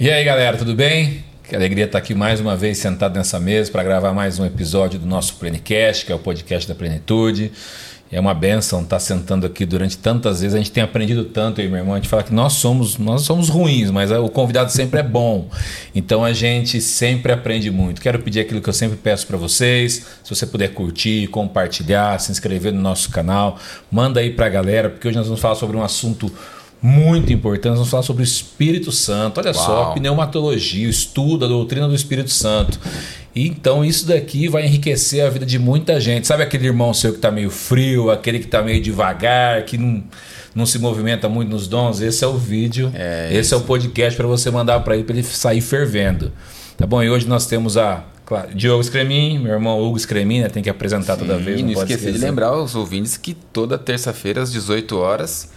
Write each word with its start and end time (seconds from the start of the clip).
E 0.00 0.08
aí, 0.08 0.22
galera, 0.22 0.56
tudo 0.56 0.76
bem? 0.76 1.24
Que 1.42 1.56
alegria 1.56 1.86
estar 1.86 1.98
aqui 1.98 2.14
mais 2.14 2.38
uma 2.38 2.56
vez 2.56 2.78
sentado 2.78 3.16
nessa 3.16 3.40
mesa 3.40 3.68
para 3.72 3.82
gravar 3.82 4.12
mais 4.12 4.38
um 4.38 4.46
episódio 4.46 4.96
do 4.96 5.04
nosso 5.04 5.34
Plenicast, 5.34 6.06
que 6.06 6.12
é 6.12 6.14
o 6.14 6.20
podcast 6.20 6.68
da 6.68 6.74
plenitude. 6.76 7.50
É 8.12 8.20
uma 8.20 8.32
benção 8.32 8.82
estar 8.82 9.00
sentando 9.00 9.44
aqui 9.44 9.66
durante 9.66 9.98
tantas 9.98 10.40
vezes. 10.40 10.54
A 10.54 10.58
gente 10.58 10.70
tem 10.70 10.84
aprendido 10.84 11.24
tanto, 11.24 11.60
aí, 11.60 11.66
meu 11.66 11.78
irmão. 11.78 11.94
A 11.94 11.96
gente 11.96 12.08
fala 12.08 12.22
que 12.22 12.32
nós 12.32 12.52
somos, 12.52 12.96
nós 12.96 13.22
somos 13.22 13.48
ruins, 13.48 13.90
mas 13.90 14.12
o 14.12 14.28
convidado 14.28 14.70
sempre 14.70 15.00
é 15.00 15.02
bom. 15.02 15.50
Então 15.92 16.24
a 16.24 16.32
gente 16.32 16.80
sempre 16.80 17.32
aprende 17.32 17.68
muito. 17.68 18.00
Quero 18.00 18.20
pedir 18.20 18.38
aquilo 18.38 18.60
que 18.60 18.68
eu 18.68 18.72
sempre 18.72 18.96
peço 18.96 19.26
para 19.26 19.36
vocês. 19.36 20.06
Se 20.22 20.32
você 20.32 20.46
puder 20.46 20.68
curtir, 20.68 21.26
compartilhar, 21.26 22.20
se 22.20 22.30
inscrever 22.30 22.72
no 22.72 22.80
nosso 22.80 23.10
canal, 23.10 23.58
manda 23.90 24.20
aí 24.20 24.30
para 24.30 24.46
a 24.46 24.48
galera, 24.48 24.90
porque 24.90 25.08
hoje 25.08 25.16
nós 25.16 25.26
vamos 25.26 25.40
falar 25.40 25.56
sobre 25.56 25.76
um 25.76 25.82
assunto 25.82 26.32
muito 26.80 27.32
importante. 27.32 27.74
Vamos 27.74 27.90
falar 27.90 28.02
sobre 28.02 28.22
o 28.22 28.24
Espírito 28.24 28.92
Santo. 28.92 29.38
Olha 29.38 29.52
Uau. 29.52 29.64
só, 29.66 29.84
pneumatologia, 29.92 30.86
o 30.86 30.90
estudo, 30.90 31.44
a 31.44 31.48
doutrina 31.48 31.88
do 31.88 31.94
Espírito 31.94 32.30
Santo. 32.30 32.78
Então 33.34 33.84
isso 33.84 34.06
daqui 34.06 34.48
vai 34.48 34.66
enriquecer 34.66 35.24
a 35.24 35.30
vida 35.30 35.46
de 35.46 35.58
muita 35.58 36.00
gente. 36.00 36.26
Sabe 36.26 36.42
aquele 36.42 36.66
irmão 36.66 36.92
seu 36.92 37.12
que 37.12 37.18
está 37.18 37.30
meio 37.30 37.50
frio, 37.50 38.10
aquele 38.10 38.38
que 38.38 38.46
está 38.46 38.62
meio 38.62 38.80
devagar, 38.80 39.64
que 39.64 39.78
não, 39.78 40.02
não 40.54 40.66
se 40.66 40.78
movimenta 40.78 41.28
muito 41.28 41.48
nos 41.50 41.68
dons? 41.68 42.00
Esse 42.00 42.24
é 42.24 42.26
o 42.26 42.36
vídeo, 42.36 42.90
é 42.94 43.28
esse 43.32 43.54
é 43.54 43.56
o 43.56 43.60
podcast 43.60 44.16
para 44.16 44.26
você 44.26 44.50
mandar 44.50 44.80
para 44.80 44.94
ele, 44.94 45.04
para 45.04 45.16
ele 45.16 45.24
sair 45.24 45.60
fervendo. 45.60 46.32
Tá 46.76 46.86
bom? 46.86 47.02
E 47.02 47.10
hoje 47.10 47.26
nós 47.26 47.46
temos 47.46 47.76
a 47.76 48.04
Claro. 48.28 48.54
Diogo 48.54 48.84
Scremin, 48.84 49.38
meu 49.38 49.54
irmão 49.54 49.82
Hugo 49.82 49.98
Scremin, 49.98 50.42
né? 50.42 50.48
tem 50.50 50.62
que 50.62 50.68
apresentar 50.68 51.14
Sim, 51.14 51.20
toda 51.20 51.38
vez. 51.38 51.62
Não, 51.62 51.68
não 51.68 51.72
esquecer 51.72 52.12
de 52.12 52.18
lembrar 52.18 52.54
os 52.54 52.74
ouvintes 52.74 53.16
que 53.16 53.32
toda 53.32 53.78
terça-feira 53.78 54.42
às 54.42 54.52
18 54.52 54.98
horas 54.98 55.48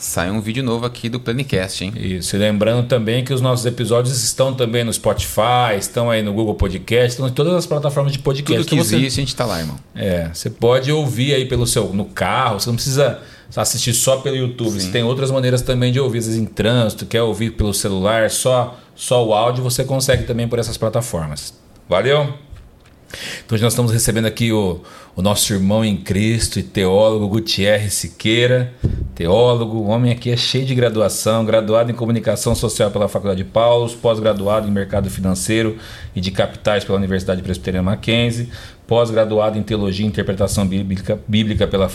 sai 0.00 0.30
um 0.30 0.40
vídeo 0.40 0.64
novo 0.64 0.86
aqui 0.86 1.08
do 1.08 1.20
Planicast, 1.20 1.84
hein? 1.84 1.92
Isso, 1.94 2.34
e 2.34 2.38
lembrando 2.38 2.88
também 2.88 3.22
que 3.22 3.34
os 3.34 3.40
nossos 3.40 3.66
episódios 3.66 4.24
estão 4.24 4.54
também 4.54 4.82
no 4.82 4.92
Spotify, 4.92 5.76
estão 5.78 6.10
aí 6.10 6.22
no 6.22 6.32
Google 6.32 6.54
Podcast, 6.54 7.10
estão 7.10 7.28
em 7.28 7.32
todas 7.32 7.52
as 7.54 7.66
plataformas 7.66 8.12
de 8.12 8.18
podcast. 8.18 8.62
Tudo 8.62 8.68
que 8.68 8.74
então 8.74 8.84
você... 8.84 8.96
existe, 8.96 9.18
a 9.18 9.22
gente 9.22 9.28
está 9.28 9.44
lá, 9.44 9.60
irmão. 9.60 9.76
É, 9.94 10.30
você 10.32 10.48
pode 10.48 10.90
ouvir 10.90 11.34
aí 11.34 11.44
pelo 11.44 11.66
seu 11.66 11.92
no 11.92 12.06
carro, 12.06 12.58
você 12.58 12.68
não 12.68 12.76
precisa 12.76 13.20
assistir 13.54 13.92
só 13.92 14.16
pelo 14.16 14.36
YouTube, 14.36 14.72
Sim. 14.72 14.80
você 14.80 14.90
tem 14.90 15.02
outras 15.02 15.30
maneiras 15.30 15.60
também 15.60 15.92
de 15.92 16.00
ouvir, 16.00 16.18
às 16.18 16.26
vezes 16.26 16.40
em 16.40 16.46
trânsito, 16.46 17.04
quer 17.04 17.22
ouvir 17.22 17.50
pelo 17.50 17.74
celular, 17.74 18.30
só 18.30 18.78
só 18.94 19.26
o 19.26 19.32
áudio, 19.32 19.62
você 19.62 19.82
consegue 19.84 20.24
também 20.24 20.46
por 20.46 20.58
essas 20.58 20.76
plataformas. 20.76 21.54
Valeu? 21.88 22.34
Então 23.44 23.56
hoje 23.56 23.64
nós 23.64 23.72
estamos 23.72 23.92
recebendo 23.92 24.26
aqui 24.26 24.52
o, 24.52 24.80
o 25.16 25.22
nosso 25.22 25.52
irmão 25.52 25.84
em 25.84 25.96
Cristo 25.96 26.58
e 26.58 26.62
teólogo 26.62 27.28
Gutierrez 27.28 27.94
Siqueira, 27.94 28.72
teólogo, 29.14 29.84
homem 29.84 30.12
aqui 30.12 30.30
é 30.30 30.36
cheio 30.36 30.64
de 30.64 30.74
graduação, 30.74 31.44
graduado 31.44 31.90
em 31.90 31.94
comunicação 31.94 32.54
social 32.54 32.90
pela 32.90 33.08
Faculdade 33.08 33.42
de 33.42 33.48
Paulos, 33.48 33.94
pós-graduado 33.94 34.68
em 34.68 34.70
mercado 34.70 35.10
financeiro 35.10 35.76
e 36.14 36.20
de 36.20 36.30
capitais 36.30 36.84
pela 36.84 36.98
Universidade 36.98 37.42
Presbiteriana 37.42 37.90
Mackenzie, 37.90 38.48
pós-graduado 38.90 39.56
em 39.56 39.62
teologia 39.62 40.04
e 40.04 40.08
interpretação 40.08 40.66
bíblica, 40.66 41.16
bíblica 41.28 41.64
pela 41.64 41.88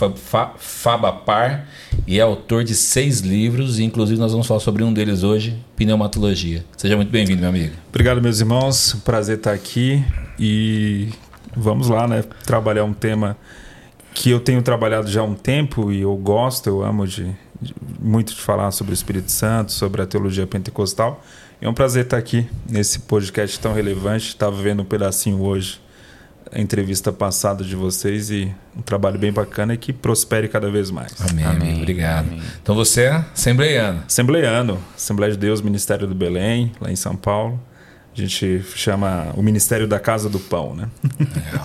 Fabapar 0.56 1.68
e 2.06 2.18
é 2.18 2.22
autor 2.22 2.64
de 2.64 2.74
seis 2.74 3.20
livros, 3.20 3.78
e 3.78 3.84
inclusive 3.84 4.18
nós 4.18 4.32
vamos 4.32 4.46
falar 4.46 4.60
sobre 4.60 4.82
um 4.82 4.90
deles 4.90 5.22
hoje, 5.22 5.62
pneumatologia. 5.76 6.64
Seja 6.74 6.96
muito 6.96 7.10
bem-vindo, 7.10 7.40
meu 7.40 7.50
amigo. 7.50 7.74
Obrigado, 7.90 8.22
meus 8.22 8.40
irmãos. 8.40 8.96
Prazer 9.04 9.36
estar 9.36 9.52
aqui 9.52 10.02
e 10.38 11.10
vamos 11.54 11.90
lá, 11.90 12.08
né? 12.08 12.24
Trabalhar 12.46 12.84
um 12.84 12.94
tema 12.94 13.36
que 14.14 14.30
eu 14.30 14.40
tenho 14.40 14.62
trabalhado 14.62 15.06
já 15.10 15.20
há 15.20 15.24
um 15.24 15.34
tempo 15.34 15.92
e 15.92 16.00
eu 16.00 16.16
gosto, 16.16 16.66
eu 16.66 16.82
amo 16.82 17.06
de, 17.06 17.26
de 17.60 17.74
muito 18.00 18.32
de 18.32 18.40
falar 18.40 18.70
sobre 18.70 18.94
o 18.94 18.94
Espírito 18.94 19.30
Santo, 19.30 19.70
sobre 19.70 20.00
a 20.00 20.06
teologia 20.06 20.46
pentecostal. 20.46 21.22
É 21.60 21.68
um 21.68 21.74
prazer 21.74 22.04
estar 22.04 22.16
aqui 22.16 22.48
nesse 22.66 23.00
podcast 23.00 23.60
tão 23.60 23.74
relevante. 23.74 24.28
Estava 24.28 24.56
vendo 24.56 24.80
um 24.80 24.86
pedacinho 24.86 25.42
hoje 25.42 25.84
a 26.52 26.60
entrevista 26.60 27.12
passada 27.12 27.64
de 27.64 27.74
vocês 27.74 28.30
e 28.30 28.52
um 28.76 28.82
trabalho 28.82 29.18
bem 29.18 29.32
bacana 29.32 29.74
e 29.74 29.76
que 29.76 29.92
prospere 29.92 30.48
cada 30.48 30.70
vez 30.70 30.90
mais. 30.90 31.14
Amém. 31.30 31.44
Amém. 31.44 31.76
Obrigado. 31.82 32.28
Amém. 32.28 32.42
Então 32.62 32.74
você 32.74 33.02
é 33.02 33.24
assembleiano. 33.32 34.02
Assembleiano. 34.06 34.78
Assembleia 34.96 35.32
de 35.32 35.38
Deus, 35.38 35.60
Ministério 35.60 36.06
do 36.06 36.14
Belém, 36.14 36.72
lá 36.80 36.90
em 36.90 36.96
São 36.96 37.16
Paulo. 37.16 37.60
A 38.16 38.20
gente 38.20 38.62
chama 38.74 39.32
o 39.36 39.42
Ministério 39.42 39.86
da 39.86 39.98
Casa 39.98 40.30
do 40.30 40.38
Pão, 40.38 40.74
né? 40.74 40.88
É, 41.20 41.58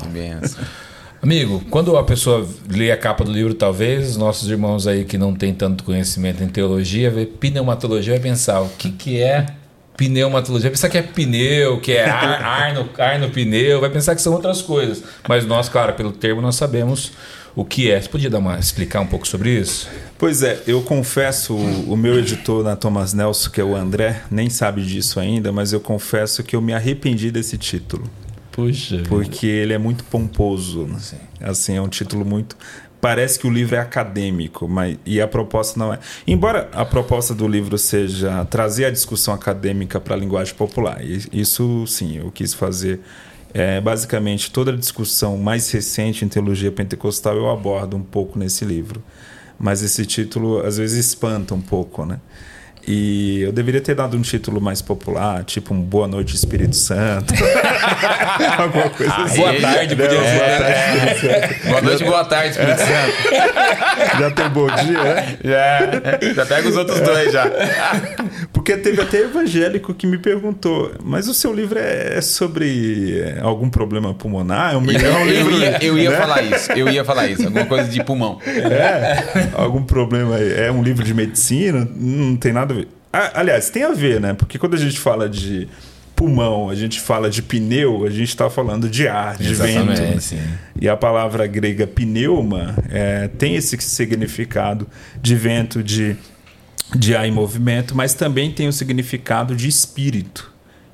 Amigo, 1.21 1.63
quando 1.69 1.95
a 1.95 2.03
pessoa 2.03 2.47
lê 2.67 2.91
a 2.91 2.97
capa 2.97 3.23
do 3.23 3.31
livro, 3.31 3.53
talvez, 3.53 4.17
nossos 4.17 4.49
irmãos 4.49 4.87
aí 4.87 5.05
que 5.05 5.19
não 5.19 5.35
têm 5.35 5.53
tanto 5.53 5.83
conhecimento 5.83 6.43
em 6.43 6.47
teologia, 6.47 7.11
vê 7.11 7.27
pneumatologia, 7.27 8.13
vai 8.13 8.21
pensar 8.21 8.59
o 8.61 8.69
que, 8.69 8.91
que 8.91 9.21
é 9.21 9.45
pneumatologia. 9.97 10.69
Vai 10.69 10.71
pensar 10.71 10.89
que 10.89 10.97
é 10.97 11.01
pneu, 11.01 11.79
que 11.79 11.93
é 11.93 12.09
ar, 12.09 12.41
ar, 12.43 12.73
no, 12.73 12.89
ar 12.97 13.19
no 13.19 13.29
pneu, 13.29 13.79
vai 13.79 13.89
pensar 13.89 14.15
que 14.15 14.21
são 14.21 14.33
outras 14.33 14.61
coisas. 14.61 15.03
Mas 15.27 15.45
nós, 15.45 15.69
claro, 15.69 15.93
pelo 15.93 16.11
termo, 16.11 16.41
nós 16.41 16.55
sabemos 16.55 17.11
o 17.55 17.65
que 17.65 17.91
é. 17.91 18.01
Você 18.01 18.09
podia 18.09 18.29
dar 18.29 18.39
uma, 18.39 18.57
explicar 18.57 19.01
um 19.01 19.07
pouco 19.07 19.27
sobre 19.27 19.49
isso? 19.49 19.89
Pois 20.17 20.43
é, 20.43 20.61
eu 20.67 20.81
confesso, 20.81 21.53
o, 21.53 21.93
o 21.93 21.97
meu 21.97 22.17
editor 22.19 22.63
na 22.63 22.75
Thomas 22.75 23.13
Nelson, 23.13 23.49
que 23.49 23.59
é 23.59 23.63
o 23.63 23.75
André, 23.75 24.21
nem 24.29 24.49
sabe 24.49 24.83
disso 24.83 25.19
ainda, 25.19 25.51
mas 25.51 25.73
eu 25.73 25.79
confesso 25.79 26.43
que 26.43 26.55
eu 26.55 26.61
me 26.61 26.73
arrependi 26.73 27.31
desse 27.31 27.57
título. 27.57 28.09
Puxa. 28.51 29.01
Porque 29.07 29.47
ele 29.47 29.73
é 29.73 29.77
muito 29.77 30.03
pomposo. 30.03 30.83
Né? 30.83 30.97
Assim, 31.41 31.77
é 31.77 31.81
um 31.81 31.87
título 31.87 32.25
muito. 32.25 32.55
Parece 33.01 33.39
que 33.39 33.47
o 33.47 33.49
livro 33.49 33.75
é 33.75 33.79
acadêmico, 33.79 34.67
mas 34.67 34.97
e 35.05 35.19
a 35.19 35.27
proposta 35.27 35.77
não 35.77 35.91
é. 35.91 35.99
Embora 36.27 36.69
a 36.71 36.85
proposta 36.85 37.33
do 37.33 37.47
livro 37.47 37.77
seja 37.77 38.45
trazer 38.45 38.85
a 38.85 38.91
discussão 38.91 39.33
acadêmica 39.33 39.99
para 39.99 40.15
a 40.15 40.17
linguagem 40.17 40.53
popular, 40.53 41.01
isso 41.03 41.85
sim, 41.87 42.17
eu 42.19 42.31
quis 42.31 42.53
fazer 42.53 43.01
é, 43.53 43.81
basicamente, 43.81 44.51
toda 44.51 44.71
a 44.71 44.75
discussão 44.75 45.37
mais 45.37 45.69
recente 45.71 46.23
em 46.23 46.27
teologia 46.27 46.71
pentecostal 46.71 47.35
eu 47.35 47.49
abordo 47.49 47.97
um 47.97 48.03
pouco 48.03 48.39
nesse 48.39 48.63
livro. 48.63 49.03
Mas 49.59 49.83
esse 49.83 50.05
título 50.05 50.65
às 50.65 50.77
vezes 50.77 51.05
espanta 51.05 51.53
um 51.53 51.61
pouco, 51.61 52.05
né? 52.05 52.19
E 52.87 53.41
eu 53.41 53.51
deveria 53.51 53.81
ter 53.81 53.95
dado 53.95 54.17
um 54.17 54.21
título 54.21 54.59
mais 54.59 54.81
popular, 54.81 55.43
tipo 55.43 55.73
um 55.73 55.81
Boa 55.81 56.07
Noite 56.07 56.35
Espírito 56.35 56.75
Santo. 56.75 57.33
Alguma 58.57 58.89
coisa 58.89 59.15
assim. 59.17 59.37
Boa 59.37 59.61
tarde, 59.61 59.95
podia 59.95 60.17
é, 60.17 60.37
boa, 60.37 61.39
tarde, 61.39 61.59
boa 61.65 61.81
noite, 61.81 62.03
boa 62.03 62.25
tarde, 62.25 62.49
Espírito 62.49 62.79
Santo. 62.79 64.19
Já 64.19 64.31
tem 64.31 64.49
bom 64.49 64.67
dia, 64.67 65.03
né? 65.03 65.37
Já. 65.43 66.33
Já 66.33 66.45
pega 66.45 66.69
os 66.69 66.77
outros 66.77 66.99
dois 67.01 67.31
já. 67.31 67.49
Porque 68.51 68.77
teve 68.77 69.01
até 69.01 69.21
evangélico 69.21 69.93
que 69.93 70.07
me 70.07 70.17
perguntou: 70.17 70.91
mas 71.03 71.27
o 71.27 71.33
seu 71.33 71.53
livro 71.53 71.79
é 71.79 72.19
sobre 72.21 73.19
é, 73.19 73.39
algum 73.41 73.69
problema 73.69 74.13
pulmonar? 74.13 74.73
É 74.73 74.77
um, 74.77 74.89
eu, 74.89 75.13
é 75.13 75.17
um 75.17 75.25
livro, 75.27 75.53
eu 75.53 75.59
ia, 75.59 75.83
eu 75.83 75.97
ia 75.97 76.09
né? 76.11 76.17
falar 76.17 76.41
isso, 76.43 76.71
eu 76.73 76.89
ia 76.89 77.05
falar 77.05 77.27
isso, 77.27 77.43
alguma 77.45 77.65
coisa 77.65 77.89
de 77.89 78.03
pulmão. 78.03 78.39
É, 78.45 79.49
algum 79.53 79.83
problema. 79.83 80.37
É 80.37 80.71
um 80.71 80.83
livro 80.83 81.03
de 81.03 81.13
medicina? 81.13 81.87
Não 81.95 82.35
tem 82.35 82.53
nada. 82.53 82.70
Ah, 83.11 83.31
aliás, 83.35 83.69
tem 83.69 83.83
a 83.83 83.91
ver, 83.91 84.21
né? 84.21 84.33
Porque 84.33 84.57
quando 84.57 84.75
a 84.75 84.77
gente 84.77 84.99
fala 84.99 85.27
de 85.27 85.67
pulmão, 86.15 86.69
a 86.69 86.75
gente 86.75 86.99
fala 86.99 87.29
de 87.29 87.41
pneu, 87.41 88.05
a 88.05 88.09
gente 88.09 88.29
está 88.29 88.49
falando 88.49 88.87
de 88.87 89.07
ar, 89.07 89.37
de 89.37 89.49
Exatamente, 89.49 90.01
vento. 90.01 90.21
Sim. 90.21 90.41
E 90.79 90.87
a 90.87 90.95
palavra 90.95 91.47
grega 91.47 91.87
pneuma 91.87 92.75
é, 92.89 93.27
tem 93.27 93.55
esse 93.55 93.75
significado 93.81 94.87
de 95.19 95.35
vento, 95.35 95.81
de, 95.81 96.15
de 96.95 97.15
ar 97.15 97.27
em 97.27 97.31
movimento, 97.31 97.95
mas 97.95 98.13
também 98.13 98.51
tem 98.51 98.67
o 98.67 98.73
significado 98.73 99.55
de 99.55 99.67
espírito. 99.67 100.50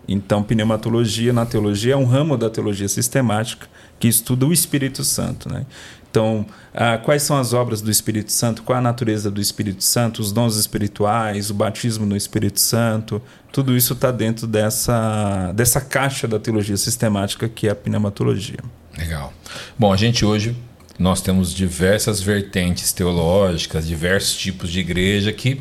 Então, 0.08 0.42
pneumatologia 0.42 1.34
na 1.34 1.46
teologia 1.46 1.94
é 1.94 1.98
um 1.98 2.06
ramo 2.06 2.38
da 2.38 2.50
teologia 2.50 2.88
sistemática 2.88 3.68
que 4.00 4.08
estuda 4.08 4.46
o 4.46 4.54
Espírito 4.54 5.04
Santo. 5.04 5.52
Né? 5.52 5.66
Então, 6.10 6.46
ah, 6.74 6.98
quais 6.98 7.24
são 7.24 7.38
as 7.38 7.54
obras 7.54 7.82
do 7.82 7.92
Espírito 7.92 8.32
Santo? 8.32 8.64
Qual 8.64 8.78
a 8.78 8.82
natureza 8.82 9.30
do 9.30 9.42
Espírito 9.42 9.84
Santo? 9.84 10.22
Os 10.22 10.32
dons 10.32 10.56
espirituais, 10.56 11.50
o 11.50 11.54
batismo 11.54 12.06
no 12.06 12.16
Espírito 12.16 12.60
Santo, 12.60 13.22
tudo 13.52 13.76
isso 13.76 13.94
está 13.94 14.12
dentro 14.12 14.48
dessa, 14.48 15.52
dessa 15.54 15.82
caixa 15.82 16.28
da 16.28 16.40
teologia 16.40 16.78
sistemática 16.78 17.50
que 17.50 17.68
é 17.68 17.72
a 17.72 17.76
pneumatologia. 17.76 18.60
Legal. 18.98 19.34
Bom, 19.78 19.92
a 19.92 19.98
gente 19.98 20.26
hoje 20.26 20.56
nós 20.98 21.22
temos 21.22 21.54
diversas 21.54 22.22
vertentes 22.22 22.92
teológicas, 22.92 23.88
diversos 23.88 24.36
tipos 24.36 24.72
de 24.72 24.80
igreja 24.80 25.32
que 25.32 25.60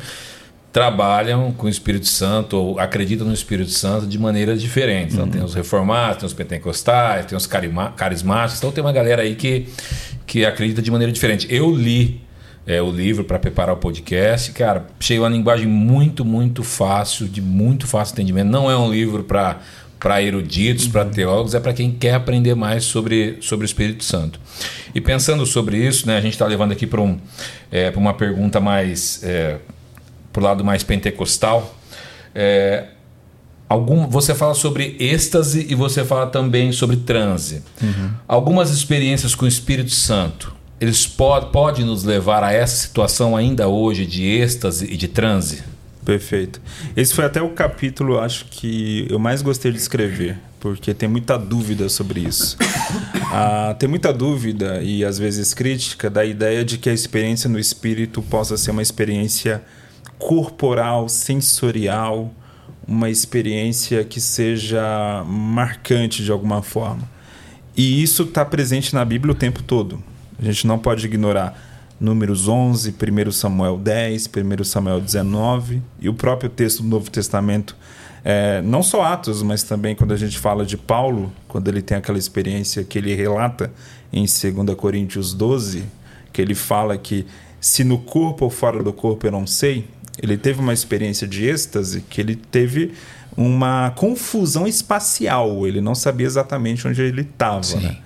trabalham 0.77 1.51
com 1.53 1.65
o 1.65 1.69
Espírito 1.69 2.05
Santo 2.05 2.55
ou 2.55 2.79
acreditam 2.79 3.25
no 3.25 3.33
Espírito 3.33 3.71
Santo 3.71 4.05
de 4.05 4.19
maneiras 4.19 4.61
diferentes. 4.61 5.15
Então, 5.15 5.25
uhum. 5.25 5.31
tem 5.31 5.43
os 5.43 5.55
reformados, 5.55 6.17
tem 6.17 6.27
os 6.27 6.33
pentecostais, 6.33 7.25
tem 7.25 7.35
os 7.35 7.47
carismáticos. 7.47 8.59
Então, 8.59 8.71
tem 8.71 8.83
uma 8.83 8.93
galera 8.93 9.23
aí 9.23 9.33
que, 9.33 9.65
que 10.27 10.45
acredita 10.45 10.79
de 10.79 10.91
maneira 10.91 11.11
diferente. 11.11 11.47
Eu 11.49 11.75
li 11.75 12.21
é, 12.67 12.79
o 12.79 12.91
livro 12.91 13.23
para 13.23 13.39
preparar 13.39 13.73
o 13.73 13.79
podcast. 13.79 14.51
Cara, 14.51 14.85
achei 14.99 15.17
uma 15.17 15.29
linguagem 15.29 15.65
muito, 15.65 16.23
muito 16.23 16.63
fácil, 16.63 17.27
de 17.27 17.41
muito 17.41 17.87
fácil 17.87 18.13
entendimento. 18.13 18.51
Não 18.51 18.69
é 18.69 18.77
um 18.77 18.91
livro 18.91 19.23
para 19.23 19.59
para 19.99 20.21
eruditos, 20.21 20.85
uhum. 20.85 20.91
para 20.91 21.05
teólogos, 21.05 21.55
é 21.55 21.59
para 21.59 21.73
quem 21.73 21.89
quer 21.89 22.13
aprender 22.13 22.53
mais 22.53 22.83
sobre, 22.83 23.39
sobre 23.41 23.65
o 23.65 23.67
Espírito 23.67 24.03
Santo. 24.03 24.39
E 24.93 25.01
pensando 25.01 25.43
sobre 25.43 25.77
isso, 25.77 26.05
né, 26.05 26.17
a 26.17 26.21
gente 26.21 26.33
está 26.33 26.45
levando 26.45 26.71
aqui 26.71 26.85
para 26.85 27.01
um, 27.01 27.17
é, 27.71 27.91
uma 27.95 28.13
pergunta 28.13 28.59
mais 28.59 29.23
é, 29.23 29.57
para 30.37 30.41
o 30.41 30.43
lado 30.43 30.63
mais 30.63 30.83
pentecostal, 30.83 31.75
é, 32.35 32.89
Algum, 33.69 34.07
você 34.07 34.33
fala 34.33 34.53
sobre 34.53 34.95
êxtase 34.97 35.67
e 35.69 35.75
você 35.75 36.05
fala 36.05 36.27
também 36.27 36.71
sobre 36.71 36.95
transe. 36.95 37.61
Uhum. 37.81 38.11
Algumas 38.25 38.71
experiências 38.71 39.35
com 39.35 39.43
o 39.43 39.47
Espírito 39.47 39.91
Santo, 39.91 40.55
eles 40.79 41.05
pod, 41.05 41.47
podem 41.51 41.83
nos 41.83 42.05
levar 42.05 42.45
a 42.45 42.53
essa 42.53 42.77
situação 42.77 43.35
ainda 43.35 43.67
hoje 43.67 44.05
de 44.05 44.25
êxtase 44.25 44.85
e 44.85 44.95
de 44.95 45.09
transe? 45.09 45.63
Perfeito. 46.05 46.61
Esse 46.95 47.13
foi 47.13 47.25
até 47.25 47.41
o 47.41 47.49
capítulo, 47.49 48.17
acho 48.17 48.45
que 48.45 49.05
eu 49.09 49.19
mais 49.19 49.41
gostei 49.41 49.69
de 49.69 49.79
escrever, 49.79 50.37
porque 50.61 50.93
tem 50.93 51.09
muita 51.09 51.37
dúvida 51.37 51.89
sobre 51.89 52.21
isso. 52.21 52.55
ah, 53.33 53.75
tem 53.77 53.89
muita 53.89 54.13
dúvida 54.13 54.81
e 54.81 55.03
às 55.03 55.19
vezes 55.19 55.53
crítica 55.53 56.09
da 56.09 56.23
ideia 56.23 56.63
de 56.63 56.77
que 56.77 56.89
a 56.89 56.93
experiência 56.93 57.49
no 57.49 57.59
espírito 57.59 58.21
possa 58.21 58.55
ser 58.55 58.71
uma 58.71 58.81
experiência 58.81 59.61
corporal, 60.17 61.07
sensorial, 61.09 62.31
uma 62.87 63.09
experiência 63.09 64.03
que 64.03 64.21
seja 64.21 65.23
marcante 65.25 66.23
de 66.23 66.31
alguma 66.31 66.61
forma. 66.61 67.09
E 67.75 68.01
isso 68.01 68.23
está 68.23 68.43
presente 68.43 68.93
na 68.95 69.05
Bíblia 69.05 69.33
o 69.33 69.35
tempo 69.35 69.61
todo. 69.61 70.01
A 70.39 70.43
gente 70.43 70.65
não 70.65 70.79
pode 70.79 71.05
ignorar 71.05 71.63
Números 71.99 72.47
11, 72.47 72.93
1 72.93 73.31
Samuel 73.31 73.77
10, 73.77 74.29
1 74.59 74.63
Samuel 74.63 75.01
19 75.01 75.81
e 75.99 76.07
o 76.07 76.13
próprio 76.13 76.49
texto 76.49 76.83
do 76.83 76.87
Novo 76.87 77.09
Testamento. 77.09 77.75
É, 78.23 78.61
não 78.61 78.83
só 78.83 79.03
Atos, 79.03 79.41
mas 79.41 79.63
também 79.63 79.95
quando 79.95 80.13
a 80.13 80.17
gente 80.17 80.37
fala 80.37 80.65
de 80.65 80.77
Paulo, 80.77 81.31
quando 81.47 81.67
ele 81.67 81.81
tem 81.81 81.97
aquela 81.97 82.17
experiência 82.17 82.83
que 82.83 82.97
ele 82.97 83.15
relata 83.15 83.71
em 84.13 84.25
2 84.25 84.75
Coríntios 84.77 85.33
12, 85.33 85.85
que 86.31 86.41
ele 86.41 86.53
fala 86.53 86.97
que 86.97 87.25
se 87.59 87.83
no 87.83 87.97
corpo 87.97 88.45
ou 88.45 88.51
fora 88.51 88.83
do 88.83 88.93
corpo 88.93 89.25
eu 89.25 89.31
não 89.31 89.47
sei, 89.47 89.87
ele 90.21 90.37
teve 90.37 90.59
uma 90.59 90.73
experiência 90.73 91.27
de 91.27 91.45
êxtase 91.45 92.01
que 92.01 92.21
ele 92.21 92.35
teve 92.35 92.93
uma 93.35 93.91
confusão 93.91 94.67
espacial, 94.67 95.67
ele 95.67 95.79
não 95.79 95.93
sabia 95.93 96.25
exatamente 96.25 96.87
onde 96.87 97.01
ele 97.01 97.21
estava. 97.21 97.79
Né? 97.79 97.97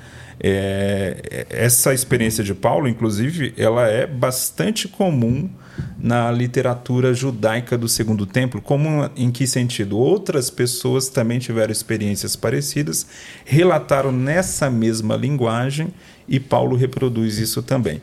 É, 0.44 1.46
essa 1.50 1.94
experiência 1.94 2.44
de 2.44 2.54
Paulo, 2.54 2.88
inclusive, 2.88 3.54
ela 3.56 3.88
é 3.88 4.06
bastante 4.08 4.88
comum 4.88 5.50
na 5.98 6.32
literatura 6.32 7.14
judaica 7.14 7.78
do 7.78 7.88
Segundo 7.88 8.26
Templo. 8.26 8.62
Comum 8.62 9.08
em 9.16 9.32
que 9.32 9.46
sentido? 9.48 9.98
Outras 9.98 10.50
pessoas 10.50 11.08
também 11.08 11.40
tiveram 11.40 11.72
experiências 11.72 12.36
parecidas, 12.36 13.06
relataram 13.46 14.12
nessa 14.12 14.70
mesma 14.70 15.16
linguagem 15.16 15.94
e 16.28 16.40
Paulo 16.40 16.76
reproduz 16.76 17.38
isso 17.38 17.62
também. 17.62 18.02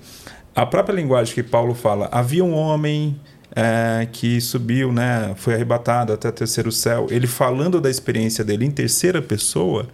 A 0.55 0.65
própria 0.65 0.95
linguagem 0.95 1.35
que 1.35 1.43
Paulo 1.43 1.75
fala, 1.75 2.09
havia 2.11 2.45
um 2.45 2.55
homem 2.55 3.19
é, 3.55 4.07
que 4.11 4.41
subiu, 4.41 4.93
né, 4.93 5.35
foi 5.37 5.55
arrebatado 5.55 6.13
até 6.13 6.29
o 6.29 6.33
terceiro 6.33 6.71
céu. 6.71 7.07
Ele 7.11 7.27
falando 7.27 7.81
da 7.81 7.91
experiência 7.91 8.45
dele 8.45 8.65
em 8.65 8.71
terceira 8.71 9.21
pessoa, 9.23 9.89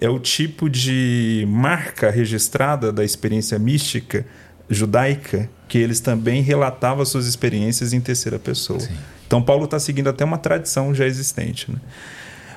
é 0.00 0.08
o 0.08 0.18
tipo 0.18 0.68
de 0.68 1.44
marca 1.48 2.10
registrada 2.10 2.92
da 2.92 3.04
experiência 3.04 3.58
mística 3.58 4.24
judaica 4.68 5.48
que 5.68 5.78
eles 5.78 6.00
também 6.00 6.42
relatavam 6.42 7.04
suas 7.04 7.26
experiências 7.26 7.92
em 7.92 8.00
terceira 8.00 8.38
pessoa. 8.38 8.80
Sim. 8.80 8.94
Então, 9.26 9.42
Paulo 9.42 9.64
está 9.64 9.78
seguindo 9.78 10.08
até 10.08 10.24
uma 10.24 10.38
tradição 10.38 10.94
já 10.94 11.06
existente. 11.06 11.70
Né? 11.70 11.78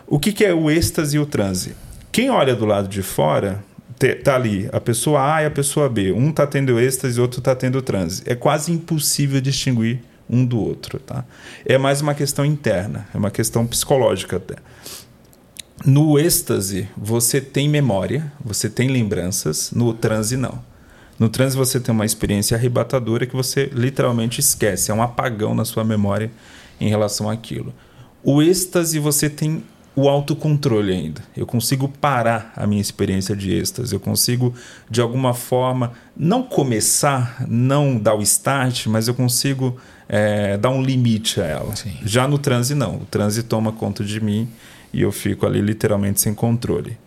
O 0.07 0.19
que, 0.19 0.31
que 0.31 0.43
é 0.43 0.53
o 0.53 0.71
êxtase 0.71 1.17
e 1.17 1.19
o 1.19 1.25
transe? 1.25 1.75
Quem 2.11 2.29
olha 2.29 2.55
do 2.55 2.65
lado 2.65 2.87
de 2.87 3.01
fora 3.01 3.63
tá 4.23 4.35
ali 4.35 4.69
a 4.71 4.79
pessoa 4.79 5.35
A 5.35 5.43
e 5.43 5.45
a 5.45 5.51
pessoa 5.51 5.87
B. 5.87 6.11
Um 6.11 6.29
está 6.29 6.45
tendo 6.45 6.79
êxtase 6.79 7.17
e 7.17 7.21
outro 7.21 7.39
está 7.39 7.55
tendo 7.55 7.81
transe. 7.81 8.23
É 8.25 8.35
quase 8.35 8.71
impossível 8.71 9.39
distinguir 9.39 9.99
um 10.33 10.45
do 10.45 10.59
outro. 10.59 10.99
Tá? 10.99 11.23
É 11.65 11.77
mais 11.77 12.01
uma 12.01 12.15
questão 12.15 12.43
interna, 12.45 13.07
é 13.13 13.17
uma 13.17 13.31
questão 13.31 13.65
psicológica 13.67 14.37
até. 14.37 14.55
No 15.85 16.17
êxtase, 16.17 16.87
você 16.95 17.41
tem 17.41 17.67
memória, 17.67 18.31
você 18.43 18.69
tem 18.69 18.89
lembranças, 18.89 19.71
no 19.71 19.93
transe, 19.93 20.37
não. 20.37 20.63
No 21.19 21.29
transe, 21.29 21.57
você 21.57 21.79
tem 21.79 21.93
uma 21.93 22.05
experiência 22.05 22.55
arrebatadora 22.55 23.25
que 23.25 23.35
você 23.35 23.69
literalmente 23.73 24.39
esquece, 24.39 24.91
é 24.91 24.93
um 24.93 25.01
apagão 25.01 25.53
na 25.53 25.65
sua 25.65 25.83
memória 25.83 26.31
em 26.79 26.89
relação 26.89 27.29
àquilo. 27.29 27.73
O 28.23 28.41
êxtase, 28.41 28.97
você 28.97 29.29
tem 29.29 29.63
o 29.95 30.09
autocontrole 30.09 30.91
ainda. 30.91 31.21
Eu 31.35 31.45
consigo 31.45 31.87
parar 31.87 32.51
a 32.55 32.65
minha 32.65 32.81
experiência 32.81 33.35
de 33.35 33.53
êxtase, 33.53 33.93
eu 33.93 33.99
consigo, 33.99 34.53
de 34.89 35.01
alguma 35.01 35.33
forma, 35.33 35.93
não 36.17 36.43
começar, 36.43 37.45
não 37.47 37.97
dar 37.97 38.15
o 38.15 38.21
start, 38.21 38.87
mas 38.87 39.07
eu 39.07 39.13
consigo 39.13 39.77
é, 40.09 40.57
dar 40.57 40.69
um 40.69 40.81
limite 40.81 41.39
a 41.39 41.45
ela. 41.45 41.75
Sim. 41.75 41.95
Já 42.03 42.27
no 42.27 42.37
transe, 42.37 42.73
não. 42.73 42.97
O 42.97 43.05
transe 43.05 43.43
toma 43.43 43.71
conta 43.71 44.03
de 44.03 44.19
mim 44.19 44.49
e 44.91 45.01
eu 45.01 45.11
fico 45.11 45.45
ali 45.45 45.61
literalmente 45.61 46.21
sem 46.21 46.33
controle. 46.33 46.97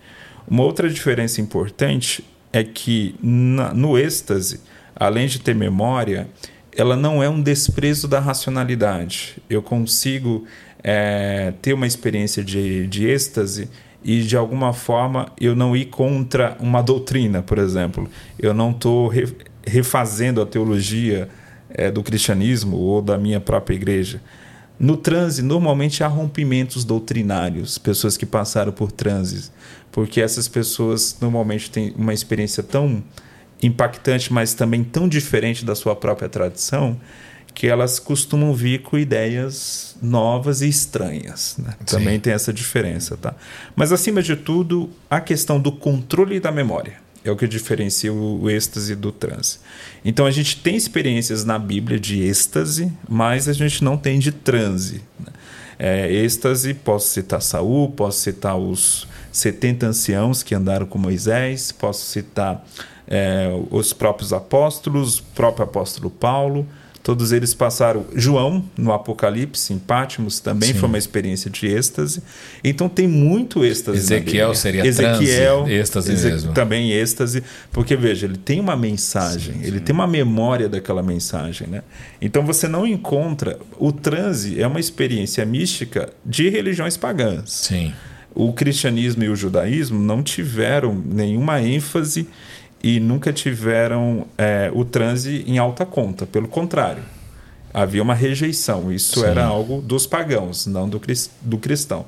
Uma 0.48 0.62
outra 0.62 0.88
diferença 0.88 1.40
importante 1.40 2.24
é 2.52 2.62
que 2.62 3.16
na, 3.20 3.74
no 3.74 3.98
êxtase, 3.98 4.60
além 4.94 5.26
de 5.26 5.40
ter 5.40 5.54
memória, 5.54 6.28
ela 6.76 6.94
não 6.94 7.22
é 7.22 7.28
um 7.28 7.40
desprezo 7.40 8.06
da 8.06 8.20
racionalidade. 8.20 9.36
Eu 9.48 9.62
consigo 9.62 10.46
é, 10.82 11.52
ter 11.62 11.72
uma 11.72 11.86
experiência 11.86 12.44
de, 12.44 12.86
de 12.86 13.06
êxtase 13.08 13.68
e 14.04 14.20
de 14.22 14.36
alguma 14.36 14.72
forma 14.72 15.32
eu 15.40 15.56
não 15.56 15.76
ir 15.76 15.86
contra 15.86 16.56
uma 16.60 16.82
doutrina, 16.82 17.42
por 17.42 17.58
exemplo. 17.58 18.08
Eu 18.38 18.54
não 18.54 18.70
estou 18.70 19.12
refazendo 19.66 20.40
a 20.40 20.46
teologia 20.46 21.28
é, 21.70 21.90
do 21.90 22.02
cristianismo 22.02 22.76
ou 22.76 23.02
da 23.02 23.18
minha 23.18 23.40
própria 23.40 23.74
igreja. 23.74 24.20
No 24.78 24.96
transe, 24.96 25.42
normalmente 25.42 26.04
há 26.04 26.06
rompimentos 26.06 26.84
doutrinários, 26.84 27.78
pessoas 27.78 28.16
que 28.16 28.26
passaram 28.26 28.72
por 28.72 28.92
transes, 28.92 29.50
porque 29.90 30.20
essas 30.20 30.48
pessoas 30.48 31.16
normalmente 31.20 31.70
têm 31.70 31.94
uma 31.96 32.12
experiência 32.12 32.62
tão 32.62 33.02
impactante, 33.62 34.30
mas 34.32 34.52
também 34.52 34.84
tão 34.84 35.08
diferente 35.08 35.64
da 35.64 35.74
sua 35.74 35.96
própria 35.96 36.28
tradição, 36.28 37.00
que 37.56 37.66
elas 37.66 37.98
costumam 37.98 38.52
vir 38.52 38.82
com 38.82 38.98
ideias 38.98 39.96
novas 40.02 40.60
e 40.60 40.68
estranhas. 40.68 41.56
Né? 41.58 41.72
Também 41.86 42.20
tem 42.20 42.34
essa 42.34 42.52
diferença. 42.52 43.16
Tá? 43.16 43.34
Mas, 43.74 43.92
acima 43.92 44.22
de 44.22 44.36
tudo, 44.36 44.90
a 45.08 45.22
questão 45.22 45.58
do 45.58 45.72
controle 45.72 46.38
da 46.38 46.52
memória 46.52 46.98
é 47.24 47.30
o 47.30 47.34
que 47.34 47.48
diferencia 47.48 48.12
o 48.12 48.50
êxtase 48.50 48.94
do 48.94 49.10
transe. 49.10 49.58
Então 50.04 50.26
a 50.26 50.30
gente 50.30 50.58
tem 50.58 50.76
experiências 50.76 51.46
na 51.46 51.58
Bíblia 51.58 51.98
de 51.98 52.22
êxtase, 52.22 52.92
mas 53.08 53.48
a 53.48 53.54
gente 53.54 53.82
não 53.82 53.96
tem 53.96 54.18
de 54.18 54.32
transe. 54.32 55.00
Né? 55.18 55.32
É, 55.78 56.12
êxtase, 56.12 56.74
posso 56.74 57.08
citar 57.08 57.40
Saul, 57.40 57.90
posso 57.90 58.20
citar 58.20 58.56
os 58.58 59.08
70 59.32 59.86
anciãos 59.86 60.42
que 60.42 60.54
andaram 60.54 60.84
com 60.84 60.98
Moisés, 60.98 61.72
posso 61.72 62.04
citar 62.04 62.62
é, 63.08 63.48
os 63.70 63.94
próprios 63.94 64.34
apóstolos, 64.34 65.20
o 65.20 65.22
próprio 65.34 65.64
apóstolo 65.64 66.10
Paulo. 66.10 66.66
Todos 67.06 67.30
eles 67.30 67.54
passaram. 67.54 68.04
João, 68.16 68.64
no 68.76 68.92
Apocalipse, 68.92 69.72
em 69.72 69.78
Pátimos, 69.78 70.40
também 70.40 70.72
Sim. 70.72 70.80
foi 70.80 70.88
uma 70.88 70.98
experiência 70.98 71.48
de 71.48 71.64
êxtase. 71.64 72.20
Então 72.64 72.88
tem 72.88 73.06
muito 73.06 73.64
êxtase. 73.64 73.98
Ezequiel 73.98 74.52
seria 74.56 74.84
Ezequiel, 74.84 75.58
transe, 75.58 75.72
êxtase 75.72 76.12
mesmo. 76.12 76.52
Também 76.52 76.90
êxtase, 76.90 77.44
porque 77.70 77.94
veja, 77.94 78.26
ele 78.26 78.36
tem 78.36 78.58
uma 78.58 78.74
mensagem, 78.74 79.54
sim, 79.54 79.60
ele 79.62 79.78
tem 79.78 79.94
uma 79.94 80.08
memória 80.08 80.68
daquela 80.68 81.00
mensagem. 81.00 81.68
Né? 81.68 81.84
Então 82.20 82.44
você 82.44 82.66
não 82.66 82.84
encontra. 82.84 83.56
O 83.78 83.92
transe 83.92 84.60
é 84.60 84.66
uma 84.66 84.80
experiência 84.80 85.46
mística 85.46 86.08
de 86.24 86.48
religiões 86.48 86.96
pagãs. 86.96 87.52
Sim. 87.52 87.94
O 88.34 88.52
cristianismo 88.52 89.22
e 89.22 89.28
o 89.28 89.36
judaísmo 89.36 90.02
não 90.02 90.24
tiveram 90.24 90.92
nenhuma 91.06 91.62
ênfase 91.62 92.26
e 92.86 93.00
nunca 93.00 93.32
tiveram 93.32 94.28
é, 94.38 94.70
o 94.72 94.84
transe 94.84 95.42
em 95.44 95.58
alta 95.58 95.84
conta. 95.84 96.24
Pelo 96.24 96.46
contrário, 96.46 97.02
havia 97.74 98.00
uma 98.00 98.14
rejeição. 98.14 98.92
Isso 98.92 99.18
Sim. 99.18 99.26
era 99.26 99.44
algo 99.44 99.82
dos 99.82 100.06
pagãos, 100.06 100.68
não 100.68 100.88
do, 100.88 101.02
do 101.42 101.58
cristão. 101.58 102.06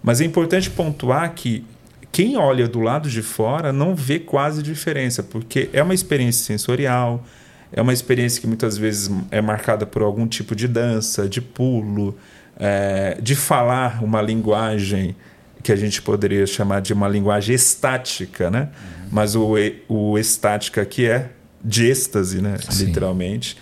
Mas 0.00 0.20
é 0.20 0.24
importante 0.24 0.70
pontuar 0.70 1.34
que 1.34 1.64
quem 2.12 2.36
olha 2.36 2.68
do 2.68 2.78
lado 2.78 3.10
de 3.10 3.20
fora 3.20 3.72
não 3.72 3.96
vê 3.96 4.20
quase 4.20 4.62
diferença, 4.62 5.24
porque 5.24 5.68
é 5.72 5.82
uma 5.82 5.92
experiência 5.92 6.44
sensorial, 6.44 7.24
é 7.72 7.82
uma 7.82 7.92
experiência 7.92 8.40
que 8.40 8.46
muitas 8.46 8.78
vezes 8.78 9.10
é 9.28 9.40
marcada 9.40 9.84
por 9.84 10.02
algum 10.02 10.28
tipo 10.28 10.54
de 10.54 10.68
dança, 10.68 11.28
de 11.28 11.40
pulo, 11.40 12.16
é, 12.60 13.18
de 13.20 13.34
falar 13.34 14.04
uma 14.04 14.22
linguagem 14.22 15.16
que 15.62 15.72
a 15.72 15.76
gente 15.76 16.02
poderia 16.02 16.46
chamar 16.46 16.80
de 16.80 16.92
uma 16.92 17.08
linguagem 17.08 17.54
estática, 17.54 18.50
né? 18.50 18.68
Uhum. 18.72 19.08
Mas 19.10 19.34
o, 19.34 19.54
o 19.88 20.18
estática 20.18 20.82
aqui 20.82 21.06
é 21.06 21.30
de 21.64 21.86
êxtase, 21.86 22.40
né? 22.40 22.56
Sim. 22.68 22.86
Literalmente. 22.86 23.56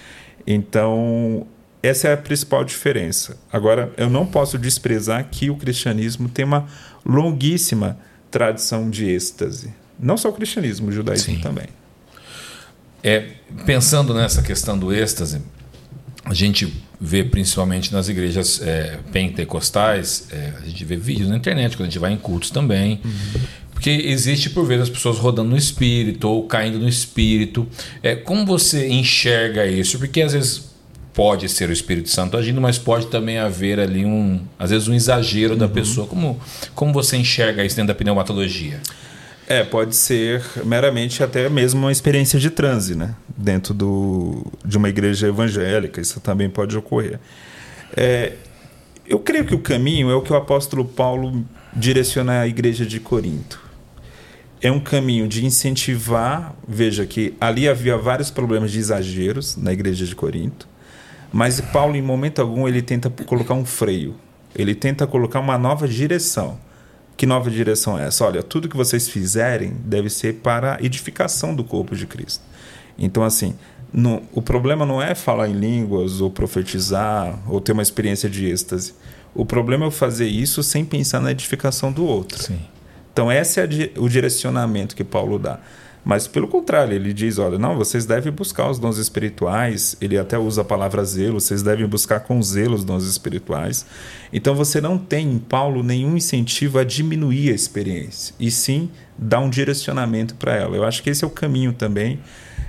Então, 0.47 1.47
essa 1.83 2.09
é 2.09 2.12
a 2.12 2.16
principal 2.16 2.64
diferença. 2.64 3.37
Agora, 3.52 3.92
eu 3.97 4.09
não 4.09 4.26
posso 4.26 4.59
desprezar 4.59 5.28
que 5.30 5.50
o 5.50 5.57
cristianismo 5.57 6.28
tem 6.28 6.45
uma 6.45 6.66
longuíssima 7.04 7.99
tradição 8.30 8.88
de 8.88 9.09
êxtase. 9.09 9.73
Não 9.99 10.16
só 10.16 10.30
o 10.30 10.33
cristianismo, 10.33 10.88
o 10.88 10.92
judaísmo 10.92 11.35
Sim. 11.35 11.40
também. 11.40 11.66
É, 13.02 13.30
pensando 13.64 14.14
nessa 14.14 14.42
questão 14.42 14.78
do 14.78 14.92
êxtase, 14.92 15.40
a 16.25 16.35
gente 16.35 16.83
vê 17.00 17.25
principalmente 17.25 17.92
nas 17.92 18.09
igrejas 18.09 18.61
é, 18.62 18.99
pentecostais, 19.11 20.28
é, 20.30 20.52
a 20.62 20.66
gente 20.66 20.85
vê 20.85 20.97
vídeos 20.97 21.30
na 21.30 21.37
internet, 21.37 21.76
quando 21.76 21.88
a 21.88 21.90
gente 21.90 21.99
vai 21.99 22.12
em 22.12 22.19
cultos 22.19 22.50
também. 22.50 23.00
Uhum. 23.04 23.40
Porque 23.73 23.90
existe, 23.90 24.50
por 24.50 24.66
vezes, 24.66 24.83
as 24.83 24.90
pessoas 24.90 25.16
rodando 25.16 25.49
no 25.49 25.57
espírito 25.57 26.28
ou 26.28 26.47
caindo 26.47 26.78
no 26.78 26.87
espírito. 26.87 27.66
É, 28.02 28.14
como 28.14 28.45
você 28.45 28.88
enxerga 28.88 29.66
isso? 29.66 29.99
Porque 29.99 30.21
às 30.21 30.35
vezes 30.35 30.71
pode 31.14 31.49
ser 31.49 31.71
o 31.71 31.73
Espírito 31.73 32.09
Santo 32.11 32.37
agindo, 32.37 32.61
mas 32.61 32.78
pode 32.78 33.07
também 33.07 33.38
haver 33.38 33.80
ali 33.80 34.04
um, 34.04 34.40
às 34.59 34.71
vezes, 34.71 34.87
um 34.87 34.95
exagero 34.95 35.54
uhum. 35.54 35.59
da 35.59 35.69
pessoa. 35.69 36.07
Como, 36.07 36.38
como 36.75 36.92
você 36.92 37.16
enxerga 37.16 37.64
isso 37.64 37.75
dentro 37.75 37.88
da 37.88 37.95
pneumatologia? 37.95 38.80
É, 39.50 39.64
pode 39.64 39.97
ser 39.97 40.45
meramente 40.64 41.25
até 41.25 41.49
mesmo 41.49 41.80
uma 41.80 41.90
experiência 41.90 42.38
de 42.38 42.50
transe, 42.50 42.95
né? 42.95 43.16
Dentro 43.37 43.75
do, 43.75 44.47
de 44.64 44.78
uma 44.78 44.88
igreja 44.88 45.26
evangélica, 45.26 46.00
isso 46.00 46.21
também 46.21 46.49
pode 46.49 46.76
ocorrer. 46.76 47.19
É, 47.97 48.35
eu 49.04 49.19
creio 49.19 49.45
que 49.45 49.52
o 49.52 49.59
caminho 49.59 50.09
é 50.09 50.14
o 50.14 50.23
que 50.23 50.33
o 50.33 50.37
apóstolo 50.37 50.85
Paulo 50.85 51.45
direciona 51.75 52.42
à 52.42 52.47
igreja 52.47 52.87
de 52.87 53.00
Corinto. 53.00 53.61
É 54.62 54.71
um 54.71 54.78
caminho 54.78 55.26
de 55.26 55.45
incentivar, 55.45 56.54
veja 56.69 57.04
que 57.04 57.35
ali 57.40 57.69
havia 57.69 57.99
vários 57.99 58.30
problemas 58.30 58.71
de 58.71 58.78
exageros 58.78 59.57
na 59.57 59.73
igreja 59.73 60.07
de 60.07 60.14
Corinto, 60.14 60.69
mas 61.33 61.61
Paulo 61.61 61.97
em 61.97 62.02
momento 62.02 62.40
algum 62.40 62.69
ele 62.69 62.83
tenta 62.83 63.11
colocar 63.11 63.54
um 63.54 63.64
freio, 63.64 64.14
ele 64.54 64.76
tenta 64.76 65.09
colocar 65.09 65.40
uma 65.40 65.59
nova 65.59 65.88
direção 65.88 66.70
que 67.21 67.27
nova 67.27 67.50
direção 67.50 67.99
é 67.99 68.07
essa? 68.07 68.25
Olha, 68.25 68.43
tudo 68.43 68.67
que 68.67 68.75
vocês 68.75 69.07
fizerem 69.07 69.75
deve 69.85 70.09
ser 70.09 70.37
para 70.37 70.77
a 70.77 70.83
edificação 70.83 71.55
do 71.55 71.62
corpo 71.62 71.95
de 71.95 72.07
Cristo. 72.07 72.43
Então, 72.99 73.23
assim, 73.23 73.55
no, 73.93 74.23
o 74.33 74.41
problema 74.41 74.87
não 74.87 75.03
é 75.03 75.15
falar 75.15 75.47
em 75.47 75.53
línguas, 75.53 76.23
ou 76.23 76.31
profetizar, 76.31 77.39
ou 77.47 77.61
ter 77.61 77.73
uma 77.73 77.83
experiência 77.83 78.27
de 78.27 78.47
êxtase. 78.47 78.95
O 79.35 79.45
problema 79.45 79.85
é 79.85 79.91
fazer 79.91 80.29
isso 80.29 80.62
sem 80.62 80.83
pensar 80.83 81.21
na 81.21 81.31
edificação 81.31 81.93
do 81.93 82.07
outro. 82.07 82.43
Sim. 82.43 82.59
Então, 83.12 83.31
esse 83.31 83.61
é 83.61 83.69
o 83.99 84.09
direcionamento 84.09 84.97
que 84.97 85.05
Paulo 85.05 85.39
dá. 85.39 85.61
Mas 86.04 86.26
pelo 86.26 86.49
contrário, 86.49 86.95
ele 86.95 87.12
diz: 87.12 87.38
olha, 87.38 87.59
não, 87.59 87.76
vocês 87.76 88.07
devem 88.07 88.33
buscar 88.33 88.71
os 88.71 88.78
dons 88.78 88.97
espirituais. 88.97 89.97
Ele 90.00 90.19
até 90.19 90.38
usa 90.38 90.62
a 90.62 90.64
palavra 90.64 91.04
zelo, 91.04 91.40
vocês 91.40 91.62
devem 91.62 91.87
buscar 91.87 92.21
com 92.21 92.42
zelo 92.42 92.75
os 92.75 92.85
dons 92.85 93.04
espirituais. 93.04 93.85
Então 94.33 94.54
você 94.54 94.80
não 94.80 94.97
tem 94.97 95.30
em 95.30 95.38
Paulo 95.38 95.83
nenhum 95.83 96.16
incentivo 96.16 96.78
a 96.78 96.85
diminuir 96.85 97.50
a 97.50 97.54
experiência, 97.54 98.35
e 98.40 98.50
sim 98.50 98.90
dar 99.16 99.40
um 99.40 99.50
direcionamento 99.50 100.35
para 100.35 100.57
ela. 100.57 100.76
Eu 100.76 100.85
acho 100.85 101.02
que 101.02 101.11
esse 101.11 101.25
é 101.25 101.26
o 101.26 101.30
caminho 101.30 101.73
também. 101.73 102.21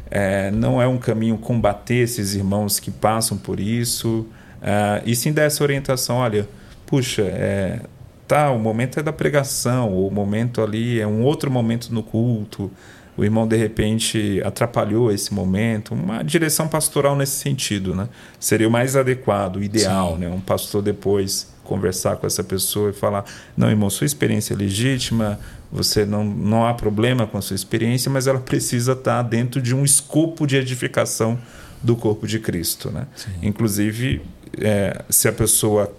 É, 0.10 0.52
não 0.52 0.82
é 0.82 0.88
um 0.88 0.98
caminho 0.98 1.38
combater 1.38 1.96
esses 1.96 2.36
irmãos 2.36 2.82
que 2.82 2.92
passam 2.92 3.38
por 3.38 3.62
isso, 3.62 4.28
é, 4.62 5.02
e 5.06 5.16
sim 5.16 5.32
dar 5.32 5.44
essa 5.44 5.64
orientação: 5.64 6.18
olha, 6.18 6.50
puxa, 6.86 7.22
é, 7.22 7.80
tá, 8.28 8.52
o 8.52 8.60
momento 8.60 9.00
é 9.00 9.04
da 9.04 9.14
pregação, 9.14 9.98
o 9.98 10.12
momento 10.12 10.62
ali 10.62 11.00
é 11.00 11.08
um 11.08 11.24
outro 11.24 11.50
momento 11.50 11.94
no 11.94 12.04
culto 12.04 12.70
o 13.18 13.24
irmão 13.24 13.48
de 13.48 13.58
repente 13.58 14.42
atrapalhou 14.44 15.12
esse 15.12 15.34
momento, 15.34 15.94
uma 15.94 16.24
direção 16.24 16.68
pastoral 16.68 17.16
nesse 17.16 17.34
sentido, 17.34 17.94
né? 17.94 18.08
Seria 18.40 18.68
o 18.68 18.72
mais 18.72 18.96
adequado, 18.96 19.58
o 19.58 19.64
ideal, 19.64 20.14
Sim. 20.14 20.20
né? 20.20 20.30
Um 20.30 20.40
pastor 20.40 20.82
depois 20.82 21.52
conversar 21.64 22.18
com 22.18 22.26
essa 22.26 22.44
pessoa 22.44 22.90
e 22.90 22.94
falar: 22.94 23.26
"Não, 23.56 23.70
irmão, 23.70 23.90
sua 23.90 24.06
experiência 24.06 24.54
é 24.54 24.58
legítima, 24.58 25.40
você 25.72 26.06
não 26.06 26.24
não 26.24 26.66
há 26.66 26.74
problema 26.74 27.28
com 27.28 27.38
a 27.38 27.42
sua 27.42 27.56
experiência, 27.56 28.10
mas 28.10 28.28
ela 28.28 28.40
precisa 28.40 28.94
estar 28.94 29.22
dentro 29.24 29.62
de 29.62 29.76
um 29.76 29.84
escopo 29.84 30.48
de 30.48 30.56
edificação 30.56 31.38
do 31.82 31.96
corpo 31.96 32.28
de 32.28 32.40
Cristo, 32.40 32.92
né? 32.92 33.08
Sim. 33.16 33.32
Inclusive, 33.42 34.22
é, 34.60 35.04
se 35.10 35.28
a 35.28 35.34
pessoa 35.34 35.92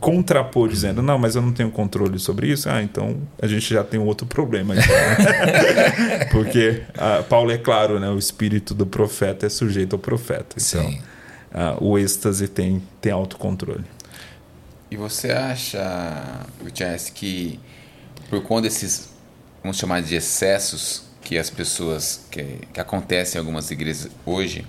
contrapor 0.00 0.68
dizendo 0.68 1.02
não, 1.02 1.18
mas 1.18 1.36
eu 1.36 1.42
não 1.42 1.52
tenho 1.52 1.70
controle 1.70 2.18
sobre 2.18 2.50
isso, 2.50 2.68
ah, 2.70 2.82
então 2.82 3.20
a 3.40 3.46
gente 3.46 3.72
já 3.72 3.84
tem 3.84 4.00
um 4.00 4.06
outro 4.06 4.26
problema. 4.26 4.74
Então, 4.74 4.96
né? 4.96 6.24
Porque 6.32 6.82
ah, 6.96 7.22
Paulo 7.28 7.50
é 7.52 7.58
claro, 7.58 8.00
né? 8.00 8.08
O 8.08 8.18
espírito 8.18 8.74
do 8.74 8.86
profeta 8.86 9.46
é 9.46 9.48
sujeito 9.48 9.94
ao 9.94 9.98
profeta. 9.98 10.56
Então, 10.58 10.98
ah, 11.52 11.76
o 11.80 11.98
êxtase 11.98 12.48
tem, 12.48 12.82
tem 13.00 13.12
autocontrole. 13.12 13.84
E 14.90 14.96
você 14.96 15.30
acha, 15.30 16.46
Gutiérrez, 16.62 17.10
que 17.10 17.60
por 18.28 18.42
conta 18.42 18.62
desses, 18.62 19.10
vamos 19.62 19.76
chamar 19.76 20.02
de 20.02 20.16
excessos 20.16 21.04
que 21.22 21.36
as 21.36 21.50
pessoas, 21.50 22.22
que, 22.30 22.58
que 22.72 22.80
acontecem 22.80 23.36
em 23.36 23.40
algumas 23.40 23.70
igrejas 23.70 24.10
hoje, 24.24 24.66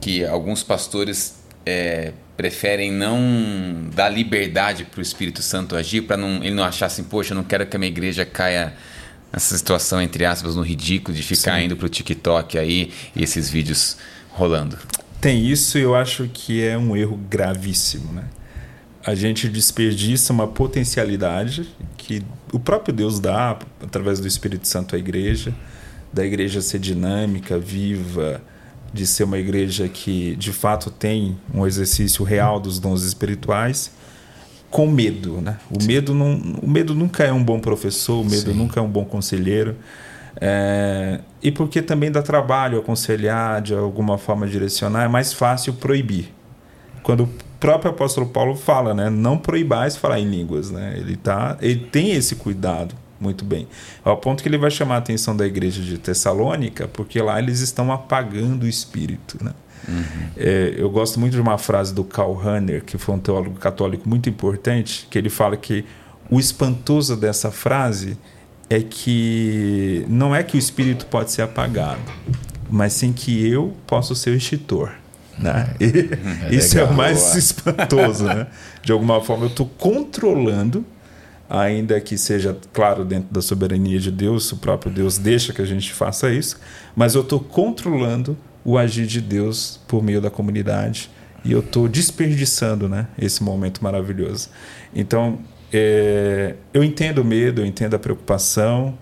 que 0.00 0.24
alguns 0.24 0.62
pastores 0.62 1.43
é, 1.66 2.12
preferem 2.36 2.92
não 2.92 3.88
dar 3.94 4.08
liberdade 4.08 4.84
para 4.84 4.98
o 4.98 5.02
Espírito 5.02 5.42
Santo 5.42 5.76
agir, 5.76 6.02
para 6.02 6.20
ele 6.20 6.54
não 6.54 6.64
achar 6.64 6.86
assim, 6.86 7.04
poxa, 7.04 7.32
eu 7.32 7.36
não 7.36 7.44
quero 7.44 7.66
que 7.66 7.76
a 7.76 7.78
minha 7.78 7.90
igreja 7.90 8.24
caia 8.24 8.74
nessa 9.32 9.56
situação, 9.56 10.00
entre 10.00 10.24
aspas, 10.24 10.56
no 10.56 10.62
ridículo 10.62 11.16
de 11.16 11.22
ficar 11.22 11.58
Sim. 11.58 11.66
indo 11.66 11.76
para 11.76 11.86
o 11.86 11.88
TikTok 11.88 12.58
aí 12.58 12.92
e 13.14 13.22
esses 13.22 13.48
vídeos 13.48 13.96
rolando. 14.30 14.78
Tem 15.20 15.46
isso 15.46 15.78
e 15.78 15.82
eu 15.82 15.94
acho 15.94 16.28
que 16.32 16.62
é 16.62 16.76
um 16.76 16.96
erro 16.96 17.16
gravíssimo, 17.30 18.12
né? 18.12 18.24
A 19.06 19.14
gente 19.14 19.48
desperdiça 19.48 20.32
uma 20.32 20.46
potencialidade 20.46 21.68
que 21.96 22.22
o 22.52 22.58
próprio 22.58 22.94
Deus 22.94 23.20
dá 23.20 23.58
através 23.82 24.18
do 24.18 24.26
Espírito 24.26 24.66
Santo 24.66 24.96
à 24.96 24.98
igreja, 24.98 25.54
da 26.12 26.24
igreja 26.24 26.62
ser 26.62 26.78
dinâmica, 26.78 27.58
viva, 27.58 28.40
de 28.94 29.08
ser 29.08 29.24
uma 29.24 29.36
igreja 29.36 29.88
que 29.88 30.36
de 30.36 30.52
fato 30.52 30.88
tem 30.88 31.36
um 31.52 31.66
exercício 31.66 32.24
real 32.24 32.60
dos 32.60 32.78
dons 32.78 33.02
espirituais 33.02 33.90
com 34.70 34.86
medo, 34.86 35.40
né? 35.40 35.58
O 35.68 35.82
medo 35.84 36.14
não, 36.14 36.34
o 36.62 36.68
medo 36.68 36.94
nunca 36.94 37.24
é 37.24 37.32
um 37.32 37.42
bom 37.42 37.58
professor, 37.58 38.20
o 38.20 38.24
medo 38.24 38.52
Sim. 38.52 38.56
nunca 38.56 38.78
é 38.78 38.82
um 38.82 38.88
bom 38.88 39.04
conselheiro. 39.04 39.74
É, 40.40 41.20
e 41.42 41.50
porque 41.50 41.82
também 41.82 42.10
dá 42.10 42.22
trabalho 42.22 42.78
aconselhar, 42.78 43.60
de 43.60 43.74
alguma 43.74 44.16
forma 44.16 44.46
direcionar, 44.46 45.04
é 45.04 45.08
mais 45.08 45.32
fácil 45.32 45.74
proibir. 45.74 46.32
Quando 47.02 47.24
o 47.24 47.28
próprio 47.58 47.90
apóstolo 47.90 48.26
Paulo 48.26 48.54
fala, 48.54 48.94
né, 48.94 49.10
não 49.10 49.38
proibais 49.38 49.96
falar 49.96 50.20
em 50.20 50.28
línguas, 50.28 50.70
né? 50.70 50.94
Ele 50.96 51.16
tá, 51.16 51.56
ele 51.60 51.80
tem 51.90 52.12
esse 52.12 52.36
cuidado 52.36 52.94
muito 53.24 53.44
bem. 53.44 53.66
Ao 54.04 54.16
ponto 54.16 54.42
que 54.42 54.48
ele 54.48 54.58
vai 54.58 54.70
chamar 54.70 54.96
a 54.96 54.98
atenção 54.98 55.36
da 55.36 55.46
igreja 55.46 55.82
de 55.82 55.98
Tessalônica, 55.98 56.86
porque 56.86 57.20
lá 57.20 57.38
eles 57.38 57.60
estão 57.60 57.90
apagando 57.90 58.64
o 58.64 58.68
espírito. 58.68 59.42
Né? 59.42 59.50
Uhum. 59.88 60.28
É, 60.36 60.74
eu 60.76 60.90
gosto 60.90 61.18
muito 61.18 61.32
de 61.32 61.40
uma 61.40 61.58
frase 61.58 61.92
do 61.92 62.04
Karl 62.04 62.34
Rahner, 62.34 62.84
que 62.84 62.98
foi 62.98 63.14
um 63.14 63.18
teólogo 63.18 63.58
católico 63.58 64.08
muito 64.08 64.28
importante, 64.28 65.08
que 65.10 65.18
ele 65.18 65.30
fala 65.30 65.56
que 65.56 65.84
o 66.30 66.38
espantoso 66.38 67.16
dessa 67.16 67.50
frase 67.50 68.16
é 68.68 68.80
que 68.80 70.04
não 70.08 70.34
é 70.34 70.42
que 70.42 70.56
o 70.56 70.58
espírito 70.58 71.06
pode 71.06 71.30
ser 71.30 71.42
apagado, 71.42 72.00
mas 72.70 72.92
sim 72.92 73.12
que 73.12 73.46
eu 73.46 73.74
posso 73.86 74.14
ser 74.14 74.30
o 74.30 74.34
extintor. 74.34 74.92
Né? 75.38 75.74
É 75.80 76.54
isso 76.54 76.76
legal, 76.76 76.90
é 76.90 76.92
o 76.92 76.96
mais 76.96 77.20
boa. 77.20 77.38
espantoso. 77.38 78.24
Né? 78.24 78.46
De 78.82 78.92
alguma 78.92 79.20
forma, 79.20 79.44
eu 79.44 79.48
estou 79.48 79.66
controlando 79.66 80.84
ainda 81.48 82.00
que 82.00 82.16
seja, 82.16 82.56
claro, 82.72 83.04
dentro 83.04 83.32
da 83.32 83.42
soberania 83.42 83.98
de 83.98 84.10
Deus, 84.10 84.50
o 84.52 84.56
próprio 84.56 84.92
Deus 84.92 85.18
deixa 85.18 85.52
que 85.52 85.62
a 85.62 85.66
gente 85.66 85.92
faça 85.92 86.30
isso, 86.30 86.58
mas 86.96 87.14
eu 87.14 87.22
estou 87.22 87.40
controlando 87.40 88.36
o 88.64 88.78
agir 88.78 89.06
de 89.06 89.20
Deus 89.20 89.80
por 89.86 90.02
meio 90.02 90.20
da 90.20 90.30
comunidade 90.30 91.10
e 91.44 91.52
eu 91.52 91.60
estou 91.60 91.86
desperdiçando 91.86 92.88
né, 92.88 93.06
esse 93.18 93.42
momento 93.42 93.84
maravilhoso. 93.84 94.48
Então, 94.94 95.38
é, 95.72 96.54
eu 96.72 96.82
entendo 96.82 97.18
o 97.18 97.24
medo, 97.24 97.60
eu 97.60 97.66
entendo 97.66 97.94
a 97.94 97.98
preocupação, 97.98 98.98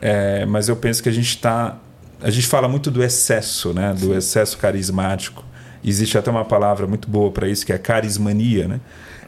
é, 0.00 0.46
mas 0.46 0.68
eu 0.68 0.76
penso 0.76 1.02
que 1.02 1.08
a 1.08 1.12
gente 1.12 1.28
está. 1.28 1.78
A 2.22 2.30
gente 2.30 2.46
fala 2.46 2.68
muito 2.68 2.90
do 2.90 3.02
excesso, 3.02 3.74
né, 3.74 3.92
do 3.98 4.16
excesso 4.16 4.56
carismático. 4.56 5.44
Existe 5.84 6.16
até 6.16 6.30
uma 6.30 6.44
palavra 6.44 6.86
muito 6.86 7.08
boa 7.08 7.30
para 7.32 7.48
isso, 7.48 7.66
que 7.66 7.72
é 7.72 7.78
carismania, 7.78 8.68
né? 8.68 8.80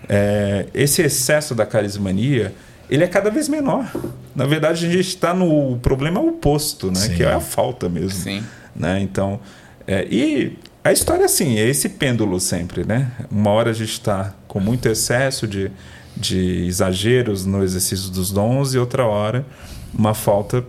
É, 0.08 0.66
esse 0.74 1.02
excesso 1.02 1.54
da 1.54 1.66
carismania 1.66 2.54
ele 2.88 3.02
é 3.02 3.06
cada 3.06 3.30
vez 3.30 3.48
menor. 3.48 3.90
Na 4.34 4.46
verdade, 4.46 4.86
a 4.86 4.90
gente 4.90 5.08
está 5.08 5.32
no 5.32 5.78
problema 5.78 6.20
oposto, 6.20 6.90
né? 6.90 7.08
que 7.16 7.22
é 7.22 7.32
a 7.32 7.40
falta 7.40 7.88
mesmo. 7.88 8.20
Sim. 8.20 8.44
Né? 8.76 9.00
Então, 9.00 9.40
é, 9.86 10.06
e 10.10 10.58
a 10.82 10.92
história 10.92 11.22
é 11.22 11.24
assim, 11.24 11.58
é 11.58 11.66
esse 11.66 11.88
pêndulo 11.88 12.38
sempre. 12.38 12.84
Né? 12.84 13.10
Uma 13.30 13.50
hora 13.50 13.70
a 13.70 13.74
gente 13.74 13.92
está 13.92 14.34
com 14.46 14.60
muito 14.60 14.86
excesso 14.88 15.46
de, 15.46 15.70
de 16.16 16.66
exageros 16.66 17.46
no 17.46 17.62
exercício 17.62 18.10
dos 18.10 18.30
dons 18.30 18.74
e 18.74 18.78
outra 18.78 19.06
hora 19.06 19.46
uma 19.96 20.12
falta 20.12 20.64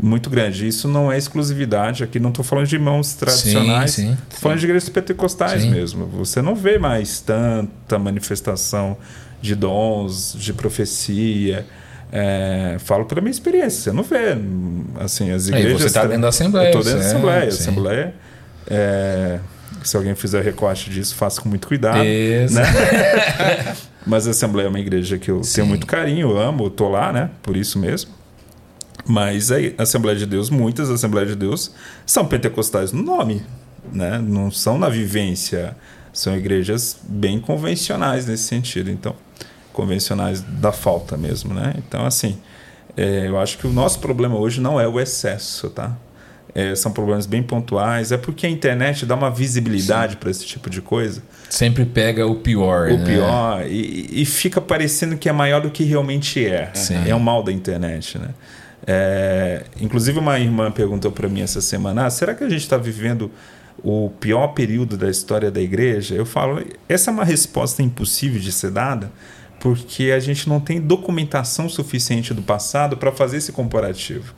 muito 0.00 0.28
grande. 0.28 0.66
Isso 0.66 0.86
não 0.88 1.10
é 1.10 1.16
exclusividade. 1.16 2.04
Aqui 2.04 2.20
não 2.20 2.30
estou 2.30 2.44
falando 2.44 2.66
de 2.66 2.76
irmãos 2.76 3.14
tradicionais, 3.14 3.98
estou 3.98 4.16
falando 4.38 4.58
sim. 4.58 4.60
de 4.60 4.66
igrejas 4.66 4.88
pentecostais 4.88 5.62
sim. 5.62 5.70
mesmo. 5.70 6.06
Você 6.06 6.42
não 6.42 6.54
vê 6.54 6.78
mais 6.78 7.20
tanta 7.20 7.98
manifestação 7.98 8.96
de 9.40 9.54
dons, 9.54 10.36
de 10.38 10.52
profecia. 10.52 11.66
É, 12.12 12.76
falo 12.80 13.04
pela 13.04 13.20
minha 13.20 13.30
experiência. 13.30 13.82
Você 13.82 13.92
não 13.92 14.02
vê 14.02 14.36
assim 14.98 15.30
as 15.30 15.48
igrejas. 15.48 15.72
Aí 15.72 15.78
você 15.78 15.86
está 15.86 16.02
dentro 16.02 16.22
da 16.22 16.28
assembleia. 16.28 16.66
Estou 16.68 16.82
dentro 16.82 17.00
da 17.00 17.06
assembleia. 17.06 17.44
A 17.44 17.48
assembleia 17.48 18.14
é, 18.66 19.38
Se 19.82 19.96
alguém 19.96 20.14
fizer 20.14 20.42
recorte 20.42 20.90
disso, 20.90 21.14
faça 21.14 21.40
com 21.40 21.48
muito 21.48 21.66
cuidado. 21.66 22.04
Isso. 22.04 22.54
Né? 22.54 22.62
Mas 24.06 24.26
a 24.26 24.30
Assembleia 24.30 24.66
é 24.66 24.68
uma 24.68 24.80
igreja 24.80 25.18
que 25.18 25.30
eu 25.30 25.44
Sim. 25.44 25.56
tenho 25.56 25.66
muito 25.66 25.86
carinho, 25.86 26.30
eu 26.30 26.38
amo, 26.38 26.70
tô 26.70 26.88
lá, 26.88 27.12
né? 27.12 27.30
Por 27.42 27.56
isso 27.56 27.78
mesmo. 27.78 28.10
Mas 29.06 29.50
a 29.50 29.56
Assembleia 29.78 30.18
de 30.18 30.26
Deus, 30.26 30.50
muitas 30.50 30.90
Assembleias 30.90 31.30
de 31.30 31.36
Deus 31.36 31.72
são 32.06 32.26
pentecostais 32.26 32.92
no 32.92 33.02
nome, 33.02 33.42
né? 33.92 34.18
Não 34.18 34.50
são 34.50 34.78
na 34.78 34.88
vivência. 34.88 35.76
São 36.12 36.36
igrejas 36.36 36.98
bem 37.04 37.40
convencionais 37.40 38.26
nesse 38.26 38.44
sentido. 38.44 38.90
Então, 38.90 39.14
convencionais 39.72 40.40
da 40.40 40.72
falta 40.72 41.16
mesmo, 41.16 41.54
né? 41.54 41.74
Então, 41.78 42.04
assim, 42.04 42.38
é, 42.96 43.28
eu 43.28 43.38
acho 43.38 43.58
que 43.58 43.66
o 43.66 43.70
nosso 43.70 44.00
problema 44.00 44.36
hoje 44.36 44.60
não 44.60 44.80
é 44.80 44.86
o 44.86 44.98
excesso, 45.00 45.70
tá? 45.70 45.96
É, 46.52 46.74
são 46.74 46.90
problemas 46.92 47.26
bem 47.26 47.42
pontuais. 47.42 48.10
É 48.10 48.16
porque 48.16 48.46
a 48.46 48.50
internet 48.50 49.06
dá 49.06 49.14
uma 49.14 49.30
visibilidade 49.30 50.16
para 50.16 50.30
esse 50.30 50.44
tipo 50.44 50.68
de 50.68 50.80
coisa. 50.82 51.22
Sempre 51.48 51.84
pega 51.84 52.26
o 52.26 52.36
pior. 52.36 52.90
O 52.90 52.98
né? 52.98 53.04
pior. 53.04 53.66
E, 53.68 54.22
e 54.22 54.24
fica 54.24 54.60
parecendo 54.60 55.16
que 55.16 55.28
é 55.28 55.32
maior 55.32 55.60
do 55.60 55.70
que 55.70 55.84
realmente 55.84 56.44
é. 56.44 56.70
Sim. 56.74 57.08
É 57.08 57.14
o 57.14 57.20
mal 57.20 57.42
da 57.42 57.52
internet, 57.52 58.18
né? 58.18 58.30
É, 58.86 59.64
inclusive, 59.80 60.18
uma 60.18 60.38
irmã 60.38 60.70
perguntou 60.70 61.12
para 61.12 61.28
mim 61.28 61.40
essa 61.40 61.60
semana: 61.60 62.06
ah, 62.06 62.10
será 62.10 62.34
que 62.34 62.44
a 62.44 62.48
gente 62.48 62.62
está 62.62 62.76
vivendo 62.76 63.30
o 63.82 64.10
pior 64.20 64.48
período 64.48 64.96
da 64.96 65.10
história 65.10 65.50
da 65.50 65.60
igreja? 65.60 66.14
Eu 66.14 66.26
falo: 66.26 66.64
essa 66.88 67.10
é 67.10 67.12
uma 67.12 67.24
resposta 67.24 67.82
impossível 67.82 68.40
de 68.40 68.52
ser 68.52 68.70
dada, 68.70 69.12
porque 69.58 70.10
a 70.10 70.18
gente 70.18 70.48
não 70.48 70.60
tem 70.60 70.80
documentação 70.80 71.68
suficiente 71.68 72.32
do 72.32 72.42
passado 72.42 72.96
para 72.96 73.12
fazer 73.12 73.36
esse 73.36 73.52
comparativo. 73.52 74.34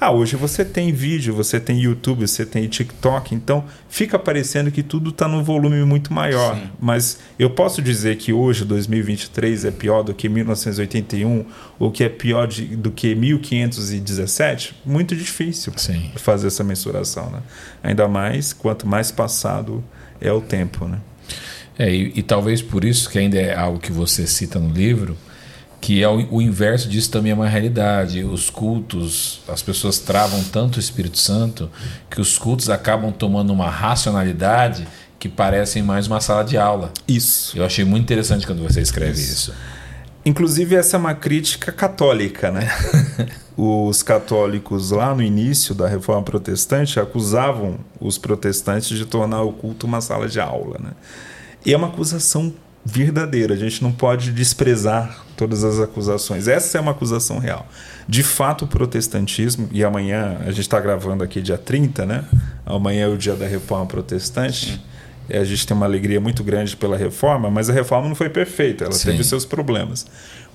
Ah, 0.00 0.10
hoje 0.10 0.36
você 0.36 0.64
tem 0.64 0.92
vídeo, 0.92 1.32
você 1.34 1.58
tem 1.60 1.80
YouTube, 1.80 2.26
você 2.26 2.44
tem 2.44 2.66
TikTok, 2.68 3.34
então 3.34 3.64
fica 3.88 4.18
parecendo 4.18 4.70
que 4.70 4.82
tudo 4.82 5.10
está 5.10 5.26
num 5.28 5.42
volume 5.42 5.82
muito 5.84 6.12
maior. 6.12 6.56
Sim. 6.56 6.68
Mas 6.80 7.18
eu 7.38 7.48
posso 7.48 7.80
dizer 7.80 8.16
que 8.16 8.32
hoje, 8.32 8.64
2023, 8.64 9.64
é 9.64 9.70
pior 9.70 10.02
do 10.02 10.12
que 10.12 10.28
1981 10.28 11.44
ou 11.78 11.90
que 11.90 12.02
é 12.04 12.08
pior 12.08 12.46
de- 12.46 12.76
do 12.76 12.90
que 12.90 13.14
1517? 13.14 14.74
Muito 14.84 15.14
difícil 15.16 15.72
Sim. 15.76 16.10
fazer 16.16 16.48
essa 16.48 16.64
mensuração, 16.64 17.30
né? 17.30 17.38
Ainda 17.82 18.08
mais 18.08 18.52
quanto 18.52 18.86
mais 18.86 19.10
passado 19.10 19.82
é 20.20 20.32
o 20.32 20.40
tempo, 20.40 20.86
né? 20.86 20.98
É, 21.78 21.90
e, 21.92 22.12
e 22.16 22.22
talvez 22.22 22.62
por 22.62 22.84
isso 22.84 23.10
que 23.10 23.18
ainda 23.18 23.36
é 23.38 23.54
algo 23.56 23.78
que 23.80 23.90
você 23.90 24.26
cita 24.26 24.58
no 24.60 24.72
livro, 24.72 25.16
que 25.84 26.02
é 26.02 26.08
o, 26.08 26.36
o 26.36 26.40
inverso 26.40 26.88
disso 26.88 27.10
também 27.10 27.32
é 27.32 27.34
uma 27.34 27.46
realidade. 27.46 28.24
Os 28.24 28.48
cultos, 28.48 29.42
as 29.46 29.60
pessoas 29.60 29.98
travam 29.98 30.42
tanto 30.44 30.76
o 30.76 30.80
Espírito 30.80 31.18
Santo 31.18 31.70
que 32.08 32.22
os 32.22 32.38
cultos 32.38 32.70
acabam 32.70 33.12
tomando 33.12 33.52
uma 33.52 33.68
racionalidade 33.68 34.88
que 35.18 35.28
parecem 35.28 35.82
mais 35.82 36.06
uma 36.06 36.22
sala 36.22 36.42
de 36.42 36.56
aula. 36.56 36.90
Isso. 37.06 37.58
Eu 37.58 37.66
achei 37.66 37.84
muito 37.84 38.02
interessante 38.02 38.46
quando 38.46 38.62
você 38.62 38.80
escreve 38.80 39.20
isso. 39.20 39.52
Inclusive, 40.24 40.74
essa 40.74 40.96
é 40.96 40.98
uma 40.98 41.14
crítica 41.14 41.70
católica, 41.70 42.50
né? 42.50 42.66
os 43.54 44.02
católicos, 44.02 44.90
lá 44.90 45.14
no 45.14 45.22
início 45.22 45.74
da 45.74 45.86
Reforma 45.86 46.22
Protestante, 46.22 46.98
acusavam 46.98 47.78
os 48.00 48.16
protestantes 48.16 48.96
de 48.96 49.04
tornar 49.04 49.42
o 49.42 49.52
culto 49.52 49.86
uma 49.86 50.00
sala 50.00 50.28
de 50.28 50.40
aula, 50.40 50.78
né? 50.82 50.92
E 51.66 51.74
é 51.74 51.76
uma 51.76 51.88
acusação 51.88 52.54
verdadeira, 52.84 53.54
a 53.54 53.56
gente 53.56 53.82
não 53.82 53.90
pode 53.90 54.30
desprezar 54.30 55.24
todas 55.36 55.64
as 55.64 55.80
acusações. 55.80 56.46
Essa 56.46 56.78
é 56.78 56.80
uma 56.80 56.90
acusação 56.90 57.38
real. 57.38 57.66
De 58.06 58.22
fato, 58.22 58.66
o 58.66 58.68
protestantismo, 58.68 59.68
e 59.72 59.82
amanhã, 59.82 60.38
a 60.40 60.50
gente 60.50 60.60
está 60.60 60.78
gravando 60.78 61.24
aqui 61.24 61.40
dia 61.40 61.58
30, 61.58 62.04
né? 62.04 62.24
Amanhã 62.66 63.06
é 63.06 63.08
o 63.08 63.16
dia 63.16 63.34
da 63.34 63.46
Reforma 63.46 63.86
Protestante. 63.86 64.82
E 65.28 65.36
a 65.36 65.44
gente 65.44 65.66
tem 65.66 65.74
uma 65.74 65.86
alegria 65.86 66.20
muito 66.20 66.44
grande 66.44 66.76
pela 66.76 66.96
reforma, 66.96 67.50
mas 67.50 67.70
a 67.70 67.72
reforma 67.72 68.08
não 68.08 68.14
foi 68.14 68.28
perfeita, 68.28 68.84
ela 68.84 68.92
Sim. 68.92 69.10
teve 69.10 69.24
seus 69.24 69.46
problemas. 69.46 70.06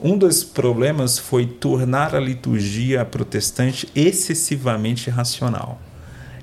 Um 0.01 0.17
dos 0.17 0.43
problemas 0.43 1.17
foi 1.17 1.45
tornar 1.45 2.15
a 2.15 2.19
liturgia 2.19 3.03
protestante 3.03 3.89
excessivamente 3.95 5.09
racional. 5.09 5.81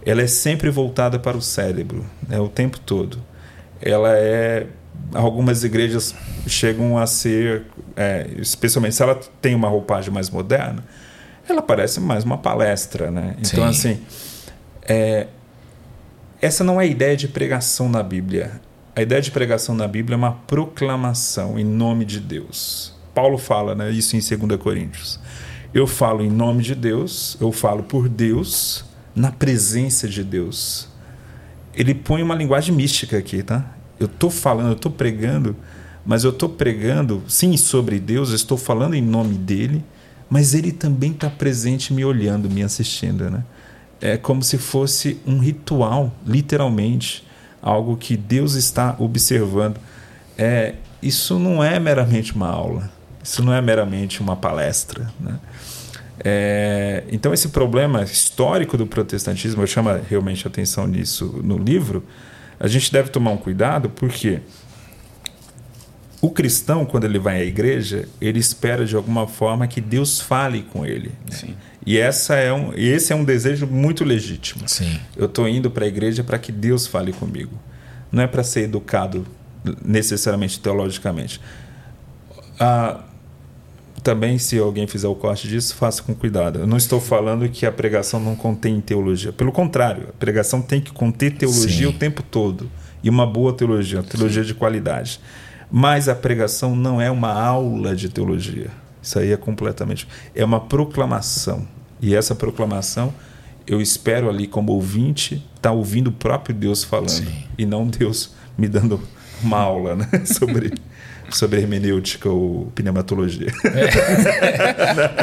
Ela 0.05 0.23
é 0.23 0.27
sempre 0.27 0.71
voltada 0.71 1.19
para 1.19 1.37
o 1.37 1.43
cérebro, 1.43 2.05
né, 2.29 2.39
o 2.41 2.49
tempo 2.49 2.79
todo. 2.81 3.19
Ela 3.81 4.11
é. 4.17 4.67
Algumas 5.15 5.65
igrejas 5.65 6.15
chegam 6.47 6.99
a 6.99 7.07
ser, 7.07 7.65
é, 7.97 8.29
especialmente 8.39 8.95
se 8.95 9.03
ela 9.03 9.19
tem 9.41 9.55
uma 9.55 9.69
roupagem 9.69 10.13
mais 10.13 10.29
moderna, 10.29 10.85
ela 11.49 11.63
parece 11.63 12.01
mais 12.01 12.25
uma 12.25 12.39
palestra, 12.39 13.11
né? 13.11 13.37
Então, 13.39 13.73
Sim. 13.73 13.91
assim, 13.93 14.01
é, 14.83 15.27
essa 16.41 16.63
não 16.63 16.81
é 16.81 16.85
a 16.85 16.87
ideia 16.87 17.17
de 17.17 17.29
pregação 17.29 17.89
na 17.89 18.03
Bíblia. 18.03 18.61
A 18.95 19.03
ideia 19.03 19.21
de 19.21 19.31
pregação 19.31 19.75
na 19.75 19.87
Bíblia 19.87 20.15
é 20.15 20.19
uma 20.19 20.33
proclamação 20.33 21.59
em 21.59 21.65
nome 21.65 22.05
de 22.05 22.19
Deus. 22.19 22.95
Paulo 23.15 23.39
fala 23.39 23.75
né, 23.75 23.91
isso 23.91 24.17
em 24.17 24.21
2 24.21 24.61
Coríntios. 24.61 25.21
Eu 25.73 25.87
falo 25.87 26.23
em 26.23 26.31
nome 26.31 26.63
de 26.63 26.75
Deus, 26.75 27.37
eu 27.41 27.53
falo 27.53 27.83
por 27.83 28.09
Deus, 28.09 28.85
na 29.15 29.31
presença 29.31 30.09
de 30.09 30.25
Deus. 30.25 30.89
Ele 31.75 31.95
põe 31.95 32.23
uma 32.23 32.35
linguagem 32.35 32.75
mística 32.75 33.19
aqui, 33.19 33.43
tá? 33.43 33.76
Eu 33.99 34.07
estou 34.07 34.31
falando, 34.31 34.69
eu 34.69 34.73
estou 34.75 34.93
pregando, 34.93 35.57
mas 36.05 36.25
eu 36.25 36.31
estou 36.31 36.49
pregando, 36.49 37.23
sim, 37.29 37.57
sobre 37.57 37.99
Deus, 37.99 38.31
eu 38.31 38.37
estou 38.37 38.59
falando 38.59 38.95
em 38.95 39.03
nome 39.03 39.35
dele, 39.35 39.85
mas 40.29 40.55
ele 40.55 40.73
também 40.73 41.13
está 41.13 41.31
presente 41.31 41.93
me 41.93 42.05
olhando, 42.05 42.51
me 42.51 42.63
assistindo, 42.63 43.31
né? 43.31 43.45
é 44.01 44.17
como 44.17 44.43
se 44.43 44.59
fosse 44.59 45.21
um 45.27 45.39
ritual, 45.39 46.13
literalmente, 46.27 47.27
algo 47.63 47.97
que 47.97 48.17
Deus 48.17 48.55
está 48.55 48.95
observando. 48.99 49.79
É, 50.37 50.75
isso 51.03 51.39
não 51.39 51.63
é 51.63 51.79
meramente 51.79 52.35
uma 52.35 52.49
aula, 52.49 52.91
isso 53.23 53.43
não 53.43 53.53
é 53.53 53.61
meramente 53.61 54.21
uma 54.21 54.37
palestra. 54.37 55.11
Né? 55.19 55.39
É, 56.21 57.05
então, 57.11 57.33
esse 57.33 57.49
problema 57.49 58.03
histórico 58.03 58.77
do 58.77 58.87
protestantismo, 58.87 59.63
eu 59.63 59.67
chamo 59.67 59.91
realmente 60.09 60.47
atenção 60.47 60.87
nisso 60.87 61.41
no 61.43 61.59
livro, 61.59 62.05
a 62.59 62.67
gente 62.67 62.93
deve 62.93 63.11
tomar 63.11 63.31
um 63.31 63.37
cuidado, 63.37 63.91
porque 63.91 64.41
o 66.21 66.31
cristão, 66.31 66.85
quando 66.85 67.05
ele 67.05 67.19
vai 67.19 67.41
à 67.41 67.45
igreja, 67.45 68.09
ele 68.21 68.39
espera 68.39 68.85
de 68.85 68.97
alguma 68.97 69.27
forma 69.27 69.67
que 69.67 69.81
Deus 69.81 70.21
fale 70.21 70.63
com 70.63 70.85
ele. 70.85 71.13
né? 71.31 71.55
E 71.85 71.99
essa 71.99 72.35
é 72.35 72.53
um, 72.53 72.73
esse 72.75 73.13
é 73.13 73.17
um 73.17 73.25
desejo 73.25 73.67
muito 73.67 74.03
legítimo. 74.05 74.69
Sim. 74.69 74.99
Eu 75.17 75.27
estou 75.27 75.49
indo 75.49 75.71
para 75.71 75.85
a 75.85 75.89
igreja 75.89 76.25
para 76.25 76.39
que 76.39 76.51
Deus 76.51 76.87
fale 76.87 77.13
comigo. 77.13 77.57
Não 78.11 78.23
é 78.23 78.27
para 78.27 78.43
ser 78.43 78.63
educado 78.63 79.25
necessariamente 79.85 80.59
teologicamente. 80.59 81.41
Ah, 82.59 83.05
também, 84.07 84.39
se 84.39 84.57
alguém 84.57 84.87
fizer 84.87 85.09
o 85.09 85.17
corte 85.17 85.49
disso, 85.49 85.75
faça 85.75 86.01
com 86.01 86.15
cuidado. 86.15 86.61
Eu 86.61 86.67
não 86.69 86.77
estou 86.77 87.01
falando 87.01 87.49
que 87.49 87.67
a 87.67 87.73
pregação 87.73 88.21
não 88.21 88.37
contém 88.37 88.81
teologia. 88.81 89.33
Pelo 89.33 89.51
contrário, 89.51 90.11
a 90.11 90.13
pregação 90.13 90.63
tem 90.63 90.81
que 90.81 90.93
conter 90.93 91.33
teologia 91.33 91.89
Sim. 91.89 91.93
o 91.93 91.99
tempo 91.99 92.23
todo. 92.23 92.71
E 93.03 93.11
uma 93.11 93.27
boa 93.27 93.53
teologia, 93.53 93.99
uma 93.99 94.05
teologia 94.05 94.45
de 94.45 94.55
qualidade. 94.55 95.19
Mas 95.69 96.09
a 96.09 96.15
pregação 96.15 96.77
não 96.77 97.01
é 97.01 97.11
uma 97.11 97.33
aula 97.33 97.97
de 97.97 98.09
teologia. 98.09 98.71
Isso 99.03 99.19
aí 99.19 99.33
é 99.33 99.37
completamente. 99.37 100.07
É 100.37 100.45
uma 100.45 100.61
proclamação. 100.61 101.67
E 102.01 102.15
essa 102.15 102.33
proclamação, 102.33 103.13
eu 103.67 103.81
espero 103.81 104.31
ali, 104.31 104.47
como 104.47 104.71
ouvinte, 104.71 105.45
estar 105.57 105.73
ouvindo 105.73 106.11
o 106.11 106.13
próprio 106.13 106.55
Deus 106.55 106.85
falando. 106.85 107.09
Sim. 107.09 107.45
E 107.59 107.67
não 107.67 107.89
Deus 107.89 108.37
me 108.57 108.69
dando 108.69 109.01
uma 109.43 109.59
aula 109.59 109.97
né? 109.97 110.09
sobre, 110.25 110.73
sobre 111.31 111.61
hermenêutica 111.61 112.29
ou 112.29 112.71
pneumatologia. 112.75 113.49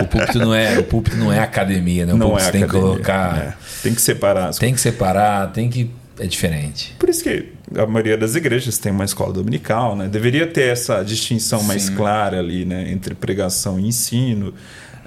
O 0.01 0.07
púlpito 0.07 0.39
não 0.39 0.53
é, 0.53 0.79
o 0.79 0.83
púlpito 0.83 1.15
não 1.17 1.31
é 1.31 1.39
academia, 1.39 2.05
né? 2.05 2.13
O 2.13 2.17
não 2.17 2.37
é 2.37 2.51
tem 2.51 2.61
que 2.61 2.65
academia, 2.65 2.81
colocar, 2.81 3.37
é. 3.37 3.53
Tem 3.81 3.93
que 3.93 4.01
separar 4.01 4.49
as 4.49 4.57
tem 4.57 4.73
que 4.73 4.81
separar, 4.81 5.51
tem 5.51 5.69
que 5.69 5.89
é 6.19 6.27
diferente. 6.27 6.95
Por 6.99 7.09
isso 7.09 7.23
que 7.23 7.53
a 7.75 7.85
maioria 7.85 8.17
das 8.17 8.35
igrejas 8.35 8.77
tem 8.77 8.91
uma 8.91 9.05
escola 9.05 9.33
dominical, 9.33 9.95
né? 9.95 10.07
Deveria 10.07 10.45
ter 10.45 10.71
essa 10.71 11.03
distinção 11.03 11.63
mais 11.63 11.83
Sim. 11.83 11.95
clara 11.95 12.39
ali, 12.39 12.65
né? 12.65 12.91
Entre 12.91 13.15
pregação 13.15 13.79
e 13.79 13.87
ensino. 13.87 14.53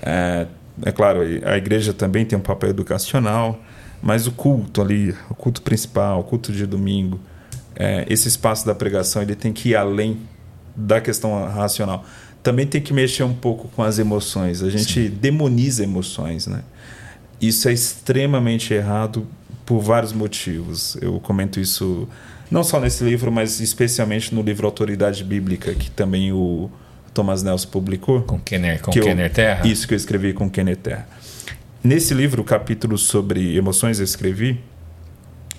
É, 0.03 0.47
é 0.83 0.93
claro, 0.93 1.21
a 1.45 1.57
igreja 1.57 1.93
também 1.93 2.25
tem 2.25 2.39
um 2.39 2.43
papel 2.43 2.71
educacional, 2.71 3.63
mas 4.03 4.27
o 4.27 4.33
culto 4.33 4.83
ali, 4.83 5.15
o 5.31 5.35
culto 5.35 5.63
principal, 5.63 6.21
o 6.21 6.25
culto 6.25 6.53
de 6.53 6.67
domingo, 6.67 7.21
é, 7.75 8.05
esse 8.09 8.27
espaço 8.29 8.67
da 8.67 8.75
pregação, 8.75 9.23
ele 9.23 9.35
tem 9.35 9.53
que 9.53 9.71
ir 9.71 9.77
além 9.77 10.19
da 10.77 11.01
questão 11.01 11.45
racional. 11.49 12.05
Também 12.43 12.67
tem 12.67 12.81
que 12.81 12.93
mexer 12.93 13.23
um 13.25 13.35
pouco 13.35 13.69
com 13.69 13.83
as 13.83 13.99
emoções. 13.99 14.63
A 14.63 14.71
gente 14.71 15.09
demoniza 15.09 15.83
emoções, 15.83 16.47
né? 16.47 16.61
Isso 17.41 17.69
é 17.69 17.73
extremamente 17.73 18.73
errado 18.73 19.27
por 19.65 19.81
vários 19.81 20.13
motivos. 20.13 20.97
Eu 21.01 21.19
comento 21.21 21.59
isso 21.59 22.09
não 22.51 22.63
só 22.63 22.79
nesse 22.81 23.03
livro, 23.03 23.33
mas 23.33 23.61
especialmente 23.61 24.35
no 24.35 24.43
livro 24.43 24.67
Autoridade 24.67 25.25
Bíblica, 25.25 25.75
que 25.75 25.91
também 25.91 26.33
o 26.33 26.71
Thomas 27.13 27.43
Nelson 27.43 27.69
publicou. 27.69 28.23
Com 28.23 28.39
Kenner, 28.39 28.81
com 28.81 28.91
Que 28.93 29.01
eu- 29.01 29.05
Kenner 29.05 29.33
Terra. 29.33 29.67
Isso 29.67 29.89
que 29.89 29.95
eu 29.95 29.97
escrevi 29.97 30.33
com 30.33 30.49
Kenneth 30.49 30.77
Terra. 30.77 31.09
Nesse 31.83 32.15
livro, 32.15 32.43
o 32.43 32.45
capítulo 32.45 32.97
sobre 32.97 33.57
emoções 33.57 33.99
eu 33.99 34.05
escrevi. 34.05 34.61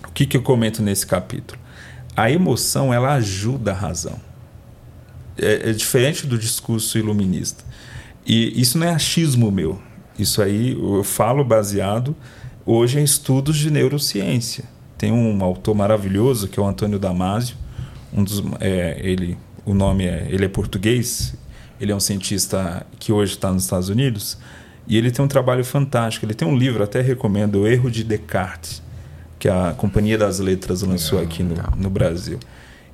O 0.08 0.12
que, 0.12 0.26
que 0.26 0.38
eu 0.38 0.42
comento 0.42 0.82
nesse 0.82 1.06
capítulo? 1.06 1.60
a 2.16 2.32
emoção 2.32 2.92
ela 2.92 3.14
ajuda 3.14 3.70
a 3.72 3.76
razão. 3.76 4.20
É, 5.40 5.70
é, 5.70 5.74
diferente 5.74 6.26
do 6.26 6.38
discurso 6.38 6.98
iluminista. 6.98 7.64
E 8.26 8.60
isso 8.60 8.78
não 8.78 8.88
é 8.88 8.92
achismo 8.92 9.52
meu. 9.52 9.80
Isso 10.18 10.42
aí 10.42 10.72
eu 10.72 11.04
falo 11.04 11.44
baseado 11.44 12.16
hoje 12.66 13.00
em 13.00 13.04
estudos 13.04 13.58
de 13.58 13.70
neurociência. 13.70 14.66
Tem 14.98 15.12
um 15.12 15.44
autor 15.44 15.76
maravilhoso 15.76 16.48
que 16.48 16.60
é 16.60 16.64
o 16.64 16.66
Antônio 16.66 16.98
Damasio. 16.98 17.56
Um 18.12 18.24
dos, 18.24 18.44
é, 18.60 19.00
ele, 19.02 19.38
o 19.66 19.74
nome 19.74 20.06
é, 20.06 20.28
ele 20.30 20.46
é 20.46 20.48
português. 20.48 21.36
Ele 21.80 21.92
é 21.92 21.96
um 21.96 22.00
cientista 22.00 22.86
que 23.00 23.12
hoje 23.12 23.34
está 23.34 23.52
nos 23.52 23.64
Estados 23.64 23.90
Unidos 23.90 24.38
e 24.88 24.98
ele 24.98 25.12
tem 25.12 25.24
um 25.24 25.28
trabalho 25.28 25.64
fantástico. 25.64 26.26
Ele 26.26 26.34
tem 26.34 26.48
um 26.48 26.58
livro, 26.58 26.84
até 26.84 27.02
recomendo, 27.02 27.62
O 27.62 27.68
Erro 27.68 27.92
de 27.92 28.04
Descartes, 28.04 28.82
que 29.38 29.50
a 29.50 29.74
Companhia 29.78 30.18
das 30.18 30.40
Letras 30.40 30.82
lançou 30.82 31.20
aqui 31.20 31.44
no, 31.44 31.56
no 31.76 31.90
Brasil. 31.90 32.40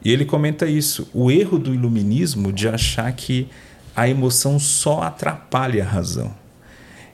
E 0.03 0.11
ele 0.11 0.25
comenta 0.25 0.65
isso: 0.65 1.07
o 1.13 1.31
erro 1.31 1.57
do 1.57 1.73
iluminismo 1.73 2.51
de 2.51 2.67
achar 2.67 3.11
que 3.13 3.47
a 3.95 4.07
emoção 4.07 4.59
só 4.59 5.01
atrapalha 5.03 5.83
a 5.83 5.87
razão. 5.87 6.33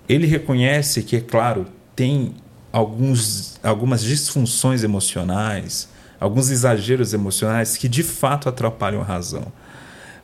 Ele 0.07 0.25
reconhece 0.25 1.03
que, 1.03 1.17
é 1.17 1.21
claro, 1.21 1.65
tem 1.95 2.33
alguns, 2.71 3.59
algumas 3.61 4.01
disfunções 4.01 4.83
emocionais, 4.83 5.89
alguns 6.19 6.49
exageros 6.49 7.13
emocionais 7.13 7.77
que 7.77 7.87
de 7.87 8.01
fato 8.01 8.49
atrapalham 8.49 9.01
a 9.01 9.05
razão 9.05 9.51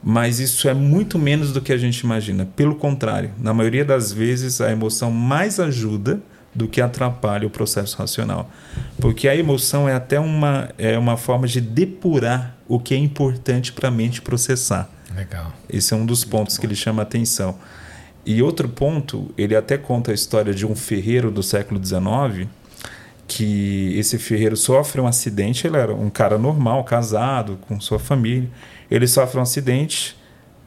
mas 0.07 0.39
isso 0.39 0.69
é 0.69 0.73
muito 0.73 1.17
menos 1.17 1.51
do 1.51 1.59
que 1.59 1.73
a 1.73 1.77
gente 1.77 2.01
imagina. 2.01 2.47
Pelo 2.55 2.75
contrário, 2.75 3.31
na 3.39 3.55
maioria 3.55 3.83
das 3.83 4.11
vezes 4.13 4.61
a 4.61 4.71
emoção 4.71 5.09
mais 5.09 5.59
ajuda 5.59 6.21
do 6.55 6.67
que 6.67 6.81
atrapalha 6.81 7.45
o 7.45 7.49
processo 7.49 7.97
racional. 7.97 8.49
Porque 8.99 9.27
a 9.27 9.35
emoção 9.35 9.87
é 9.87 9.93
até 9.93 10.19
uma, 10.19 10.69
é 10.77 10.97
uma 10.97 11.17
forma 11.17 11.47
de 11.47 11.59
depurar 11.59 12.55
o 12.67 12.79
que 12.79 12.93
é 12.93 12.97
importante 12.97 13.73
para 13.73 13.89
a 13.89 13.91
mente 13.91 14.21
processar. 14.21 14.89
Legal. 15.13 15.53
Esse 15.69 15.93
é 15.93 15.97
um 15.97 16.05
dos 16.05 16.23
pontos 16.23 16.57
que 16.57 16.65
ele 16.65 16.75
chama 16.75 17.01
atenção. 17.01 17.57
E 18.25 18.41
outro 18.41 18.67
ponto, 18.67 19.31
ele 19.37 19.55
até 19.55 19.77
conta 19.77 20.11
a 20.11 20.13
história 20.13 20.53
de 20.53 20.65
um 20.65 20.75
ferreiro 20.75 21.29
do 21.29 21.43
século 21.43 21.83
XIX, 21.83 22.49
que 23.27 23.93
esse 23.97 24.17
ferreiro 24.17 24.57
sofre 24.57 25.01
um 25.01 25.07
acidente, 25.07 25.67
ele 25.67 25.77
era 25.77 25.93
um 25.93 26.09
cara 26.09 26.37
normal, 26.37 26.83
casado, 26.83 27.59
com 27.67 27.79
sua 27.79 27.99
família 27.99 28.49
ele 28.89 29.07
sofre 29.07 29.39
um 29.39 29.41
acidente, 29.41 30.17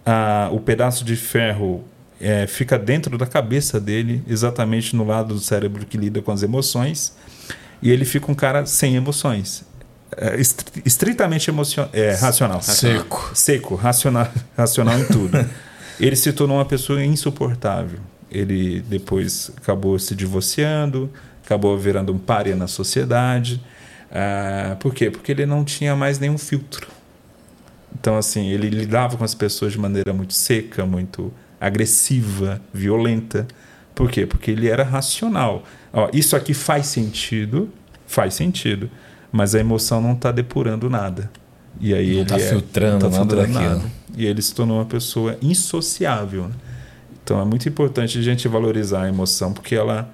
ah, 0.05 0.48
o 0.53 0.61
pedaço 0.61 1.05
de 1.05 1.16
ferro 1.16 1.85
é, 2.20 2.46
fica 2.46 2.78
dentro 2.78 3.16
da 3.16 3.26
cabeça 3.26 3.81
dele, 3.81 4.22
exatamente 4.26 4.94
no 4.96 5.04
lado 5.04 5.35
do 5.35 5.40
cérebro 5.40 5.87
que 5.87 5.96
lida 5.96 6.20
com 6.20 6.33
as 6.33 6.42
emoções, 6.42 7.14
e 7.81 7.90
ele 7.90 8.04
fica 8.04 8.31
um 8.31 8.35
cara 8.35 8.66
sem 8.66 8.96
emoções. 8.96 9.64
É, 10.16 10.37
estritamente 10.85 11.50
emocion... 11.50 11.87
É, 11.92 12.12
racional. 12.12 12.61
Seco. 12.62 13.31
Seco, 13.35 13.74
racional, 13.76 14.28
racional 14.57 14.98
em 14.98 15.04
tudo. 15.04 15.38
ele 16.00 16.16
se 16.16 16.33
tornou 16.33 16.57
uma 16.57 16.64
pessoa 16.64 17.04
insuportável. 17.04 18.00
Ele 18.31 18.81
depois 18.81 19.50
acabou 19.57 19.98
se 19.98 20.14
divorciando, 20.14 21.11
acabou 21.44 21.78
virando 21.78 22.12
um 22.12 22.18
pária 22.18 22.57
na 22.57 22.66
sociedade. 22.66 23.62
Ah, 24.11 24.76
por 24.81 24.92
quê? 24.92 25.11
Porque 25.11 25.33
ele 25.33 25.46
não 25.46 25.64
tinha 25.64 25.94
mais 25.94 26.18
nenhum 26.18 26.38
filtro. 26.38 26.88
Então, 27.98 28.16
assim, 28.16 28.48
ele 28.48 28.68
lidava 28.68 29.16
com 29.16 29.24
as 29.24 29.35
pessoas 29.35 29.72
de 29.72 29.78
maneira 29.78 30.12
muito 30.12 30.35
seca, 30.35 30.85
muito 30.85 31.33
agressiva, 31.61 32.61
violenta. 32.73 33.47
Por 33.94 34.11
quê? 34.11 34.27
Porque 34.27 34.51
ele 34.51 34.68
era 34.68 34.83
racional. 34.83 35.64
Ó, 35.92 36.09
isso 36.12 36.37
aqui 36.37 36.55
faz 36.55 36.87
sentido, 36.87 37.68
faz 38.07 38.35
sentido, 38.35 38.90
mas 39.33 39.55
a 39.55 39.61
emoção 39.61 40.01
não 40.01 40.12
está 40.12 40.31
depurando 40.31 40.88
nada. 40.88 41.31
E 41.81 41.94
aí 41.94 42.14
não 42.16 42.23
está 42.23 42.37
é, 42.37 42.49
filtrando, 42.49 43.09
tá 43.09 43.11
nada 43.11 43.37
filtrando 43.37 43.53
nada. 43.53 43.83
E 44.16 44.27
ele 44.27 44.42
se 44.42 44.55
tornou 44.55 44.79
uma 44.79 44.87
pessoa 44.87 45.37
insociável. 45.40 46.44
Né? 46.44 46.55
Então 47.23 47.40
é 47.40 47.44
muito 47.44 47.68
importante 47.68 48.18
a 48.18 48.23
gente 48.23 48.49
valorizar 48.49 49.03
a 49.03 49.09
emoção, 49.09 49.53
porque 49.53 49.75
ela. 49.75 50.12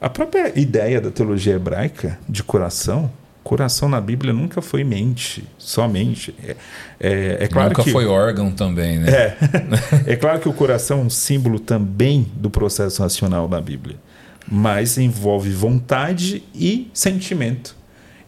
A 0.00 0.10
própria 0.10 0.58
ideia 0.58 1.00
da 1.00 1.10
teologia 1.10 1.54
hebraica 1.54 2.18
de 2.28 2.42
coração 2.42 3.10
coração 3.46 3.88
na 3.88 4.00
Bíblia 4.00 4.32
nunca 4.32 4.60
foi 4.60 4.82
mente, 4.82 5.44
somente. 5.56 6.34
É, 6.42 6.56
é, 6.98 7.44
é 7.44 7.46
claro 7.46 7.68
nunca 7.68 7.84
que, 7.84 7.92
foi 7.92 8.04
órgão 8.04 8.50
também, 8.50 8.98
né? 8.98 9.08
É, 9.08 9.36
é 10.14 10.16
claro 10.16 10.40
que 10.40 10.48
o 10.48 10.52
coração 10.52 10.98
é 10.98 11.02
um 11.02 11.10
símbolo 11.10 11.60
também 11.60 12.26
do 12.34 12.50
processo 12.50 13.00
racional 13.00 13.46
da 13.46 13.60
Bíblia, 13.60 13.94
mas 14.50 14.98
envolve 14.98 15.48
vontade 15.50 16.42
e 16.52 16.90
sentimento. 16.92 17.76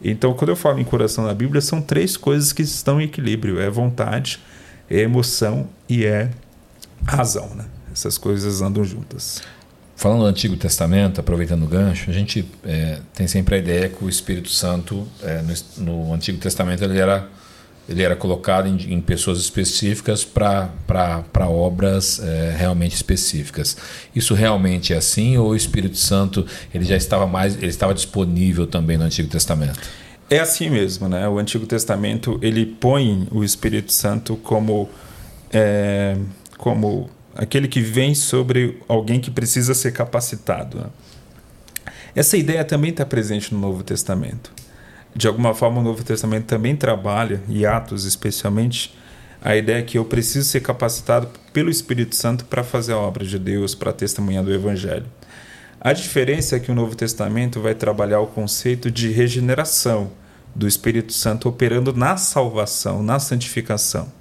Então, 0.01 0.33
quando 0.33 0.51
eu 0.51 0.55
falo 0.55 0.79
em 0.79 0.85
coração 0.85 1.25
na 1.25 1.33
Bíblia, 1.33 1.59
são 1.59 1.81
três 1.81 2.15
coisas 2.15 2.53
que 2.53 2.61
estão 2.61 3.01
em 3.01 3.03
equilíbrio: 3.03 3.59
é 3.59 3.69
vontade, 3.69 4.39
é 4.89 5.01
emoção 5.01 5.67
e 5.89 6.05
é 6.05 6.29
razão. 7.05 7.49
Né? 7.55 7.65
Essas 7.91 8.17
coisas 8.17 8.61
andam 8.61 8.85
juntas. 8.85 9.41
Falando 9.99 10.19
do 10.19 10.27
Antigo 10.27 10.55
Testamento, 10.55 11.19
aproveitando 11.19 11.63
o 11.63 11.67
gancho, 11.67 12.09
a 12.09 12.13
gente 12.13 12.45
é, 12.63 12.99
tem 13.13 13.27
sempre 13.27 13.55
a 13.55 13.57
ideia 13.57 13.89
que 13.89 14.01
o 14.01 14.07
Espírito 14.07 14.47
Santo, 14.47 15.05
é, 15.21 15.41
no, 15.77 16.05
no, 16.05 16.13
Antigo 16.13 16.37
Testamento, 16.37 16.81
ele 16.85 16.97
era, 16.97 17.27
ele 17.87 18.01
era 18.01 18.15
colocado 18.15 18.65
em, 18.65 18.93
em 18.93 19.01
pessoas 19.01 19.39
específicas 19.39 20.23
para 20.23 20.69
obras 21.49 22.17
é, 22.23 22.55
realmente 22.57 22.95
específicas. 22.95 23.75
Isso 24.15 24.33
realmente 24.33 24.93
é 24.93 24.95
assim 24.95 25.35
ou 25.35 25.49
o 25.49 25.55
Espírito 25.55 25.97
Santo 25.97 26.45
ele 26.73 26.85
já 26.85 26.95
estava 26.95 27.27
mais, 27.27 27.57
ele 27.57 27.67
estava 27.67 27.93
disponível 27.93 28.65
também 28.65 28.97
no 28.97 29.03
Antigo 29.03 29.27
Testamento? 29.27 29.81
É 30.29 30.39
assim 30.39 30.69
mesmo, 30.69 31.09
né? 31.09 31.27
O 31.27 31.37
Antigo 31.37 31.65
Testamento 31.65 32.39
ele 32.41 32.65
põe 32.65 33.27
o 33.31 33.43
Espírito 33.43 33.91
Santo 33.91 34.37
como 34.37 34.87
é, 35.51 36.15
como 36.57 37.09
aquele 37.35 37.67
que 37.67 37.81
vem 37.81 38.13
sobre 38.13 38.79
alguém 38.87 39.19
que 39.19 39.31
precisa 39.31 39.73
ser 39.73 39.91
capacitado. 39.91 40.77
Né? 40.77 40.85
Essa 42.15 42.37
ideia 42.37 42.63
também 42.65 42.91
está 42.91 43.05
presente 43.05 43.53
no 43.53 43.59
Novo 43.59 43.83
Testamento. 43.83 44.51
De 45.15 45.27
alguma 45.27 45.53
forma, 45.53 45.79
o 45.79 45.83
Novo 45.83 46.03
Testamento 46.03 46.45
também 46.45 46.75
trabalha, 46.75 47.41
e 47.47 47.65
Atos 47.65 48.05
especialmente, 48.05 48.95
a 49.41 49.55
ideia 49.55 49.83
que 49.83 49.97
eu 49.97 50.05
preciso 50.05 50.47
ser 50.47 50.59
capacitado 50.61 51.29
pelo 51.53 51.69
Espírito 51.69 52.15
Santo 52.15 52.45
para 52.45 52.63
fazer 52.63 52.93
a 52.93 52.97
obra 52.97 53.25
de 53.25 53.39
Deus, 53.39 53.73
para 53.73 53.93
testemunhar 53.93 54.43
do 54.43 54.53
Evangelho. 54.53 55.05
A 55.81 55.93
diferença 55.93 56.57
é 56.57 56.59
que 56.59 56.71
o 56.71 56.75
Novo 56.75 56.95
Testamento 56.95 57.61
vai 57.61 57.73
trabalhar 57.73 58.19
o 58.19 58.27
conceito 58.27 58.91
de 58.91 59.09
regeneração 59.11 60.11
do 60.53 60.67
Espírito 60.67 61.13
Santo 61.13 61.47
operando 61.47 61.93
na 61.93 62.17
salvação, 62.17 63.01
na 63.01 63.17
santificação. 63.17 64.11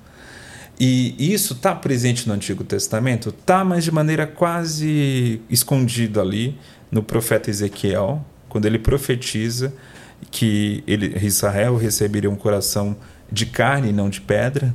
E 0.79 1.15
isso 1.19 1.55
está 1.55 1.75
presente 1.75 2.29
no 2.29 2.35
Antigo 2.35 2.63
Testamento? 2.63 3.31
Está, 3.31 3.65
mas 3.65 3.83
de 3.83 3.91
maneira 3.91 4.27
quase 4.27 5.41
escondida 5.51 6.21
ali 6.21 6.57
no 6.91 7.03
profeta 7.03 7.51
Ezequiel, 7.51 8.25
quando 8.49 8.67
ele 8.67 8.79
profetiza 8.79 9.75
que 10.31 10.83
ele, 10.87 11.19
Israel 11.25 11.77
receberia 11.77 12.31
um 12.31 12.37
coração 12.37 12.97
de 13.31 13.47
carne 13.47 13.91
e 13.91 13.93
não 13.93 14.09
de 14.09 14.21
pedra. 14.21 14.75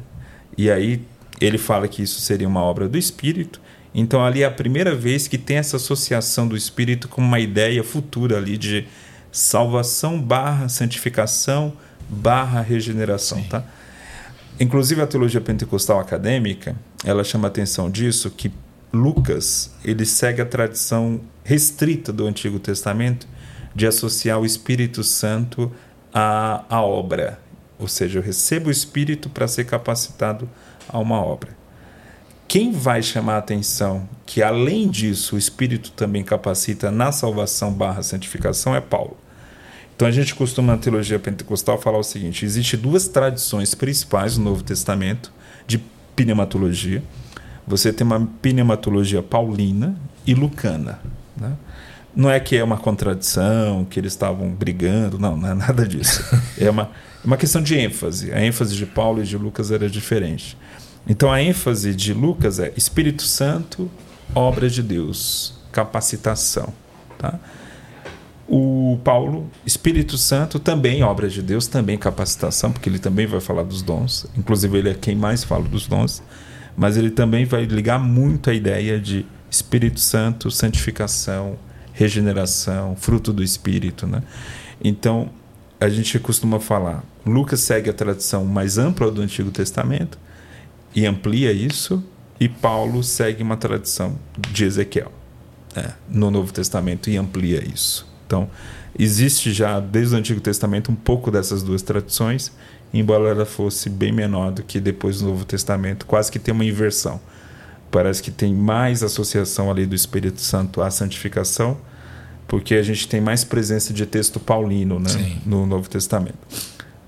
E 0.57 0.69
aí 0.69 1.01
ele 1.39 1.57
fala 1.57 1.87
que 1.87 2.03
isso 2.03 2.19
seria 2.19 2.47
uma 2.47 2.61
obra 2.61 2.87
do 2.87 2.97
Espírito. 2.97 3.61
Então 3.95 4.25
ali 4.25 4.43
é 4.43 4.45
a 4.45 4.51
primeira 4.51 4.95
vez 4.95 5.27
que 5.27 5.37
tem 5.37 5.57
essa 5.57 5.77
associação 5.77 6.47
do 6.47 6.57
Espírito 6.57 7.07
com 7.07 7.21
uma 7.21 7.39
ideia 7.39 7.83
futura 7.83 8.37
ali 8.37 8.57
de 8.57 8.87
salvação 9.31 10.21
barra 10.21 10.67
santificação 10.69 11.73
barra 12.09 12.61
regeneração, 12.61 13.39
Sim. 13.39 13.47
tá? 13.49 13.63
Inclusive 14.59 15.01
a 15.01 15.07
teologia 15.07 15.41
pentecostal 15.41 15.99
acadêmica, 15.99 16.75
ela 17.03 17.23
chama 17.23 17.47
atenção 17.47 17.89
disso 17.89 18.29
que 18.29 18.51
Lucas, 18.93 19.73
ele 19.83 20.05
segue 20.05 20.41
a 20.41 20.45
tradição 20.45 21.19
restrita 21.43 22.13
do 22.13 22.27
Antigo 22.27 22.59
Testamento 22.59 23.27
de 23.73 23.87
associar 23.87 24.39
o 24.39 24.45
Espírito 24.45 25.03
Santo 25.03 25.71
à, 26.13 26.63
à 26.69 26.81
obra. 26.81 27.39
Ou 27.79 27.87
seja, 27.87 28.19
eu 28.19 28.23
recebo 28.23 28.67
o 28.67 28.71
Espírito 28.71 29.29
para 29.29 29.47
ser 29.47 29.65
capacitado 29.65 30.47
a 30.87 30.99
uma 30.99 31.19
obra. 31.19 31.57
Quem 32.47 32.71
vai 32.71 33.01
chamar 33.01 33.35
a 33.35 33.39
atenção 33.39 34.07
que, 34.27 34.43
além 34.43 34.87
disso, 34.87 35.35
o 35.35 35.39
Espírito 35.39 35.91
também 35.91 36.23
capacita 36.23 36.91
na 36.91 37.11
salvação 37.11 37.73
barra 37.73 38.03
santificação 38.03 38.75
é 38.75 38.81
Paulo. 38.81 39.17
Então 39.95 40.07
a 40.07 40.11
gente 40.11 40.33
costuma 40.33 40.73
na 40.73 40.79
teologia 40.79 41.19
pentecostal 41.19 41.79
falar 41.79 41.99
o 41.99 42.03
seguinte: 42.03 42.45
existe 42.45 42.75
duas 42.75 43.07
tradições 43.07 43.75
principais 43.75 44.37
no 44.37 44.45
Novo 44.45 44.63
Testamento 44.63 45.31
de 45.67 45.79
pneumatologia. 46.15 47.03
Você 47.65 47.93
tem 47.93 48.05
uma 48.05 48.27
pneumatologia 48.41 49.21
paulina 49.21 49.95
e 50.25 50.33
lucana. 50.33 50.99
Né? 51.37 51.53
Não 52.15 52.29
é 52.29 52.39
que 52.39 52.55
é 52.55 52.63
uma 52.63 52.77
contradição, 52.77 53.85
que 53.85 53.99
eles 53.99 54.13
estavam 54.13 54.49
brigando, 54.49 55.17
não, 55.17 55.35
não 55.37 55.49
é 55.49 55.53
nada 55.53 55.87
disso. 55.87 56.23
É 56.59 56.69
uma, 56.69 56.83
é 57.23 57.27
uma 57.27 57.37
questão 57.37 57.61
de 57.61 57.75
ênfase. 57.75 58.31
A 58.31 58.43
ênfase 58.43 58.75
de 58.75 58.85
Paulo 58.85 59.21
e 59.21 59.25
de 59.25 59.37
Lucas 59.37 59.71
era 59.71 59.89
diferente. 59.89 60.57
Então 61.07 61.31
a 61.31 61.41
ênfase 61.41 61.95
de 61.95 62.13
Lucas 62.13 62.59
é 62.59 62.71
Espírito 62.77 63.23
Santo, 63.23 63.89
obra 64.35 64.69
de 64.69 64.83
Deus, 64.83 65.55
capacitação. 65.71 66.71
Tá? 67.17 67.39
O 68.55 68.99
Paulo, 69.03 69.49
Espírito 69.65 70.15
Santo, 70.15 70.59
também 70.59 71.01
obra 71.01 71.27
de 71.27 71.41
Deus, 71.41 71.65
também 71.65 71.97
capacitação, 71.97 72.71
porque 72.71 72.87
ele 72.87 72.99
também 72.99 73.25
vai 73.25 73.39
falar 73.39 73.63
dos 73.63 73.81
dons. 73.81 74.27
Inclusive, 74.37 74.77
ele 74.77 74.89
é 74.91 74.93
quem 74.93 75.15
mais 75.15 75.43
fala 75.43 75.63
dos 75.63 75.87
dons. 75.87 76.21
Mas 76.77 76.95
ele 76.95 77.09
também 77.09 77.45
vai 77.45 77.65
ligar 77.65 77.97
muito 77.97 78.51
a 78.51 78.53
ideia 78.53 78.99
de 78.99 79.25
Espírito 79.49 79.99
Santo, 79.99 80.51
santificação, 80.51 81.57
regeneração, 81.93 82.95
fruto 82.95 83.33
do 83.33 83.41
Espírito. 83.41 84.05
Né? 84.05 84.21
Então, 84.83 85.31
a 85.81 85.89
gente 85.89 86.19
costuma 86.19 86.59
falar, 86.59 87.03
Lucas 87.25 87.59
segue 87.59 87.89
a 87.89 87.93
tradição 87.93 88.45
mais 88.45 88.77
ampla 88.77 89.09
do 89.09 89.23
Antigo 89.23 89.49
Testamento 89.49 90.19
e 90.93 91.07
amplia 91.07 91.51
isso, 91.51 92.03
e 92.39 92.47
Paulo 92.47 93.03
segue 93.03 93.41
uma 93.41 93.57
tradição 93.57 94.15
de 94.51 94.63
Ezequiel 94.63 95.11
né, 95.75 95.95
no 96.07 96.29
Novo 96.29 96.53
Testamento 96.53 97.09
e 97.09 97.17
amplia 97.17 97.67
isso. 97.67 98.12
Então, 98.33 98.49
existe 98.97 99.53
já 99.53 99.79
desde 99.79 100.15
o 100.15 100.17
Antigo 100.17 100.41
Testamento 100.41 100.91
um 100.91 100.95
pouco 100.95 101.29
dessas 101.29 101.61
duas 101.61 101.83
tradições, 101.83 102.51
embora 102.91 103.29
ela 103.29 103.45
fosse 103.45 103.91
bem 103.91 104.11
menor 104.11 104.51
do 104.51 104.63
que 104.63 104.79
depois 104.79 105.19
do 105.19 105.27
Novo 105.27 105.45
Testamento, 105.45 106.07
quase 106.07 106.31
que 106.31 106.39
tem 106.39 106.51
uma 106.51 106.65
inversão. 106.65 107.21
Parece 107.91 108.23
que 108.23 108.31
tem 108.31 108.51
mais 108.51 109.03
associação 109.03 109.69
ali 109.69 109.85
do 109.85 109.93
Espírito 109.93 110.41
Santo 110.41 110.81
à 110.81 110.89
santificação, 110.89 111.77
porque 112.47 112.73
a 112.73 112.81
gente 112.81 113.07
tem 113.07 113.21
mais 113.21 113.43
presença 113.43 113.93
de 113.93 114.03
texto 114.07 114.39
paulino 114.39 114.99
né, 114.99 115.37
no 115.45 115.67
Novo 115.67 115.87
Testamento. 115.87 116.39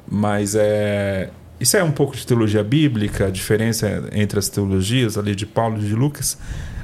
Mas 0.07 0.53
é, 0.53 1.31
isso 1.59 1.75
é 1.75 1.83
um 1.83 1.91
pouco 1.91 2.15
de 2.15 2.25
teologia 2.25 2.63
bíblica, 2.63 3.25
a 3.25 3.29
diferença 3.31 4.07
entre 4.13 4.37
as 4.37 4.47
teologias 4.47 5.17
ali 5.17 5.33
de 5.33 5.47
Paulo 5.47 5.81
e 5.81 5.87
de 5.87 5.95
Lucas, 5.95 6.37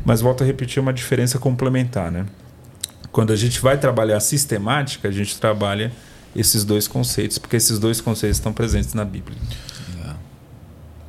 mas 0.03 0.19
volto 0.19 0.43
a 0.43 0.47
repetir 0.47 0.81
uma 0.81 0.91
diferença 0.91 1.37
complementar, 1.37 2.11
né? 2.11 2.25
Quando 3.11 3.33
a 3.33 3.35
gente 3.35 3.59
vai 3.59 3.77
trabalhar 3.77 4.19
sistemática, 4.19 5.07
a 5.07 5.11
gente 5.11 5.37
trabalha 5.37 5.91
esses 6.35 6.63
dois 6.63 6.87
conceitos, 6.87 7.37
porque 7.37 7.57
esses 7.57 7.77
dois 7.77 7.99
conceitos 7.99 8.37
estão 8.37 8.53
presentes 8.53 8.93
na 8.93 9.03
Bíblia. 9.03 9.37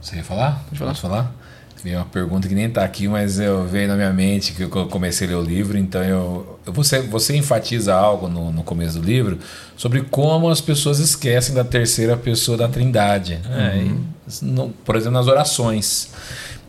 Você 0.02 0.16
ia 0.16 0.24
falar? 0.24 0.64
Pode 0.66 0.78
falar. 0.78 0.90
Posso 0.90 1.02
falar? 1.02 1.34
Veio 1.82 1.98
uma 1.98 2.04
pergunta 2.04 2.46
que 2.46 2.54
nem 2.54 2.66
está 2.66 2.84
aqui, 2.84 3.08
mas 3.08 3.40
eu 3.40 3.66
veio 3.66 3.88
na 3.88 3.96
minha 3.96 4.12
mente 4.12 4.52
que 4.52 4.62
eu 4.62 4.68
comecei 4.86 5.26
a 5.26 5.30
ler 5.30 5.36
o 5.36 5.42
livro, 5.42 5.76
então 5.76 6.02
eu. 6.02 6.60
Você, 6.66 7.00
você 7.02 7.36
enfatiza 7.36 7.92
algo 7.92 8.28
no, 8.28 8.52
no 8.52 8.62
começo 8.62 9.00
do 9.00 9.04
livro 9.04 9.38
sobre 9.76 10.02
como 10.02 10.48
as 10.48 10.60
pessoas 10.60 11.00
esquecem 11.00 11.54
da 11.54 11.64
terceira 11.64 12.16
pessoa 12.16 12.56
da 12.56 12.68
Trindade. 12.68 13.40
Né? 13.44 13.74
Uhum. 13.74 14.04
E, 14.28 14.44
no, 14.44 14.68
por 14.70 14.94
exemplo, 14.94 15.14
nas 15.14 15.26
orações. 15.26 16.10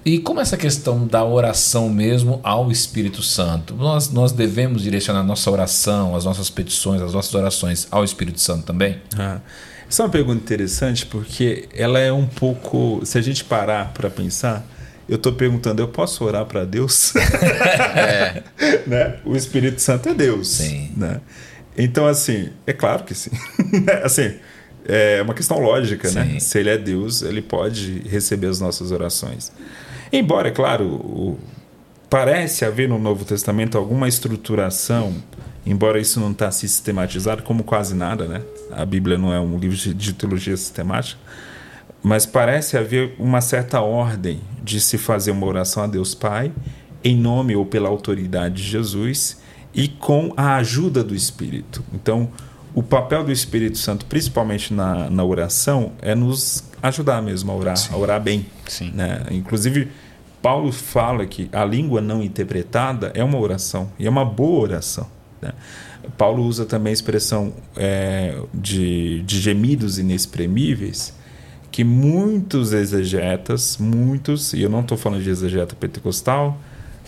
E 0.05 0.19
como 0.19 0.41
essa 0.41 0.57
questão 0.57 1.07
da 1.07 1.23
oração 1.23 1.89
mesmo 1.89 2.41
ao 2.43 2.69
Espírito 2.69 3.21
Santo? 3.21 3.73
Nós, 3.75 4.09
nós 4.09 4.33
devemos 4.33 4.81
direcionar 4.81 5.23
nossa 5.23 5.49
oração, 5.49 6.13
as 6.15 6.25
nossas 6.25 6.49
petições, 6.49 7.01
as 7.01 7.13
nossas 7.13 7.33
orações 7.33 7.87
ao 7.89 8.03
Espírito 8.03 8.41
Santo 8.41 8.65
também? 8.65 8.99
Ah, 9.17 9.39
essa 9.87 10.03
é 10.03 10.05
uma 10.05 10.11
pergunta 10.11 10.41
interessante 10.41 11.05
porque 11.05 11.69
ela 11.73 11.99
é 11.99 12.11
um 12.11 12.25
pouco. 12.25 13.01
Se 13.05 13.17
a 13.17 13.21
gente 13.21 13.45
parar 13.45 13.93
para 13.93 14.09
pensar, 14.09 14.65
eu 15.07 15.15
estou 15.15 15.31
perguntando, 15.31 15.81
eu 15.81 15.87
posso 15.87 16.25
orar 16.25 16.45
para 16.45 16.65
Deus? 16.65 17.13
é. 17.95 18.43
né? 18.85 19.19
O 19.23 19.37
Espírito 19.37 19.81
Santo 19.81 20.09
é 20.09 20.13
Deus. 20.13 20.49
Sim. 20.49 20.91
Né? 20.97 21.21
Então, 21.77 22.05
assim, 22.05 22.49
é 22.67 22.73
claro 22.73 23.05
que 23.05 23.15
sim. 23.15 23.31
assim, 24.03 24.35
é 24.85 25.21
uma 25.21 25.33
questão 25.33 25.59
lógica, 25.59 26.11
né? 26.11 26.25
sim. 26.25 26.33
né? 26.33 26.39
Se 26.39 26.59
ele 26.59 26.69
é 26.69 26.77
Deus, 26.77 27.21
ele 27.21 27.41
pode 27.41 28.01
receber 28.09 28.47
as 28.47 28.59
nossas 28.59 28.91
orações. 28.91 29.51
Embora, 30.13 30.47
é 30.47 30.52
claro, 30.52 30.86
o, 30.86 31.39
parece 32.10 32.63
haver 32.63 32.88
no 32.88 32.97
Novo 32.97 33.26
Testamento 33.26 33.78
alguma 33.78 34.08
estruturação, 34.08 35.13
embora 35.65 35.99
isso 35.99 36.19
não 36.19 36.32
está 36.32 36.49
sistematizado, 36.52 37.43
como 37.43 37.63
quase 37.63 37.95
nada, 37.95 38.28
né? 38.28 38.41
A 38.71 38.86
Bíblia 38.86 39.17
não 39.17 39.34
é 39.34 39.39
um 39.39 39.58
livro 39.58 39.76
de, 39.76 39.93
de 39.93 40.13
teologia 40.13 40.56
sistemática 40.56 41.19
mas 42.04 42.26
parece 42.26 42.78
haver 42.78 43.15
uma 43.17 43.39
certa 43.39 43.80
ordem 43.80 44.41
de 44.62 44.82
se 44.82 44.97
fazer 44.97 45.32
uma 45.32 45.47
oração 45.47 45.84
a 45.84 45.88
Deus 45.88 46.13
Pai, 46.13 46.52
em 47.02 47.15
nome 47.15 47.56
ou 47.56 47.65
pela 47.65 47.88
autoridade 47.88 48.56
de 48.56 48.63
Jesus 48.63 49.41
e 49.73 49.88
com 49.88 50.34
a 50.36 50.58
ajuda 50.58 51.02
do 51.02 51.15
Espírito. 51.15 51.82
Então, 51.93 52.30
o 52.76 52.84
papel 52.84 53.23
do 53.23 53.32
Espírito 53.32 53.78
Santo, 53.78 54.06
principalmente 54.06 54.73
na, 54.73 55.10
na 55.10 55.23
oração, 55.23 55.93
é 56.02 56.13
nos 56.13 56.65
ajudar 56.82 57.21
mesmo 57.21 57.52
a 57.52 57.56
orar, 57.56 57.78
Sim. 57.78 57.93
a 57.93 57.97
orar 57.97 58.21
bem. 58.21 58.45
Sim. 58.67 58.91
Né? 58.93 59.23
Inclusive, 59.32 59.88
Paulo 60.43 60.73
fala 60.73 61.25
que 61.25 61.49
a 61.53 61.63
língua 61.63 62.01
não 62.01 62.21
interpretada 62.21 63.13
é 63.15 63.23
uma 63.23 63.39
oração, 63.39 63.89
e 63.97 64.06
é 64.06 64.10
uma 64.10 64.25
boa 64.25 64.63
oração. 64.63 65.08
Né? 65.41 65.53
Paulo 66.17 66.43
usa 66.43 66.65
também 66.65 66.91
a 66.91 66.93
expressão 66.93 67.53
é, 67.77 68.38
de, 68.53 69.21
de 69.21 69.39
gemidos 69.39 69.97
inexprimíveis, 69.97 71.13
que 71.71 71.86
muitos 71.86 72.73
exegetas, 72.73 73.77
muitos, 73.77 74.51
e 74.51 74.62
eu 74.62 74.69
não 74.69 74.82
estou 74.82 74.97
falando 74.97 75.23
de 75.23 75.29
exegeta 75.29 75.75
pentecostal, 75.77 76.60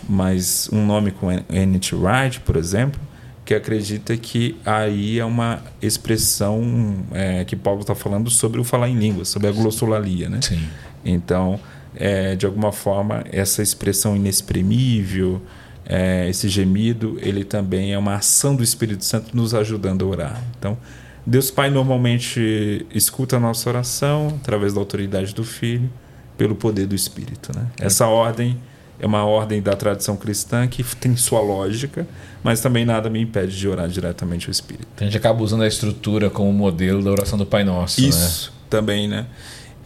mas 0.08 0.70
um 0.72 0.86
nome 0.86 1.10
com 1.10 1.30
N.T. 1.30 1.94
Wright, 1.94 2.40
por 2.40 2.56
exemplo, 2.56 2.98
que 3.44 3.54
acredita 3.54 4.16
que 4.16 4.56
aí 4.64 5.18
é 5.18 5.24
uma 5.26 5.62
expressão 5.82 7.04
é, 7.12 7.44
que 7.44 7.54
Paulo 7.54 7.82
está 7.82 7.94
falando 7.94 8.30
sobre 8.30 8.62
o 8.62 8.64
falar 8.64 8.88
em 8.88 8.98
línguas, 8.98 9.28
sobre 9.28 9.46
a 9.46 9.52
glossolalia, 9.52 10.30
né? 10.30 10.40
Sim. 10.40 10.66
Então, 11.04 11.60
é, 11.96 12.36
de 12.36 12.46
alguma 12.46 12.70
forma, 12.72 13.24
essa 13.32 13.62
expressão 13.62 14.14
inexprimível, 14.14 15.40
é, 15.84 16.28
esse 16.28 16.48
gemido, 16.48 17.18
ele 17.20 17.44
também 17.44 17.92
é 17.92 17.98
uma 17.98 18.16
ação 18.16 18.54
do 18.54 18.62
Espírito 18.62 19.04
Santo 19.04 19.36
nos 19.36 19.54
ajudando 19.54 20.04
a 20.04 20.08
orar. 20.08 20.42
Então, 20.58 20.76
Deus 21.24 21.50
Pai 21.50 21.70
normalmente 21.70 22.86
escuta 22.94 23.36
a 23.36 23.40
nossa 23.40 23.68
oração 23.68 24.38
através 24.40 24.74
da 24.74 24.80
autoridade 24.80 25.34
do 25.34 25.44
Filho, 25.44 25.90
pelo 26.36 26.54
poder 26.54 26.86
do 26.86 26.94
Espírito. 26.94 27.50
Né? 27.56 27.66
Essa 27.80 28.06
ordem 28.06 28.58
é 28.98 29.06
uma 29.06 29.24
ordem 29.24 29.60
da 29.60 29.74
tradição 29.74 30.16
cristã 30.16 30.66
que 30.66 30.82
tem 30.96 31.16
sua 31.16 31.40
lógica, 31.40 32.06
mas 32.42 32.60
também 32.60 32.84
nada 32.84 33.10
me 33.10 33.20
impede 33.20 33.56
de 33.56 33.68
orar 33.68 33.88
diretamente 33.88 34.46
ao 34.46 34.52
Espírito. 34.52 34.86
A 35.00 35.04
gente 35.04 35.16
acaba 35.16 35.42
usando 35.42 35.62
a 35.62 35.66
estrutura 35.66 36.30
como 36.30 36.52
modelo 36.52 37.02
da 37.02 37.10
oração 37.10 37.38
do 37.38 37.46
Pai 37.46 37.64
Nosso. 37.64 38.00
Né? 38.00 38.08
Isso, 38.08 38.50
né? 38.50 38.56
também, 38.68 39.08
né? 39.08 39.26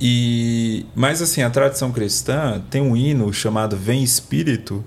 E, 0.01 0.87
mas 0.95 1.21
assim, 1.21 1.43
a 1.43 1.51
tradição 1.51 1.93
cristã 1.93 2.63
tem 2.71 2.81
um 2.81 2.97
hino 2.97 3.33
chamado 3.33 3.77
Vem 3.77 4.03
Espírito, 4.03 4.83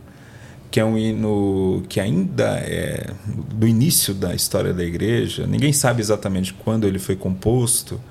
que 0.72 0.80
é 0.80 0.86
um 0.86 0.98
hino 0.98 1.84
que 1.88 2.00
ainda 2.00 2.58
é 2.58 3.12
do 3.54 3.68
início 3.68 4.14
da 4.14 4.34
história 4.34 4.74
da 4.74 4.84
igreja. 4.84 5.46
Ninguém 5.46 5.72
sabe 5.72 6.02
exatamente 6.02 6.52
quando 6.52 6.88
ele 6.88 6.98
foi 6.98 7.16
composto, 7.16 8.02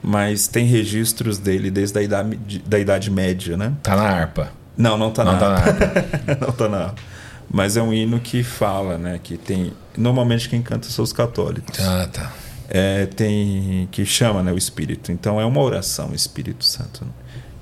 mas 0.00 0.46
tem 0.46 0.64
registros 0.64 1.38
dele 1.38 1.72
desde 1.72 1.98
a 1.98 2.02
idade, 2.02 2.62
da 2.64 2.78
idade 2.78 3.10
média, 3.10 3.56
né? 3.56 3.72
Tá 3.82 3.96
na 3.96 4.04
harpa. 4.04 4.52
Não, 4.76 4.96
não 4.96 5.10
tá 5.10 5.24
não 5.24 5.32
na 5.32 5.38
tá 5.38 5.46
harpa. 5.54 6.04
Na 6.26 6.34
não 6.46 6.52
tá 6.52 6.68
na 6.68 6.78
harpa. 6.84 7.02
Mas 7.50 7.76
é 7.76 7.82
um 7.82 7.92
hino 7.92 8.20
que 8.20 8.44
fala, 8.44 8.96
né? 8.96 9.18
Que 9.22 9.36
tem. 9.36 9.72
Normalmente 9.96 10.48
quem 10.48 10.62
canta 10.62 10.88
são 10.88 11.02
os 11.02 11.12
católicos. 11.12 11.78
Ah, 11.80 12.08
tá. 12.12 12.32
É, 12.68 13.06
tem 13.06 13.88
que 13.90 14.04
chama 14.04 14.42
né, 14.42 14.52
o 14.52 14.58
Espírito. 14.58 15.12
Então 15.12 15.40
é 15.40 15.44
uma 15.44 15.60
oração, 15.60 16.10
o 16.10 16.14
Espírito 16.14 16.64
Santo. 16.64 17.04
Né? 17.04 17.10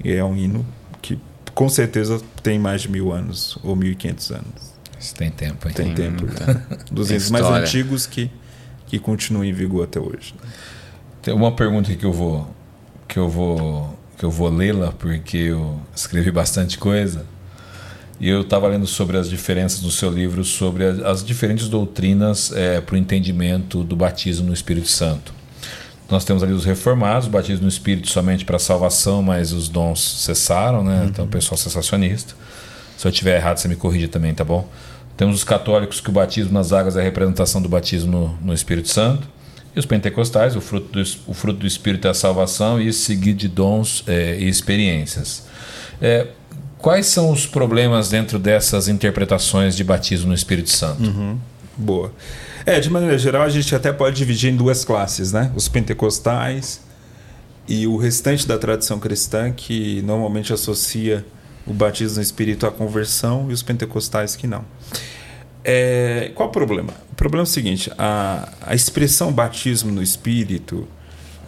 E 0.05 0.13
é 0.13 0.25
um 0.25 0.37
hino 0.37 0.65
que 1.01 1.19
com 1.55 1.69
certeza 1.69 2.21
tem 2.43 2.59
mais 2.59 2.83
de 2.83 2.91
mil 2.91 3.13
anos 3.13 3.59
ou 3.63 3.77
mil 3.77 3.93
e 3.93 3.95
quinhentos 3.95 4.31
anos. 4.31 4.73
Isso 4.99 5.15
tem 5.15 5.31
tempo, 5.31 5.69
hein? 5.69 5.75
Tem 5.75 5.95
tempo. 5.95 6.25
Né? 6.25 6.63
Dos 6.91 7.09
tem 7.11 7.19
mais 7.31 7.45
antigos 7.47 8.07
que, 8.07 8.31
que 8.87 8.99
continuam 8.99 9.45
em 9.45 9.53
vigor 9.53 9.85
até 9.85 9.99
hoje. 9.99 10.35
Né? 10.41 10.49
Tem 11.21 11.35
uma 11.35 11.53
pergunta 11.53 11.95
que 11.95 12.05
eu 12.05 12.13
vou 12.13 12.49
que 13.09 13.19
eu 13.19 13.29
vou 13.29 13.99
que 14.17 14.25
eu 14.25 14.31
vou 14.31 14.49
lê-la 14.49 14.93
porque 14.93 15.37
eu 15.37 15.81
escrevi 15.95 16.31
bastante 16.31 16.79
coisa. 16.79 17.27
E 18.23 18.29
eu 18.29 18.43
estava 18.43 18.69
lendo 18.69 18.87
sobre 18.87 19.19
as 19.19 19.29
diferenças 19.29 19.81
do 19.81 19.91
seu 19.91 20.09
livro 20.09 20.45
sobre 20.45 20.85
as 20.85 21.25
diferentes 21.25 21.69
doutrinas 21.69 22.53
é, 22.53 22.81
para 22.81 22.95
o 22.95 22.97
entendimento 22.97 23.83
do 23.83 23.97
batismo 23.97 24.47
no 24.47 24.55
Espírito 24.55 24.87
Santo. 24.87 25.35
Nós 26.09 26.25
temos 26.25 26.41
ali 26.41 26.53
os 26.53 26.65
reformados, 26.65 27.27
batismo 27.27 27.65
no 27.65 27.69
Espírito 27.69 28.09
somente 28.09 28.45
para 28.45 28.61
salvação, 28.61 29.25
mas 29.25 29.51
os 29.53 29.69
dons 29.69 30.01
cessaram, 30.01 30.85
né? 30.85 31.01
Uhum. 31.01 31.07
Então, 31.09 31.25
o 31.25 31.29
pessoal 31.29 31.59
sensacionista. 31.59 32.35
Se 32.97 33.09
eu 33.09 33.11
estiver 33.11 33.39
errado, 33.39 33.57
você 33.57 33.67
me 33.67 33.75
corrige 33.75 34.07
também, 34.07 34.33
tá 34.33 34.45
bom? 34.45 34.69
Temos 35.17 35.35
os 35.35 35.43
católicos 35.43 36.01
que 36.01 36.09
o 36.09 36.13
batismo 36.13 36.53
nas 36.53 36.73
águas 36.73 36.97
é 36.97 37.01
a 37.01 37.03
representação 37.03 37.61
do 37.61 37.69
batismo 37.69 38.13
no, 38.13 38.39
no 38.41 38.55
Espírito 38.55 38.89
Santo. 38.89 39.27
E 39.75 39.81
os 39.81 39.87
pentecostais, 39.87 40.55
o 40.55 40.61
fruto 40.61 40.93
do, 40.93 41.03
o 41.27 41.35
fruto 41.35 41.59
do 41.59 41.67
Espírito 41.67 42.07
é 42.07 42.11
a 42.13 42.15
salvação 42.15 42.81
e 42.81 42.93
seguir 42.93 43.35
de 43.35 43.49
dons 43.49 44.05
é, 44.07 44.37
e 44.39 44.49
experiências. 44.49 45.51
É, 46.01 46.29
quais 46.83 47.07
são 47.07 47.31
os 47.31 47.47
problemas 47.47 48.11
dentro 48.11 48.39
dessas 48.39 48.89
interpretações 48.89 49.77
de 49.77 49.85
batismo 49.85 50.29
no 50.29 50.35
Espírito 50.35 50.71
Santo? 50.71 51.05
Uhum. 51.05 51.39
Boa. 51.77 52.13
É, 52.67 52.79
de 52.81 52.91
maneira 52.91 53.17
geral, 53.17 53.43
a 53.43 53.49
gente 53.49 53.75
até 53.75 53.93
pode 53.93 54.17
dividir 54.17 54.53
em 54.53 54.57
duas 54.57 54.85
classes, 54.85 55.33
né? 55.33 55.51
Os 55.55 55.69
pentecostais 55.69 56.81
e 57.67 57.87
o 57.87 57.97
restante 57.97 58.47
da 58.47 58.59
tradição 58.59 58.99
cristã, 58.99 59.51
que 59.53 60.03
normalmente 60.03 60.53
associa 60.53 61.25
o 61.67 61.73
batismo 61.73 62.17
no 62.17 62.23
Espírito 62.23 62.67
à 62.67 62.71
conversão, 62.71 63.47
e 63.49 63.53
os 63.53 63.63
pentecostais 63.63 64.35
que 64.37 64.47
não. 64.47 64.65
É, 65.65 66.33
qual 66.35 66.49
o 66.49 66.53
problema? 66.53 66.93
O 67.13 67.15
problema 67.15 67.43
é 67.43 67.45
o 67.45 67.47
seguinte: 67.47 67.91
a, 67.97 68.53
a 68.61 68.75
expressão 68.75 69.33
batismo 69.33 69.93
no 69.93 70.03
Espírito, 70.03 70.87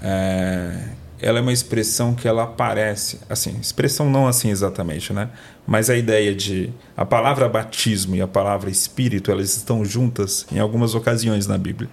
é, 0.01 0.79
ela 1.24 1.38
é 1.38 1.42
uma 1.42 1.52
expressão 1.52 2.14
que 2.14 2.28
ela 2.28 2.44
aparece, 2.44 3.18
assim, 3.28 3.56
expressão 3.60 4.10
não 4.10 4.26
assim 4.26 4.50
exatamente, 4.50 5.12
né? 5.12 5.30
Mas 5.66 5.88
a 5.88 5.96
ideia 5.96 6.34
de 6.34 6.70
a 6.96 7.04
palavra 7.04 7.48
batismo 7.48 8.14
e 8.14 8.20
a 8.20 8.26
palavra 8.26 8.70
Espírito, 8.70 9.30
elas 9.30 9.56
estão 9.56 9.84
juntas 9.84 10.46
em 10.52 10.58
algumas 10.58 10.94
ocasiões 10.94 11.46
na 11.46 11.56
Bíblia. 11.56 11.88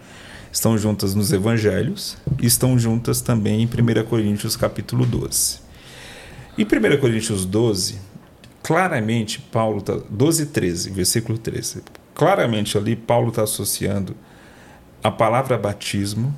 Estão 0.51 0.77
juntas 0.77 1.15
nos 1.15 1.31
Evangelhos 1.31 2.17
e 2.41 2.45
estão 2.45 2.77
juntas 2.77 3.21
também 3.21 3.61
em 3.61 3.65
1 3.65 4.05
Coríntios 4.05 4.57
capítulo 4.57 5.05
12. 5.05 5.59
Em 6.57 6.63
1 6.63 6.99
Coríntios 6.99 7.45
12, 7.45 7.99
claramente 8.61 9.39
Paulo 9.39 9.79
está 9.79 9.97
12 10.09 10.47
13, 10.47 10.89
versículo 10.89 11.37
13 11.37 11.81
claramente 12.21 12.77
ali 12.77 12.95
Paulo 12.95 13.29
está 13.29 13.41
associando 13.41 14.15
a 15.03 15.09
palavra 15.09 15.57
batismo 15.57 16.31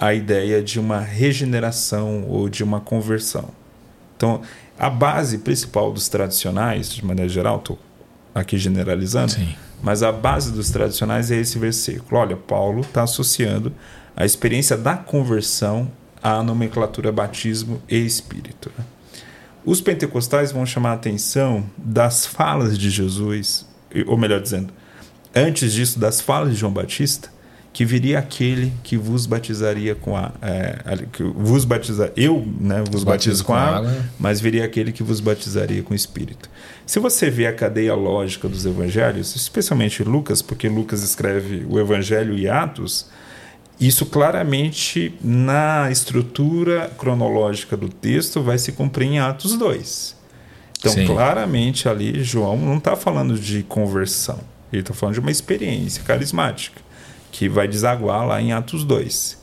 à 0.00 0.14
ideia 0.14 0.62
de 0.62 0.80
uma 0.80 0.98
regeneração 0.98 2.24
ou 2.26 2.48
de 2.48 2.64
uma 2.64 2.80
conversão. 2.80 3.50
Então, 4.16 4.40
a 4.78 4.88
base 4.88 5.38
principal 5.38 5.92
dos 5.92 6.08
tradicionais, 6.08 6.90
de 6.90 7.04
maneira 7.04 7.28
geral, 7.28 7.58
estou 7.58 7.78
aqui 8.34 8.56
generalizando, 8.56 9.32
Sim. 9.32 9.54
mas 9.82 10.02
a 10.02 10.10
base 10.10 10.52
dos 10.52 10.70
tradicionais 10.70 11.30
é 11.30 11.36
esse 11.36 11.58
versículo. 11.58 12.18
Olha, 12.18 12.36
Paulo 12.36 12.80
está 12.80 13.02
associando 13.02 13.72
a 14.16 14.24
experiência 14.24 14.76
da 14.76 14.96
conversão 14.96 15.90
à 16.22 16.42
nomenclatura 16.42 17.12
batismo 17.12 17.82
e 17.88 17.96
espírito. 17.98 18.72
Os 19.64 19.82
pentecostais 19.82 20.50
vão 20.50 20.64
chamar 20.64 20.92
a 20.92 20.94
atenção 20.94 21.64
das 21.76 22.24
falas 22.24 22.78
de 22.78 22.88
Jesus, 22.88 23.66
ou 24.06 24.16
melhor 24.16 24.40
dizendo, 24.40 24.72
antes 25.34 25.72
disso, 25.72 25.98
das 25.98 26.20
falas 26.22 26.52
de 26.52 26.56
João 26.56 26.72
Batista, 26.72 27.30
que 27.72 27.84
viria 27.84 28.18
aquele 28.18 28.72
que 28.82 28.96
vos 28.96 29.26
batizaria 29.26 29.94
com 29.94 30.16
a, 30.16 30.32
é, 30.42 30.98
que 31.12 31.22
vos 31.22 31.64
batiza 31.64 32.12
eu 32.16 32.44
né 32.60 32.82
vos 32.90 33.04
batizo 33.04 33.44
com, 33.44 33.52
com 33.52 33.58
água, 33.58 33.90
água, 33.90 34.04
mas 34.18 34.40
viria 34.40 34.64
aquele 34.64 34.90
que 34.90 35.02
vos 35.02 35.20
batizaria 35.20 35.82
com 35.82 35.92
o 35.92 35.96
Espírito. 35.96 36.50
Se 36.84 36.98
você 36.98 37.30
vê 37.30 37.46
a 37.46 37.52
cadeia 37.52 37.94
lógica 37.94 38.48
dos 38.48 38.66
Evangelhos 38.66 39.36
especialmente 39.36 40.02
Lucas 40.02 40.42
porque 40.42 40.68
Lucas 40.68 41.02
escreve 41.02 41.64
o 41.68 41.78
Evangelho 41.78 42.36
e 42.36 42.48
Atos 42.48 43.06
isso 43.78 44.04
claramente 44.04 45.14
na 45.22 45.90
estrutura 45.90 46.90
cronológica 46.98 47.76
do 47.76 47.88
texto 47.88 48.42
vai 48.42 48.58
se 48.58 48.72
cumprir 48.72 49.06
em 49.06 49.18
Atos 49.20 49.56
2 49.56 50.20
então 50.80 50.92
Sim. 50.92 51.06
claramente 51.06 51.88
ali 51.88 52.24
João 52.24 52.56
não 52.56 52.78
está 52.78 52.96
falando 52.96 53.38
de 53.38 53.62
conversão. 53.62 54.40
Ele 54.72 54.80
está 54.80 54.94
falando 54.94 55.14
de 55.14 55.20
uma 55.20 55.30
experiência 55.30 56.02
carismática, 56.02 56.80
que 57.30 57.48
vai 57.48 57.68
desaguar 57.68 58.26
lá 58.26 58.40
em 58.40 58.52
Atos 58.52 58.84
2. 58.84 59.38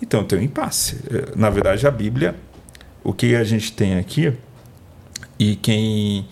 Então 0.00 0.24
tem 0.24 0.38
um 0.38 0.42
impasse. 0.42 0.98
Na 1.34 1.50
verdade, 1.50 1.86
a 1.86 1.90
Bíblia, 1.90 2.34
o 3.02 3.12
que 3.12 3.34
a 3.34 3.44
gente 3.44 3.72
tem 3.72 3.96
aqui, 3.98 4.32
e 5.38 5.56
quem, 5.56 6.26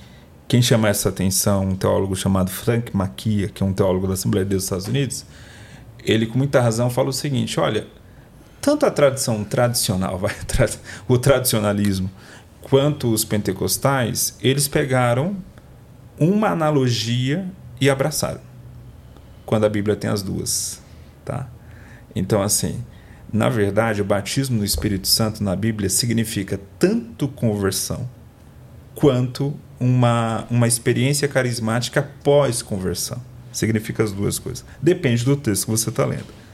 quem 0.49 0.63
chama 0.63 0.89
essa 0.89 1.09
atenção, 1.09 1.65
um 1.65 1.77
teólogo 1.77 2.15
chamado 2.17 2.51
Frank 2.51 2.95
Maquia, 2.97 3.49
que 3.49 3.63
é 3.63 3.67
um 3.67 3.73
teólogo 3.73 4.07
da 4.07 4.15
Assembleia 4.15 4.45
de 4.45 4.51
Deus 4.51 4.63
dos 4.63 4.67
Estados 4.67 4.87
Unidos, 4.87 5.25
ele 6.05 6.27
com 6.27 6.39
muita 6.39 6.61
razão 6.61 6.91
fala 6.91 7.09
o 7.09 7.13
seguinte: 7.13 7.59
olha, 7.59 7.87
tanto 8.61 8.87
a 8.87 8.91
tradição 8.91 9.45
tradicional, 9.45 10.17
vai, 10.19 10.35
o 11.09 11.19
tradicionalismo, 11.19 12.11
quanto 12.63 13.13
os 13.13 13.25
pentecostais, 13.25 14.37
eles 14.41 14.69
pegaram 14.69 15.37
uma 16.19 16.49
analogia 16.49 17.47
e 17.81 17.91
abraçaram. 17.91 18.41
Quando 19.45 19.65
a 19.65 19.69
Bíblia 19.69 19.97
tem 19.97 20.09
as 20.09 20.23
duas, 20.23 20.81
tá? 21.25 21.49
Então 22.15 22.43
assim, 22.43 22.83
na 23.33 23.49
verdade, 23.49 24.01
o 24.01 24.05
batismo 24.05 24.59
no 24.59 24.65
Espírito 24.65 25.09
Santo 25.09 25.43
na 25.43 25.57
Bíblia 25.57 25.91
significa 25.91 26.61
tanto 26.79 27.27
conversão 27.27 28.09
quanto 28.95 29.55
uma, 29.81 30.47
uma 30.49 30.69
experiência 30.69 31.27
carismática 31.27 32.09
pós-conversão. 32.23 33.21
Significa 33.53 34.03
as 34.03 34.13
duas 34.13 34.39
coisas. 34.39 34.65
Depende 34.81 35.25
do 35.25 35.37
texto 35.37 35.65
que 35.65 35.71
você 35.71 35.89
está 35.89 36.05
lendo. 36.05 36.45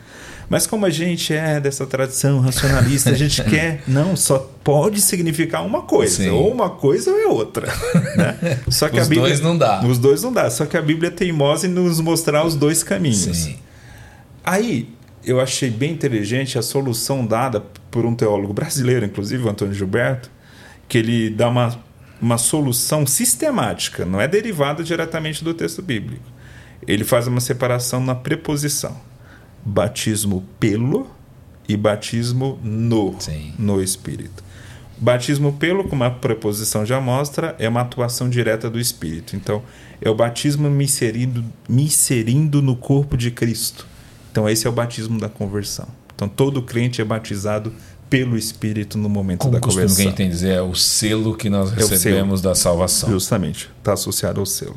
Mas 0.49 0.67
como 0.67 0.85
a 0.85 0.91
gente 0.91 1.33
é 1.33 1.61
dessa 1.61 1.87
tradição 1.87 2.41
racionalista, 2.41 3.11
a 3.11 3.15
gente 3.15 3.43
quer. 3.49 3.83
Não, 3.87 4.17
só 4.17 4.51
pode 4.65 5.01
significar 5.01 5.65
uma 5.65 5.83
coisa. 5.83 6.17
Sim. 6.17 6.31
Ou 6.31 6.51
uma 6.51 6.71
coisa 6.71 7.13
ou 7.13 7.19
é 7.19 7.27
outra. 7.27 7.73
Né? 8.17 8.59
Só 8.69 8.89
que 8.89 8.99
os 8.99 9.07
a 9.07 9.09
Bíblia, 9.09 9.29
dois 9.29 9.41
não 9.41 9.57
dá. 9.57 9.85
Os 9.85 9.99
dois 9.99 10.23
não 10.23 10.33
dá. 10.33 10.51
Só 10.51 10.67
que 10.67 10.77
a 10.77 10.83
Bíblia 10.83 11.09
é 11.09 11.11
teimosa 11.11 11.67
em 11.67 11.71
nos 11.71 12.01
mostrar 12.01 12.45
os 12.45 12.57
dois 12.57 12.83
caminhos. 12.83 13.37
Sim. 13.37 13.57
Aí 14.45 14.89
eu 15.25 15.41
achei 15.41 15.71
bem 15.71 15.93
inteligente 15.93 16.59
a 16.59 16.63
solução 16.63 17.27
dada 17.27 17.61
por 17.91 18.07
um 18.07 18.15
teólogo 18.15 18.53
brasileiro, 18.53 19.05
inclusive, 19.05 19.45
o 19.45 19.49
Antônio 19.49 19.75
Gilberto, 19.75 20.31
que 20.89 20.99
ele 20.99 21.31
dá 21.31 21.49
uma, 21.49 21.79
uma 22.21 22.39
solução 22.39 23.07
sistemática, 23.07 24.05
não 24.05 24.21
é 24.21 24.27
derivada 24.27 24.83
diretamente 24.83 25.45
do 25.45 25.55
texto 25.55 25.83
bíblico. 25.83 26.25
Ele 26.87 27.05
faz 27.05 27.27
uma 27.27 27.41
separação 27.41 28.01
na 28.01 28.15
preposição 28.15 28.97
batismo 29.65 30.45
pelo 30.59 31.11
e 31.69 31.77
batismo 31.77 32.59
no, 32.63 33.15
Sim. 33.19 33.53
no 33.59 33.83
Espírito. 33.83 34.43
Batismo 34.97 35.53
pelo, 35.53 35.85
como 35.85 36.05
a 36.05 36.11
preposição 36.11 36.85
já 36.85 37.01
mostra, 37.01 37.55
é 37.59 37.69
uma 37.69 37.81
atuação 37.81 38.29
direta 38.29 38.69
do 38.69 38.79
Espírito. 38.79 39.35
Então, 39.35 39.63
é 40.01 40.11
o 40.11 40.15
batismo 40.15 40.69
me 40.69 40.85
inserindo, 40.85 41.45
me 41.69 41.85
inserindo 41.85 42.61
no 42.61 42.77
corpo 42.77 43.17
de 43.17 43.31
Cristo. 43.31 43.87
Então, 44.31 44.49
esse 44.49 44.67
é 44.67 44.71
o 44.71 44.73
batismo 44.73 45.19
da 45.19 45.29
conversão. 45.29 45.89
Então, 46.15 46.29
todo 46.29 46.63
crente 46.63 47.01
é 47.01 47.05
batizado 47.05 47.73
pelo 48.09 48.37
Espírito 48.37 48.99
no 48.99 49.09
momento 49.09 49.41
Como 49.41 49.53
da 49.53 49.61
conversão. 49.61 50.05
Como 50.05 50.17
gente 50.17 50.29
dizer, 50.29 50.57
é 50.57 50.63
o 50.63 50.75
selo 50.75 51.37
que 51.37 51.49
nós 51.49 51.71
recebemos 51.71 52.41
da 52.41 52.55
salvação. 52.55 53.09
Justamente, 53.09 53.71
está 53.79 53.93
associado 53.93 54.41
ao 54.41 54.47
selo. 54.47 54.77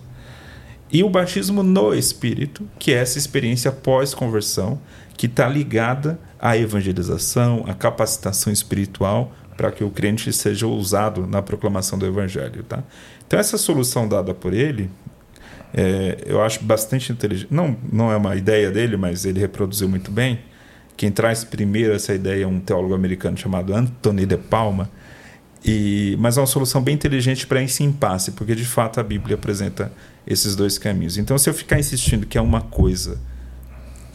E 0.91 1.03
o 1.03 1.09
batismo 1.09 1.63
no 1.63 1.93
Espírito, 1.93 2.67
que 2.77 2.93
é 2.93 2.97
essa 2.97 3.17
experiência 3.17 3.71
pós-conversão, 3.71 4.79
que 5.17 5.25
está 5.25 5.49
ligada 5.49 6.19
à 6.39 6.55
evangelização, 6.55 7.65
à 7.67 7.73
capacitação 7.73 8.53
espiritual, 8.53 9.33
para 9.57 9.71
que 9.71 9.83
o 9.83 9.89
crente 9.89 10.31
seja 10.31 10.67
usado 10.67 11.25
na 11.25 11.41
proclamação 11.41 11.97
do 11.97 12.05
Evangelho. 12.05 12.63
Tá? 12.63 12.83
Então, 13.25 13.39
essa 13.39 13.57
solução 13.57 14.07
dada 14.07 14.33
por 14.33 14.53
ele, 14.53 14.89
é, 15.73 16.17
eu 16.25 16.41
acho 16.41 16.63
bastante 16.63 17.12
inteligente. 17.12 17.47
Não, 17.51 17.75
não 17.91 18.12
é 18.12 18.15
uma 18.15 18.36
ideia 18.36 18.69
dele, 18.69 18.95
mas 18.95 19.25
ele 19.25 19.39
reproduziu 19.39 19.89
muito 19.89 20.12
bem. 20.12 20.39
Quem 20.95 21.12
traz 21.12 21.43
primeiro 21.43 21.93
essa 21.93 22.13
ideia 22.13 22.43
é 22.43 22.47
um 22.47 22.59
teólogo 22.59 22.93
americano 22.93 23.36
chamado 23.36 23.73
Anthony 23.73 24.25
de 24.25 24.38
Palma. 24.38 24.89
E, 25.65 26.15
mas 26.19 26.38
é 26.38 26.41
uma 26.41 26.47
solução 26.47 26.81
bem 26.81 26.93
inteligente 26.93 27.47
para 27.47 27.62
esse 27.62 27.83
impasse, 27.83 28.31
porque 28.33 28.53
de 28.53 28.65
fato 28.65 28.99
a 28.99 29.03
Bíblia 29.03 29.36
apresenta 29.36 29.91
esses 30.27 30.55
dois 30.55 30.77
caminhos. 30.77 31.17
Então, 31.17 31.38
se 31.38 31.49
eu 31.49 31.53
ficar 31.53 31.79
insistindo 31.79 32.27
que 32.27 32.38
é 32.38 32.41
uma 32.41 32.62
coisa 32.62 33.17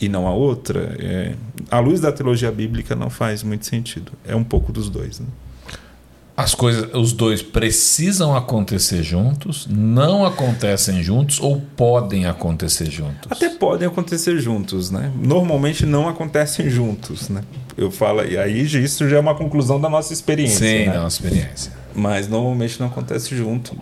e 0.00 0.08
não 0.08 0.26
a 0.28 0.32
outra, 0.32 0.94
é, 0.98 1.34
à 1.70 1.80
luz 1.80 2.00
da 2.00 2.12
teologia 2.12 2.52
bíblica 2.52 2.94
não 2.94 3.10
faz 3.10 3.42
muito 3.42 3.66
sentido. 3.66 4.12
É 4.24 4.36
um 4.36 4.44
pouco 4.44 4.70
dos 4.70 4.88
dois. 4.88 5.18
Né? 5.18 5.26
As 6.38 6.54
coisas, 6.54 6.88
os 6.94 7.12
dois 7.12 7.42
precisam 7.42 8.36
acontecer 8.36 9.02
juntos, 9.02 9.66
não 9.68 10.24
acontecem 10.24 11.02
juntos 11.02 11.40
ou 11.40 11.60
podem 11.76 12.26
acontecer 12.26 12.88
juntos? 12.88 13.28
Até 13.28 13.48
podem 13.48 13.88
acontecer 13.88 14.38
juntos, 14.38 14.88
né? 14.88 15.12
Normalmente 15.20 15.84
não 15.84 16.08
acontecem 16.08 16.70
juntos, 16.70 17.28
né? 17.28 17.42
Eu 17.76 17.90
falo, 17.90 18.24
e 18.24 18.38
aí 18.38 18.62
isso 18.62 19.08
já 19.08 19.16
é 19.16 19.20
uma 19.20 19.34
conclusão 19.34 19.80
da 19.80 19.88
nossa 19.88 20.12
experiência. 20.12 20.64
Sim, 20.64 20.86
né? 20.86 20.92
da 20.92 21.00
nossa 21.00 21.16
experiência 21.16 21.72
mas 21.94 22.28
normalmente 22.28 22.78
não 22.78 22.86
acontece 22.86 23.36
junto. 23.36 23.76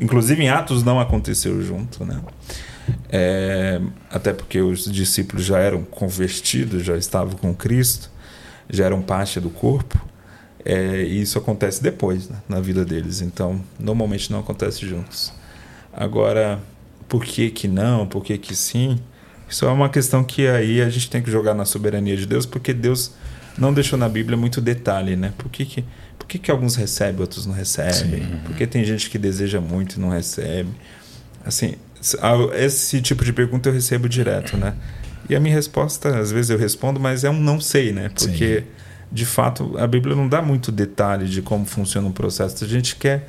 Inclusive 0.00 0.42
em 0.42 0.48
Atos 0.48 0.82
não 0.82 0.98
aconteceu 0.98 1.60
junto, 1.62 2.06
né? 2.06 2.18
É, 3.10 3.78
até 4.10 4.32
porque 4.32 4.62
os 4.62 4.90
discípulos 4.90 5.44
já 5.44 5.58
eram 5.58 5.84
convertidos, 5.84 6.82
já 6.82 6.96
estavam 6.96 7.34
com 7.36 7.54
Cristo, 7.54 8.10
já 8.70 8.86
eram 8.86 9.02
parte 9.02 9.38
do 9.38 9.50
corpo. 9.50 10.00
É, 10.64 11.02
e 11.02 11.20
isso 11.20 11.38
acontece 11.38 11.82
depois 11.82 12.28
né, 12.28 12.36
na 12.48 12.60
vida 12.60 12.84
deles. 12.84 13.20
Então, 13.20 13.60
normalmente 13.78 14.30
não 14.30 14.40
acontece 14.40 14.86
juntos. 14.86 15.32
Agora, 15.92 16.60
por 17.08 17.24
que 17.24 17.50
que 17.50 17.66
não? 17.66 18.06
Por 18.06 18.22
que 18.22 18.36
que 18.38 18.54
sim? 18.54 18.98
Isso 19.48 19.64
é 19.64 19.70
uma 19.70 19.88
questão 19.88 20.22
que 20.22 20.46
aí 20.46 20.80
a 20.80 20.88
gente 20.88 21.10
tem 21.10 21.22
que 21.22 21.30
jogar 21.30 21.54
na 21.54 21.64
soberania 21.64 22.16
de 22.16 22.26
Deus, 22.26 22.46
porque 22.46 22.72
Deus 22.72 23.12
não 23.58 23.74
deixou 23.74 23.98
na 23.98 24.08
Bíblia 24.08 24.36
muito 24.36 24.60
detalhe, 24.60 25.16
né? 25.16 25.32
Por 25.36 25.50
que 25.50 25.64
que 25.64 25.84
que, 26.30 26.38
que 26.38 26.50
alguns 26.50 26.76
recebem, 26.76 27.20
outros 27.20 27.44
não 27.44 27.52
recebem? 27.52 28.22
Sim. 28.22 28.40
Porque 28.44 28.64
tem 28.64 28.84
gente 28.84 29.10
que 29.10 29.18
deseja 29.18 29.60
muito 29.60 29.96
e 29.96 30.00
não 30.00 30.10
recebe. 30.10 30.70
Assim, 31.44 31.74
esse 32.54 33.00
tipo 33.02 33.24
de 33.24 33.32
pergunta 33.32 33.68
eu 33.68 33.72
recebo 33.72 34.08
direto, 34.08 34.56
né? 34.56 34.74
E 35.28 35.34
a 35.34 35.40
minha 35.40 35.54
resposta, 35.54 36.20
às 36.20 36.30
vezes 36.30 36.50
eu 36.50 36.56
respondo, 36.56 37.00
mas 37.00 37.24
é 37.24 37.30
um 37.30 37.40
não 37.40 37.60
sei, 37.60 37.92
né? 37.92 38.10
Porque, 38.10 38.60
Sim. 38.60 38.66
De 39.12 39.26
fato, 39.26 39.76
a 39.78 39.86
Bíblia 39.86 40.14
não 40.14 40.28
dá 40.28 40.40
muito 40.40 40.70
detalhe 40.70 41.26
de 41.26 41.42
como 41.42 41.64
funciona 41.64 42.08
o 42.08 42.12
processo. 42.12 42.64
A 42.64 42.68
gente 42.68 42.96
quer. 42.96 43.26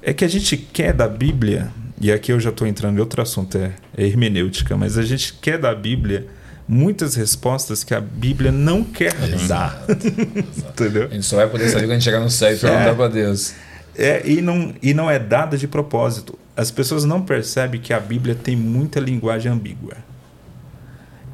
É 0.00 0.12
que 0.12 0.24
a 0.24 0.28
gente 0.28 0.56
quer 0.56 0.92
da 0.92 1.08
Bíblia 1.08 1.70
e 2.00 2.12
aqui 2.12 2.32
eu 2.32 2.38
já 2.38 2.50
estou 2.50 2.66
entrando 2.66 2.96
em 2.96 3.00
outro 3.00 3.20
assunto, 3.20 3.58
é, 3.58 3.72
é 3.96 4.06
hermenêutica, 4.06 4.76
mas 4.76 4.96
a 4.96 5.02
gente 5.02 5.34
quer 5.34 5.58
da 5.58 5.74
Bíblia 5.74 6.26
muitas 6.68 7.14
respostas 7.16 7.82
que 7.82 7.92
a 7.94 8.00
Bíblia 8.00 8.52
não 8.52 8.84
quer 8.84 9.12
dar. 9.48 9.82
Entendeu? 10.68 11.06
A 11.10 11.14
gente 11.14 11.26
só 11.26 11.36
vai 11.36 11.48
poder 11.48 11.68
saber 11.68 11.82
quando 11.84 11.90
a 11.92 11.94
gente 11.94 12.04
chegar 12.04 12.20
no 12.20 12.30
céu 12.30 12.52
e 12.54 12.56
perguntar 12.58 12.90
É. 12.90 12.94
para 12.94 13.08
Deus. 13.08 13.54
É, 13.96 14.22
e, 14.24 14.40
não, 14.40 14.72
e 14.80 14.94
não 14.94 15.10
é 15.10 15.18
dada 15.18 15.56
de 15.56 15.66
propósito. 15.66 16.38
As 16.56 16.70
pessoas 16.70 17.04
não 17.04 17.22
percebem 17.22 17.80
que 17.80 17.92
a 17.92 17.98
Bíblia 17.98 18.34
tem 18.36 18.54
muita 18.54 19.00
linguagem 19.00 19.50
ambígua. 19.50 19.94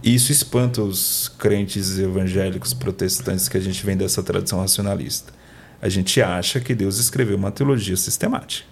E 0.04 0.14
isso 0.14 0.30
espanta 0.30 0.82
os 0.82 1.28
crentes 1.38 1.98
evangélicos 1.98 2.74
protestantes 2.74 3.48
que 3.48 3.56
a 3.56 3.60
gente 3.60 3.84
vem 3.86 3.96
dessa 3.96 4.22
tradição 4.22 4.60
racionalista. 4.60 5.32
A 5.80 5.88
gente 5.88 6.20
acha 6.20 6.60
que 6.60 6.74
Deus 6.74 6.98
escreveu 6.98 7.38
uma 7.38 7.50
teologia 7.50 7.96
sistemática. 7.96 8.68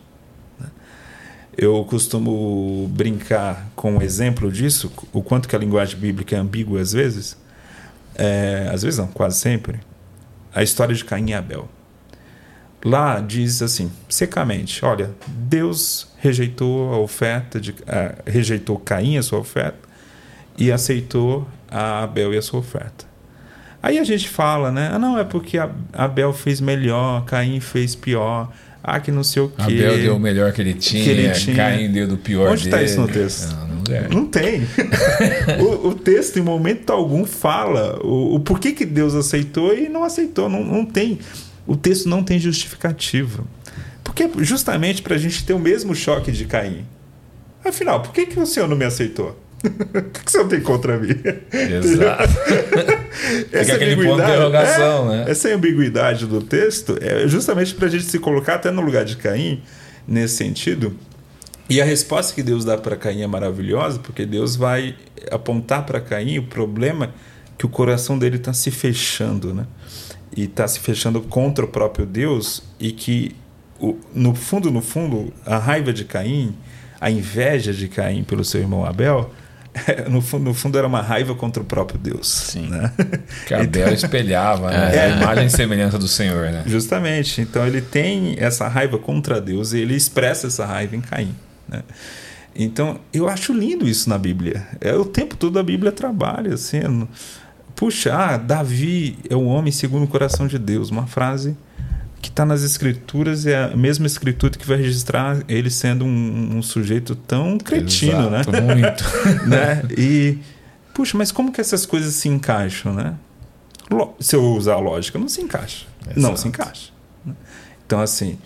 né? 0.61 0.68
Eu 1.57 1.83
costumo 1.87 2.87
brincar 2.93 3.66
com 3.74 3.97
um 3.97 4.03
exemplo 4.03 4.53
disso, 4.53 4.93
o 5.11 5.22
quanto 5.22 5.49
que 5.49 5.57
a 5.57 5.59
linguagem 5.59 5.99
bíblica 5.99 6.37
é 6.37 6.39
ambígua 6.39 6.83
às 6.83 6.93
vezes. 6.93 7.35
É, 8.14 8.68
às 8.70 8.83
vezes 8.83 8.99
não, 8.99 9.07
quase 9.07 9.39
sempre. 9.39 9.80
A 10.55 10.62
história 10.62 10.95
de 10.95 11.03
Caim 11.03 11.30
e 11.30 11.35
Abel. 11.35 11.66
Lá 12.85 13.20
diz 13.20 13.62
assim, 13.62 13.91
secamente: 14.07 14.85
olha, 14.85 15.11
Deus 15.26 16.09
rejeitou 16.18 16.93
a 16.93 16.99
oferta 16.99 17.59
de. 17.59 17.74
rejeitou 18.26 18.78
Caim, 18.78 19.16
a 19.16 19.22
sua 19.22 19.39
oferta, 19.39 19.82
e 20.59 20.71
aceitou 20.71 21.47
a 21.71 22.03
Abel 22.03 22.35
e 22.35 22.39
a 22.39 22.43
sua 22.43 22.61
oferta. 22.61 23.05
Aí 23.83 23.99
a 23.99 24.05
gente 24.05 24.29
fala, 24.29 24.71
né? 24.71 24.91
Ah, 24.93 24.99
não, 24.99 25.19
é 25.19 25.25
porque 25.25 25.59
a- 25.59 25.71
Abel 25.93 26.33
fez 26.33 26.61
melhor, 26.61 27.25
Caim 27.25 27.59
fez 27.61 27.95
pior. 27.95 28.53
Ah, 28.85 28.99
que 29.01 29.11
não 29.13 29.23
sei 29.25 29.43
o 29.43 29.49
quê. 29.49 29.63
Abel 29.63 29.97
deu 29.99 30.17
o 30.17 30.21
melhor 30.21 30.53
que 30.53 30.61
ele 30.61 30.75
tinha, 30.75 31.05
Que 31.05 31.11
ele 31.11 31.31
tinha. 31.31 31.57
Caim 31.57 31.91
deu 31.91 32.07
do 32.09 32.17
pior 32.17 32.51
Onde 32.51 32.65
está 32.67 32.83
isso 32.83 33.01
no 33.01 33.09
texto? 33.09 33.53
Não, 33.55 33.67
não 33.69 33.95
é. 33.95 34.09
Não 34.09 34.27
tem. 34.27 34.63
o, 35.61 35.89
o 35.89 35.95
texto, 35.95 36.39
em 36.39 36.43
momento 36.43 36.91
algum, 36.91 37.25
fala 37.25 37.99
o, 38.05 38.35
o 38.37 38.41
porquê 38.41 38.73
que 38.73 38.85
Deus 38.85 39.15
aceitou 39.15 39.73
e 39.77 39.89
não 39.89 40.03
aceitou. 40.05 40.49
Não, 40.49 40.65
não 40.65 40.85
tem. 40.85 41.19
O 41.67 41.77
texto 41.77 42.09
não 42.09 42.23
tem 42.25 42.39
justificativa. 42.39 43.45
Porque 44.03 44.29
justamente 44.39 45.01
para 45.03 45.15
a 45.15 45.19
gente 45.19 45.45
ter 45.45 45.53
o 45.55 45.59
mesmo 45.61 45.95
choque 45.95 46.31
de 46.33 46.45
Caim. 46.45 46.85
Afinal, 47.65 48.01
por 48.03 48.13
que, 48.13 48.27
que 48.27 48.39
o 48.39 48.45
Senhor 48.47 48.69
não 48.69 48.77
me 48.77 48.85
aceitou? 48.85 49.41
O 49.65 50.03
que, 50.11 50.21
que 50.21 50.29
o 50.29 50.31
Senhor 50.31 50.49
tem 50.49 50.61
contra 50.61 50.99
mim? 50.99 51.15
Exato. 51.53 52.23
Essa 53.53 53.75
aquele 53.75 53.97
ponto 53.97 54.07
de 54.07 54.23
ambiguidade- 54.23 54.33
interrogação, 54.33 55.13
é, 55.13 55.17
né? 55.17 55.31
Essa 55.31 55.49
ambiguidade 55.55 56.27
do 56.27 56.43
texto 56.43 56.99
é 57.01 57.27
justamente 57.29 57.75
para 57.75 57.87
a 57.87 57.91
gente 57.91 58.05
se 58.05 58.19
colocar 58.19 58.55
até 58.55 58.71
no 58.71 58.83
lugar 58.83 59.05
de 59.05 59.17
Caim, 59.17 59.63
nesse 60.07 60.37
sentido. 60.37 60.97
E 61.69 61.81
a 61.81 61.85
resposta 61.85 62.35
que 62.35 62.43
Deus 62.43 62.65
dá 62.65 62.77
para 62.77 62.97
Caim 62.97 63.23
é 63.23 63.27
maravilhosa, 63.27 63.99
porque 64.01 64.27
Deus 64.27 64.57
vai 64.57 64.97
apontar 65.31 65.87
para 65.87 66.01
Caim 66.01 66.39
o 66.39 66.43
problema 66.43 67.15
que 67.57 67.65
o 67.65 67.69
coração 67.69 68.19
dele 68.19 68.37
está 68.37 68.53
se 68.53 68.71
fechando, 68.71 69.55
né? 69.55 69.67
E 70.37 70.45
está 70.45 70.67
se 70.67 70.81
fechando 70.81 71.21
contra 71.21 71.65
o 71.65 71.69
próprio 71.69 72.05
Deus 72.05 72.63
e 72.81 72.91
que 72.91 73.37
no 74.15 74.35
fundo, 74.35 74.71
no 74.71 74.81
fundo, 74.81 75.33
a 75.45 75.59
raiva 75.59 75.93
de 75.93 76.05
Caim, 76.05 76.55
a 77.01 77.11
inveja 77.11 77.73
de 77.73 77.89
Caim 77.89 78.23
pelo 78.23 78.45
seu 78.45 78.61
irmão 78.61 78.85
Abel, 78.85 79.33
no 80.11 80.20
fundo, 80.20 80.45
no 80.45 80.55
fundo 80.55 80.77
era 80.79 80.87
uma 80.87 81.01
raiva 81.01 81.35
contra 81.35 81.62
o 81.62 81.66
próprio 81.66 81.99
Deus. 81.99 82.29
Sim. 82.29 82.68
Né? 82.68 82.93
Que 83.47 83.55
Abel 83.55 83.93
espelhava 83.93 84.70
né? 84.70 84.97
É. 84.97 85.05
a 85.05 85.09
imagem 85.16 85.47
e 85.47 85.51
semelhança 85.51 85.99
do 85.99 86.07
Senhor, 86.09 86.51
né? 86.51 86.62
Justamente. 86.66 87.41
Então 87.41 87.66
ele 87.66 87.81
tem 87.81 88.37
essa 88.39 88.68
raiva 88.68 88.99
contra 88.99 89.41
Deus 89.41 89.73
e 89.73 89.79
ele 89.81 89.95
expressa 89.95 90.47
essa 90.47 90.66
raiva 90.66 90.95
em 90.95 91.01
Caim. 91.01 91.35
Né? 91.68 91.83
Então 92.55 93.01
eu 93.12 93.29
acho 93.29 93.53
lindo 93.53 93.89
isso 93.89 94.09
na 94.09 94.18
Bíblia. 94.18 94.66
É 94.81 94.95
o 94.95 95.05
tempo 95.05 95.37
todo 95.37 95.59
a 95.59 95.62
Bíblia 95.62 95.91
trabalha 95.91 96.55
assim. 96.55 96.81
no- 96.81 97.09
Puxa, 97.75 98.14
ah, 98.14 98.37
Davi 98.37 99.18
é 99.29 99.35
o 99.35 99.45
homem 99.45 99.73
segundo 99.73 100.05
o 100.05 100.09
coração 100.09 100.47
de 100.47 100.59
Deus. 100.59 100.91
Uma 100.91 101.07
frase 101.07 101.57
que 102.23 102.29
está 102.31 102.47
nas 102.47 102.62
escrituras 102.62 103.45
é 103.47 103.64
a 103.64 103.77
mesma 103.77 104.07
escritura 104.07 104.57
que 104.57 104.66
vai 104.66 104.79
registrar 104.79 105.43
ele 105.49 105.68
sendo 105.68 106.05
um, 106.07 106.57
um 106.57 106.62
sujeito 106.62 107.14
tão 107.16 107.59
cretino, 107.59 108.31
né? 108.31 108.41
Exato, 108.41 108.62
Muito. 108.62 109.05
né? 109.47 109.83
E 109.99 110.39
puxa, 110.95 111.18
mas 111.18 111.31
como 111.33 111.53
que 111.53 111.61
essas 111.61 111.85
coisas 111.85 112.14
se 112.14 112.29
encaixam, 112.29 112.95
né? 112.95 113.14
Se 114.20 114.37
eu 114.37 114.43
usar 114.55 114.75
a 114.75 114.79
lógica, 114.79 115.18
não 115.18 115.29
se 115.29 115.43
encaixa. 115.43 115.85
Não 116.16 116.31
Exato. 116.31 116.41
se 116.41 116.49
encaixa. 116.49 116.91
né? 117.27 117.35
Então, 117.85 118.01
assim, 118.01 118.39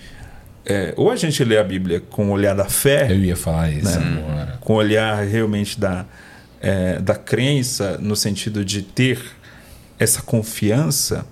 é, 0.65 0.93
ou 0.97 1.11
a 1.11 1.17
gente 1.17 1.45
lê 1.45 1.57
a 1.59 1.63
Bíblia 1.63 2.01
com 2.01 2.31
o 2.31 2.33
olhar 2.33 2.55
da 2.55 2.65
fé, 2.65 3.13
Eu 3.13 3.19
ia 3.23 3.37
falar 3.37 3.71
isso 3.71 3.97
Né? 4.01 4.25
agora. 4.27 4.59
com 4.61 4.73
o 4.73 4.77
olhar 4.77 5.23
realmente 5.25 5.79
da, 5.79 6.05
é, 6.61 6.99
da 6.99 7.15
crença, 7.15 7.97
no 8.01 8.17
sentido 8.17 8.65
de 8.65 8.83
ter 8.83 9.21
essa 9.99 10.21
confiança, 10.23 11.25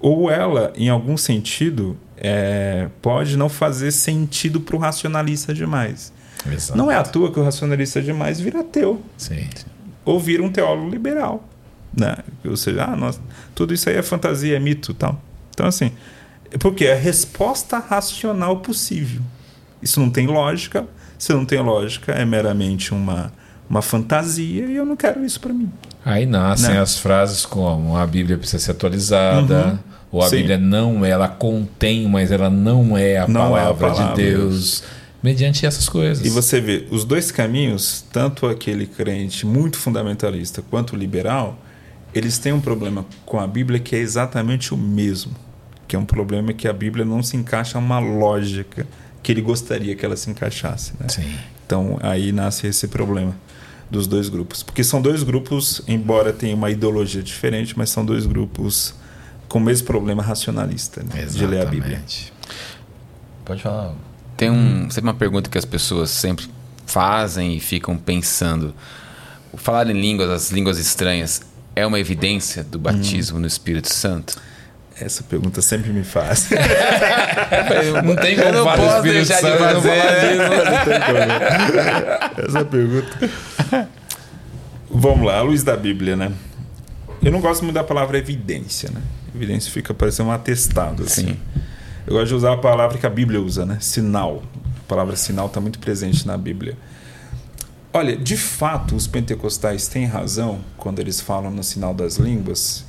ou 0.00 0.30
ela, 0.30 0.72
em 0.76 0.88
algum 0.88 1.16
sentido, 1.16 1.96
é, 2.16 2.88
pode 3.02 3.36
não 3.36 3.48
fazer 3.48 3.90
sentido 3.90 4.60
para 4.60 4.76
o 4.76 4.78
racionalista 4.78 5.52
demais. 5.52 6.12
Exato. 6.50 6.78
Não 6.78 6.90
é 6.90 6.96
à 6.96 7.02
toa 7.02 7.32
que 7.32 7.38
o 7.38 7.42
racionalista 7.42 8.00
demais 8.00 8.38
vira 8.38 8.60
ateu 8.60 9.02
Sim. 9.16 9.48
ou 10.04 10.20
vira 10.20 10.42
um 10.42 10.50
teólogo 10.50 10.88
liberal, 10.88 11.46
né? 11.96 12.16
Ou 12.44 12.56
seja, 12.56 12.84
ah, 12.84 12.96
nossa, 12.96 13.20
tudo 13.54 13.74
isso 13.74 13.88
aí 13.88 13.96
é 13.96 14.02
fantasia, 14.02 14.56
é 14.56 14.60
mito, 14.60 14.94
tal. 14.94 15.20
Então 15.50 15.66
assim, 15.66 15.90
porque 16.60 16.84
é 16.84 16.92
a 16.92 16.96
resposta 16.96 17.78
racional 17.78 18.58
possível. 18.58 19.20
Isso 19.82 20.00
não 20.00 20.10
tem 20.10 20.26
lógica. 20.26 20.86
Se 21.18 21.32
não 21.32 21.44
tem 21.44 21.60
lógica, 21.60 22.12
é 22.12 22.24
meramente 22.24 22.94
uma 22.94 23.32
uma 23.68 23.82
fantasia 23.82 24.64
e 24.64 24.76
eu 24.76 24.86
não 24.86 24.96
quero 24.96 25.24
isso 25.24 25.38
para 25.40 25.52
mim. 25.52 25.70
Aí 26.08 26.26
nascem 26.26 26.70
Né? 26.74 26.80
as 26.80 26.98
frases 26.98 27.44
como 27.46 27.96
a 27.96 28.06
Bíblia 28.06 28.38
precisa 28.38 28.62
ser 28.64 28.70
atualizada, 28.72 29.66
Uhum. 29.66 29.78
ou 30.12 30.22
a 30.22 30.28
Sim. 30.28 30.36
Bíblia 30.36 30.58
não 30.58 31.04
é, 31.04 31.10
ela 31.10 31.28
contém, 31.28 32.08
mas 32.08 32.30
ela 32.32 32.48
não 32.50 32.96
é 32.96 33.18
a, 33.18 33.28
Não 33.28 33.56
é 33.56 33.60
a 33.60 33.64
palavra, 33.74 33.88
palavra. 33.90 34.16
de 34.16 34.22
Deus. 34.30 34.82
Mediante 35.22 35.66
essas 35.66 35.88
coisas. 35.88 36.24
E 36.24 36.30
você 36.30 36.60
vê 36.60 36.86
os 36.90 37.04
dois 37.04 37.30
caminhos, 37.32 38.04
tanto 38.12 38.46
aquele 38.46 38.86
crente 38.86 39.44
muito 39.44 39.76
fundamentalista 39.76 40.62
quanto 40.70 40.94
o 40.94 40.96
liberal, 40.96 41.58
eles 42.14 42.38
têm 42.38 42.52
um 42.52 42.60
problema 42.60 43.04
com 43.26 43.38
a 43.40 43.46
Bíblia 43.46 43.80
que 43.80 43.96
é 43.96 43.98
exatamente 43.98 44.72
o 44.72 44.76
mesmo, 44.76 45.32
que 45.88 45.96
é 45.96 45.98
um 45.98 46.04
problema 46.04 46.52
que 46.52 46.68
a 46.68 46.72
Bíblia 46.72 47.04
não 47.04 47.22
se 47.22 47.36
encaixa 47.36 47.78
uma 47.78 47.98
lógica 47.98 48.86
que 49.22 49.32
ele 49.32 49.40
gostaria 49.42 49.94
que 49.96 50.06
ela 50.06 50.16
se 50.16 50.30
encaixasse. 50.30 50.92
Né? 50.98 51.06
Então 51.66 51.98
aí 52.00 52.30
nasce 52.32 52.66
esse 52.68 52.86
problema 52.88 53.34
dos 53.90 54.06
dois 54.06 54.28
grupos, 54.28 54.62
porque 54.62 54.84
são 54.84 55.00
dois 55.00 55.22
grupos, 55.22 55.82
embora 55.88 56.32
tenham 56.32 56.56
uma 56.56 56.70
ideologia 56.70 57.22
diferente, 57.22 57.76
mas 57.76 57.90
são 57.90 58.04
dois 58.04 58.26
grupos 58.26 58.94
com 59.48 59.58
o 59.58 59.62
mesmo 59.62 59.86
problema 59.86 60.22
racionalista 60.22 61.02
né? 61.02 61.24
de 61.24 61.46
ler 61.46 61.62
a 61.62 61.64
Bíblia. 61.64 62.02
Pode 63.44 63.62
falar. 63.62 63.94
Tem 64.36 64.50
um, 64.50 64.90
sempre 64.90 65.10
uma 65.10 65.16
pergunta 65.16 65.48
que 65.48 65.56
as 65.56 65.64
pessoas 65.64 66.10
sempre 66.10 66.46
fazem 66.86 67.56
e 67.56 67.60
ficam 67.60 67.96
pensando. 67.96 68.74
Falar 69.56 69.88
em 69.88 69.98
línguas, 69.98 70.28
as 70.30 70.50
línguas 70.50 70.78
estranhas, 70.78 71.42
é 71.74 71.86
uma 71.86 71.98
evidência 71.98 72.62
do 72.62 72.78
batismo 72.78 73.38
no 73.38 73.46
Espírito 73.46 73.92
Santo? 73.92 74.36
Essa 75.00 75.22
pergunta 75.22 75.62
sempre 75.62 75.92
me 75.92 76.02
faz. 76.02 76.48
Não 78.04 78.16
tem 78.16 78.34
Eu 78.34 78.42
como 78.44 78.54
não 78.56 78.64
falar 78.64 78.76
do 78.76 78.82
posso 78.82 79.02
deixar 79.02 79.36
de 79.36 79.42
não 79.50 79.58
fazer. 79.58 79.96
falar 79.96 80.14
disso. 82.34 82.48
Essa 82.48 82.64
pergunta. 82.64 83.30
Vamos 84.90 85.26
lá, 85.26 85.38
a 85.38 85.42
luz 85.42 85.62
da 85.62 85.76
Bíblia, 85.76 86.16
né? 86.16 86.32
Eu 87.22 87.30
não 87.32 87.40
gosto 87.40 87.62
muito 87.62 87.74
da 87.74 87.84
palavra 87.84 88.18
evidência, 88.18 88.90
né? 88.90 89.00
Evidência 89.34 89.70
fica 89.70 89.92
parecendo 89.94 90.30
um 90.30 90.32
atestado. 90.32 91.02
Assim. 91.04 91.28
Sim. 91.28 91.36
Eu 92.06 92.14
gosto 92.14 92.28
de 92.28 92.34
usar 92.34 92.54
a 92.54 92.56
palavra 92.56 92.96
que 92.98 93.06
a 93.06 93.10
Bíblia 93.10 93.40
usa, 93.40 93.66
né? 93.66 93.76
Sinal. 93.80 94.42
A 94.84 94.88
palavra 94.88 95.14
sinal 95.16 95.46
está 95.46 95.60
muito 95.60 95.78
presente 95.78 96.26
na 96.26 96.36
Bíblia. 96.36 96.76
Olha, 97.92 98.16
de 98.16 98.36
fato, 98.36 98.94
os 98.96 99.06
pentecostais 99.06 99.88
têm 99.88 100.06
razão 100.06 100.60
quando 100.76 101.00
eles 101.00 101.20
falam 101.20 101.50
no 101.50 101.62
sinal 101.62 101.92
das 101.94 102.16
línguas, 102.16 102.84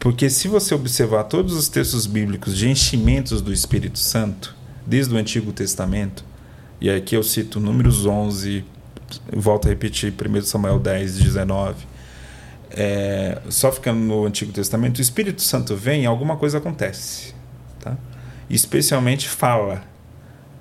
porque 0.00 0.30
se 0.30 0.48
você 0.48 0.74
observar 0.74 1.24
todos 1.24 1.52
os 1.52 1.68
textos 1.68 2.06
bíblicos 2.06 2.56
de 2.56 2.70
enchimentos 2.70 3.42
do 3.42 3.52
Espírito 3.52 3.98
Santo, 3.98 4.56
desde 4.86 5.14
o 5.14 5.18
Antigo 5.18 5.52
Testamento, 5.52 6.24
e 6.80 6.88
aqui 6.88 7.14
eu 7.14 7.22
cito 7.22 7.60
Números 7.60 8.06
11, 8.06 8.64
volto 9.30 9.66
a 9.66 9.68
repetir, 9.68 10.10
1 10.12 10.42
Samuel 10.42 10.78
10, 10.78 11.18
19, 11.18 11.86
é, 12.70 13.42
só 13.50 13.70
ficando 13.70 14.00
no 14.00 14.24
Antigo 14.24 14.50
Testamento, 14.52 14.98
o 14.98 15.02
Espírito 15.02 15.42
Santo 15.42 15.76
vem 15.76 16.04
e 16.04 16.06
alguma 16.06 16.38
coisa 16.38 16.56
acontece. 16.56 17.34
Tá? 17.78 17.94
Especialmente 18.48 19.28
fala. 19.28 19.84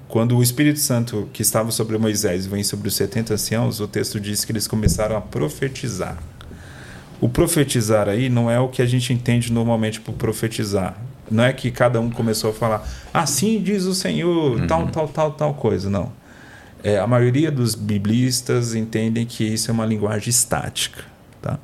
Quando 0.10 0.36
o 0.36 0.44
Espírito 0.44 0.80
Santo 0.80 1.30
que 1.32 1.44
estava 1.44 1.72
sobre 1.72 1.98
Moisés 1.98 2.46
vem 2.46 2.64
sobre 2.64 2.90
os 2.90 2.96
70 2.96 3.36
anciãos, 3.36 3.80
o 3.80 3.88
texto 3.88 4.20
diz 4.20 4.44
que 4.44 4.52
eles 4.52 4.68
começaram 4.68 5.16
a 5.16 5.22
profetizar. 5.22 6.18
O 7.22 7.28
profetizar 7.28 8.07
aí 8.07 8.30
não 8.30 8.49
é 8.49 8.59
o 8.59 8.70
que 8.70 8.82
a 8.82 8.86
gente 8.86 9.11
entende 9.11 9.51
normalmente 9.51 9.99
por 9.99 10.13
profetizar. 10.13 10.97
Não 11.30 11.43
é 11.43 11.53
que 11.53 11.70
cada 11.70 11.99
um 11.99 12.09
começou 12.09 12.49
a 12.49 12.53
falar, 12.53 12.88
assim 13.13 13.61
diz 13.61 13.84
o 13.84 13.93
Senhor, 13.93 14.65
tal, 14.67 14.88
tal, 14.88 15.07
tal, 15.07 15.32
tal 15.32 15.53
coisa. 15.53 15.89
Não. 15.89 16.11
É, 16.84 16.97
a 16.97 17.05
maioria 17.05 17.51
dos 17.51 17.76
biblistas 17.76 18.74
entendem 18.74 19.26
que 19.26 19.43
isso 19.43 19.70
é 19.70 19.74
uma 19.74 19.86
linguagem 19.86 20.30
estática. 20.30 21.03
Tá? 21.41 21.59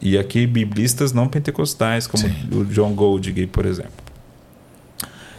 E 0.00 0.18
aqui, 0.18 0.46
biblistas 0.46 1.12
não 1.12 1.28
pentecostais, 1.28 2.06
como 2.06 2.22
Sim. 2.26 2.48
o 2.50 2.64
John 2.64 2.94
Goldgay, 2.94 3.46
por 3.46 3.66
exemplo. 3.66 3.92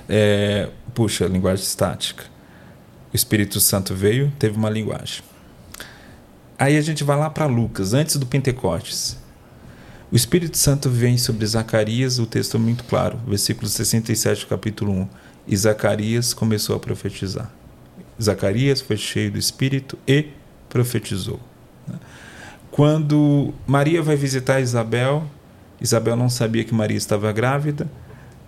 É, 0.08 0.70
puxa, 0.94 1.26
linguagem 1.26 1.64
estática. 1.64 2.24
O 3.12 3.16
Espírito 3.16 3.60
Santo 3.60 3.96
veio, 3.96 4.32
teve 4.38 4.56
uma 4.58 4.70
linguagem. 4.70 5.24
Aí 6.58 6.78
a 6.78 6.82
gente 6.82 7.04
vai 7.04 7.18
lá 7.18 7.30
para 7.30 7.48
Lucas, 7.48 7.94
antes 7.94 8.16
do 8.18 8.26
Pentecostes. 8.26 9.18
O 10.16 10.18
Espírito 10.18 10.58
Santo 10.58 10.90
vem 10.90 11.18
sobre 11.18 11.46
Zacarias, 11.46 12.20
o 12.20 12.26
texto 12.26 12.56
é 12.56 12.58
muito 12.58 12.86
claro, 12.86 13.20
versículo 13.28 13.68
67 13.68 14.46
do 14.46 14.48
capítulo 14.48 14.94
1. 14.94 15.08
E 15.46 15.58
Zacarias 15.58 16.34
começou 16.34 16.74
a 16.74 16.80
profetizar. 16.80 17.52
Zacarias 18.24 18.80
foi 18.80 18.96
cheio 18.96 19.30
do 19.30 19.38
Espírito 19.38 20.00
e 20.08 20.28
profetizou. 20.70 21.38
Quando 22.72 23.54
Maria 23.68 24.02
vai 24.02 24.16
visitar 24.16 24.62
Isabel, 24.62 25.26
Isabel 25.82 26.16
não 26.16 26.30
sabia 26.30 26.64
que 26.64 26.74
Maria 26.74 26.96
estava 26.96 27.30
grávida, 27.34 27.86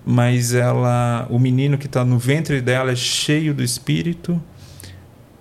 mas 0.06 0.54
ela, 0.54 1.28
o 1.30 1.38
menino 1.38 1.78
que 1.78 1.88
está 1.88 2.06
no 2.06 2.18
ventre 2.18 2.62
dela 2.62 2.94
é 2.94 2.96
cheio 2.96 3.54
do 3.54 3.62
Espírito. 3.62 4.42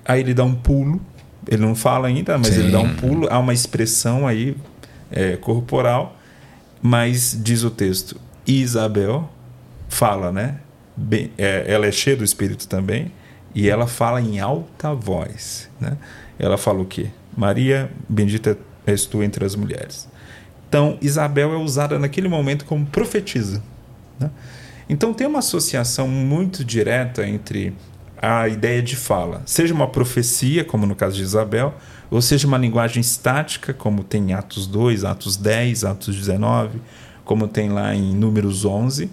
Aí 0.04 0.22
ele 0.22 0.34
dá 0.34 0.42
um 0.42 0.56
pulo, 0.56 1.00
ele 1.48 1.62
não 1.62 1.76
fala 1.76 2.08
ainda, 2.08 2.36
mas 2.36 2.48
Sim. 2.48 2.62
ele 2.62 2.72
dá 2.72 2.80
um 2.80 2.96
pulo, 2.96 3.28
há 3.30 3.38
uma 3.38 3.54
expressão 3.54 4.26
aí 4.26 4.56
é, 5.10 5.36
corporal, 5.36 6.15
mas 6.86 7.36
diz 7.42 7.64
o 7.64 7.70
texto, 7.70 8.16
Isabel 8.46 9.28
fala, 9.88 10.30
né? 10.30 10.60
Bem, 10.96 11.32
é, 11.36 11.64
ela 11.66 11.84
é 11.84 11.90
cheia 11.90 12.16
do 12.16 12.22
Espírito 12.22 12.68
também, 12.68 13.10
e 13.52 13.68
ela 13.68 13.88
fala 13.88 14.20
em 14.20 14.38
alta 14.38 14.94
voz, 14.94 15.68
né? 15.80 15.98
Ela 16.38 16.56
fala 16.56 16.80
o 16.80 16.84
quê? 16.84 17.08
Maria, 17.36 17.90
bendita 18.08 18.56
és 18.86 19.04
tu 19.04 19.20
entre 19.20 19.44
as 19.44 19.56
mulheres. 19.56 20.08
Então, 20.68 20.96
Isabel 21.02 21.52
é 21.54 21.56
usada 21.56 21.98
naquele 21.98 22.28
momento 22.28 22.64
como 22.64 22.86
profetisa. 22.86 23.60
né? 24.20 24.30
Então, 24.88 25.12
tem 25.12 25.26
uma 25.26 25.40
associação 25.40 26.06
muito 26.06 26.64
direta 26.64 27.26
entre 27.26 27.74
a 28.16 28.46
ideia 28.46 28.80
de 28.80 28.94
fala, 28.94 29.42
seja 29.44 29.74
uma 29.74 29.88
profecia, 29.88 30.64
como 30.64 30.86
no 30.86 30.94
caso 30.94 31.16
de 31.16 31.22
Isabel, 31.22 31.74
ou 32.10 32.22
seja 32.22 32.46
uma 32.46 32.58
linguagem 32.58 33.00
estática, 33.00 33.72
como 33.74 34.04
tem 34.04 34.30
em 34.30 34.32
Atos 34.32 34.66
2, 34.66 35.04
Atos 35.04 35.36
10, 35.36 35.84
Atos 35.84 36.14
19, 36.14 36.80
como 37.24 37.48
tem 37.48 37.68
lá 37.68 37.94
em 37.94 38.14
Números 38.14 38.64
11, 38.64 39.10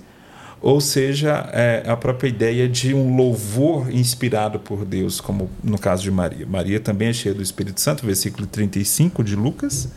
ou 0.62 0.80
seja, 0.80 1.50
é, 1.52 1.84
a 1.86 1.98
própria 1.98 2.30
ideia 2.30 2.70
de 2.70 2.94
um 2.94 3.18
louvor 3.18 3.94
inspirado 3.94 4.60
por 4.60 4.86
Deus, 4.86 5.20
como 5.20 5.50
no 5.62 5.78
caso 5.78 6.04
de 6.04 6.12
Maria. 6.12 6.46
Maria 6.46 6.80
também 6.80 7.10
é 7.10 7.14
cheia 7.14 7.36
do 7.36 7.42
Espírito 7.42 7.82
Santo, 7.82 8.06
versículo 8.06 8.48
35 8.48 9.24
de 9.24 9.36
Lucas, 9.36 9.90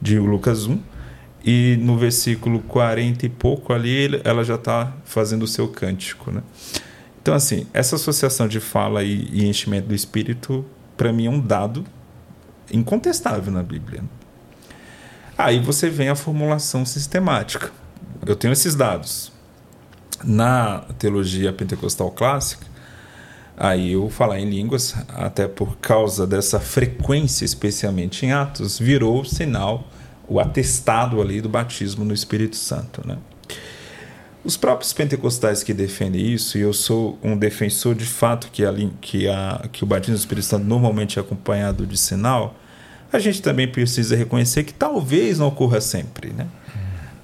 de 0.00 0.18
Lucas 0.18 0.66
1, 0.66 0.80
e 1.44 1.78
no 1.80 1.96
versículo 1.96 2.58
40 2.60 3.24
e 3.24 3.28
pouco 3.28 3.72
ali, 3.72 4.20
ela 4.24 4.42
já 4.42 4.56
está 4.56 4.92
fazendo 5.04 5.44
o 5.44 5.46
seu 5.46 5.68
cântico. 5.68 6.32
Né? 6.32 6.42
Então, 7.22 7.32
assim, 7.32 7.66
essa 7.72 7.94
associação 7.94 8.48
de 8.48 8.58
fala 8.58 9.04
e, 9.04 9.28
e 9.32 9.46
enchimento 9.46 9.88
do 9.88 9.94
Espírito, 9.94 10.64
para 10.96 11.12
mim, 11.12 11.26
é 11.26 11.30
um 11.30 11.40
dado 11.40 11.84
incontestável 12.72 13.52
na 13.52 13.62
Bíblia. 13.62 14.02
Aí 15.36 15.58
você 15.58 15.88
vem 15.88 16.08
a 16.08 16.14
formulação 16.14 16.84
sistemática. 16.84 17.70
Eu 18.26 18.36
tenho 18.36 18.52
esses 18.52 18.74
dados. 18.74 19.32
Na 20.22 20.80
teologia 20.98 21.50
pentecostal 21.50 22.10
clássica, 22.10 22.66
aí 23.56 23.92
eu 23.92 24.10
falar 24.10 24.38
em 24.38 24.50
línguas, 24.50 24.94
até 25.08 25.48
por 25.48 25.78
causa 25.78 26.26
dessa 26.26 26.60
frequência, 26.60 27.44
especialmente 27.44 28.26
em 28.26 28.32
Atos, 28.32 28.78
virou 28.78 29.22
o 29.22 29.24
sinal, 29.24 29.88
o 30.28 30.38
atestado 30.38 31.22
ali 31.22 31.40
do 31.40 31.48
batismo 31.48 32.04
no 32.04 32.12
Espírito 32.12 32.56
Santo, 32.56 33.06
né? 33.06 33.16
Os 34.42 34.56
próprios 34.56 34.92
pentecostais 34.92 35.62
que 35.62 35.74
defendem 35.74 36.32
isso, 36.32 36.56
e 36.56 36.62
eu 36.62 36.72
sou 36.72 37.18
um 37.22 37.36
defensor 37.36 37.94
de 37.94 38.06
fato 38.06 38.48
que, 38.50 38.64
a, 38.64 38.74
que, 39.00 39.28
a, 39.28 39.68
que 39.70 39.84
o 39.84 39.86
batismo 39.86 40.14
do 40.14 40.18
Espírito 40.18 40.46
Santo 40.46 40.64
normalmente 40.64 41.18
é 41.18 41.22
acompanhado 41.22 41.86
de 41.86 41.98
sinal, 41.98 42.56
a 43.12 43.18
gente 43.18 43.42
também 43.42 43.68
precisa 43.68 44.16
reconhecer 44.16 44.64
que 44.64 44.72
talvez 44.72 45.38
não 45.38 45.48
ocorra 45.48 45.80
sempre, 45.80 46.30
né? 46.30 46.46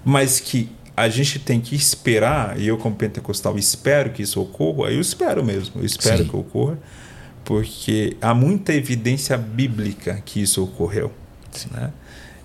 Mas 0.04 0.40
que 0.40 0.68
a 0.96 1.08
gente 1.08 1.38
tem 1.38 1.60
que 1.60 1.74
esperar, 1.74 2.58
e 2.58 2.66
eu 2.66 2.76
como 2.76 2.96
pentecostal 2.96 3.58
espero 3.58 4.10
que 4.10 4.22
isso 4.22 4.40
ocorra, 4.40 4.90
eu 4.90 5.00
espero 5.00 5.44
mesmo, 5.44 5.80
eu 5.80 5.86
espero 5.86 6.24
Sim. 6.24 6.28
que 6.28 6.36
ocorra, 6.36 6.78
porque 7.44 8.16
há 8.20 8.34
muita 8.34 8.74
evidência 8.74 9.36
bíblica 9.36 10.20
que 10.24 10.40
isso 10.42 10.62
ocorreu, 10.64 11.12
né? 11.70 11.92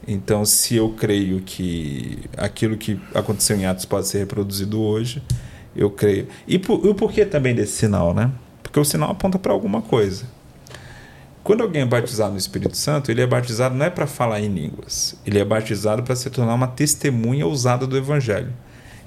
Então, 0.07 0.43
se 0.45 0.75
eu 0.75 0.89
creio 0.89 1.41
que 1.41 2.19
aquilo 2.35 2.75
que 2.77 2.99
aconteceu 3.13 3.55
em 3.55 3.65
Atos 3.65 3.85
pode 3.85 4.07
ser 4.07 4.19
reproduzido 4.19 4.81
hoje, 4.81 5.21
eu 5.75 5.89
creio. 5.89 6.27
E, 6.47 6.57
por, 6.57 6.85
o 6.85 6.95
porquê 6.95 7.25
também 7.25 7.53
desse 7.53 7.73
sinal, 7.73 8.13
né? 8.13 8.31
Porque 8.63 8.79
o 8.79 8.85
sinal 8.85 9.11
aponta 9.11 9.37
para 9.37 9.53
alguma 9.53 9.81
coisa. 9.81 10.25
Quando 11.43 11.61
alguém 11.61 11.81
é 11.81 11.85
batizado 11.85 12.31
no 12.31 12.37
Espírito 12.37 12.77
Santo, 12.77 13.09
ele 13.09 13.21
é 13.21 13.27
batizado 13.27 13.75
não 13.75 13.85
é 13.85 13.89
para 13.89 14.05
falar 14.05 14.41
em 14.41 14.47
línguas, 14.47 15.15
ele 15.25 15.39
é 15.39 15.45
batizado 15.45 16.03
para 16.03 16.15
se 16.15 16.29
tornar 16.29 16.53
uma 16.53 16.67
testemunha 16.67 17.47
ousada 17.47 17.87
do 17.87 17.97
Evangelho. 17.97 18.53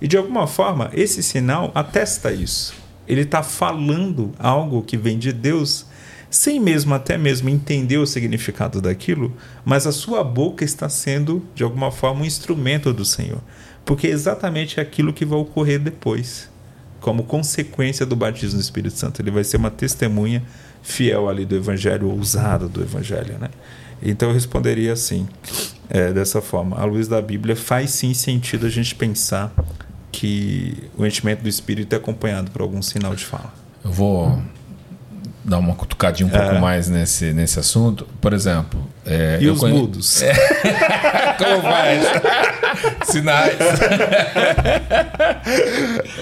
E 0.01 0.09
de 0.09 0.16
alguma 0.16 0.47
forma, 0.47 0.90
esse 0.92 1.22
sinal 1.22 1.70
atesta 1.74 2.32
isso. 2.32 2.74
Ele 3.07 3.20
está 3.20 3.42
falando 3.42 4.32
algo 4.38 4.82
que 4.82 4.97
vem 4.97 5.16
de 5.16 5.32
Deus, 5.32 5.86
sem 6.35 6.59
mesmo 6.59 6.93
até 6.93 7.16
mesmo 7.16 7.49
entender 7.49 7.97
o 7.97 8.05
significado 8.05 8.80
daquilo, 8.80 9.32
mas 9.64 9.87
a 9.87 9.93
sua 9.93 10.24
boca 10.24 10.64
está 10.64 10.89
sendo, 10.89 11.47
de 11.55 11.62
alguma 11.62 11.93
forma, 11.93 12.22
um 12.22 12.24
instrumento 12.24 12.93
do 12.93 13.05
Senhor. 13.05 13.41
Porque 13.85 14.09
é 14.09 14.11
exatamente 14.11 14.80
aquilo 14.80 15.12
que 15.12 15.24
vai 15.24 15.39
ocorrer 15.39 15.78
depois 15.78 16.51
como 17.01 17.22
consequência 17.22 18.05
do 18.05 18.16
batismo 18.16 18.59
do 18.59 18.62
Espírito 18.62 18.99
Santo. 18.99 19.22
Ele 19.22 19.30
vai 19.30 19.45
ser 19.45 19.59
uma 19.59 19.70
testemunha 19.70 20.43
fiel 20.82 21.28
ali 21.28 21.45
do 21.47 21.55
Evangelho, 21.55 22.11
ousado 22.11 22.68
do 22.68 22.82
Evangelho. 22.82 23.39
Né? 23.39 23.51
Então 24.03 24.30
eu 24.30 24.35
responderia 24.35 24.93
assim, 24.93 25.28
é, 25.89 26.12
dessa 26.12 26.43
forma. 26.43 26.76
À 26.76 26.85
luz 26.85 27.07
da 27.07 27.22
Bíblia, 27.22 27.55
faz 27.55 27.91
sim 27.91 28.12
sentido 28.12 28.66
a 28.66 28.70
gente 28.70 28.93
pensar 28.97 29.55
que 30.11 30.91
o 30.99 31.07
enchimento 31.07 31.45
do 31.45 31.49
Espírito 31.49 31.93
é 31.93 31.97
acompanhado 31.97 32.51
por 32.51 32.61
algum 32.61 32.82
sinal 32.82 33.14
de 33.14 33.24
fala. 33.24 33.55
Eu 33.85 33.93
vou 33.93 34.43
dar 35.45 35.59
uma 35.59 35.74
cutucadinha 35.74 36.26
um 36.26 36.30
pouco 36.30 36.55
É. 36.55 36.59
mais 36.59 36.88
nesse, 36.88 37.32
nesse 37.32 37.59
assunto. 37.61 38.07
Por 38.20 38.32
exemplo, 38.32 38.80
é, 39.05 39.38
E 39.40 39.45
eu 39.47 39.53
os 39.53 39.61
conhe- 39.61 39.74
mudos? 39.78 40.22
Como 41.38 41.62
faz? 41.62 42.03
Sinais. 43.05 43.57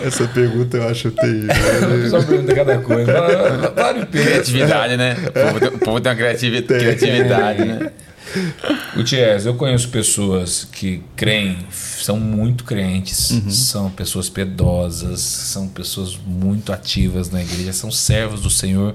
Essa 0.05 0.27
pergunta 0.29 0.77
eu 0.77 0.89
acho 0.89 1.11
terrível. 1.13 1.55
Só 2.11 2.23
pergunta 2.23 2.55
cada 2.55 2.79
coisa. 2.79 3.13
Claro, 3.75 4.07
Criatividade, 4.07 4.97
né? 4.97 5.17
O 5.17 5.33
povo 5.33 5.61
tem, 5.61 5.69
o 5.69 5.79
povo 5.79 6.01
tem 6.01 6.13
uma 6.13 6.17
criativi- 6.19 6.63
criatividade, 6.63 7.65
né? 7.65 7.91
Gutierrez, 8.95 9.47
eu 9.47 9.55
conheço 9.55 9.89
pessoas 9.89 10.65
que 10.71 11.03
creem, 11.17 11.59
são 11.71 12.19
muito 12.19 12.65
crentes, 12.65 13.31
Uhum. 13.31 13.51
são 13.51 13.91
pessoas 13.91 14.29
piedosas, 14.29 15.21
são 15.21 15.69
pessoas 15.69 16.19
muito 16.27 16.73
ativas 16.73 17.31
na 17.31 17.43
igreja, 17.43 17.73
são 17.73 17.91
servos 17.91 18.41
do 18.43 18.51
Senhor 18.51 18.95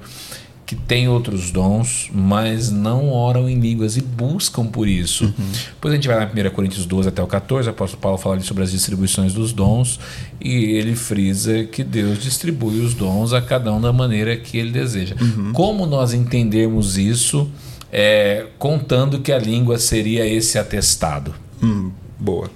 que 0.66 0.76
têm 0.76 1.08
outros 1.08 1.50
dons, 1.50 2.10
mas 2.14 2.70
não 2.70 3.08
oram 3.10 3.48
em 3.50 3.58
línguas 3.58 3.96
e 3.96 4.02
buscam 4.02 4.66
por 4.66 4.86
isso. 4.86 5.24
Uhum. 5.24 5.50
Depois 5.76 5.94
a 5.94 5.96
gente 5.96 6.10
vai 6.10 6.22
em 6.22 6.48
1 6.48 6.50
Coríntios 6.52 6.86
12 6.86 7.08
até 7.08 7.24
o 7.24 7.28
14, 7.28 7.70
o 7.70 7.72
apóstolo 7.72 8.02
Paulo 8.02 8.18
fala 8.18 8.38
sobre 8.42 8.64
as 8.64 8.72
distribuições 8.72 9.34
dos 9.34 9.54
dons 9.54 9.98
e 10.42 10.54
ele 10.76 10.94
frisa 10.94 11.64
que 11.64 11.86
Deus 11.86 12.22
distribui 12.22 12.82
os 12.82 12.94
dons 12.94 13.32
a 13.32 13.42
cada 13.42 13.72
um 13.74 13.80
da 13.80 13.94
maneira 13.94 14.36
que 14.36 14.58
ele 14.58 14.72
deseja. 14.72 15.16
Uhum. 15.22 15.54
Como 15.54 15.86
nós 15.86 16.14
entendermos 16.14 16.98
isso, 16.98 17.50
é, 17.92 18.48
contando 18.58 19.22
que 19.22 19.32
a 19.32 19.38
língua 19.38 19.78
seria 19.80 20.26
esse 20.26 20.58
atestado? 20.58 21.34
Hum, 21.62 21.92
boa. 22.20 22.50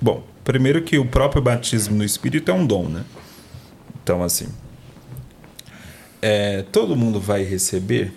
Bom, 0.00 0.22
primeiro 0.44 0.82
que 0.82 0.98
o 0.98 1.06
próprio 1.06 1.42
batismo 1.42 1.96
no 1.96 2.04
Espírito 2.04 2.50
é 2.50 2.54
um 2.54 2.66
dom, 2.66 2.88
né? 2.88 3.04
Então, 4.02 4.22
assim, 4.22 4.48
é, 6.22 6.62
todo 6.70 6.94
mundo 6.96 7.20
vai 7.20 7.42
receber. 7.42 8.12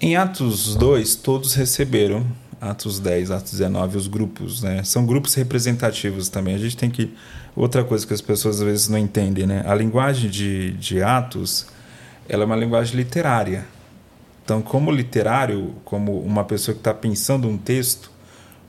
Em 0.00 0.16
Atos 0.16 0.74
2, 0.76 1.16
todos 1.16 1.54
receberam. 1.54 2.26
Atos 2.60 3.00
10, 3.00 3.32
Atos 3.32 3.52
19, 3.52 3.96
os 3.96 4.06
grupos, 4.06 4.62
né? 4.62 4.84
São 4.84 5.04
grupos 5.04 5.34
representativos 5.34 6.28
também. 6.28 6.54
A 6.54 6.58
gente 6.58 6.76
tem 6.76 6.90
que. 6.90 7.12
Outra 7.56 7.82
coisa 7.82 8.06
que 8.06 8.14
as 8.14 8.20
pessoas 8.20 8.56
às 8.56 8.62
vezes 8.62 8.88
não 8.88 8.98
entendem, 8.98 9.46
né? 9.46 9.64
A 9.66 9.74
linguagem 9.74 10.30
de, 10.30 10.72
de 10.72 11.02
Atos 11.02 11.66
ela 12.28 12.44
é 12.44 12.46
uma 12.46 12.56
linguagem 12.56 12.96
literária. 12.96 13.66
Então, 14.44 14.60
como 14.60 14.90
literário, 14.90 15.74
como 15.84 16.20
uma 16.20 16.44
pessoa 16.44 16.74
que 16.74 16.80
está 16.80 16.92
pensando 16.92 17.48
um 17.48 17.56
texto, 17.56 18.10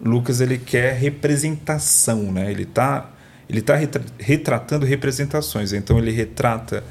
Lucas 0.02 0.42
ele 0.42 0.58
quer 0.58 0.94
representação, 0.94 2.32
né? 2.32 2.52
Ele 2.52 2.64
está 2.64 3.10
ele 3.50 3.62
tá 3.62 3.76
retra- 3.76 4.04
retratando 4.18 4.86
representações. 4.86 5.74
Então 5.74 5.98
ele 5.98 6.12
retrata 6.12 6.84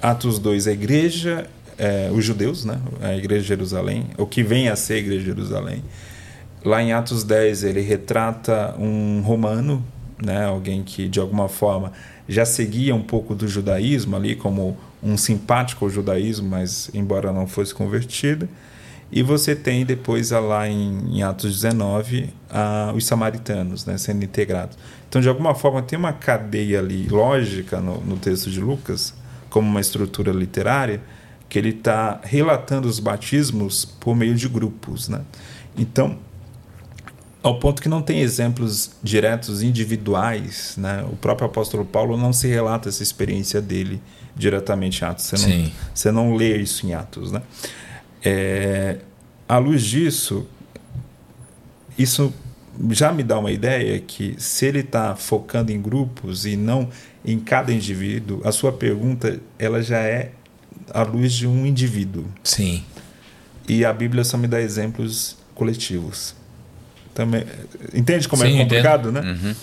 Atos 0.00 0.38
2 0.38 0.68
a 0.68 0.72
igreja, 0.72 1.46
é, 1.78 2.10
os 2.12 2.24
judeus, 2.24 2.64
né? 2.64 2.78
a 3.00 3.14
Igreja 3.16 3.42
de 3.42 3.48
Jerusalém, 3.48 4.06
o 4.16 4.26
que 4.26 4.42
vem 4.42 4.68
a 4.68 4.76
ser 4.76 4.94
a 4.94 4.98
Igreja 4.98 5.20
de 5.20 5.26
Jerusalém. 5.26 5.82
Lá 6.64 6.82
em 6.82 6.92
Atos 6.92 7.24
10, 7.24 7.64
ele 7.64 7.80
retrata 7.80 8.74
um 8.78 9.20
romano, 9.22 9.84
né? 10.22 10.44
alguém 10.44 10.82
que 10.82 11.08
de 11.08 11.20
alguma 11.20 11.48
forma 11.48 11.92
já 12.28 12.44
seguia 12.44 12.94
um 12.94 13.02
pouco 13.02 13.34
do 13.34 13.46
judaísmo 13.48 14.16
ali, 14.16 14.34
como 14.36 14.76
um 15.04 15.16
simpático 15.16 15.84
ao 15.84 15.90
judaísmo, 15.90 16.48
mas 16.48 16.90
embora 16.94 17.32
não 17.32 17.46
fosse 17.46 17.74
convertido. 17.74 18.48
E 19.12 19.22
você 19.22 19.54
tem 19.54 19.84
depois 19.84 20.30
lá 20.30 20.66
em, 20.68 21.18
em 21.18 21.22
Atos 21.22 21.54
19 21.54 22.32
os 22.96 23.06
samaritanos 23.06 23.84
né, 23.84 23.98
sendo 23.98 24.24
integrados. 24.24 24.76
Então, 25.08 25.20
de 25.20 25.28
alguma 25.28 25.54
forma, 25.54 25.82
tem 25.82 25.96
uma 25.96 26.12
cadeia 26.12 26.80
ali 26.80 27.06
lógica 27.06 27.80
no, 27.80 28.00
no 28.00 28.16
texto 28.16 28.50
de 28.50 28.60
Lucas, 28.60 29.14
como 29.48 29.68
uma 29.68 29.80
estrutura 29.80 30.32
literária, 30.32 31.00
que 31.48 31.58
ele 31.58 31.68
está 31.68 32.20
relatando 32.24 32.88
os 32.88 32.98
batismos 32.98 33.84
por 33.84 34.16
meio 34.16 34.34
de 34.34 34.48
grupos. 34.48 35.08
Né? 35.08 35.20
Então, 35.76 36.18
ao 37.44 37.58
ponto 37.58 37.82
que 37.82 37.90
não 37.90 38.00
tem 38.00 38.22
exemplos 38.22 38.92
diretos 39.02 39.62
individuais, 39.62 40.76
né? 40.78 41.04
O 41.12 41.14
próprio 41.14 41.46
apóstolo 41.46 41.84
Paulo 41.84 42.16
não 42.16 42.32
se 42.32 42.48
relata 42.48 42.88
essa 42.88 43.02
experiência 43.02 43.60
dele 43.60 44.00
diretamente 44.34 45.02
em 45.02 45.06
Atos. 45.06 45.26
Você 45.26 45.46
não, 45.46 45.72
você 45.94 46.10
não 46.10 46.34
lê 46.34 46.56
isso 46.56 46.86
em 46.86 46.94
Atos, 46.94 47.30
né? 47.30 47.42
É, 48.24 48.96
à 49.46 49.58
luz 49.58 49.84
disso, 49.84 50.46
isso 51.98 52.32
já 52.88 53.12
me 53.12 53.22
dá 53.22 53.38
uma 53.38 53.52
ideia 53.52 54.00
que 54.00 54.34
se 54.38 54.64
ele 54.64 54.80
está 54.80 55.14
focando 55.14 55.70
em 55.70 55.80
grupos 55.80 56.46
e 56.46 56.56
não 56.56 56.88
em 57.22 57.38
cada 57.38 57.70
indivíduo, 57.70 58.40
a 58.42 58.52
sua 58.52 58.72
pergunta 58.72 59.38
ela 59.58 59.82
já 59.82 59.98
é 59.98 60.32
à 60.90 61.02
luz 61.02 61.34
de 61.34 61.46
um 61.46 61.66
indivíduo. 61.66 62.24
Sim. 62.42 62.82
E 63.68 63.84
a 63.84 63.92
Bíblia 63.92 64.24
só 64.24 64.38
me 64.38 64.48
dá 64.48 64.62
exemplos 64.62 65.36
coletivos. 65.54 66.34
Também, 67.14 67.44
entende 67.94 68.28
como 68.28 68.42
é 68.44 68.46
Sim, 68.46 68.58
é 68.58 68.62
complicado, 68.62 69.10
entendo. 69.10 69.24
né? 69.24 69.38
Uhum. 69.42 69.54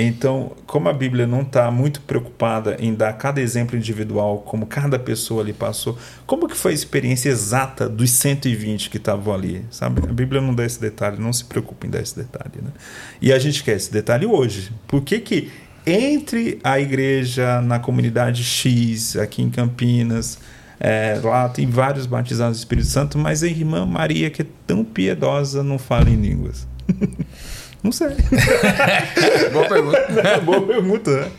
Então, 0.00 0.52
como 0.66 0.88
a 0.88 0.92
Bíblia 0.92 1.26
não 1.26 1.42
está 1.42 1.70
muito 1.70 2.00
preocupada 2.02 2.76
em 2.78 2.94
dar 2.94 3.12
cada 3.14 3.40
exemplo 3.40 3.76
individual, 3.76 4.38
como 4.46 4.66
cada 4.66 4.98
pessoa 4.98 5.42
ali 5.42 5.52
passou, 5.52 5.98
como 6.24 6.46
que 6.46 6.56
foi 6.56 6.70
a 6.70 6.74
experiência 6.74 7.30
exata 7.30 7.88
dos 7.88 8.10
120 8.10 8.90
que 8.90 8.96
estavam 8.96 9.34
ali, 9.34 9.64
sabe? 9.70 10.02
A 10.08 10.12
Bíblia 10.12 10.40
não 10.40 10.54
dá 10.54 10.64
esse 10.64 10.80
detalhe, 10.80 11.20
não 11.20 11.32
se 11.32 11.44
preocupa 11.44 11.86
em 11.86 11.90
dar 11.90 12.00
esse 12.00 12.16
detalhe, 12.16 12.62
né? 12.62 12.70
E 13.20 13.32
a 13.32 13.38
gente 13.40 13.64
quer 13.64 13.76
esse 13.76 13.90
detalhe 13.90 14.24
hoje. 14.24 14.70
Por 14.86 15.02
que 15.02 15.18
que 15.18 15.50
entre 15.84 16.60
a 16.62 16.78
igreja 16.78 17.60
na 17.60 17.80
comunidade 17.80 18.44
X, 18.44 19.16
aqui 19.16 19.42
em 19.42 19.50
Campinas, 19.50 20.38
é, 20.78 21.18
lá 21.24 21.48
tem 21.48 21.68
vários 21.68 22.06
batizados 22.06 22.58
do 22.58 22.60
Espírito 22.60 22.86
Santo, 22.86 23.18
mas 23.18 23.42
a 23.42 23.48
irmã 23.48 23.84
Maria, 23.84 24.30
que 24.30 24.42
é 24.42 24.46
tão 24.66 24.84
piedosa, 24.84 25.62
não 25.62 25.78
fala 25.78 26.08
em 26.08 26.14
línguas? 26.14 26.68
Não 27.82 27.92
sei. 27.92 28.08
Boa 29.52 29.68
pergunta. 29.68 30.40
Boa 30.44 30.66
pergunta, 30.66 31.20
né? 31.20 31.32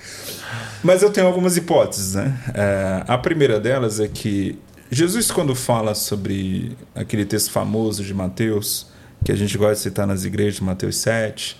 Mas 0.84 1.02
eu 1.02 1.10
tenho 1.10 1.28
algumas 1.28 1.58
hipóteses, 1.58 2.16
né? 2.16 2.40
É, 2.54 3.04
a 3.08 3.18
primeira 3.18 3.60
delas 3.60 4.00
é 4.00 4.08
que 4.08 4.58
Jesus, 4.90 5.30
quando 5.30 5.54
fala 5.54 5.94
sobre 5.94 6.76
aquele 6.96 7.26
texto 7.26 7.52
famoso 7.52 8.04
de 8.04 8.14
Mateus, 8.14 8.88
que 9.24 9.32
a 9.32 9.36
gente 9.36 9.58
gosta 9.58 9.76
de 9.76 9.82
citar 9.82 10.08
nas 10.08 10.24
igrejas, 10.24 10.60
Mateus 10.62 10.98
7, 10.98 11.58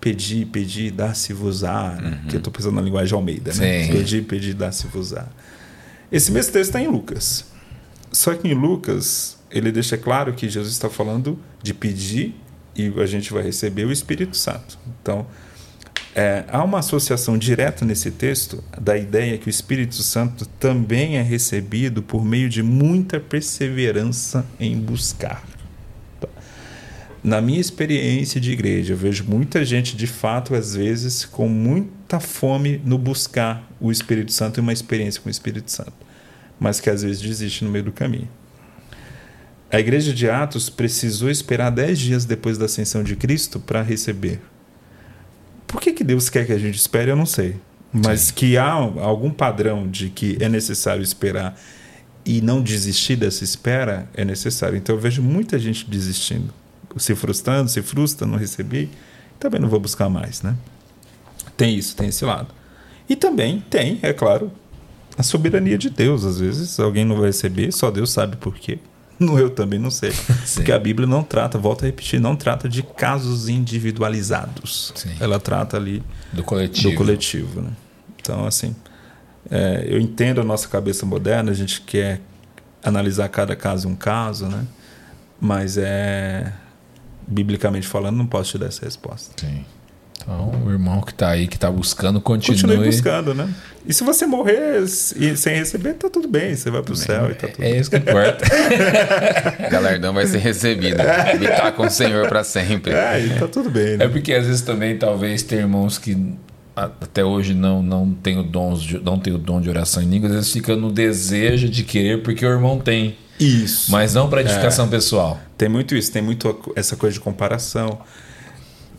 pedir, 0.00 0.46
pedir, 0.46 0.90
dá-se-vos-á, 0.90 1.98
né? 2.00 2.08
uhum. 2.22 2.28
que 2.28 2.36
eu 2.36 2.38
estou 2.38 2.52
pensando 2.52 2.74
na 2.74 2.82
linguagem 2.82 3.14
Almeida, 3.14 3.52
né? 3.54 3.84
Sim. 3.84 3.92
Pedir, 3.92 4.24
pedir, 4.24 4.54
dá-se-vos-á. 4.54 5.26
Esse 6.10 6.32
mesmo 6.32 6.52
texto 6.52 6.70
está 6.70 6.80
em 6.80 6.88
Lucas. 6.88 7.44
Só 8.10 8.34
que 8.34 8.48
em 8.48 8.54
Lucas, 8.54 9.38
ele 9.50 9.70
deixa 9.70 9.96
claro 9.96 10.32
que 10.32 10.48
Jesus 10.48 10.72
está 10.72 10.90
falando 10.90 11.38
de 11.62 11.72
pedir 11.72 12.34
e 12.74 12.92
a 13.00 13.06
gente 13.06 13.32
vai 13.32 13.42
receber 13.42 13.84
o 13.84 13.92
Espírito 13.92 14.36
Santo. 14.36 14.78
Então, 15.00 15.26
é, 16.14 16.44
há 16.48 16.62
uma 16.62 16.80
associação 16.80 17.38
direta 17.38 17.84
nesse 17.84 18.10
texto 18.10 18.62
da 18.78 18.96
ideia 18.96 19.38
que 19.38 19.46
o 19.46 19.50
Espírito 19.50 19.96
Santo 20.02 20.44
também 20.44 21.16
é 21.16 21.22
recebido 21.22 22.02
por 22.02 22.24
meio 22.24 22.48
de 22.48 22.62
muita 22.62 23.18
perseverança 23.18 24.44
em 24.60 24.76
buscar. 24.78 25.42
Tá? 26.20 26.28
Na 27.24 27.40
minha 27.40 27.60
experiência 27.60 28.38
de 28.38 28.52
igreja, 28.52 28.92
eu 28.92 28.96
vejo 28.96 29.24
muita 29.24 29.64
gente, 29.64 29.96
de 29.96 30.06
fato, 30.06 30.54
às 30.54 30.74
vezes, 30.74 31.24
com 31.24 31.48
muita 31.48 32.20
fome 32.20 32.80
no 32.84 32.98
buscar 32.98 33.66
o 33.80 33.90
Espírito 33.90 34.32
Santo 34.32 34.58
e 34.58 34.60
uma 34.60 34.72
experiência 34.72 35.20
com 35.20 35.28
o 35.28 35.30
Espírito 35.30 35.70
Santo, 35.70 35.94
mas 36.60 36.78
que 36.78 36.90
às 36.90 37.02
vezes 37.02 37.22
desiste 37.22 37.64
no 37.64 37.70
meio 37.70 37.84
do 37.84 37.92
caminho. 37.92 38.28
A 39.72 39.80
igreja 39.80 40.12
de 40.12 40.28
Atos 40.28 40.68
precisou 40.68 41.30
esperar 41.30 41.70
dez 41.70 41.98
dias 41.98 42.26
depois 42.26 42.58
da 42.58 42.66
ascensão 42.66 43.02
de 43.02 43.16
Cristo 43.16 43.58
para 43.58 43.80
receber. 43.80 44.38
Por 45.66 45.80
que, 45.80 45.94
que 45.94 46.04
Deus 46.04 46.28
quer 46.28 46.44
que 46.44 46.52
a 46.52 46.58
gente 46.58 46.74
espere, 46.76 47.10
eu 47.10 47.16
não 47.16 47.24
sei. 47.24 47.56
Mas 47.90 48.20
Sim. 48.20 48.34
que 48.34 48.58
há 48.58 48.70
algum 48.70 49.30
padrão 49.30 49.88
de 49.88 50.10
que 50.10 50.36
é 50.40 50.48
necessário 50.48 51.02
esperar 51.02 51.58
e 52.22 52.42
não 52.42 52.62
desistir 52.62 53.16
dessa 53.16 53.44
espera 53.44 54.06
é 54.12 54.26
necessário. 54.26 54.76
Então 54.76 54.94
eu 54.94 55.00
vejo 55.00 55.22
muita 55.22 55.58
gente 55.58 55.88
desistindo, 55.88 56.52
se 56.98 57.14
frustrando, 57.14 57.70
se 57.70 57.80
frustra, 57.80 58.26
não 58.26 58.36
recebi, 58.36 58.90
também 59.40 59.58
não 59.58 59.70
vou 59.70 59.80
buscar 59.80 60.10
mais, 60.10 60.42
né? 60.42 60.54
Tem 61.56 61.74
isso, 61.74 61.96
tem 61.96 62.08
esse 62.08 62.26
lado. 62.26 62.48
E 63.08 63.16
também 63.16 63.64
tem, 63.70 63.98
é 64.02 64.12
claro, 64.12 64.52
a 65.16 65.22
soberania 65.22 65.78
de 65.78 65.88
Deus. 65.88 66.26
Às 66.26 66.40
vezes 66.40 66.78
alguém 66.78 67.06
não 67.06 67.16
vai 67.16 67.28
receber, 67.28 67.72
só 67.72 67.90
Deus 67.90 68.10
sabe 68.10 68.36
por 68.36 68.54
quê. 68.54 68.78
No 69.26 69.38
eu 69.38 69.50
também 69.50 69.78
não 69.78 69.90
sei. 69.90 70.12
Porque 70.54 70.72
a 70.72 70.78
Bíblia 70.78 71.06
não 71.06 71.22
trata, 71.22 71.58
volto 71.58 71.82
a 71.82 71.86
repetir, 71.86 72.20
não 72.20 72.34
trata 72.34 72.68
de 72.68 72.82
casos 72.82 73.48
individualizados. 73.48 74.92
Sim. 74.94 75.14
Ela 75.20 75.38
trata 75.38 75.76
ali 75.76 76.02
do 76.32 76.42
coletivo. 76.42 76.90
Do 76.90 76.96
coletivo 76.96 77.60
né? 77.60 77.70
Então, 78.20 78.46
assim, 78.46 78.74
é, 79.50 79.84
eu 79.88 80.00
entendo 80.00 80.40
a 80.40 80.44
nossa 80.44 80.68
cabeça 80.68 81.04
moderna, 81.04 81.50
a 81.50 81.54
gente 81.54 81.80
quer 81.80 82.20
analisar 82.82 83.28
cada 83.28 83.56
caso 83.56 83.88
um 83.88 83.96
caso, 83.96 84.46
né? 84.46 84.64
Mas 85.40 85.76
é 85.76 86.52
biblicamente 87.26 87.86
falando, 87.86 88.16
não 88.16 88.26
posso 88.26 88.52
te 88.52 88.58
dar 88.58 88.66
essa 88.66 88.84
resposta. 88.84 89.34
Sim. 89.36 89.64
Então, 90.22 90.52
o 90.64 90.70
irmão 90.70 91.00
que 91.00 91.10
está 91.10 91.30
aí, 91.30 91.46
que 91.46 91.56
está 91.56 91.70
buscando, 91.70 92.20
continue. 92.20 92.60
Continue 92.60 92.86
buscando, 92.86 93.34
né? 93.34 93.48
E 93.84 93.92
se 93.92 94.04
você 94.04 94.26
morrer 94.26 94.86
sem 94.86 95.56
receber, 95.56 95.94
tá 95.94 96.08
tudo 96.08 96.28
bem. 96.28 96.54
Você 96.54 96.70
vai 96.70 96.82
para 96.82 96.92
o 96.92 96.96
céu 96.96 97.30
e 97.30 97.34
tá 97.34 97.48
tudo 97.48 97.64
É 97.64 97.78
isso 97.78 97.90
que 97.90 97.96
importa. 97.96 98.44
Galardão 99.68 100.14
vai 100.14 100.26
ser 100.26 100.38
recebido. 100.38 101.00
Habitar 101.00 101.72
com 101.72 101.86
o 101.86 101.90
Senhor 101.90 102.28
para 102.28 102.44
sempre. 102.44 102.92
É, 102.92 103.26
e 103.26 103.30
tá 103.30 103.48
tudo 103.48 103.68
bem. 103.68 103.96
Né? 103.96 104.04
É 104.04 104.08
porque 104.08 104.32
às 104.32 104.46
vezes 104.46 104.62
também, 104.62 104.96
talvez, 104.96 105.42
tem 105.42 105.58
irmãos 105.58 105.98
que 105.98 106.16
até 106.74 107.24
hoje 107.24 107.52
não 107.52 107.82
não 107.82 108.14
tem 108.14 108.38
o 108.38 108.42
dom 108.42 108.72
de, 108.74 108.98
não 108.98 109.18
tem 109.18 109.34
o 109.34 109.38
dom 109.38 109.60
de 109.60 109.68
oração 109.68 110.02
em 110.02 110.06
línguas, 110.06 110.32
às 110.32 110.38
vezes 110.38 110.52
fica 110.52 110.74
no 110.74 110.90
desejo 110.90 111.68
de 111.68 111.82
querer 111.82 112.22
porque 112.22 112.46
o 112.46 112.48
irmão 112.48 112.78
tem. 112.78 113.16
Isso. 113.40 113.90
Mas 113.90 114.14
não 114.14 114.30
para 114.30 114.42
edificação 114.42 114.86
é. 114.86 114.88
pessoal. 114.88 115.40
Tem 115.58 115.68
muito 115.68 115.96
isso, 115.96 116.12
tem 116.12 116.22
muito 116.22 116.72
essa 116.76 116.94
coisa 116.94 117.14
de 117.14 117.20
comparação. 117.20 117.98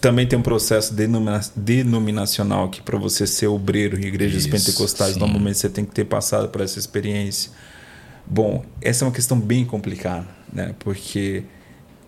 Também 0.03 0.27
tem 0.27 0.37
um 0.37 0.41
processo 0.41 0.93
denomina 0.93 1.39
denominacional 1.55 2.69
que 2.69 2.81
para 2.81 2.97
você 2.97 3.25
ser 3.25 3.47
obreiro 3.47 3.97
em 3.97 4.03
igrejas 4.03 4.43
Isso, 4.43 4.49
pentecostais, 4.49 5.13
sim. 5.13 5.19
normalmente 5.19 5.57
você 5.57 5.69
tem 5.69 5.85
que 5.85 5.93
ter 5.93 6.03
passado 6.03 6.49
por 6.49 6.59
essa 6.59 6.77
experiência. 6.77 7.49
Bom, 8.27 8.65
essa 8.81 9.05
é 9.05 9.07
uma 9.07 9.13
questão 9.13 9.39
bem 9.39 9.63
complicada, 9.63 10.27
né? 10.51 10.75
Porque 10.77 11.45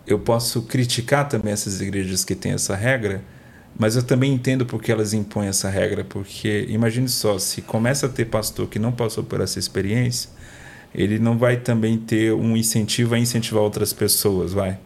eu 0.06 0.20
posso 0.20 0.64
criticar 0.64 1.30
também 1.30 1.54
essas 1.54 1.80
igrejas 1.80 2.26
que 2.26 2.36
têm 2.36 2.52
essa 2.52 2.76
regra, 2.76 3.24
mas 3.80 3.96
eu 3.96 4.04
também 4.04 4.34
entendo 4.34 4.66
porque 4.66 4.92
elas 4.92 5.14
impõem 5.14 5.48
essa 5.48 5.70
regra, 5.70 6.04
porque 6.04 6.66
imagine 6.68 7.08
só, 7.08 7.40
se 7.40 7.62
começa 7.62 8.08
a 8.08 8.10
ter 8.10 8.26
pastor 8.26 8.68
que 8.68 8.78
não 8.78 8.92
passou 8.92 9.24
por 9.24 9.40
essa 9.40 9.58
experiência, 9.58 10.30
ele 10.94 11.18
não 11.18 11.38
vai 11.38 11.56
também 11.56 11.98
ter 11.98 12.34
um 12.34 12.58
incentivo 12.58 13.16
a 13.16 13.20
incentivar 13.20 13.64
outras 13.64 13.94
pessoas, 13.94 14.52
vai. 14.52 14.80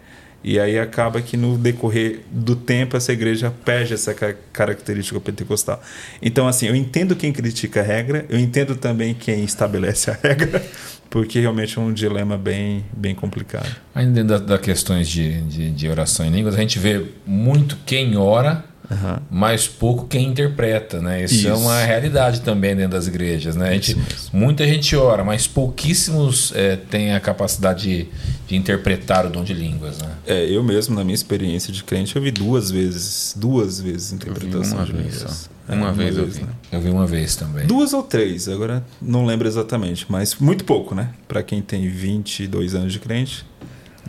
E 0.43 0.59
aí 0.59 0.79
acaba 0.79 1.21
que 1.21 1.35
no 1.35 1.57
decorrer 1.57 2.21
do 2.31 2.55
tempo 2.55 2.95
essa 2.95 3.11
igreja 3.11 3.53
perde 3.65 3.93
essa 3.93 4.13
característica 4.53 5.19
pentecostal. 5.19 5.81
Então, 6.21 6.47
assim, 6.47 6.67
eu 6.67 6.75
entendo 6.75 7.15
quem 7.15 7.33
critica 7.33 7.81
a 7.81 7.83
regra, 7.83 8.25
eu 8.29 8.39
entendo 8.39 8.75
também 8.75 9.13
quem 9.13 9.43
estabelece 9.43 10.09
a 10.09 10.13
regra, 10.21 10.63
porque 11.09 11.39
realmente 11.39 11.77
é 11.77 11.81
um 11.81 11.91
dilema 11.91 12.37
bem, 12.37 12.85
bem 12.95 13.13
complicado. 13.13 13.69
Ainda 13.93 14.23
dentro 14.23 14.45
das 14.45 14.61
questões 14.61 15.09
de, 15.09 15.41
de, 15.41 15.71
de 15.71 15.89
oração 15.89 16.25
em 16.25 16.29
línguas, 16.29 16.55
a 16.55 16.59
gente 16.59 16.79
vê 16.79 17.05
muito 17.25 17.77
quem 17.85 18.15
ora, 18.15 18.63
Uhum. 18.91 19.17
mas 19.29 19.67
pouco 19.67 20.07
quem 20.07 20.27
interpreta, 20.29 20.99
né? 20.99 21.23
Isso, 21.23 21.47
é 21.47 21.51
Isso. 21.51 21.61
uma 21.61 21.79
realidade 21.83 22.41
também 22.41 22.75
dentro 22.75 22.91
das 22.91 23.05
igrejas, 23.07 23.55
né? 23.55 23.69
A 23.69 23.73
gente, 23.73 23.95
muita 24.33 24.65
gente 24.65 24.95
ora, 24.95 25.23
mas 25.23 25.45
pouquíssimos 25.47 26.51
é, 26.55 26.75
têm 26.75 27.13
a 27.13 27.19
capacidade 27.19 27.83
de, 27.83 28.07
de 28.47 28.55
interpretar 28.55 29.25
o 29.25 29.29
dom 29.29 29.43
de 29.43 29.53
línguas, 29.53 29.99
né? 29.99 30.09
É, 30.25 30.43
eu 30.49 30.63
mesmo, 30.63 30.95
na 30.95 31.03
minha 31.03 31.13
experiência 31.13 31.71
de 31.71 31.83
crente, 31.83 32.15
eu 32.15 32.21
vi 32.21 32.31
duas 32.31 32.71
vezes, 32.71 33.33
duas 33.37 33.79
vezes 33.79 34.11
interpretação 34.11 34.77
uma 34.77 34.85
de 34.85 34.91
vez 34.93 35.13
línguas. 35.15 35.31
só. 35.31 35.49
É, 35.71 35.75
Uma 35.75 35.93
vez 35.93 36.17
eu 36.17 36.25
vi. 36.25 36.41
né? 36.41 36.47
Eu 36.71 36.81
vi 36.81 36.89
uma 36.89 37.05
vez 37.05 37.35
também. 37.35 37.67
Duas 37.67 37.93
ou 37.93 38.01
três, 38.01 38.49
agora 38.49 38.83
não 38.99 39.23
lembro 39.23 39.47
exatamente, 39.47 40.03
mas 40.09 40.33
muito 40.39 40.63
pouco, 40.65 40.95
né? 40.95 41.11
Pra 41.27 41.43
quem 41.43 41.61
tem 41.61 41.87
22 41.87 42.73
anos 42.73 42.91
de 42.91 42.97
crente, 42.97 43.45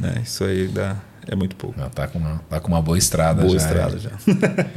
né? 0.01 0.23
Isso 0.25 0.43
aí 0.43 0.67
dá, 0.69 0.97
é 1.27 1.35
muito 1.37 1.57
pouco. 1.57 1.79
Não, 1.79 1.89
tá, 1.91 2.07
com 2.07 2.19
uma, 2.19 2.41
tá 2.49 2.61
com 2.61 2.69
uma 2.69 2.83
boa 2.83 2.97
estrada 2.99 3.43
Boa 3.43 3.59
já. 3.59 3.67
estrada 3.67 3.99
já. 3.99 4.11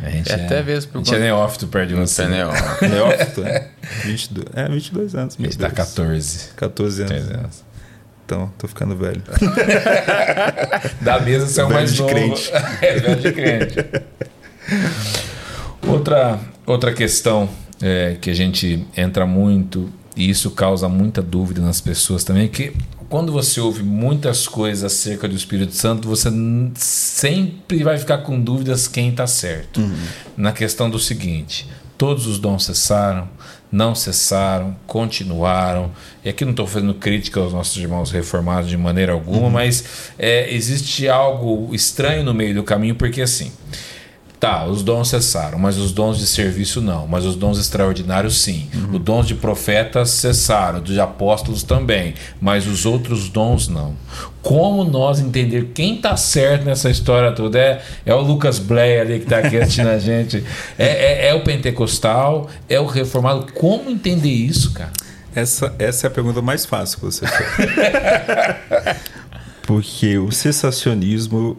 A 0.03 0.09
gente 0.09 0.31
É 0.31 0.39
é, 0.39 0.45
até 0.45 0.63
mesmo 0.63 0.91
por 0.91 1.01
A 1.01 1.03
gente 1.03 1.15
é 1.15 1.19
neófito 1.19 1.67
perto 1.67 1.89
de 1.89 1.95
você. 1.95 2.23
Entendeu? 2.23 2.49
Neófito, 2.81 3.41
né? 3.45 3.67
22, 4.03 4.47
é, 4.55 4.67
22 4.69 5.15
anos, 5.15 5.35
A 5.35 5.41
meu 5.41 5.51
gente 5.51 5.59
tá 5.59 5.67
Deus. 5.67 5.77
14. 5.77 6.49
14 6.55 7.01
anos. 7.01 7.11
13 7.13 7.33
anos. 7.33 7.63
Então, 8.25 8.51
tô 8.57 8.67
ficando 8.67 8.95
velho. 8.95 9.21
Da 11.01 11.19
mesa 11.19 11.45
você 11.47 11.61
é 11.61 11.63
o 11.63 11.67
Velho 11.67 11.79
mais 11.79 11.93
de 11.93 12.01
novo. 12.01 12.13
crente. 12.13 12.51
é, 12.81 12.99
velho 12.99 13.15
de 13.21 13.31
crente. 13.33 13.75
outra, 15.87 16.39
outra 16.65 16.93
questão 16.93 17.49
é, 17.81 18.15
que 18.19 18.29
a 18.29 18.33
gente 18.33 18.85
entra 18.95 19.25
muito, 19.25 19.91
e 20.15 20.29
isso 20.29 20.51
causa 20.51 20.87
muita 20.87 21.21
dúvida 21.21 21.61
nas 21.61 21.81
pessoas 21.81 22.23
também, 22.23 22.45
é 22.45 22.47
que 22.47 22.73
quando 23.13 23.31
você 23.31 23.61
ouve 23.61 23.83
muitas 23.83 24.47
coisas 24.47 24.83
acerca 24.83 25.27
do 25.27 25.35
Espírito 25.35 25.75
Santo, 25.75 26.07
você 26.07 26.31
sempre 26.73 27.83
vai 27.83 27.99
ficar 27.99 28.17
com 28.17 28.41
dúvidas 28.41 28.87
quem 28.87 29.09
está 29.09 29.27
certo. 29.27 29.81
Na 30.35 30.51
questão 30.51 30.89
do 30.89 30.97
seguinte: 30.97 31.69
todos 31.95 32.25
os 32.25 32.39
dons 32.39 32.65
cessaram, 32.65 33.29
não 33.71 33.93
cessaram, 33.93 34.75
continuaram. 34.87 35.91
E 36.25 36.29
aqui 36.29 36.43
não 36.43 36.53
estou 36.53 36.65
fazendo 36.65 36.95
crítica 36.95 37.39
aos 37.39 37.53
nossos 37.53 37.77
irmãos 37.77 38.09
reformados 38.09 38.67
de 38.67 38.77
maneira 38.77 39.13
alguma, 39.13 39.47
mas 39.47 40.09
é, 40.17 40.51
existe 40.51 41.07
algo 41.07 41.69
estranho 41.71 42.23
no 42.23 42.33
meio 42.33 42.55
do 42.55 42.63
caminho, 42.63 42.95
porque 42.95 43.21
assim. 43.21 43.51
Tá, 44.43 44.65
os 44.65 44.83
dons 44.83 45.07
cessaram, 45.07 45.57
mas 45.57 45.77
os 45.77 45.93
dons 45.93 46.17
de 46.17 46.27
serviço 46.27 46.81
não. 46.81 47.07
Mas 47.07 47.23
os 47.23 47.33
dons 47.33 47.57
extraordinários 47.57 48.41
sim. 48.41 48.67
Os 48.91 48.99
dons 48.99 49.25
de 49.25 49.35
profetas 49.35 50.09
cessaram, 50.09 50.81
dos 50.81 50.99
apóstolos 50.99 51.63
também. 51.63 52.13
Mas 52.41 52.67
os 52.67 52.85
outros 52.85 53.29
dons 53.29 53.69
não. 53.69 53.95
Como 54.41 54.83
nós 54.83 55.21
entender 55.21 55.71
quem 55.73 55.95
tá 55.95 56.17
certo 56.17 56.65
nessa 56.65 56.89
história 56.89 57.31
toda? 57.31 57.57
É, 57.57 57.81
é 58.05 58.13
o 58.13 58.19
Lucas 58.19 58.59
Blay 58.59 58.99
ali 58.99 59.21
que 59.21 59.27
tá 59.27 59.37
aqui 59.37 59.55
assistindo 59.57 59.87
a 59.87 59.97
gente. 59.97 60.43
É, 60.77 60.87
é- 60.87 61.27
é 61.29 61.33
o 61.33 61.41
pentecostal? 61.41 62.49
É 62.67 62.77
o 62.81 62.85
reformado? 62.85 63.47
Como 63.53 63.89
entender 63.89 64.27
isso, 64.27 64.73
cara? 64.73 64.91
Essa, 65.33 65.73
essa 65.79 66.05
é 66.05 66.09
a 66.09 66.11
pergunta 66.11 66.41
mais 66.41 66.65
fácil 66.65 66.99
que 66.99 67.05
você 67.05 67.25
fez. 67.25 67.69
porque 69.65 70.17
o 70.17 70.33
cessacionismo 70.33 71.57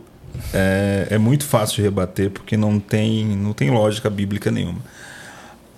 é, 0.53 1.09
é 1.11 1.18
muito 1.18 1.45
fácil 1.45 1.76
de 1.76 1.82
rebater, 1.82 2.30
porque 2.30 2.57
não 2.57 2.78
tem, 2.78 3.24
não 3.24 3.53
tem 3.53 3.70
lógica 3.70 4.09
bíblica 4.11 4.51
nenhuma. 4.51 4.80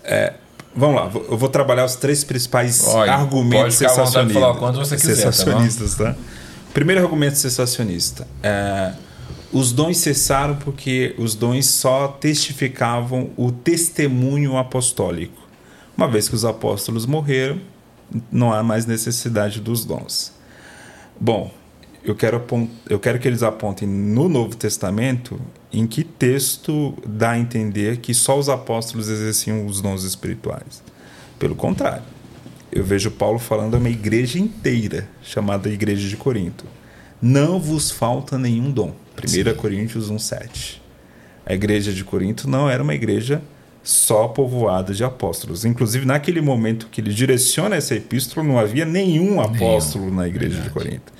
É, 0.05 0.35
vamos 0.75 0.97
lá, 0.97 1.11
eu 1.13 1.37
vou 1.37 1.49
trabalhar 1.49 1.85
os 1.85 1.97
três 1.97 2.23
principais 2.25 2.85
Olha, 2.87 3.13
argumentos 3.13 3.77
cessacionistas. 3.77 4.43
falar 4.43 4.59
quanto 4.59 4.79
você 4.79 4.97
quiser, 4.97 5.17
tá 5.17 5.25
bom? 5.25 5.33
Cessacionistas, 5.33 5.95
tá? 5.95 6.15
Primeiro 6.73 7.03
argumento 7.03 7.39
cessacionista. 7.39 8.27
É, 8.43 8.93
os 9.53 9.73
dons 9.73 9.97
cessaram 9.99 10.57
porque 10.57 11.15
os 11.19 11.35
dons 11.35 11.67
só 11.67 12.09
testificavam 12.09 13.31
o 13.37 13.51
testemunho 13.51 14.57
apostólico. 14.57 15.47
Uma 15.97 16.09
vez 16.09 16.29
que 16.29 16.35
os 16.35 16.45
apóstolos 16.45 17.07
morreram, 17.07 17.59
não 18.31 18.53
há 18.53 18.63
mais 18.63 18.85
necessidade 18.85 19.61
dos 19.61 19.85
dons. 19.85 20.33
Bom, 21.19 21.51
eu 22.07 22.15
quero, 22.15 22.41
eu 22.89 23.01
quero 23.01 23.19
que 23.19 23.27
eles 23.27 23.43
apontem 23.43 23.89
no 23.89 24.29
Novo 24.29 24.57
Testamento 24.57 25.41
em 25.73 25.87
que 25.89 26.05
texto 26.05 26.95
dá 27.05 27.33
a 27.33 27.39
entender 27.39 27.97
que 27.97 28.15
só 28.15 28.39
os 28.39 28.49
apóstolos 28.49 29.09
exerciam 29.09 29.67
os 29.67 29.81
dons 29.81 30.05
espirituais. 30.05 30.83
Pelo 31.37 31.57
contrário, 31.57 32.05
eu 32.71 32.85
vejo 32.85 33.11
Paulo 33.11 33.41
falando 33.41 33.75
a 33.75 33.79
uma 33.79 33.89
igreja 33.89 34.39
inteira, 34.39 35.09
chamada 35.21 35.69
Igreja 35.69 36.09
de 36.09 36.17
Corinto. 36.17 36.65
Não 37.21 37.59
vos 37.59 37.91
falta 37.91 38.39
nenhum 38.39 38.71
dom. 38.71 38.95
1 39.19 39.57
Coríntios 39.57 40.09
1,7. 40.09 40.77
A 41.45 41.55
igreja 41.55 41.93
de 41.93 42.05
Corinto 42.05 42.49
não 42.49 42.71
era 42.71 42.83
uma 42.83 42.95
igreja 42.95 43.43
só 43.83 44.29
povoada 44.29 44.95
de 44.95 45.03
apóstolos. 45.03 45.65
Inclusive, 45.65 46.07
naquele 46.07 46.41
momento 46.41 46.89
que 46.91 47.01
ele 47.01 47.13
direciona 47.13 47.77
essa 47.77 47.97
epístola, 47.97 48.47
não 48.47 48.59
havia 48.59 48.85
nenhum 48.85 49.41
apóstolo 49.41 50.13
na 50.13 50.29
igreja 50.29 50.61
de 50.61 50.71
Corinto. 50.71 51.13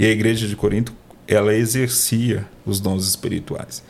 E 0.00 0.06
a 0.06 0.08
igreja 0.08 0.48
de 0.48 0.56
Corinto, 0.56 0.94
ela 1.28 1.54
exercia 1.54 2.46
os 2.64 2.80
dons 2.80 3.06
espirituais. 3.06 3.84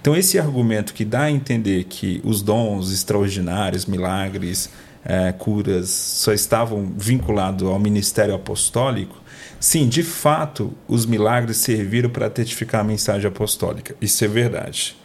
Então, 0.00 0.14
esse 0.14 0.38
argumento 0.38 0.94
que 0.94 1.04
dá 1.04 1.22
a 1.22 1.30
entender 1.32 1.82
que 1.84 2.20
os 2.22 2.40
dons 2.40 2.92
extraordinários, 2.92 3.84
milagres, 3.84 4.70
eh, 5.04 5.34
curas, 5.36 5.88
só 5.90 6.32
estavam 6.32 6.94
vinculados 6.96 7.68
ao 7.68 7.80
ministério 7.80 8.32
apostólico, 8.32 9.20
sim, 9.58 9.88
de 9.88 10.04
fato, 10.04 10.72
os 10.86 11.04
milagres 11.04 11.56
serviram 11.56 12.10
para 12.10 12.30
testificar 12.30 12.82
a 12.82 12.84
mensagem 12.84 13.26
apostólica. 13.26 13.96
Isso 14.00 14.24
é 14.24 14.28
verdade 14.28 14.96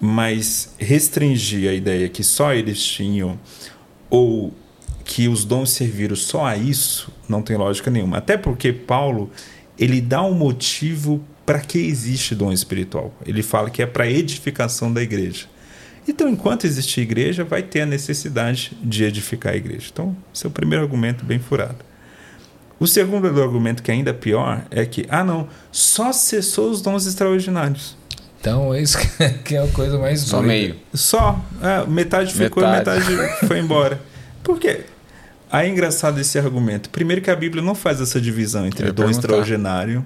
mas 0.00 0.76
restringir 0.78 1.68
a 1.68 1.72
ideia 1.74 2.08
que 2.08 2.22
só 2.22 2.54
eles 2.54 2.80
tinham 2.80 3.36
ou 4.08 4.54
que 5.04 5.26
os 5.26 5.44
dons 5.44 5.70
serviram 5.70 6.14
só 6.14 6.46
a 6.46 6.56
isso 6.56 7.10
não 7.28 7.42
tem 7.42 7.56
lógica 7.56 7.90
nenhuma. 7.90 8.18
Até 8.18 8.36
porque 8.36 8.72
Paulo 8.72 9.30
ele 9.78 10.00
dá 10.00 10.22
um 10.22 10.34
motivo 10.34 11.22
para 11.46 11.60
que 11.60 11.78
existe 11.78 12.34
dom 12.34 12.52
espiritual. 12.52 13.14
Ele 13.24 13.42
fala 13.42 13.70
que 13.70 13.82
é 13.82 13.86
para 13.86 14.06
edificação 14.10 14.92
da 14.92 15.02
igreja. 15.02 15.46
Então, 16.06 16.28
enquanto 16.28 16.66
existir 16.66 17.02
igreja, 17.02 17.44
vai 17.44 17.62
ter 17.62 17.82
a 17.82 17.86
necessidade 17.86 18.72
de 18.82 19.04
edificar 19.04 19.52
a 19.52 19.56
igreja. 19.56 19.88
Então, 19.92 20.16
esse 20.34 20.46
é 20.46 20.48
o 20.48 20.50
primeiro 20.50 20.82
argumento 20.84 21.24
bem 21.24 21.38
furado. 21.38 21.76
O 22.80 22.86
segundo 22.86 23.26
argumento, 23.26 23.82
que 23.82 23.90
é 23.90 23.94
ainda 23.94 24.14
pior, 24.14 24.64
é 24.70 24.86
que, 24.86 25.04
ah, 25.08 25.24
não, 25.24 25.48
só 25.72 26.12
cessou 26.12 26.70
os 26.70 26.80
dons 26.80 27.06
extraordinários. 27.06 27.96
Então, 28.40 28.72
é 28.72 28.80
isso 28.80 28.96
que 29.44 29.56
é 29.56 29.62
a 29.62 29.66
coisa 29.68 29.98
mais 29.98 30.20
Só 30.20 30.36
doida. 30.38 30.48
meio. 30.52 30.76
Só. 30.94 31.44
É, 31.60 31.86
metade 31.90 32.32
ficou 32.32 32.62
Metade. 32.62 33.12
e 33.12 33.16
metade 33.16 33.46
foi 33.48 33.58
embora. 33.58 34.00
Por 34.44 34.58
quê? 34.58 34.84
Aí 35.50 35.68
é 35.68 35.70
engraçado 35.70 36.20
esse 36.20 36.38
argumento. 36.38 36.90
Primeiro 36.90 37.22
que 37.22 37.30
a 37.30 37.36
Bíblia 37.36 37.62
não 37.62 37.74
faz 37.74 38.00
essa 38.00 38.20
divisão 38.20 38.66
entre 38.66 38.92
dom 38.92 39.08
extraordinário. 39.08 40.04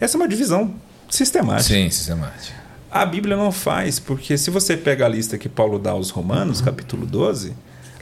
Essa 0.00 0.16
é 0.16 0.18
uma 0.18 0.28
divisão 0.28 0.74
sistemática. 1.10 1.74
Sim, 1.74 1.90
sistemático. 1.90 2.56
A 2.90 3.04
Bíblia 3.04 3.36
não 3.36 3.50
faz, 3.50 3.98
porque 3.98 4.38
se 4.38 4.50
você 4.50 4.76
pega 4.76 5.04
a 5.04 5.08
lista 5.08 5.36
que 5.36 5.48
Paulo 5.48 5.78
dá 5.80 5.90
aos 5.90 6.10
Romanos, 6.10 6.60
capítulo 6.60 7.04
12, 7.04 7.52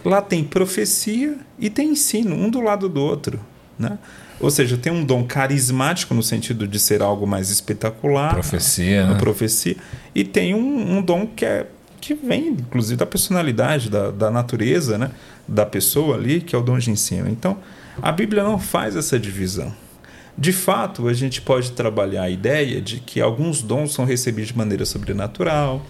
lá 0.05 0.21
tem 0.21 0.45
profecia 0.45 1.39
e 1.59 1.71
tem 1.71 1.91
ensino, 1.93 2.35
um 2.35 2.51
do 2.51 2.61
lado 2.61 2.89
do 2.91 3.01
outro. 3.01 3.41
Né? 3.79 3.99
Ou 4.39 4.51
seja, 4.51 4.77
tem 4.77 4.93
um 4.93 5.05
dom 5.05 5.25
carismático 5.25 6.13
no 6.13 6.23
sentido 6.23 6.67
de 6.67 6.79
ser 6.79 7.01
algo 7.01 7.27
mais 7.27 7.49
espetacular. 7.49 8.35
Profecia, 8.35 9.07
né? 9.07 9.19
profecia. 9.19 9.77
E 10.15 10.25
tem 10.25 10.55
um, 10.55 10.99
um 10.99 11.03
dom 11.03 11.27
que, 11.27 11.45
é, 11.45 11.67
que 12.03 12.15
vem, 12.15 12.49
inclusive, 12.49 12.97
da 12.97 13.07
personalidade, 13.07 13.89
da, 13.89 14.11
da 14.11 14.29
natureza 14.29 14.99
né? 14.99 15.13
da 15.47 15.65
pessoa 15.65 16.17
ali, 16.17 16.41
que 16.41 16.55
é 16.55 16.59
o 16.59 16.63
dom 16.63 16.77
de 16.77 16.91
ensino. 16.91 17.31
Então, 17.31 17.57
a 18.03 18.11
Bíblia 18.11 18.43
não 18.43 18.59
faz 18.59 18.97
essa 18.97 19.19
divisão. 19.21 19.73
De 20.37 20.53
fato, 20.53 21.07
a 21.07 21.15
gente 21.15 21.41
pode 21.41 21.71
trabalhar 21.71 22.25
a 22.25 22.31
ideia 22.31 22.81
de 22.81 22.99
que 22.99 23.21
alguns 23.21 23.63
dons 23.63 23.93
são 23.93 24.05
recebidos 24.05 24.49
de 24.49 24.59
maneira 24.59 24.85
sobrenatural, 24.85 25.81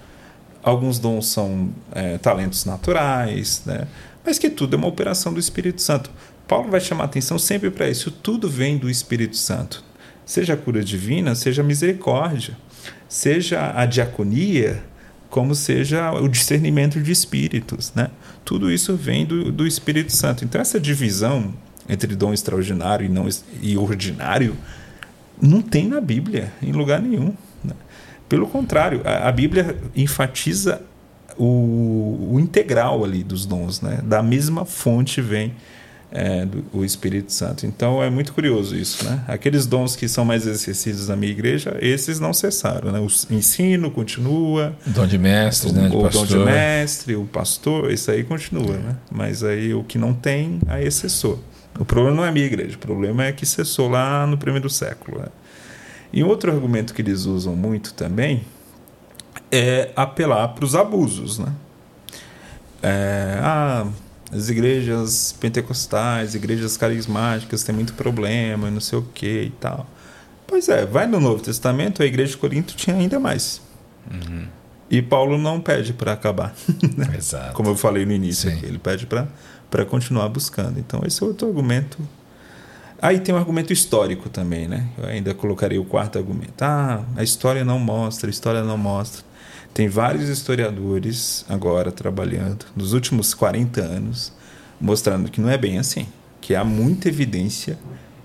alguns 0.62 0.98
dons 0.98 1.28
são 1.28 1.70
é, 1.92 2.18
talentos 2.18 2.66
naturais, 2.66 3.62
né? 3.64 3.88
mas 4.22 4.38
que 4.38 4.50
tudo 4.50 4.76
é 4.76 4.78
uma 4.78 4.88
operação 4.88 5.32
do 5.32 5.40
Espírito 5.40 5.80
Santo. 5.80 6.10
Paulo 6.46 6.70
vai 6.70 6.80
chamar 6.80 7.04
atenção 7.04 7.38
sempre 7.38 7.70
para 7.70 7.88
isso. 7.88 8.10
Tudo 8.10 8.50
vem 8.50 8.76
do 8.76 8.90
Espírito 8.90 9.38
Santo. 9.38 9.82
Seja 10.26 10.52
a 10.52 10.56
cura 10.58 10.84
divina, 10.84 11.34
seja 11.34 11.62
a 11.62 11.64
misericórdia, 11.64 12.54
seja 13.08 13.72
a 13.74 13.86
diaconia, 13.86 14.91
como 15.32 15.54
seja 15.54 16.12
o 16.12 16.28
discernimento 16.28 17.00
de 17.00 17.10
espíritos. 17.10 17.90
Né? 17.96 18.10
Tudo 18.44 18.70
isso 18.70 18.94
vem 18.94 19.24
do, 19.24 19.50
do 19.50 19.66
Espírito 19.66 20.12
Santo. 20.12 20.44
Então, 20.44 20.60
essa 20.60 20.78
divisão 20.78 21.54
entre 21.88 22.14
dom 22.14 22.34
extraordinário 22.34 23.06
e, 23.06 23.08
não, 23.08 23.26
e 23.62 23.78
ordinário 23.78 24.54
não 25.40 25.62
tem 25.62 25.88
na 25.88 26.02
Bíblia, 26.02 26.52
em 26.62 26.70
lugar 26.72 27.00
nenhum. 27.00 27.32
Né? 27.64 27.72
Pelo 28.28 28.46
contrário, 28.46 29.00
a, 29.06 29.26
a 29.26 29.32
Bíblia 29.32 29.74
enfatiza 29.96 30.82
o, 31.38 32.32
o, 32.32 32.38
integral 32.38 33.02
ali 33.02 33.24
dos 33.24 33.46
dons. 33.46 33.80
Né? 33.80 34.00
Da 34.04 34.22
mesma 34.22 34.66
fonte 34.66 35.22
vem 35.22 35.54
é, 36.12 36.44
do 36.44 36.64
o 36.72 36.84
Espírito 36.84 37.32
Santo. 37.32 37.66
Então 37.66 38.02
é 38.02 38.10
muito 38.10 38.32
curioso 38.32 38.76
isso, 38.76 39.04
né? 39.04 39.24
Aqueles 39.26 39.66
dons 39.66 39.96
que 39.96 40.08
são 40.08 40.24
mais 40.24 40.46
exercidos 40.46 41.08
na 41.08 41.16
minha 41.16 41.32
igreja, 41.32 41.76
esses 41.80 42.20
não 42.20 42.32
cessaram, 42.32 42.92
né? 42.92 43.00
O 43.00 43.34
ensino 43.34 43.90
continua, 43.90 44.76
O 44.86 44.90
dom 44.90 45.06
de 45.06 45.18
mestre, 45.18 45.70
o, 45.70 45.72
né? 45.72 45.88
De 45.88 45.88
o 45.88 45.90
dom 45.90 46.02
pastor. 46.04 46.26
de 46.26 46.38
mestre, 46.38 47.16
o 47.16 47.24
pastor, 47.24 47.90
isso 47.90 48.10
aí 48.10 48.22
continua, 48.22 48.76
né? 48.76 48.96
Mas 49.10 49.42
aí 49.42 49.72
o 49.74 49.82
que 49.82 49.98
não 49.98 50.12
tem, 50.12 50.60
aí 50.68 50.90
cessou. 50.90 51.42
O 51.78 51.84
problema 51.84 52.16
não 52.16 52.24
é 52.24 52.28
a 52.28 52.32
minha 52.32 52.46
igreja, 52.46 52.76
o 52.76 52.78
problema 52.78 53.24
é 53.24 53.32
que 53.32 53.46
cessou 53.46 53.88
lá 53.88 54.26
no 54.26 54.36
primeiro 54.36 54.68
século. 54.68 55.18
Né? 55.18 55.26
E 56.12 56.22
outro 56.22 56.52
argumento 56.52 56.92
que 56.92 57.00
eles 57.00 57.24
usam 57.24 57.56
muito 57.56 57.94
também 57.94 58.44
é 59.50 59.90
apelar 59.96 60.48
para 60.48 60.64
os 60.64 60.74
abusos, 60.74 61.38
né? 61.38 61.52
É, 62.82 63.38
ah, 63.40 63.86
as 64.32 64.48
igrejas 64.48 65.34
pentecostais, 65.38 66.34
igrejas 66.34 66.76
carismáticas 66.76 67.62
têm 67.62 67.74
muito 67.74 67.92
problema, 67.92 68.70
não 68.70 68.80
sei 68.80 68.98
o 68.98 69.02
que 69.02 69.42
e 69.42 69.50
tal. 69.50 69.86
Pois 70.46 70.68
é, 70.68 70.86
vai 70.86 71.06
no 71.06 71.20
Novo 71.20 71.42
Testamento, 71.42 72.02
a 72.02 72.06
igreja 72.06 72.32
de 72.32 72.38
Corinto 72.38 72.74
tinha 72.74 72.96
ainda 72.96 73.20
mais. 73.20 73.60
E 74.90 75.00
Paulo 75.00 75.38
não 75.38 75.60
pede 75.60 75.92
para 75.92 76.12
acabar. 76.12 76.54
né? 76.96 77.14
Exato. 77.16 77.54
Como 77.54 77.70
eu 77.70 77.76
falei 77.76 78.04
no 78.04 78.12
início, 78.12 78.50
aqui, 78.50 78.66
ele 78.66 78.78
pede 78.78 79.06
para 79.06 79.84
continuar 79.86 80.28
buscando. 80.28 80.78
Então, 80.78 81.00
esse 81.06 81.22
é 81.22 81.26
outro 81.26 81.48
argumento. 81.48 81.98
Aí 83.00 83.18
tem 83.18 83.34
um 83.34 83.38
argumento 83.38 83.72
histórico 83.72 84.28
também, 84.28 84.68
né? 84.68 84.86
Eu 84.98 85.06
ainda 85.06 85.34
colocaria 85.34 85.80
o 85.80 85.84
quarto 85.84 86.18
argumento. 86.18 86.62
Ah, 86.62 87.02
a 87.16 87.22
história 87.22 87.64
não 87.64 87.78
mostra, 87.78 88.28
a 88.28 88.30
história 88.30 88.62
não 88.62 88.76
mostra. 88.78 89.24
Tem 89.74 89.88
vários 89.88 90.28
historiadores 90.28 91.44
agora 91.48 91.90
trabalhando, 91.90 92.66
nos 92.76 92.92
últimos 92.92 93.32
40 93.32 93.80
anos, 93.80 94.32
mostrando 94.80 95.30
que 95.30 95.40
não 95.40 95.48
é 95.48 95.56
bem 95.56 95.78
assim. 95.78 96.06
Que 96.40 96.54
há 96.54 96.64
muita 96.64 97.08
evidência 97.08 97.78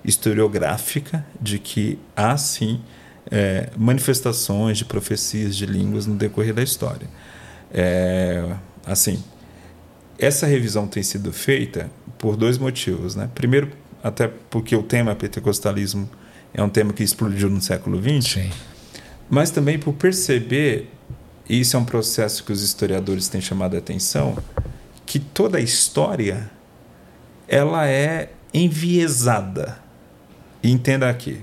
historiográfica 0.03 1.25
de 1.39 1.59
que 1.59 1.99
há 2.15 2.35
sim 2.37 2.81
é, 3.29 3.69
manifestações 3.77 4.77
de 4.77 4.85
profecias 4.85 5.55
de 5.55 5.65
línguas 5.65 6.05
no 6.05 6.15
decorrer 6.15 6.53
da 6.53 6.63
história. 6.63 7.07
É, 7.73 8.43
assim, 8.85 9.23
essa 10.17 10.47
revisão 10.47 10.87
tem 10.87 11.03
sido 11.03 11.31
feita 11.31 11.89
por 12.17 12.35
dois 12.35 12.57
motivos, 12.57 13.15
né? 13.15 13.29
Primeiro, 13.35 13.69
até 14.03 14.27
porque 14.49 14.75
o 14.75 14.83
tema 14.83 15.13
pentecostalismo 15.15 16.09
é 16.53 16.63
um 16.63 16.69
tema 16.69 16.93
que 16.93 17.03
explodiu 17.03 17.49
no 17.49 17.61
século 17.61 18.01
XX, 18.01 18.33
Sim. 18.33 18.49
mas 19.29 19.51
também 19.51 19.77
por 19.77 19.93
perceber, 19.93 20.89
isso 21.49 21.77
é 21.77 21.79
um 21.79 21.85
processo 21.85 22.43
que 22.43 22.51
os 22.51 22.61
historiadores 22.61 23.27
têm 23.27 23.39
chamado 23.39 23.75
a 23.75 23.79
atenção, 23.79 24.37
que 25.05 25.19
toda 25.19 25.57
a 25.57 25.61
história 25.61 26.49
ela 27.47 27.87
é 27.87 28.31
enviesada. 28.53 29.79
E 30.61 30.71
entenda 30.71 31.09
aqui, 31.09 31.41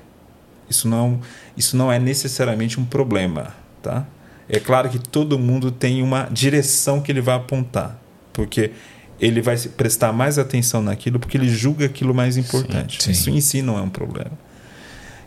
isso 0.68 0.88
não, 0.88 1.20
isso 1.57 1.76
não 1.76 1.90
é 1.90 1.98
necessariamente 1.98 2.78
um 2.78 2.84
problema, 2.84 3.55
tá? 3.82 4.07
É 4.48 4.61
claro 4.61 4.90
que 4.90 4.98
todo 4.98 5.38
mundo 5.38 5.70
tem 5.70 6.02
uma 6.02 6.28
direção 6.30 7.00
que 7.00 7.11
ele 7.11 7.20
vai 7.20 7.36
apontar, 7.36 7.98
porque 8.32 8.72
ele 9.20 9.40
vai 9.40 9.57
prestar 9.57 10.12
mais 10.12 10.38
atenção 10.38 10.82
naquilo 10.82 11.18
porque 11.18 11.36
ele 11.38 11.48
julga 11.48 11.86
aquilo 11.86 12.14
mais 12.14 12.36
importante. 12.36 13.02
sim. 13.02 13.11
Isso 13.12 13.30
em 13.30 13.40
si 13.40 13.62
não 13.62 13.78
é 13.78 13.82
um 13.82 13.88
problema. 13.88 14.32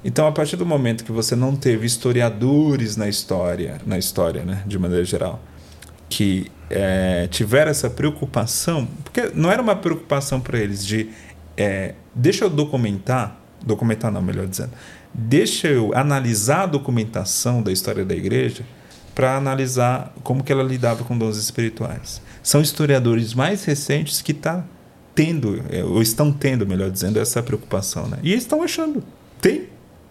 Então, 0.03 0.27
a 0.27 0.31
partir 0.31 0.55
do 0.55 0.65
momento 0.65 1.03
que 1.03 1.11
você 1.11 1.35
não 1.35 1.55
teve 1.55 1.85
historiadores 1.85 2.95
na 2.95 3.09
história, 3.09 3.79
na 3.85 3.97
história, 3.97 4.43
né, 4.43 4.63
de 4.65 4.77
maneira 4.77 5.03
geral, 5.03 5.41
que 6.09 6.51
eh, 6.69 7.27
tiveram 7.31 7.71
essa 7.71 7.89
preocupação, 7.89 8.87
porque 9.03 9.31
não 9.33 9.51
era 9.51 9.61
uma 9.61 9.75
preocupação 9.75 10.39
para 10.39 10.59
eles 10.59 10.85
de 10.85 11.09
eh, 11.57 11.95
deixa 12.13 12.45
eu 12.45 12.49
documentar, 12.49 13.39
documentar 13.65 14.11
não, 14.11 14.21
melhor 14.21 14.47
dizendo, 14.47 14.71
deixa 15.13 15.67
eu 15.67 15.93
analisar 15.95 16.63
a 16.63 16.65
documentação 16.67 17.61
da 17.61 17.71
história 17.71 18.05
da 18.05 18.15
igreja 18.15 18.63
para 19.15 19.35
analisar 19.35 20.13
como 20.23 20.43
que 20.43 20.51
ela 20.51 20.63
lidava 20.63 21.03
com 21.03 21.17
dons 21.17 21.37
espirituais. 21.37 22.21
São 22.43 22.61
historiadores 22.61 23.33
mais 23.33 23.65
recentes 23.65 24.21
que 24.21 24.33
tá 24.33 24.63
tendo, 25.15 25.63
eh, 25.71 25.83
ou 25.83 26.01
estão 26.01 26.31
tendo, 26.31 26.67
melhor 26.67 26.91
dizendo, 26.91 27.19
essa 27.19 27.41
preocupação, 27.41 28.07
né? 28.07 28.19
E 28.21 28.33
estão 28.33 28.61
achando, 28.61 29.03
tem, 29.41 29.63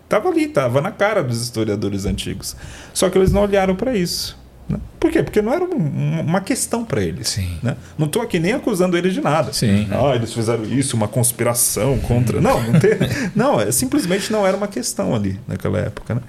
tava 0.09 0.29
ali, 0.29 0.49
tava 0.49 0.81
na 0.81 0.91
cara 0.91 1.23
dos 1.23 1.43
historiadores 1.43 2.05
antigos. 2.07 2.57
Só 2.95 3.09
que 3.11 3.19
eles 3.19 3.33
não 3.33 3.43
olharam 3.43 3.75
para 3.77 3.95
isso. 3.97 4.37
né? 4.69 4.79
Por 4.99 5.13
quê? 5.13 5.23
Porque 5.23 5.41
não 5.41 5.53
era 5.55 5.63
um- 5.65 5.77
um- 5.77 6.21
uma 6.23 6.41
questão 6.41 6.85
para 6.85 7.01
eles. 7.01 7.29
Sim. 7.29 7.57
Né? 7.63 7.77
Não 7.97 8.07
estou 8.07 8.21
aqui 8.21 8.41
nem 8.41 8.53
acusando 8.53 8.97
eles 8.99 9.15
de 9.15 9.21
nada. 9.21 9.53
Sim. 9.53 9.87
Ah, 9.93 10.17
eles 10.17 10.33
fizeram 10.33 10.65
isso, 10.65 10.97
uma 10.97 11.07
conspiração 11.07 11.97
contra. 12.01 12.41
Não, 12.41 12.61
não 12.63 12.81
tem. 12.81 12.91
não, 13.35 13.61
é, 13.61 13.71
simplesmente 13.71 14.33
não 14.33 14.45
era 14.45 14.57
uma 14.57 14.67
questão 14.67 15.15
ali 15.15 15.39
naquela 15.47 15.79
época. 15.79 16.17
Né? 16.17 16.21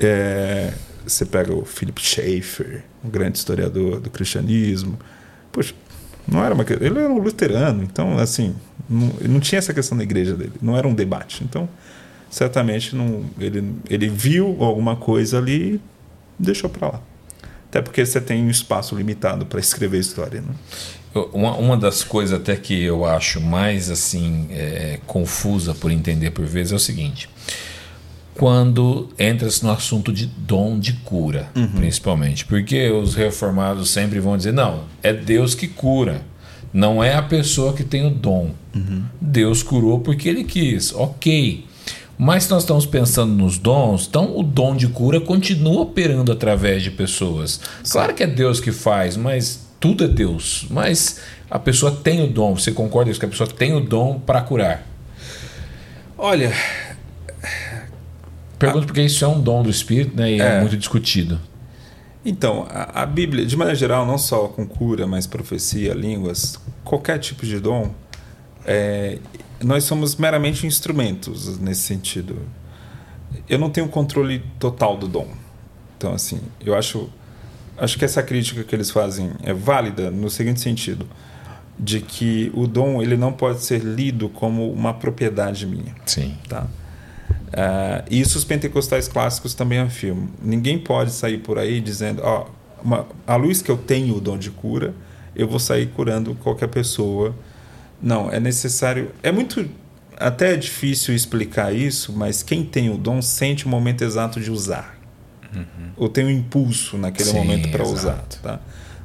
É, 0.00 0.72
você 1.06 1.24
pega 1.24 1.54
o 1.54 1.64
Philip 1.64 2.00
Schaeffer, 2.00 2.84
um 3.04 3.08
grande 3.08 3.38
historiador 3.38 4.00
do 4.00 4.10
cristianismo. 4.10 4.98
Poxa, 5.50 5.74
não 6.28 6.44
era 6.44 6.54
uma 6.54 6.64
Ele 6.68 6.98
era 6.98 7.10
um 7.10 7.18
luterano, 7.18 7.82
então, 7.82 8.18
assim, 8.18 8.54
não, 8.88 9.12
não 9.28 9.40
tinha 9.40 9.58
essa 9.58 9.72
questão 9.74 9.96
na 9.96 10.04
igreja 10.04 10.34
dele. 10.34 10.52
Não 10.60 10.76
era 10.76 10.86
um 10.86 10.94
debate. 10.94 11.42
Então, 11.44 11.68
certamente, 12.32 12.96
não, 12.96 13.26
ele, 13.38 13.74
ele 13.90 14.08
viu 14.08 14.56
alguma 14.60 14.96
coisa 14.96 15.36
ali 15.36 15.74
e 15.74 15.80
deixou 16.42 16.70
para 16.70 16.88
lá. 16.88 17.00
Até 17.68 17.82
porque 17.82 18.04
você 18.04 18.20
tem 18.22 18.42
um 18.42 18.50
espaço 18.50 18.96
limitado 18.96 19.44
para 19.44 19.60
escrever 19.60 20.00
história. 20.00 20.40
Né? 20.40 20.54
Uma, 21.32 21.54
uma 21.56 21.76
das 21.76 22.02
coisas 22.02 22.40
até 22.40 22.56
que 22.56 22.82
eu 22.82 23.04
acho 23.04 23.38
mais 23.38 23.90
assim 23.90 24.48
é, 24.50 24.98
confusa 25.06 25.74
por 25.74 25.90
entender 25.90 26.30
por 26.30 26.46
vezes 26.46 26.72
é 26.72 26.76
o 26.76 26.78
seguinte: 26.78 27.28
quando 28.34 29.10
entra-se 29.18 29.62
no 29.62 29.70
assunto 29.70 30.10
de 30.10 30.24
dom 30.24 30.78
de 30.78 30.94
cura, 30.94 31.50
principalmente, 31.76 32.46
porque 32.46 32.88
os 32.90 33.14
reformados 33.14 33.90
sempre 33.90 34.20
vão 34.20 34.38
dizer 34.38 34.52
não, 34.52 34.84
é 35.02 35.12
Deus 35.12 35.54
que 35.54 35.68
cura, 35.68 36.22
não 36.72 37.04
é 37.04 37.14
a 37.14 37.22
pessoa 37.22 37.74
que 37.74 37.84
tem 37.84 38.06
o 38.06 38.10
dom. 38.10 38.52
Deus 39.20 39.62
curou 39.62 40.00
porque 40.00 40.30
Ele 40.30 40.44
quis, 40.44 40.94
ok. 40.94 41.71
Mas 42.24 42.44
se 42.44 42.50
nós 42.52 42.62
estamos 42.62 42.86
pensando 42.86 43.32
nos 43.32 43.58
dons, 43.58 44.06
então 44.08 44.38
o 44.38 44.44
dom 44.44 44.76
de 44.76 44.86
cura 44.86 45.20
continua 45.20 45.80
operando 45.80 46.30
através 46.30 46.80
de 46.80 46.88
pessoas. 46.92 47.60
Claro 47.90 48.14
que 48.14 48.22
é 48.22 48.28
Deus 48.28 48.60
que 48.60 48.70
faz, 48.70 49.16
mas 49.16 49.66
tudo 49.80 50.04
é 50.04 50.06
Deus. 50.06 50.64
Mas 50.70 51.20
a 51.50 51.58
pessoa 51.58 51.90
tem 51.90 52.22
o 52.22 52.28
dom. 52.28 52.54
Você 52.56 52.70
concorda 52.70 53.06
com 53.06 53.10
isso? 53.10 53.18
Que 53.18 53.26
a 53.26 53.28
pessoa 53.28 53.48
tem 53.50 53.74
o 53.74 53.80
dom 53.80 54.20
para 54.20 54.40
curar? 54.40 54.86
Olha, 56.16 56.52
Pergunto 58.56 58.86
porque 58.86 59.02
isso 59.02 59.24
é 59.24 59.28
um 59.28 59.40
dom 59.40 59.64
do 59.64 59.70
Espírito 59.70 60.16
né, 60.16 60.30
e 60.30 60.40
é, 60.40 60.44
É. 60.44 60.60
muito 60.60 60.76
discutido. 60.76 61.40
Então, 62.24 62.68
a, 62.70 63.02
a 63.02 63.06
Bíblia, 63.06 63.44
de 63.44 63.56
maneira 63.56 63.76
geral, 63.76 64.06
não 64.06 64.16
só 64.16 64.46
com 64.46 64.64
cura, 64.64 65.08
mas 65.08 65.26
profecia, 65.26 65.92
línguas, 65.92 66.56
qualquer 66.84 67.18
tipo 67.18 67.44
de 67.44 67.58
dom, 67.58 67.90
é, 68.64 69.18
nós 69.62 69.84
somos 69.84 70.16
meramente 70.16 70.66
instrumentos 70.66 71.58
nesse 71.58 71.82
sentido. 71.82 72.36
Eu 73.48 73.58
não 73.58 73.70
tenho 73.70 73.88
controle 73.88 74.42
total 74.58 74.96
do 74.96 75.08
dom. 75.08 75.28
Então, 75.96 76.12
assim, 76.12 76.40
eu 76.64 76.74
acho, 76.74 77.08
acho 77.78 77.98
que 77.98 78.04
essa 78.04 78.22
crítica 78.22 78.64
que 78.64 78.74
eles 78.74 78.90
fazem 78.90 79.30
é 79.42 79.52
válida 79.54 80.10
no 80.10 80.28
seguinte 80.28 80.60
sentido, 80.60 81.06
de 81.78 82.00
que 82.00 82.50
o 82.54 82.66
dom 82.66 83.00
ele 83.02 83.16
não 83.16 83.32
pode 83.32 83.62
ser 83.62 83.80
lido 83.82 84.28
como 84.28 84.70
uma 84.72 84.92
propriedade 84.92 85.66
minha. 85.66 85.94
Sim. 86.04 86.36
Tá? 86.48 86.66
Ah, 87.52 88.04
isso 88.10 88.38
os 88.38 88.44
pentecostais 88.44 89.08
clássicos 89.08 89.54
também 89.54 89.78
afirmam. 89.78 90.28
Ninguém 90.42 90.78
pode 90.78 91.12
sair 91.12 91.38
por 91.38 91.58
aí 91.58 91.80
dizendo, 91.80 92.22
ó, 92.24 92.46
uma- 92.82 93.06
a 93.26 93.36
luz 93.36 93.62
que 93.62 93.70
eu 93.70 93.76
tenho 93.76 94.16
o 94.16 94.20
dom 94.20 94.36
de 94.36 94.50
cura, 94.50 94.94
eu 95.34 95.48
vou 95.48 95.58
sair 95.58 95.86
curando 95.88 96.34
qualquer 96.34 96.68
pessoa. 96.68 97.34
Não, 98.02 98.30
é 98.30 98.40
necessário. 98.40 99.12
É 99.22 99.30
muito. 99.30 99.68
Até 100.16 100.54
é 100.54 100.56
difícil 100.56 101.14
explicar 101.14 101.74
isso, 101.74 102.12
mas 102.12 102.42
quem 102.42 102.64
tem 102.64 102.90
o 102.90 102.96
dom 102.96 103.22
sente 103.22 103.66
o 103.66 103.68
momento 103.68 104.02
exato 104.02 104.40
de 104.40 104.50
usar. 104.50 104.98
Ou 105.96 106.08
tem 106.08 106.24
um 106.24 106.30
impulso 106.30 106.96
naquele 106.96 107.30
Sim, 107.30 107.36
momento 107.36 107.70
para 107.70 107.84
usar. 107.84 108.24
Tá? 108.42 108.60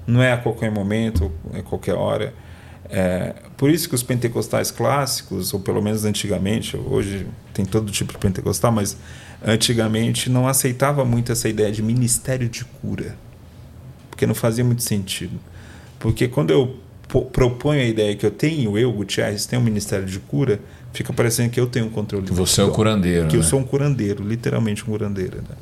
Não 0.05 0.21
é 0.21 0.31
a 0.31 0.37
qualquer 0.37 0.71
momento, 0.71 1.31
é 1.53 1.59
a 1.59 1.63
qualquer 1.63 1.93
hora. 1.93 2.33
É, 2.89 3.35
por 3.57 3.69
isso 3.69 3.89
que 3.89 3.95
os 3.95 4.03
pentecostais 4.03 4.71
clássicos, 4.71 5.53
ou 5.53 5.59
pelo 5.59 5.81
menos 5.81 6.05
antigamente, 6.05 6.77
hoje 6.77 7.27
tem 7.53 7.65
todo 7.65 7.91
tipo 7.91 8.13
de 8.13 8.17
pentecostal, 8.17 8.71
mas 8.71 8.97
antigamente 9.45 10.29
não 10.29 10.47
aceitava 10.47 11.03
muito 11.03 11.31
essa 11.31 11.49
ideia 11.49 11.71
de 11.71 11.83
ministério 11.83 12.47
de 12.47 12.63
cura, 12.63 13.15
porque 14.09 14.25
não 14.25 14.33
fazia 14.33 14.63
muito 14.63 14.83
sentido. 14.83 15.37
Porque 15.99 16.27
quando 16.27 16.51
eu 16.51 16.77
proponho 17.07 17.81
a 17.81 17.85
ideia 17.85 18.15
que 18.15 18.25
eu 18.25 18.31
tenho, 18.31 18.77
eu, 18.77 18.91
Gutierrez, 18.91 19.45
tenho 19.45 19.61
um 19.61 19.65
ministério 19.65 20.05
de 20.05 20.19
cura, 20.19 20.59
fica 20.93 21.13
parecendo 21.13 21.49
que 21.49 21.59
eu 21.59 21.67
tenho 21.67 21.85
um 21.85 21.89
controle. 21.89 22.25
Que 22.25 22.33
você 22.33 22.61
é 22.61 22.63
o 22.63 22.71
curandeiro. 22.71 23.27
que 23.27 23.35
eu 23.35 23.41
né? 23.41 23.45
sou 23.45 23.59
um 23.59 23.63
curandeiro, 23.63 24.23
literalmente 24.23 24.83
um 24.83 24.87
curandeiro. 24.87 25.37
né? 25.37 25.55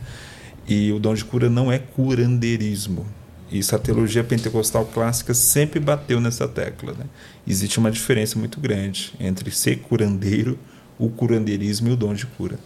E 0.68 0.91
o 0.91 1.00
dom 1.00 1.14
de 1.14 1.24
cura 1.24 1.50
não 1.50 1.72
é 1.72 1.78
curandeirismo. 1.78 3.06
Isso 3.52 3.76
a 3.76 3.80
teologia 3.80 4.24
pentecostal 4.24 4.86
clássica 4.86 5.34
sempre 5.34 5.80
bateu 5.80 6.20
nessa 6.20 6.48
tecla. 6.48 6.93
Né? 6.93 7.06
Existe 7.48 7.78
uma 7.78 7.91
diferença 7.91 8.39
muito 8.39 8.60
grande 8.60 9.14
entre 9.20 9.52
ser 9.52 9.78
curandeiro, 9.78 10.58
o 10.98 11.10
curandeirismo 11.10 11.89
e 11.89 11.91
o 11.91 11.96
dom 11.96 12.14
de 12.14 12.26
cura. 12.26 12.58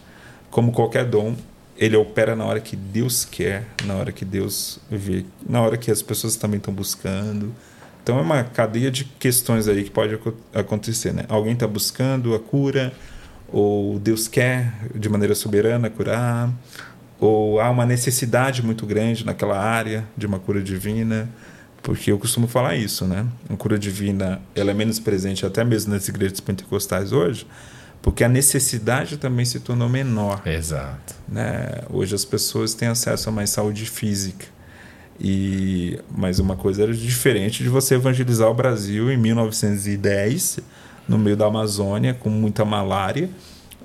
Como 0.50 0.72
qualquer 0.72 1.06
dom, 1.06 1.36
ele 1.78 1.96
opera 1.96 2.36
na 2.36 2.46
hora 2.46 2.60
que 2.60 2.76
Deus 2.76 3.26
quer, 3.26 3.66
na 3.86 3.96
hora 3.96 4.12
que 4.12 4.24
Deus 4.24 4.80
vê, 4.90 5.26
na 5.48 5.62
hora 5.62 5.78
que 5.78 5.92
as 5.92 6.02
pessoas 6.02 6.36
também 6.36 6.58
estão 6.58 6.74
buscando. 6.74 7.54
Então 8.02 8.18
é 8.18 8.22
uma 8.22 8.44
cadeia 8.44 8.90
de 8.90 9.04
questões 9.04 9.68
aí 9.68 9.84
que 9.84 9.92
pode 9.92 10.18
acontecer. 10.54 11.14
Né? 11.14 11.26
Alguém 11.30 11.54
está 11.54 11.68
buscando 11.68 12.34
a 12.34 12.40
cura, 12.40 12.94
ou 13.52 14.00
Deus 14.00 14.28
quer 14.28 14.74
de 14.96 15.10
maneira 15.10 15.36
soberana 15.36 15.90
curar 15.90 16.52
ou 17.20 17.60
há 17.60 17.70
uma 17.70 17.86
necessidade 17.86 18.64
muito 18.64 18.86
grande 18.86 19.26
naquela 19.26 19.60
área 19.60 20.06
de 20.16 20.26
uma 20.26 20.40
cura 20.40 20.62
divina, 20.62 21.30
porque 21.84 22.12
eu 22.12 22.18
costumo 22.18 22.48
falar 22.48 22.76
isso, 22.76 23.06
né? 23.06 23.26
A 23.50 23.56
cura 23.58 23.78
divina 23.78 24.42
ela 24.56 24.72
é 24.72 24.74
menos 24.74 25.00
presente 25.00 25.46
até 25.46 25.64
mesmo 25.64 25.94
nas 25.94 26.08
igrejas 26.08 26.40
pentecostais 26.40 27.12
hoje, 27.12 27.46
porque 28.02 28.24
a 28.24 28.30
necessidade 28.30 29.18
também 29.18 29.44
se 29.44 29.60
tornou 29.60 29.90
menor. 29.90 30.42
Exato. 30.46 31.16
Né? 31.28 31.82
Hoje 31.90 32.16
as 32.16 32.24
pessoas 32.24 32.74
têm 32.74 32.88
acesso 32.88 33.28
a 33.28 33.32
mais 33.32 33.50
saúde 33.50 33.86
física. 33.86 34.46
E 35.20 36.00
mas 36.16 36.40
uma 36.40 36.56
coisa 36.56 36.84
era 36.84 36.94
diferente 36.94 37.64
de 37.64 37.70
você 37.70 37.96
evangelizar 37.96 38.50
o 38.50 38.54
Brasil 38.54 39.12
em 39.12 39.18
1910, 39.18 40.60
no 41.08 41.18
meio 41.18 41.36
da 41.36 41.48
Amazônia, 41.48 42.14
com 42.14 42.30
muita 42.30 42.64
malária 42.64 43.30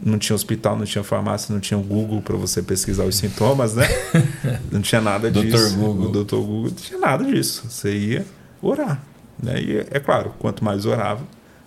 não 0.01 0.19
tinha 0.19 0.35
hospital, 0.35 0.77
não 0.77 0.85
tinha 0.85 1.05
farmácia, 1.05 1.53
não 1.53 1.61
tinha 1.61 1.79
Google 1.81 2.21
para 2.21 2.37
você 2.37 2.63
pesquisar 2.63 3.05
os 3.05 3.17
sintomas, 3.17 3.75
né? 3.75 3.87
Não 4.71 4.83
tinha 4.83 5.01
nada 5.01 5.31
disso. 5.31 5.71
Dr. 5.71 5.77
Google. 5.77 6.07
O 6.07 6.25
Dr. 6.25 6.37
Google 6.37 6.63
não 6.65 6.71
tinha 6.71 6.99
nada 6.99 7.25
disso. 7.25 7.65
Você 7.69 7.97
ia 7.97 8.27
orar. 8.61 9.01
Né? 9.41 9.61
E 9.63 9.79
é 9.91 10.01
claro, 10.01 10.35
quanto 10.39 10.65
mais 10.65 10.85
orava, 10.85 11.23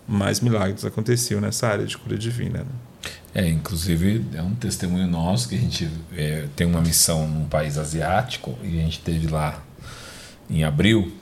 mais 0.08 0.40
milagres 0.42 0.84
aconteciam 0.86 1.40
nessa 1.40 1.68
área 1.68 1.86
de 1.86 1.98
cura 1.98 2.18
divina. 2.18 2.60
Né? 2.60 2.66
É, 3.38 3.48
inclusive 3.48 4.26
é 4.34 4.42
um 4.42 4.56
testemunho 4.56 5.06
nosso 5.06 5.48
que 5.48 5.54
a 5.54 5.60
gente 5.60 5.88
é, 6.16 6.48
tem 6.56 6.66
uma 6.66 6.82
missão 6.82 7.28
num 7.28 7.46
país 7.46 7.78
asiático 7.78 8.58
e 8.64 8.80
a 8.80 8.82
gente 8.82 9.00
teve 9.00 9.28
lá 9.28 9.64
em 10.50 10.64
abril 10.64 11.14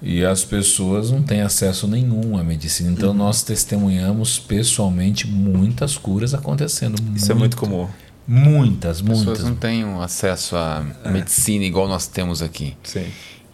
e 0.00 0.24
as 0.24 0.44
pessoas 0.44 1.10
não 1.10 1.24
têm 1.24 1.40
acesso 1.40 1.88
nenhum 1.88 2.38
à 2.38 2.44
medicina. 2.44 2.92
Então, 2.92 3.08
uhum. 3.08 3.16
nós 3.16 3.42
testemunhamos 3.42 4.38
pessoalmente 4.38 5.26
muitas 5.26 5.98
curas 5.98 6.34
acontecendo. 6.34 6.94
Isso 7.16 7.26
muito, 7.26 7.30
é 7.32 7.34
muito 7.34 7.56
comum. 7.56 7.88
Muitas, 8.28 9.00
muitas. 9.00 9.22
As 9.22 9.28
pessoas 9.28 9.48
não 9.50 9.56
têm 9.56 9.82
acesso 10.00 10.54
à 10.54 10.86
é. 11.04 11.10
medicina 11.10 11.64
igual 11.64 11.88
nós 11.88 12.06
temos 12.06 12.42
aqui. 12.42 12.76
Sim. 12.84 13.06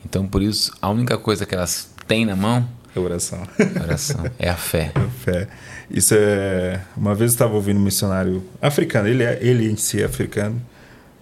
Então, 0.05 0.29
por 0.29 0.43
isso, 0.43 0.71
a 0.83 0.91
única 0.91 1.17
coisa 1.17 1.47
que 1.47 1.55
elas 1.55 1.89
têm 2.07 2.27
na 2.27 2.37
mão 2.37 2.69
é 2.95 3.01
oração. 3.01 3.43
Oração. 3.83 4.25
É 4.39 4.51
a 4.51 4.57
fé. 4.57 4.93
É 4.95 5.01
a 5.01 5.09
fé. 5.09 5.49
Isso 5.91 6.15
é. 6.17 6.81
Uma 6.97 7.15
vez 7.15 7.33
eu 7.33 7.35
estava 7.35 7.55
ouvindo 7.55 7.79
um 7.79 7.83
missionário 7.83 8.43
africano, 8.61 9.09
ele, 9.09 9.23
é, 9.23 9.39
ele 9.41 9.71
em 9.71 9.77
si 9.77 10.03
é 10.03 10.05
africano 10.05 10.61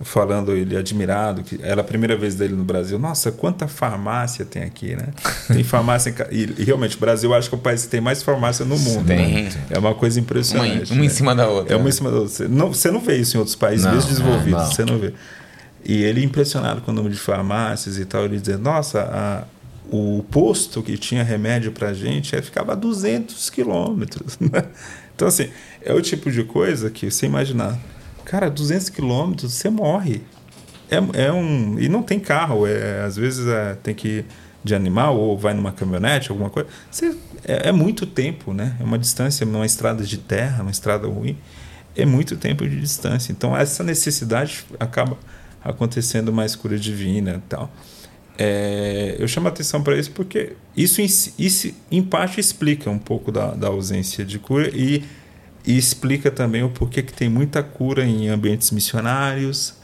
falando 0.00 0.52
ele 0.52 0.76
admirado 0.76 1.42
que 1.42 1.58
era 1.62 1.80
a 1.80 1.84
primeira 1.84 2.16
vez 2.16 2.34
dele 2.34 2.54
no 2.54 2.64
Brasil. 2.64 2.98
Nossa, 2.98 3.30
quanta 3.30 3.68
farmácia 3.68 4.44
tem 4.44 4.62
aqui, 4.62 4.96
né? 4.96 5.08
Tem 5.46 5.62
farmácia 5.62 6.10
em, 6.10 6.34
e, 6.34 6.54
e, 6.58 6.64
realmente 6.64 6.96
o 6.96 7.00
Brasil 7.00 7.32
acho 7.32 7.48
que 7.48 7.54
é 7.54 7.58
o 7.58 7.60
país 7.60 7.84
que 7.84 7.88
tem 7.88 8.00
mais 8.00 8.22
farmácia 8.22 8.64
no 8.64 8.78
mundo. 8.78 9.06
Tem. 9.06 9.44
Né? 9.44 9.52
É 9.70 9.78
uma 9.78 9.94
coisa 9.94 10.18
impressionante. 10.18 10.90
Uma, 10.90 10.96
uma 10.96 11.00
né? 11.00 11.06
em 11.06 11.08
cima 11.08 11.34
da 11.34 11.48
outra. 11.48 11.74
É 11.74 11.76
uma 11.76 11.88
em 11.88 11.92
cima 11.92 12.10
da 12.10 12.16
outra. 12.16 12.32
Você 12.32 12.48
não, 12.48 12.72
você 12.72 12.90
não 12.90 13.00
vê 13.00 13.16
isso 13.16 13.36
em 13.36 13.38
outros 13.38 13.56
países 13.56 13.86
não, 13.86 13.96
desenvolvidos, 13.96 14.62
não, 14.62 14.72
você 14.72 14.84
não 14.84 14.98
vê. 14.98 15.12
E 15.84 16.02
ele 16.02 16.24
impressionado 16.24 16.80
com 16.80 16.90
o 16.90 16.94
número 16.94 17.14
de 17.14 17.20
farmácias 17.20 17.98
e 17.98 18.04
tal, 18.04 18.24
ele 18.24 18.38
dizendo: 18.38 18.62
"Nossa, 18.62 19.02
a, 19.02 19.44
o 19.90 20.24
posto 20.30 20.82
que 20.82 20.96
tinha 20.96 21.22
remédio 21.22 21.72
para 21.72 21.92
gente 21.92 22.40
ficava 22.42 22.72
a 22.72 22.74
200 22.74 23.50
quilômetros. 23.50 24.38
Né? 24.40 24.64
Então, 25.14 25.28
assim, 25.28 25.48
é 25.80 25.94
o 25.94 26.02
tipo 26.02 26.28
de 26.30 26.42
coisa 26.42 26.90
que 26.90 27.08
você 27.08 27.26
imaginar 27.26 27.78
Cara, 28.24 28.50
200 28.50 28.88
quilômetros, 28.88 29.52
você 29.52 29.68
morre. 29.68 30.22
É, 30.90 31.26
é 31.26 31.32
um. 31.32 31.78
E 31.78 31.88
não 31.88 32.02
tem 32.02 32.18
carro, 32.18 32.66
é, 32.66 33.02
às 33.02 33.16
vezes 33.16 33.46
é, 33.46 33.74
tem 33.74 33.94
que 33.94 34.08
ir 34.08 34.26
de 34.62 34.74
animal 34.74 35.18
ou 35.18 35.36
vai 35.36 35.52
numa 35.52 35.72
caminhonete, 35.72 36.30
alguma 36.30 36.48
coisa. 36.48 36.68
Você, 36.90 37.14
é, 37.44 37.68
é, 37.68 37.72
muito 37.72 38.06
tempo, 38.06 38.54
né? 38.54 38.76
É 38.80 38.84
uma 38.84 38.98
distância, 38.98 39.44
numa 39.44 39.66
estrada 39.66 40.02
de 40.04 40.16
terra, 40.16 40.62
uma 40.62 40.70
estrada 40.70 41.06
ruim. 41.06 41.36
É 41.94 42.06
muito 42.06 42.36
tempo 42.36 42.66
de 42.66 42.80
distância. 42.80 43.30
Então, 43.30 43.56
essa 43.56 43.84
necessidade 43.84 44.64
acaba 44.80 45.18
acontecendo 45.62 46.32
mais 46.32 46.56
cura 46.56 46.78
divina 46.78 47.34
e 47.44 47.48
tal. 47.48 47.70
É, 48.36 49.16
eu 49.18 49.28
chamo 49.28 49.46
a 49.46 49.50
atenção 49.50 49.82
para 49.82 49.96
isso 49.96 50.10
porque 50.10 50.54
isso, 50.76 51.00
isso, 51.38 51.72
em 51.90 52.02
parte, 52.02 52.40
explica 52.40 52.90
um 52.90 52.98
pouco 52.98 53.30
da, 53.30 53.52
da 53.54 53.68
ausência 53.68 54.24
de 54.24 54.38
cura 54.38 54.70
e 54.74 55.04
e 55.66 55.78
explica 55.78 56.30
também 56.30 56.62
o 56.62 56.68
porquê 56.68 57.02
que 57.02 57.12
tem 57.12 57.28
muita 57.28 57.62
cura 57.62 58.04
em 58.04 58.28
ambientes 58.28 58.70
missionários, 58.70 59.74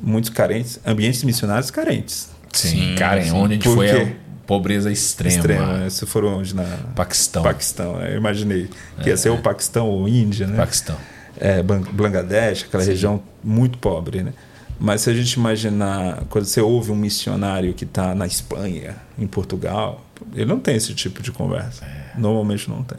muitos 0.00 0.30
carentes, 0.30 0.80
ambientes 0.84 1.22
missionários 1.22 1.70
carentes. 1.70 2.28
Sim, 2.52 2.96
sim 2.96 3.32
onde 3.32 3.54
a 3.54 3.56
gente 3.56 3.68
foi 3.68 3.90
a 3.90 4.12
pobreza 4.46 4.90
extrema. 4.90 5.36
Extrema, 5.36 5.78
né? 5.78 5.90
se 5.90 6.04
for 6.06 6.24
onde 6.24 6.54
na 6.54 6.64
Paquistão. 6.96 7.42
Paquistão, 7.42 8.00
eu 8.00 8.16
imaginei 8.16 8.68
que 9.00 9.08
ia 9.08 9.16
ser 9.16 9.30
o 9.30 9.34
é. 9.34 9.40
Paquistão 9.40 9.88
ou 9.88 10.08
Índia, 10.08 10.46
né? 10.46 10.56
Paquistão. 10.56 10.96
É, 11.38 11.62
Bangladesh, 11.62 12.64
aquela 12.64 12.82
sim. 12.82 12.90
região 12.90 13.22
muito 13.44 13.78
pobre, 13.78 14.24
né? 14.24 14.32
Mas 14.80 15.02
se 15.02 15.10
a 15.10 15.14
gente 15.14 15.32
imaginar, 15.32 16.24
quando 16.30 16.44
você 16.44 16.60
ouve 16.60 16.92
um 16.92 16.96
missionário 16.96 17.74
que 17.74 17.84
está 17.84 18.14
na 18.14 18.26
Espanha, 18.26 18.96
em 19.18 19.26
Portugal, 19.26 20.04
ele 20.34 20.44
não 20.44 20.60
tem 20.60 20.76
esse 20.76 20.94
tipo 20.94 21.20
de 21.22 21.32
conversa. 21.32 21.84
É. 21.84 22.12
Normalmente 22.16 22.70
não 22.70 22.82
tem. 22.84 22.98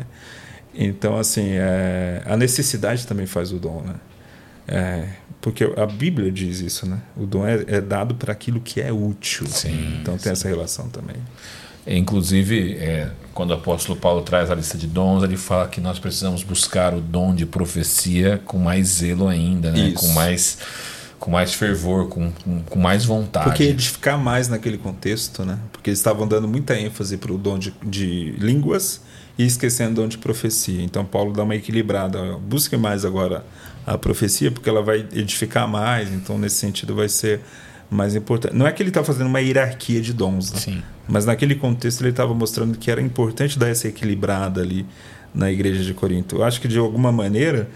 Então, 0.74 1.18
assim, 1.18 1.52
é, 1.54 2.22
a 2.26 2.36
necessidade 2.36 3.08
também 3.08 3.26
faz 3.26 3.52
o 3.52 3.58
dom, 3.58 3.82
né? 3.82 3.96
É, 4.68 5.08
porque 5.42 5.64
a 5.64 5.86
Bíblia 5.86 6.32
diz 6.32 6.60
isso, 6.60 6.88
né? 6.88 7.00
O 7.16 7.26
dom 7.26 7.48
é, 7.48 7.64
é 7.68 7.82
dado 7.82 8.14
para 8.16 8.32
aquilo 8.32 8.60
que 8.60 8.82
é 8.82 8.92
útil. 8.92 9.48
Sim, 9.48 10.00
então 10.02 10.14
tem 10.16 10.24
sim. 10.26 10.30
essa 10.32 10.48
relação 10.48 10.90
também. 10.90 11.16
É, 11.86 11.98
inclusive, 11.98 12.74
é, 12.76 13.10
quando 13.34 13.52
o 13.52 13.54
apóstolo 13.54 13.98
Paulo 13.98 14.22
traz 14.22 14.52
a 14.52 14.56
lista 14.56 14.78
de 14.78 14.86
dons, 14.86 15.24
ele 15.24 15.38
fala 15.38 15.68
que 15.68 15.82
nós 15.82 15.98
precisamos 15.98 16.44
buscar 16.44 16.94
o 16.94 17.02
dom 17.02 17.34
de 17.34 17.46
profecia 17.46 18.40
com 18.46 18.60
mais 18.60 18.88
zelo 18.88 19.28
ainda, 19.28 19.72
né? 19.72 19.92
com 19.96 20.08
mais 20.10 20.60
com 21.30 21.34
mais 21.34 21.54
fervor, 21.54 22.08
com, 22.08 22.32
com, 22.32 22.64
com, 22.64 22.80
mais 22.80 23.06
vontade. 23.06 23.46
Porque 23.46 23.64
edificar 23.64 24.18
mais 24.18 24.50
naquele 24.50 24.80
contexto, 24.80 25.46
né? 25.46 25.60
Porque 25.72 25.92
eles 25.92 26.00
estavam 26.00 26.28
dando 26.28 26.48
muita 26.48 26.78
ênfase 26.78 27.18
para 27.18 27.32
o 27.32 27.38
dom 27.38 27.60
de, 27.60 27.72
de 27.84 28.32
línguas 28.40 29.02
e 29.38 29.46
esquecendo 29.46 29.92
o 29.92 30.04
dom 30.04 30.08
de 30.08 30.18
profecia. 30.18 30.82
Então 30.82 31.06
Paulo 31.06 31.32
dá 31.32 31.44
uma 31.44 31.56
equilibrada. 31.56 32.36
Busque 32.40 32.76
mais 32.76 33.06
agora 33.06 33.46
a 33.86 33.96
profecia, 33.96 34.52
porque 34.52 34.68
ela 34.68 34.82
vai 34.82 35.06
edificar 35.14 35.68
mais, 35.68 36.12
então 36.12 36.38
nesse 36.38 36.56
sentido 36.56 36.96
vai 36.96 37.08
ser 37.08 37.42
mais 37.92 38.16
importante. 38.16 38.56
Não 38.56 38.66
é 38.66 38.72
que 38.72 38.82
ele 38.82 38.90
está 38.90 39.04
fazendo 39.04 39.28
uma 39.28 39.40
hierarquia 39.40 40.02
de 40.02 40.14
dons, 40.14 40.52
né? 40.52 40.60
Sim. 40.60 40.84
mas 41.08 41.26
naquele 41.26 41.54
contexto 41.54 42.02
ele 42.02 42.10
estava 42.10 42.34
mostrando 42.34 42.78
que 42.78 42.90
era 42.90 43.02
importante 43.02 43.58
dar 43.58 43.70
essa 43.70 43.88
equilibrada 43.88 44.62
ali 44.62 44.86
na 45.34 45.52
igreja 45.52 45.84
de 45.84 45.94
Corinto. 45.94 46.38
Eu 46.38 46.44
acho 46.44 46.60
que 46.60 46.68
de 46.68 46.80
alguma 46.80 47.12
maneira 47.12 47.70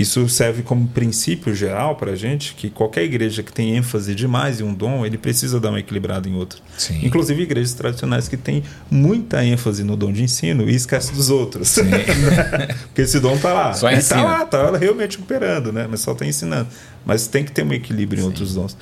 isso 0.00 0.26
serve 0.30 0.62
como 0.62 0.88
princípio 0.88 1.54
geral 1.54 1.94
para 1.94 2.12
a 2.12 2.16
gente 2.16 2.54
que 2.54 2.70
qualquer 2.70 3.04
igreja 3.04 3.42
que 3.42 3.52
tem 3.52 3.76
ênfase 3.76 4.14
demais 4.14 4.58
em 4.58 4.64
um 4.64 4.72
dom, 4.72 5.04
ele 5.04 5.18
precisa 5.18 5.60
dar 5.60 5.68
uma 5.68 5.78
equilibrada 5.78 6.26
em 6.26 6.34
outro. 6.34 6.62
Sim. 6.78 7.04
Inclusive 7.04 7.42
igrejas 7.42 7.74
tradicionais 7.74 8.26
que 8.26 8.38
têm 8.38 8.62
muita 8.90 9.44
ênfase 9.44 9.84
no 9.84 9.98
dom 9.98 10.10
de 10.10 10.22
ensino 10.22 10.70
e 10.70 10.74
esquece 10.74 11.12
dos 11.12 11.28
outros. 11.28 11.76
Porque 12.88 13.02
esse 13.02 13.20
dom 13.20 13.34
está 13.34 13.52
lá. 13.52 13.74
Só 13.74 13.90
está 13.90 14.22
lá, 14.22 14.42
está 14.42 14.74
realmente 14.78 15.18
operando, 15.18 15.70
né? 15.70 15.86
mas 15.86 16.00
só 16.00 16.12
está 16.12 16.24
ensinando. 16.24 16.68
Mas 17.04 17.26
tem 17.26 17.44
que 17.44 17.52
ter 17.52 17.62
um 17.62 17.72
equilíbrio 17.74 18.20
em 18.20 18.22
Sim. 18.22 18.28
outros 18.28 18.54
dons. 18.54 18.78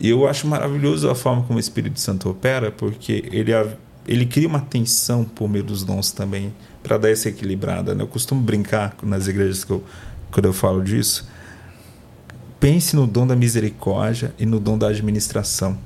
E 0.00 0.08
eu 0.08 0.26
acho 0.26 0.46
maravilhoso 0.46 1.10
a 1.10 1.14
forma 1.14 1.42
como 1.42 1.58
o 1.58 1.60
Espírito 1.60 2.00
Santo 2.00 2.30
opera, 2.30 2.70
porque 2.70 3.28
ele, 3.30 3.52
ele 4.08 4.24
cria 4.24 4.48
uma 4.48 4.60
tensão 4.60 5.22
por 5.22 5.50
meio 5.50 5.64
dos 5.64 5.84
dons 5.84 6.12
também, 6.12 6.50
para 6.82 6.96
dar 6.96 7.10
essa 7.10 7.28
equilibrada. 7.28 7.94
Né? 7.94 8.02
Eu 8.02 8.08
costumo 8.08 8.40
brincar 8.40 8.96
nas 9.02 9.28
igrejas 9.28 9.64
que 9.64 9.70
eu 9.70 9.84
quando 10.32 10.46
eu 10.46 10.52
falo 10.52 10.82
disso, 10.82 11.28
pense 12.58 12.96
no 12.96 13.06
dom 13.06 13.26
da 13.26 13.36
misericórdia 13.36 14.34
e 14.38 14.46
no 14.46 14.58
dom 14.58 14.78
da 14.78 14.88
administração. 14.88 15.78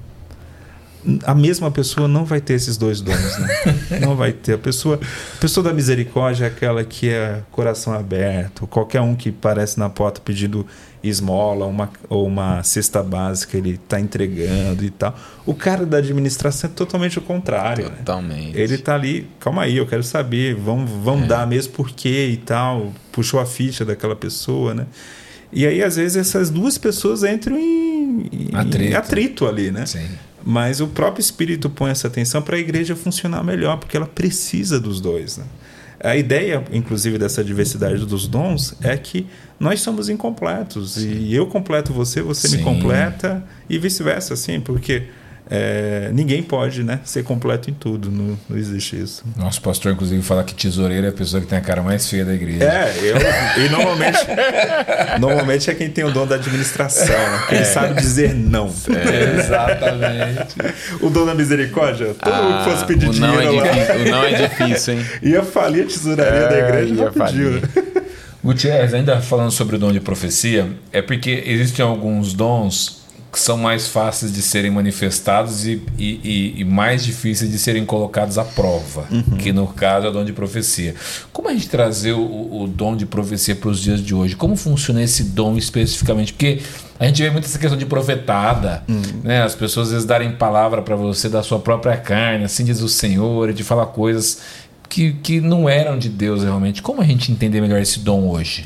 A 1.25 1.35
mesma 1.35 1.71
pessoa 1.71 2.09
não 2.09 2.25
vai 2.25 2.41
ter 2.41 2.55
esses 2.55 2.77
dois 2.77 3.01
dons, 3.01 3.39
né? 3.39 3.49
não 4.01 4.17
vai 4.17 4.33
ter. 4.33 4.55
A 4.55 4.59
pessoa, 4.59 4.99
a 5.35 5.39
pessoa 5.39 5.63
da 5.63 5.73
misericórdia 5.73 6.45
é 6.45 6.49
aquela 6.49 6.85
que 6.85 7.11
é 7.11 7.43
coração 7.53 7.93
aberto. 7.93 8.67
Qualquer 8.67 9.01
um 9.01 9.15
que 9.15 9.31
parece 9.31 9.79
na 9.79 9.89
porta 9.89 10.21
pedindo 10.21 10.67
esmola 11.09 11.67
uma, 11.67 11.91
ou 12.09 12.27
uma 12.27 12.63
cesta 12.63 13.03
básica, 13.03 13.57
ele 13.57 13.73
está 13.83 14.01
entregando 14.01 14.85
e 14.85 14.91
tal. 14.91 15.17
O 15.45 15.55
cara 15.55 15.85
da 15.87 15.99
administração 15.99 16.71
é 16.71 16.73
totalmente 16.73 17.19
o 17.19 17.23
contrário. 17.23 17.85
Né? 17.85 17.97
Totalmente. 17.99 18.57
Né? 18.57 18.61
Ele 18.61 18.75
está 18.75 18.95
ali, 18.95 19.29
calma 19.41 19.63
aí, 19.63 19.77
eu 19.77 19.87
quero 19.87 20.03
saber, 20.03 20.55
vamos, 20.55 20.91
vamos 20.91 21.25
é. 21.25 21.29
dar 21.29 21.47
mesmo 21.47 21.73
por 21.73 21.91
quê 21.91 22.29
e 22.33 22.37
tal. 22.37 22.93
Puxou 23.13 23.41
a 23.41 23.47
ficha 23.47 23.85
daquela 23.85 24.17
pessoa, 24.17 24.75
né? 24.75 24.87
E 25.53 25.67
aí, 25.67 25.83
às 25.83 25.97
vezes, 25.97 26.17
essas 26.17 26.51
duas 26.51 26.77
pessoas 26.77 27.23
entram 27.23 27.57
em, 27.57 28.29
em 28.33 28.51
atrito. 28.53 28.97
atrito 28.97 29.47
ali, 29.47 29.71
né? 29.71 29.87
Sim. 29.87 30.09
Mas 30.45 30.81
o 30.81 30.87
próprio 30.87 31.21
Espírito 31.21 31.69
põe 31.69 31.91
essa 31.91 32.07
atenção 32.07 32.41
para 32.41 32.57
a 32.57 32.59
igreja 32.59 32.95
funcionar 32.95 33.43
melhor, 33.43 33.79
porque 33.79 33.97
ela 33.97 34.07
precisa 34.07 34.79
dos 34.79 35.01
dois. 35.01 35.39
Né? 35.39 35.45
A 36.07 36.17
ideia, 36.17 36.63
inclusive, 36.73 37.19
dessa 37.19 37.43
diversidade 37.43 38.07
dos 38.07 38.29
dons 38.29 38.77
é 38.81 38.97
que 38.97 39.27
nós 39.59 39.81
somos 39.81 40.09
incompletos. 40.09 40.93
Sim. 40.93 41.19
E 41.19 41.35
eu 41.35 41.47
completo 41.47 41.93
você, 41.93 42.23
você 42.23 42.47
Sim. 42.47 42.59
me 42.59 42.63
completa, 42.63 43.43
e 43.69 43.77
vice-versa, 43.77 44.35
assim, 44.35 44.61
porque 44.61 45.05
é, 45.49 46.11
ninguém 46.13 46.43
pode 46.43 46.83
né, 46.83 46.99
ser 47.05 47.23
completo 47.23 47.71
em 47.71 47.75
tudo, 47.75 48.11
não, 48.11 48.37
não 48.49 48.59
existe 48.59 49.01
isso. 49.01 49.23
Nosso 49.37 49.61
pastor, 49.61 49.93
inclusive, 49.93 50.21
fala 50.23 50.43
que 50.43 50.53
tesoureiro 50.53 51.07
é 51.07 51.11
a 51.11 51.13
pessoa 51.13 51.41
que 51.41 51.47
tem 51.47 51.57
a 51.57 51.61
cara 51.61 51.83
mais 51.83 52.09
feia 52.09 52.25
da 52.25 52.35
igreja. 52.35 52.65
É, 52.65 52.93
eu, 53.01 53.65
e 53.65 53.69
normalmente, 53.69 54.19
normalmente 55.21 55.71
é 55.71 55.75
quem 55.75 55.89
tem 55.89 56.05
o 56.05 56.11
dom 56.11 56.27
da 56.27 56.35
administração, 56.35 57.17
né? 57.17 57.45
Quem 57.49 57.59
é. 57.59 57.65
sabe 57.65 57.95
dizer 57.95 58.35
não. 58.35 58.67
É, 58.67 59.39
exatamente. 59.39 60.57
o 61.01 61.11
dom 61.11 61.25
da 61.25 61.35
misericórdia, 61.35 62.15
todo 62.15 62.33
ah, 62.33 62.43
mundo 62.43 62.65
que 62.65 62.71
fosse 62.71 62.85
pedir 62.85 63.11
dinheiro 63.11 63.41
é 63.41 63.51
lá. 63.51 63.63
O 63.95 64.11
não 64.11 64.25
é 64.25 64.49
difícil, 64.49 64.95
hein? 64.95 65.07
Ia 65.23 65.43
falir 65.45 65.85
a 65.85 65.87
tesouraria 65.87 66.41
é, 66.41 66.49
da 66.49 66.59
igreja, 66.59 66.95
ia 66.95 67.11
pediu. 67.13 67.63
Gutierrez, 68.43 68.95
ainda 68.95 69.21
falando 69.21 69.51
sobre 69.51 69.77
o 69.77 69.79
dom 69.79 69.93
de 69.93 70.01
profecia, 70.01 70.69
é 70.93 71.01
porque 71.03 71.43
existem 71.47 71.85
alguns 71.85 72.33
dons 72.33 72.96
que 73.37 73.41
são 73.43 73.59
mais 73.59 73.87
fáceis 73.87 74.33
de 74.33 74.41
serem 74.41 74.71
manifestados 74.71 75.67
e, 75.67 75.83
e, 75.99 76.55
e 76.57 76.65
mais 76.65 77.05
difíceis 77.05 77.51
de 77.51 77.59
serem 77.59 77.85
colocados 77.85 78.39
à 78.39 78.45
prova, 78.45 79.07
uhum. 79.11 79.37
que 79.37 79.53
no 79.53 79.67
caso 79.67 80.07
é 80.07 80.09
o 80.09 80.13
dom 80.13 80.25
de 80.25 80.33
profecia. 80.33 80.95
Como 81.35 81.47
a 81.51 81.53
gente 81.53 81.69
trazer 81.69 82.13
o, 82.13 82.63
o 82.63 82.67
dom 82.67 82.97
de 82.97 83.05
profecia 83.05 83.55
para 83.55 83.69
os 83.69 83.79
dias 83.79 84.01
de 84.01 84.15
hoje? 84.15 84.35
Como 84.35 84.57
funciona 84.57 85.03
esse 85.03 85.23
dom 85.23 85.59
especificamente? 85.59 86.33
Porque 86.33 86.63
a 86.99 87.05
gente 87.05 87.23
vê 87.23 87.29
muito 87.29 87.45
essa 87.45 87.59
questão 87.59 87.77
de 87.79 87.85
profetada, 87.85 88.83
uhum. 88.89 89.03
né? 89.23 89.43
As 89.43 89.55
pessoas 89.55 89.89
às 89.89 89.93
vezes 89.93 90.07
darem 90.07 90.33
palavra 90.33 90.81
para 90.81 90.97
você 90.97 91.29
da 91.29 91.43
sua 91.43 91.59
própria 91.59 91.99
carne, 91.99 92.43
assim 92.43 92.65
diz 92.65 92.81
o 92.81 92.89
Senhor, 92.89 93.53
de 93.53 93.63
falar 93.63 93.85
coisas 93.89 94.39
que, 94.89 95.13
que 95.13 95.43
não 95.43 95.69
eram 95.69 95.99
de 95.99 96.09
Deus 96.09 96.43
realmente. 96.43 96.81
Como 96.81 97.03
a 97.03 97.05
gente 97.05 97.31
entender 97.31 97.61
melhor 97.61 97.83
esse 97.83 97.99
dom 97.99 98.31
hoje? 98.31 98.65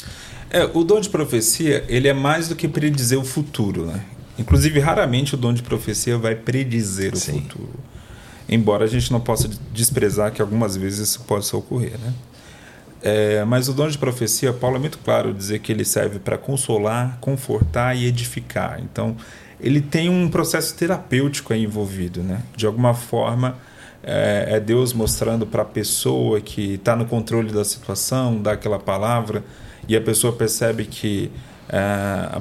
É, 0.48 0.62
o 0.72 0.84
dom 0.84 1.00
de 1.00 1.08
profecia 1.08 1.84
ele 1.88 2.06
é 2.06 2.14
mais 2.14 2.46
do 2.46 2.54
que 2.54 2.68
predizer 2.68 3.18
o 3.18 3.24
futuro, 3.24 3.86
né? 3.86 4.00
Inclusive, 4.40 4.80
raramente 4.80 5.34
o 5.34 5.36
dom 5.36 5.52
de 5.52 5.62
profecia 5.62 6.16
vai 6.16 6.34
predizer 6.34 7.12
o 7.12 7.16
Sim. 7.16 7.42
futuro. 7.42 7.78
Embora 8.48 8.84
a 8.84 8.88
gente 8.88 9.12
não 9.12 9.20
possa 9.20 9.48
desprezar 9.72 10.32
que 10.32 10.40
algumas 10.40 10.76
vezes 10.76 11.10
isso 11.10 11.20
possa 11.20 11.56
ocorrer, 11.56 11.98
né? 11.98 12.14
É, 13.02 13.44
mas 13.44 13.68
o 13.68 13.74
dom 13.74 13.88
de 13.88 13.98
profecia, 13.98 14.52
Paulo 14.52 14.76
é 14.76 14.78
muito 14.78 14.98
claro 14.98 15.32
dizer 15.32 15.60
que 15.60 15.70
ele 15.70 15.84
serve 15.84 16.18
para 16.18 16.36
consolar, 16.36 17.18
confortar 17.20 17.94
e 17.96 18.06
edificar. 18.06 18.80
Então, 18.82 19.14
ele 19.60 19.80
tem 19.80 20.08
um 20.08 20.28
processo 20.28 20.74
terapêutico 20.74 21.52
aí 21.52 21.62
envolvido, 21.62 22.22
né? 22.22 22.42
De 22.56 22.66
alguma 22.66 22.94
forma, 22.94 23.58
é, 24.02 24.46
é 24.56 24.60
Deus 24.60 24.94
mostrando 24.94 25.46
para 25.46 25.62
a 25.62 25.66
pessoa 25.66 26.40
que 26.40 26.74
está 26.74 26.96
no 26.96 27.04
controle 27.04 27.52
da 27.52 27.64
situação, 27.64 28.40
dá 28.40 28.52
aquela 28.52 28.78
palavra, 28.78 29.44
e 29.86 29.94
a 29.94 30.00
pessoa 30.00 30.32
percebe 30.32 30.86
que 30.86 31.30
é, 31.68 32.40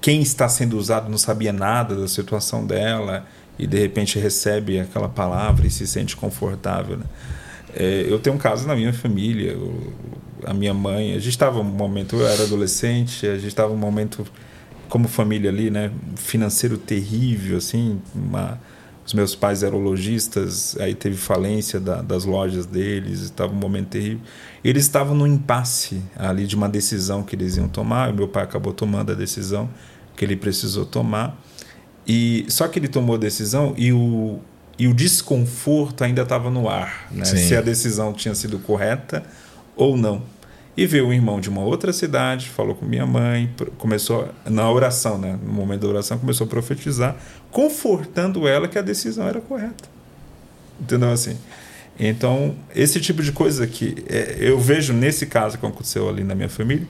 quem 0.00 0.20
está 0.20 0.48
sendo 0.48 0.78
usado 0.78 1.10
não 1.10 1.18
sabia 1.18 1.52
nada 1.52 1.94
da 1.94 2.08
situação 2.08 2.66
dela 2.66 3.26
e 3.58 3.66
de 3.66 3.78
repente 3.78 4.18
recebe 4.18 4.80
aquela 4.80 5.08
palavra 5.08 5.66
e 5.66 5.70
se 5.70 5.86
sente 5.86 6.16
confortável. 6.16 6.96
Né? 6.96 7.04
É, 7.74 8.06
eu 8.08 8.18
tenho 8.18 8.36
um 8.36 8.38
caso 8.38 8.66
na 8.66 8.74
minha 8.74 8.92
família, 8.92 9.52
eu, 9.52 9.92
a 10.44 10.54
minha 10.54 10.74
mãe, 10.74 11.12
a 11.12 11.18
gente 11.18 11.30
estava 11.30 11.60
um 11.60 11.64
momento, 11.64 12.16
eu 12.16 12.26
era 12.26 12.42
adolescente, 12.42 13.26
a 13.26 13.34
gente 13.34 13.48
estava 13.48 13.72
um 13.72 13.76
momento 13.76 14.26
como 14.88 15.06
família 15.06 15.50
ali, 15.50 15.70
né, 15.70 15.90
financeiro 16.16 16.76
terrível, 16.76 17.58
assim, 17.58 18.00
uma, 18.14 18.60
os 19.04 19.14
meus 19.14 19.34
pais 19.34 19.62
eram 19.62 19.78
lojistas, 19.78 20.76
aí 20.78 20.94
teve 20.94 21.16
falência 21.16 21.80
da, 21.80 22.00
das 22.02 22.24
lojas 22.24 22.66
deles, 22.66 23.20
estava 23.20 23.52
um 23.52 23.56
momento 23.56 23.88
terrível. 23.88 24.20
Eles 24.62 24.84
estavam 24.84 25.16
no 25.16 25.26
impasse 25.26 26.02
ali 26.16 26.46
de 26.46 26.54
uma 26.54 26.68
decisão 26.68 27.22
que 27.22 27.34
eles 27.34 27.56
iam 27.56 27.68
tomar. 27.68 28.10
O 28.10 28.14
meu 28.14 28.28
pai 28.28 28.44
acabou 28.44 28.72
tomando 28.72 29.10
a 29.10 29.14
decisão 29.14 29.68
que 30.16 30.24
ele 30.24 30.36
precisou 30.36 30.84
tomar. 30.84 31.36
E 32.06 32.44
só 32.48 32.68
que 32.68 32.78
ele 32.78 32.88
tomou 32.88 33.16
a 33.16 33.18
decisão 33.18 33.74
e 33.76 33.92
o, 33.92 34.38
e 34.78 34.86
o 34.86 34.94
desconforto 34.94 36.04
ainda 36.04 36.22
estava 36.22 36.50
no 36.50 36.68
ar, 36.68 37.08
né? 37.10 37.24
se 37.24 37.56
a 37.56 37.60
decisão 37.60 38.12
tinha 38.12 38.34
sido 38.34 38.58
correta 38.58 39.22
ou 39.76 39.96
não. 39.96 40.22
E 40.76 40.86
veio 40.86 41.08
um 41.08 41.12
irmão 41.12 41.40
de 41.40 41.48
uma 41.48 41.62
outra 41.62 41.92
cidade, 41.92 42.48
falou 42.48 42.74
com 42.74 42.86
minha 42.86 43.04
mãe, 43.04 43.50
começou 43.76 44.28
na 44.44 44.70
oração, 44.70 45.18
né? 45.18 45.38
no 45.42 45.52
momento 45.52 45.82
da 45.82 45.88
oração, 45.88 46.18
começou 46.18 46.46
a 46.46 46.50
profetizar, 46.50 47.16
confortando 47.50 48.46
ela 48.46 48.68
que 48.68 48.78
a 48.78 48.82
decisão 48.82 49.26
era 49.26 49.40
correta. 49.40 49.88
Entendeu 50.80 51.10
assim? 51.10 51.36
Então, 51.98 52.54
esse 52.74 52.98
tipo 53.00 53.22
de 53.22 53.30
coisa 53.30 53.66
que 53.66 54.02
é, 54.08 54.36
eu 54.40 54.58
vejo 54.58 54.92
nesse 54.92 55.26
caso 55.26 55.58
que 55.58 55.66
aconteceu 55.66 56.08
ali 56.08 56.24
na 56.24 56.34
minha 56.34 56.48
família, 56.48 56.86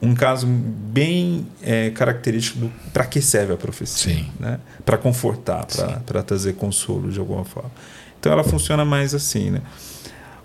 um 0.00 0.14
caso 0.14 0.46
bem 0.46 1.46
é, 1.62 1.90
característico 1.90 2.70
para 2.92 3.04
que 3.04 3.20
serve 3.20 3.52
a 3.52 3.56
profecia. 3.56 4.24
Né? 4.38 4.60
Para 4.84 4.98
confortar, 4.98 5.66
para 6.06 6.22
trazer 6.22 6.54
consolo 6.54 7.10
de 7.10 7.18
alguma 7.18 7.44
forma. 7.44 7.70
Então, 8.18 8.30
ela 8.30 8.44
funciona 8.44 8.84
mais 8.84 9.14
assim. 9.14 9.50
Né? 9.50 9.60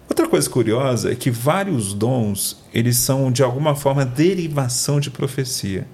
Outra 0.09 0.27
coisa 0.27 0.49
curiosa 0.49 1.11
é 1.11 1.15
que 1.15 1.29
vários 1.29 1.93
dons 1.93 2.63
eles 2.73 2.97
são 2.97 3.31
de 3.31 3.43
alguma 3.43 3.75
forma 3.75 4.05
derivação 4.05 4.99
de 4.99 5.11
profecia. 5.11 5.85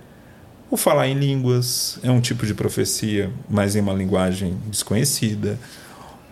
O 0.73 0.77
falar 0.77 1.07
em 1.07 1.13
línguas 1.13 1.99
é 2.01 2.09
um 2.09 2.19
tipo 2.19 2.47
de 2.47 2.55
profecia, 2.55 3.31
mas 3.47 3.75
em 3.75 3.79
uma 3.79 3.93
linguagem 3.93 4.57
desconhecida. 4.71 5.59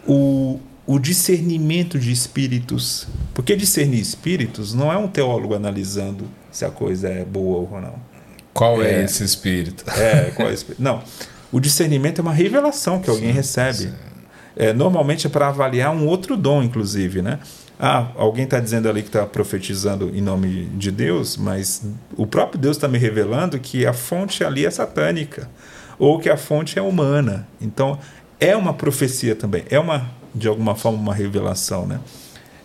O 0.08 0.60
o 0.84 0.98
discernimento 0.98 2.00
de 2.00 2.12
espíritos. 2.12 3.08
Porque 3.36 3.56
discernir 3.56 4.00
espíritos 4.00 4.74
não 4.74 4.92
é 4.92 4.98
um 4.98 5.08
teólogo 5.08 5.54
analisando 5.54 6.28
se 6.52 6.66
a 6.66 6.72
coisa 6.72 7.08
é 7.08 7.24
boa 7.24 7.70
ou 7.70 7.80
não. 7.80 7.94
Qual 8.52 8.82
é, 8.82 8.96
é 8.96 9.04
esse 9.04 9.24
espírito? 9.24 9.86
É, 9.88 10.32
qual 10.36 10.50
é 10.50 10.54
espírito? 10.56 10.82
Não. 10.82 11.04
O 11.52 11.60
discernimento 11.60 12.18
é 12.18 12.24
uma 12.24 12.34
revelação 12.34 13.00
que 13.00 13.12
alguém 13.12 13.30
sim, 13.30 13.36
recebe. 13.36 13.78
Sim. 13.78 13.94
É, 14.56 14.74
normalmente 14.74 15.28
é 15.28 15.30
para 15.30 15.50
avaliar 15.50 15.96
um 15.96 16.08
outro 16.08 16.36
dom, 16.36 16.64
inclusive, 16.64 17.22
né? 17.22 17.38
Ah, 17.84 18.12
alguém 18.16 18.44
está 18.44 18.60
dizendo 18.60 18.88
ali 18.88 19.02
que 19.02 19.10
está 19.10 19.26
profetizando 19.26 20.12
em 20.14 20.22
nome 20.22 20.66
de 20.76 20.92
Deus, 20.92 21.36
mas 21.36 21.84
o 22.16 22.28
próprio 22.28 22.62
Deus 22.62 22.78
está 22.78 22.88
me 22.88 23.00
revelando 23.00 23.58
que 23.58 23.88
a 23.88 23.92
fonte 23.92 24.44
ali 24.44 24.68
é 24.68 24.70
satânica 24.70 25.50
ou 25.98 26.20
que 26.20 26.30
a 26.30 26.38
fonte 26.38 26.78
é 26.78 26.82
humana. 26.82 27.48
Então, 27.60 27.98
é 28.40 28.56
uma 28.56 28.72
profecia 28.72 29.36
também, 29.36 29.64
é 29.68 29.80
uma 29.80 30.12
de 30.34 30.48
alguma 30.48 30.76
forma 30.76 31.00
uma 31.00 31.14
revelação, 31.16 31.88
né? 31.88 32.00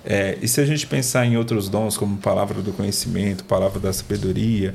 É, 0.05 0.37
e 0.43 0.47
se 0.47 0.61
a 0.61 0.67
gente 0.67 0.87
pensar 0.87 1.25
em 1.25 1.39
outros 1.39 1.71
dons, 1.71 1.97
como 1.97 2.19
palavra 2.19 2.61
do 2.61 2.73
conhecimento, 2.75 3.43
palavra 3.43 3.81
da 3.81 3.95
sabedoria, 3.95 4.75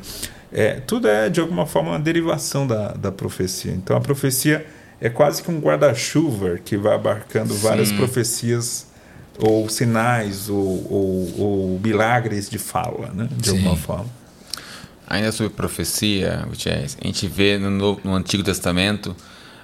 é, 0.51 0.73
tudo 0.73 1.07
é 1.07 1.29
de 1.29 1.39
alguma 1.39 1.67
forma 1.67 1.91
uma 1.91 1.99
derivação 1.99 2.65
da, 2.65 2.93
da 2.93 3.11
profecia. 3.11 3.71
Então 3.71 3.95
a 3.95 4.01
profecia 4.01 4.65
é 4.99 5.07
quase 5.07 5.43
que 5.43 5.51
um 5.51 5.59
guarda-chuva 5.59 6.57
que 6.57 6.75
vai 6.75 6.95
abarcando 6.95 7.53
Sim. 7.53 7.59
várias 7.59 7.91
profecias 7.91 8.90
ou 9.41 9.67
sinais 9.67 10.47
ou, 10.49 10.57
ou, 10.57 11.39
ou, 11.39 11.79
milagres 11.83 12.49
de 12.49 12.59
fala, 12.59 13.11
né? 13.13 13.27
de 13.35 13.49
Sim. 13.49 13.57
alguma 13.57 13.75
forma. 13.75 14.21
Ainda 15.07 15.31
sobre 15.31 15.51
profecia, 15.51 16.47
a 16.47 17.05
gente 17.05 17.27
vê 17.27 17.57
no, 17.57 17.69
Novo, 17.69 17.99
no 18.03 18.15
Antigo 18.15 18.43
Testamento 18.43 19.15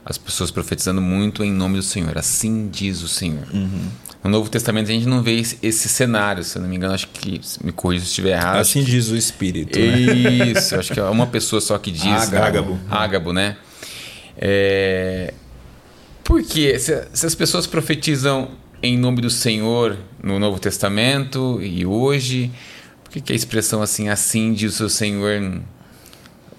as 0.03 0.17
pessoas 0.17 0.49
profetizando 0.49 1.02
muito 1.02 1.43
em 1.43 1.52
nome 1.52 1.77
do 1.77 1.84
Senhor. 1.84 2.18
Assim 2.18 2.69
diz 2.69 3.02
o 3.02 3.07
Senhor. 3.07 3.45
Uhum. 3.53 3.88
No 4.23 4.30
Novo 4.30 4.49
Testamento 4.49 4.89
a 4.89 4.93
gente 4.93 5.06
não 5.06 5.22
vê 5.22 5.39
esse, 5.39 5.57
esse, 5.61 5.88
cenário, 5.88 6.43
se 6.43 6.57
eu 6.57 6.61
não 6.61 6.69
me 6.69 6.76
engano, 6.76 6.93
acho 6.93 7.07
que 7.10 7.39
me 7.64 7.72
corrija 7.72 8.06
se 8.06 8.10
estiver 8.10 8.31
errado. 8.31 8.57
Assim 8.57 8.84
diz 8.84 9.10
o 9.10 9.15
Espírito. 9.15 9.77
Né? 9.77 10.52
Isso, 10.52 10.76
acho 10.76 10.93
que 10.93 10.99
é 10.99 11.03
uma 11.03 11.27
pessoa 11.27 11.61
só 11.61 11.77
que 11.77 11.91
diz. 11.91 12.34
Ágabo. 12.34 12.80
Ágabo, 12.89 13.34
né? 13.34 13.57
É... 14.38 15.34
Por 16.23 16.43
quê? 16.43 16.80
Se, 16.80 17.07
se 17.14 17.26
as 17.26 17.35
pessoas 17.35 17.68
profetizam 17.68 18.52
em 18.82 18.98
nome 18.98 19.22
do 19.22 19.30
Senhor 19.30 19.98
no 20.22 20.40
Novo 20.40 20.60
Testamento 20.60 21.60
e 21.62 21.86
hoje, 21.86 22.52
por 23.04 23.12
que, 23.12 23.22
que 23.22 23.34
a 23.34 23.36
expressão 23.36 23.82
assim, 23.82 24.10
assim 24.10 24.54
diz 24.54 24.80
o 24.80 24.90
Senhor 24.90 25.62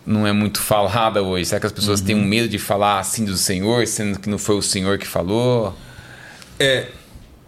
não 0.05 0.27
é 0.27 0.32
muito 0.32 0.61
falada 0.61 1.23
hoje? 1.23 1.47
Será 1.47 1.61
que 1.61 1.66
as 1.66 1.73
pessoas 1.73 2.01
uhum. 2.01 2.07
têm 2.07 2.16
um 2.16 2.24
medo 2.24 2.49
de 2.49 2.59
falar 2.59 2.99
assim 2.99 3.24
do 3.24 3.36
Senhor, 3.36 3.86
sendo 3.86 4.19
que 4.19 4.28
não 4.28 4.39
foi 4.39 4.57
o 4.57 4.62
Senhor 4.62 4.99
que 4.99 5.07
falou? 5.07 5.77
É, 6.59 6.89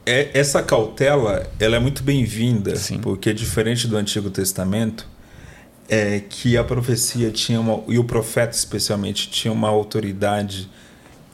é 0.06 0.30
essa 0.34 0.62
cautela, 0.62 1.50
ela 1.58 1.76
é 1.76 1.80
muito 1.80 2.02
bem-vinda, 2.02 2.74
porque 3.02 3.32
diferente 3.34 3.88
do 3.88 3.96
Antigo 3.96 4.30
Testamento, 4.30 5.08
é 5.88 6.20
que 6.20 6.56
a 6.56 6.62
profecia 6.62 7.32
tinha 7.32 7.60
uma 7.60 7.82
e 7.88 7.98
o 7.98 8.04
profeta 8.04 8.54
especialmente 8.54 9.28
tinha 9.28 9.52
uma 9.52 9.68
autoridade, 9.68 10.70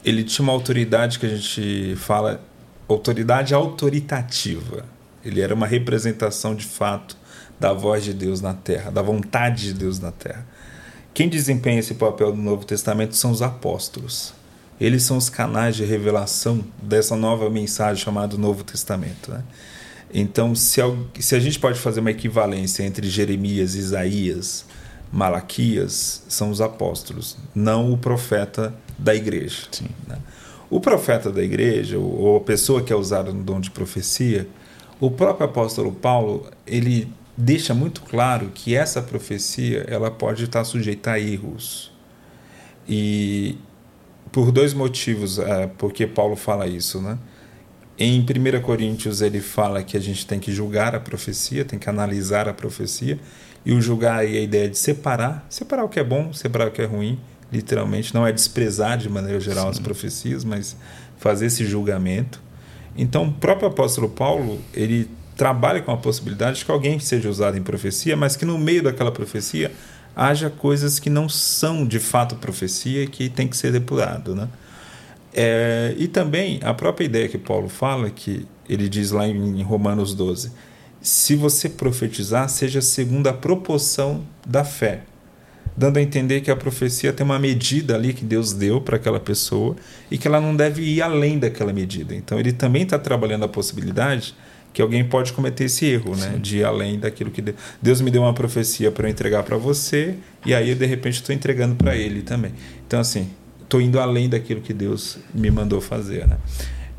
ele 0.02 0.24
tinha 0.24 0.42
uma 0.42 0.52
autoridade 0.54 1.18
que 1.18 1.26
a 1.26 1.28
gente 1.28 1.94
fala 1.96 2.40
autoridade 2.88 3.54
autoritativa. 3.54 4.84
Ele 5.24 5.40
era 5.40 5.54
uma 5.54 5.66
representação 5.66 6.54
de 6.54 6.64
fato 6.64 7.16
da 7.58 7.72
voz 7.72 8.04
de 8.04 8.12
Deus 8.12 8.40
na 8.40 8.54
terra, 8.54 8.90
da 8.90 9.02
vontade 9.02 9.64
de 9.64 9.74
Deus 9.74 9.98
na 9.98 10.12
terra. 10.12 10.46
Quem 11.12 11.28
desempenha 11.28 11.80
esse 11.80 11.94
papel 11.94 12.34
no 12.36 12.42
Novo 12.42 12.64
Testamento 12.64 13.16
são 13.16 13.30
os 13.30 13.42
apóstolos. 13.42 14.34
eles 14.78 15.04
são 15.04 15.16
os 15.16 15.30
canais 15.30 15.74
de 15.74 15.86
revelação 15.86 16.62
dessa 16.82 17.16
nova 17.16 17.48
mensagem 17.48 18.04
chamada 18.04 18.36
Novo 18.36 18.62
Testamento. 18.62 19.30
Né? 19.30 19.42
Então, 20.12 20.54
se, 20.54 20.82
se 21.18 21.34
a 21.34 21.40
gente 21.40 21.58
pode 21.58 21.78
fazer 21.78 22.00
uma 22.00 22.10
equivalência 22.10 22.82
entre 22.82 23.08
Jeremias, 23.08 23.74
Isaías, 23.74 24.66
Malaquias, 25.10 26.22
são 26.28 26.50
os 26.50 26.60
apóstolos, 26.60 27.38
não 27.54 27.90
o 27.90 27.96
profeta 27.96 28.74
da 28.98 29.14
igreja. 29.14 29.62
Né? 30.06 30.18
O 30.68 30.80
profeta 30.80 31.30
da 31.30 31.42
igreja, 31.42 31.98
ou 31.98 32.36
a 32.36 32.40
pessoa 32.40 32.82
que 32.82 32.92
é 32.92 32.96
usada 32.96 33.32
no 33.32 33.42
dom 33.42 33.60
de 33.60 33.70
profecia, 33.70 34.48
o 34.98 35.10
próprio 35.10 35.46
apóstolo 35.46 35.92
Paulo, 35.92 36.50
ele 36.66 37.08
deixa 37.36 37.74
muito 37.74 38.00
claro 38.02 38.50
que 38.54 38.74
essa 38.74 39.02
profecia 39.02 39.84
ela 39.88 40.10
pode 40.10 40.44
estar 40.44 40.64
sujeita 40.64 41.12
a 41.12 41.20
erros. 41.20 41.92
E 42.88 43.58
por 44.32 44.50
dois 44.50 44.72
motivos, 44.72 45.38
é, 45.38 45.66
porque 45.78 46.06
Paulo 46.06 46.34
fala 46.34 46.66
isso, 46.66 47.00
né? 47.00 47.18
Em 47.98 48.20
1 48.20 48.60
Coríntios 48.60 49.22
ele 49.22 49.40
fala 49.40 49.82
que 49.82 49.96
a 49.96 50.00
gente 50.00 50.26
tem 50.26 50.38
que 50.38 50.52
julgar 50.52 50.94
a 50.94 51.00
profecia, 51.00 51.64
tem 51.64 51.78
que 51.78 51.88
analisar 51.88 52.48
a 52.48 52.52
profecia, 52.52 53.18
e 53.64 53.72
o 53.72 53.80
julgar 53.80 54.18
aí 54.18 54.36
é 54.36 54.40
a 54.40 54.42
ideia 54.42 54.68
de 54.68 54.78
separar, 54.78 55.46
separar 55.48 55.84
o 55.84 55.88
que 55.88 55.98
é 55.98 56.04
bom, 56.04 56.32
separar 56.32 56.68
o 56.68 56.70
que 56.70 56.82
é 56.82 56.84
ruim, 56.84 57.18
literalmente, 57.52 58.14
não 58.14 58.26
é 58.26 58.32
desprezar 58.32 58.98
de 58.98 59.08
maneira 59.08 59.40
geral 59.40 59.64
Sim. 59.64 59.70
as 59.70 59.78
profecias, 59.78 60.44
mas 60.44 60.76
fazer 61.18 61.46
esse 61.46 61.64
julgamento. 61.64 62.40
Então, 62.96 63.24
o 63.24 63.32
próprio 63.32 63.68
apóstolo 63.68 64.08
Paulo, 64.08 64.60
ele 64.72 65.08
trabalha 65.36 65.82
com 65.82 65.92
a 65.92 65.96
possibilidade 65.96 66.58
de 66.58 66.64
que 66.64 66.70
alguém 66.70 66.98
seja 66.98 67.28
usado 67.28 67.58
em 67.58 67.62
profecia, 67.62 68.16
mas 68.16 68.36
que 68.36 68.44
no 68.44 68.58
meio 68.58 68.82
daquela 68.82 69.12
profecia 69.12 69.70
haja 70.14 70.48
coisas 70.48 70.98
que 70.98 71.10
não 71.10 71.28
são 71.28 71.86
de 71.86 72.00
fato 72.00 72.36
profecia 72.36 73.02
e 73.02 73.06
que 73.06 73.28
tem 73.28 73.46
que 73.46 73.56
ser 73.56 73.70
depurado, 73.70 74.34
né? 74.34 74.48
É, 75.34 75.94
e 75.98 76.08
também 76.08 76.58
a 76.62 76.72
própria 76.72 77.04
ideia 77.04 77.28
que 77.28 77.36
Paulo 77.36 77.68
fala, 77.68 78.08
que 78.08 78.46
ele 78.66 78.88
diz 78.88 79.10
lá 79.10 79.28
em 79.28 79.62
Romanos 79.62 80.14
12: 80.14 80.50
se 81.02 81.36
você 81.36 81.68
profetizar, 81.68 82.48
seja 82.48 82.80
segundo 82.80 83.26
a 83.26 83.34
proporção 83.34 84.24
da 84.46 84.64
fé, 84.64 85.02
dando 85.76 85.98
a 85.98 86.02
entender 86.02 86.40
que 86.40 86.50
a 86.50 86.56
profecia 86.56 87.12
tem 87.12 87.24
uma 87.24 87.38
medida 87.38 87.94
ali 87.94 88.14
que 88.14 88.24
Deus 88.24 88.52
deu 88.52 88.80
para 88.80 88.96
aquela 88.96 89.20
pessoa 89.20 89.76
e 90.10 90.16
que 90.16 90.26
ela 90.26 90.40
não 90.40 90.56
deve 90.56 90.82
ir 90.82 91.02
além 91.02 91.38
daquela 91.38 91.72
medida. 91.72 92.14
Então 92.14 92.38
ele 92.40 92.52
também 92.52 92.82
está 92.82 92.98
trabalhando 92.98 93.44
a 93.44 93.48
possibilidade 93.48 94.34
que 94.72 94.82
alguém 94.82 95.04
pode 95.04 95.32
cometer 95.32 95.64
esse 95.64 95.86
erro, 95.86 96.14
né? 96.16 96.38
De 96.40 96.58
ir 96.58 96.64
além 96.64 96.98
daquilo 96.98 97.30
que 97.30 97.40
Deus, 97.40 97.56
Deus 97.80 98.00
me 98.00 98.10
deu 98.10 98.22
uma 98.22 98.34
profecia 98.34 98.90
para 98.90 99.06
eu 99.06 99.10
entregar 99.10 99.42
para 99.42 99.56
você 99.56 100.16
e 100.44 100.54
aí 100.54 100.74
de 100.74 100.86
repente 100.86 101.14
estou 101.14 101.34
entregando 101.34 101.74
para 101.74 101.96
ele 101.96 102.22
também. 102.22 102.52
Então 102.86 103.00
assim, 103.00 103.30
estou 103.62 103.80
indo 103.80 103.98
além 103.98 104.28
daquilo 104.28 104.60
que 104.60 104.72
Deus 104.72 105.18
me 105.34 105.50
mandou 105.50 105.80
fazer, 105.80 106.26
né? 106.26 106.38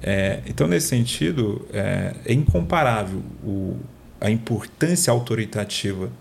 É, 0.01 0.41
então 0.47 0.67
nesse 0.67 0.87
sentido 0.87 1.67
é, 1.73 2.13
é 2.25 2.33
incomparável 2.33 3.21
o, 3.43 3.77
a 4.21 4.29
importância 4.29 5.11
autoritativa 5.11 6.11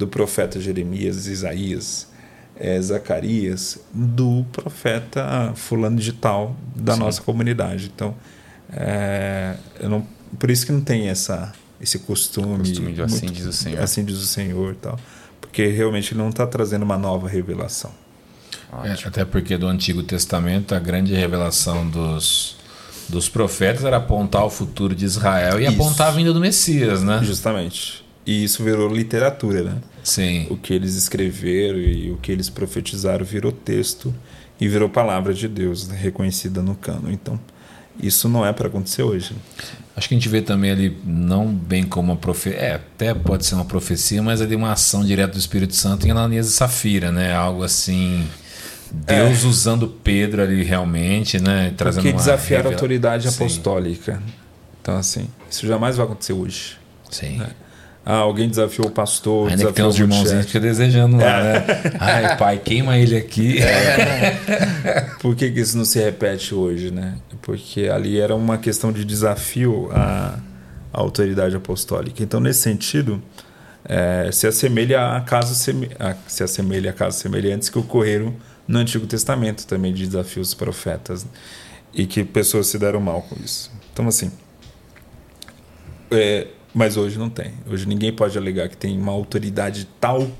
do 0.00 0.08
profeta 0.08 0.58
Jeremias, 0.58 1.26
Isaías, 1.26 2.08
é, 2.56 2.80
Zacarias, 2.80 3.78
do 3.92 4.44
profeta 4.50 5.52
fulano 5.54 5.98
de 5.98 6.12
tal 6.12 6.56
da 6.74 6.94
Sim. 6.94 7.00
nossa 7.00 7.22
comunidade. 7.22 7.92
Então, 7.94 8.14
é, 8.72 9.56
eu 9.78 9.90
não 9.90 10.06
por 10.38 10.50
isso 10.50 10.64
que 10.64 10.72
não 10.72 10.80
tem 10.80 11.08
essa, 11.08 11.52
esse 11.80 11.98
costume. 11.98 12.58
costume 12.58 12.92
de 12.92 13.02
assim 13.02 13.26
diz 13.26 13.46
o 13.46 13.52
Senhor. 13.52 13.82
Assim 13.82 14.04
diz 14.04 14.16
o 14.16 14.26
Senhor 14.26 14.74
tal. 14.76 14.98
Porque 15.40 15.66
realmente 15.66 16.12
ele 16.14 16.20
não 16.20 16.28
está 16.28 16.46
trazendo 16.46 16.82
uma 16.82 16.96
nova 16.96 17.28
revelação. 17.28 17.90
É, 18.84 18.92
até 19.06 19.24
porque 19.24 19.58
do 19.58 19.66
Antigo 19.66 20.02
Testamento 20.02 20.74
a 20.74 20.78
grande 20.78 21.12
revelação 21.12 21.88
dos, 21.88 22.56
dos 23.08 23.28
profetas 23.28 23.84
era 23.84 23.96
apontar 23.96 24.44
o 24.44 24.50
futuro 24.50 24.94
de 24.94 25.04
Israel 25.04 25.60
e 25.60 25.64
isso. 25.64 25.74
apontar 25.74 26.08
a 26.08 26.10
vinda 26.12 26.32
do 26.32 26.38
Messias, 26.38 27.02
né? 27.02 27.20
Justamente. 27.24 28.04
E 28.30 28.44
isso 28.44 28.62
virou 28.62 28.88
literatura, 28.94 29.64
né? 29.64 29.78
Sim. 30.04 30.46
O 30.48 30.56
que 30.56 30.72
eles 30.72 30.94
escreveram 30.94 31.80
e 31.80 32.12
o 32.12 32.16
que 32.16 32.30
eles 32.30 32.48
profetizaram 32.48 33.24
virou 33.24 33.50
texto 33.50 34.14
e 34.60 34.68
virou 34.68 34.88
palavra 34.88 35.34
de 35.34 35.48
Deus, 35.48 35.88
né? 35.88 35.98
reconhecida 36.00 36.62
no 36.62 36.76
cano. 36.76 37.10
Então, 37.10 37.40
isso 38.00 38.28
não 38.28 38.46
é 38.46 38.52
para 38.52 38.68
acontecer 38.68 39.02
hoje. 39.02 39.34
Acho 39.96 40.08
que 40.08 40.14
a 40.14 40.16
gente 40.16 40.28
vê 40.28 40.40
também 40.40 40.70
ali, 40.70 40.96
não 41.04 41.52
bem 41.52 41.82
como 41.82 42.12
uma 42.12 42.16
profecia, 42.16 42.56
é, 42.56 42.74
até 42.76 43.12
pode 43.12 43.44
ser 43.44 43.56
uma 43.56 43.64
profecia, 43.64 44.22
mas 44.22 44.40
ali 44.40 44.54
uma 44.54 44.70
ação 44.70 45.04
direta 45.04 45.32
do 45.32 45.38
Espírito 45.40 45.74
Santo 45.74 46.06
em 46.06 46.12
Ananias 46.12 46.46
e 46.46 46.52
Safira, 46.52 47.10
né? 47.10 47.34
Algo 47.34 47.64
assim. 47.64 48.28
Deus 48.92 49.42
é. 49.42 49.46
usando 49.48 49.88
Pedro 49.88 50.40
ali 50.40 50.62
realmente, 50.62 51.40
né? 51.40 51.74
Trazendo 51.76 52.04
Porque 52.04 52.16
desafiar 52.16 52.58
revela... 52.58 52.74
a 52.74 52.76
autoridade 52.76 53.28
Sim. 53.28 53.34
apostólica. 53.34 54.22
Então, 54.80 54.96
assim, 54.96 55.28
isso 55.50 55.66
jamais 55.66 55.96
vai 55.96 56.06
acontecer 56.06 56.32
hoje. 56.32 56.78
Sim. 57.10 57.38
Né? 57.38 57.48
Ah, 58.04 58.16
alguém 58.16 58.48
desafiou 58.48 58.88
o 58.88 58.90
pastor. 58.90 59.50
Ainda 59.50 59.66
que 59.66 59.72
tem 59.72 59.84
uns 59.84 59.98
irmãozinhos 59.98 60.46
que 60.46 60.58
desejando 60.58 61.18
lá, 61.18 61.38
é. 61.38 61.52
né? 61.52 61.66
Ai, 62.00 62.36
pai, 62.36 62.58
queima 62.58 62.98
ele 62.98 63.16
aqui. 63.16 63.58
É. 63.62 65.10
Por 65.20 65.36
que, 65.36 65.50
que 65.50 65.60
isso 65.60 65.76
não 65.76 65.84
se 65.84 65.98
repete 65.98 66.54
hoje, 66.54 66.90
né? 66.90 67.16
Porque 67.42 67.88
ali 67.88 68.18
era 68.18 68.34
uma 68.34 68.56
questão 68.56 68.90
de 68.90 69.04
desafio 69.04 69.90
à, 69.92 70.38
à 70.92 70.98
autoridade 70.98 71.54
apostólica. 71.54 72.22
Então, 72.22 72.40
nesse 72.40 72.60
sentido, 72.60 73.22
é, 73.84 74.30
se 74.32 74.46
assemelha 74.46 75.16
a 75.16 75.20
casos 75.20 75.66
a, 75.98 76.14
se 76.26 76.42
assemelha 76.42 76.90
a 76.90 76.92
casos 76.94 77.20
semelhantes 77.20 77.68
que 77.68 77.78
ocorreram 77.78 78.34
no 78.66 78.78
Antigo 78.78 79.06
Testamento 79.06 79.66
também 79.66 79.92
de 79.92 80.06
desafios 80.06 80.54
profetas 80.54 81.26
e 81.92 82.06
que 82.06 82.24
pessoas 82.24 82.68
se 82.68 82.78
deram 82.78 83.00
mal 83.00 83.20
com 83.22 83.36
isso. 83.44 83.70
Então, 83.92 84.06
assim, 84.08 84.30
é, 86.10 86.46
mas 86.74 86.96
hoje 86.96 87.18
não 87.18 87.28
tem. 87.28 87.52
Hoje 87.68 87.86
ninguém 87.86 88.12
pode 88.12 88.36
alegar 88.36 88.68
que 88.68 88.76
tem 88.76 88.98
uma 88.98 89.12
autoridade 89.12 89.88
tal 90.00 90.30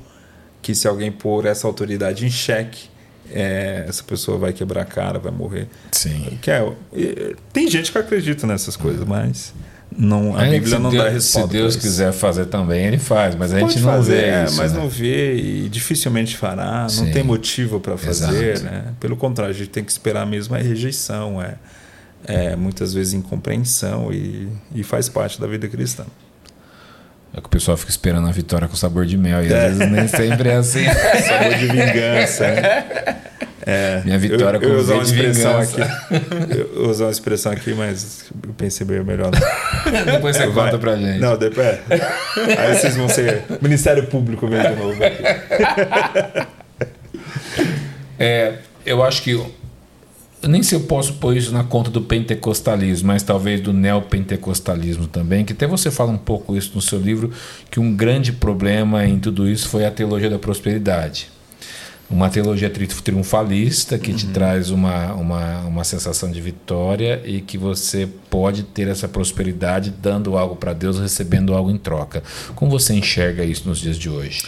que 0.63 0.75
se 0.75 0.87
alguém 0.87 1.11
pôr 1.11 1.47
essa 1.47 1.67
autoridade 1.67 2.27
em 2.27 2.31
xeque, 2.31 2.89
é, 3.31 3.85
essa 3.89 4.03
pessoa 4.03 4.37
vai 4.37 4.53
quebrar 4.53 4.83
a 4.83 4.85
cara, 4.85 5.19
vai 5.19 5.33
morrer. 5.33 5.69
Sim. 5.93 6.39
Que 6.43 6.51
é, 6.51 6.73
tem 7.53 7.69
gente 7.69 7.91
que 7.91 7.99
acredita 7.99 8.47
nessas 8.47 8.77
coisas, 8.77 9.07
mas 9.07 9.55
não, 9.97 10.37
a 10.37 10.47
é, 10.47 10.51
Bíblia 10.51 10.79
não 10.79 10.91
Deus, 10.91 11.05
dá 11.05 11.11
resposta. 11.11 11.49
Se 11.49 11.53
Deus 11.53 11.77
quiser 11.77 12.13
fazer 12.13 12.47
também, 12.47 12.87
ele 12.87 12.99
faz, 12.99 13.35
mas 13.35 13.53
a 13.53 13.59
gente 13.59 13.79
não 13.81 13.91
fazer, 13.91 14.13
vê 14.13 14.25
é, 14.25 14.45
isso. 14.45 14.57
Mas 14.57 14.73
né? 14.73 14.79
não 14.79 14.89
vê 14.89 15.35
e 15.35 15.69
dificilmente 15.69 16.37
fará, 16.37 16.89
Sim. 16.89 17.07
não 17.07 17.13
tem 17.13 17.23
motivo 17.23 17.81
para 17.81 17.97
fazer. 17.97 18.61
Né? 18.61 18.85
Pelo 19.01 19.17
contrário, 19.17 19.55
a 19.55 19.57
gente 19.57 19.71
tem 19.71 19.85
que 19.85 19.91
esperar 19.91 20.27
mesmo 20.27 20.55
a 20.55 20.59
rejeição, 20.59 21.43
é, 21.43 21.55
é 22.27 22.55
muitas 22.57 22.93
vezes 22.95 23.13
incompreensão 23.15 24.13
e, 24.13 24.49
e 24.75 24.83
faz 24.83 25.09
parte 25.09 25.41
da 25.41 25.47
vida 25.47 25.69
cristã. 25.69 26.05
É 27.33 27.41
que 27.41 27.47
o 27.47 27.51
pessoal 27.51 27.77
fica 27.77 27.91
esperando 27.91 28.27
a 28.27 28.33
vitória 28.33 28.67
com 28.67 28.75
sabor 28.75 29.07
de 29.07 29.17
mel. 29.17 29.45
E 29.45 29.55
às 29.55 29.77
vezes 29.77 29.91
nem 29.91 30.09
sempre 30.09 30.49
é 30.49 30.57
assim. 30.57 30.85
sabor 31.29 31.55
de 31.55 31.67
vingança. 31.69 32.47
Né? 32.49 33.17
É, 33.65 34.03
Minha 34.05 34.19
vitória 34.19 34.57
eu, 34.57 34.61
com 34.61 34.67
eu 34.67 34.79
usar 34.81 35.05
de 35.05 35.15
vingança. 35.15 35.61
Aqui. 35.61 35.81
Eu 36.75 36.91
usar 36.91 37.05
uma 37.05 37.11
expressão 37.13 37.53
aqui, 37.53 37.73
mas 37.73 38.25
eu 38.47 38.53
pensei 38.55 38.85
bem 38.85 39.05
melhor. 39.05 39.31
depois 40.07 40.37
você 40.37 40.43
é, 40.45 40.47
conta 40.47 40.71
vai. 40.71 40.79
pra 40.79 40.97
gente. 40.97 41.21
Não, 41.21 41.37
depois. 41.37 41.67
É. 41.67 41.81
Aí 42.59 42.77
vocês 42.77 42.97
vão 42.97 43.09
ser 43.09 43.45
Ministério 43.63 44.07
Público 44.07 44.49
mesmo 44.49 44.75
de 44.75 44.83
novo. 44.83 44.99
É, 48.19 48.55
eu 48.85 49.03
acho 49.05 49.23
que 49.23 49.41
nem 50.49 50.63
se 50.63 50.75
eu 50.75 50.81
posso 50.81 51.15
pôr 51.15 51.37
isso 51.37 51.53
na 51.53 51.63
conta 51.63 51.91
do 51.91 52.01
pentecostalismo, 52.01 53.09
mas 53.09 53.23
talvez 53.23 53.61
do 53.61 53.73
neopentecostalismo 53.73 55.07
também, 55.07 55.45
que 55.45 55.53
até 55.53 55.67
você 55.67 55.91
fala 55.91 56.11
um 56.11 56.19
pouco 56.19 56.57
isso 56.57 56.73
no 56.75 56.81
seu 56.81 56.99
livro, 56.99 57.31
que 57.71 57.79
um 57.79 57.95
grande 57.95 58.33
problema 58.33 59.05
em 59.05 59.19
tudo 59.19 59.49
isso 59.49 59.69
foi 59.69 59.85
a 59.85 59.91
teologia 59.91 60.31
da 60.31 60.39
prosperidade. 60.39 61.29
Uma 62.11 62.29
teologia 62.29 62.69
triunfalista 62.69 63.97
que 63.97 64.11
uhum. 64.11 64.17
te 64.17 64.27
traz 64.29 64.71
uma, 64.71 65.13
uma, 65.13 65.61
uma 65.61 65.85
sensação 65.85 66.29
de 66.31 66.41
vitória 66.41 67.23
e 67.25 67.41
que 67.41 67.57
você 67.57 68.09
pode 68.29 68.65
ter 68.65 68.89
essa 68.89 69.07
prosperidade 69.07 69.91
dando 69.91 70.37
algo 70.37 70.57
para 70.57 70.73
Deus, 70.73 70.99
recebendo 70.99 71.55
algo 71.55 71.71
em 71.71 71.79
troca. 71.79 72.23
Como 72.57 72.71
você 72.71 72.95
enxerga 72.95 73.45
isso 73.45 73.69
nos 73.69 73.79
dias 73.79 73.97
de 73.97 74.09
hoje? 74.09 74.43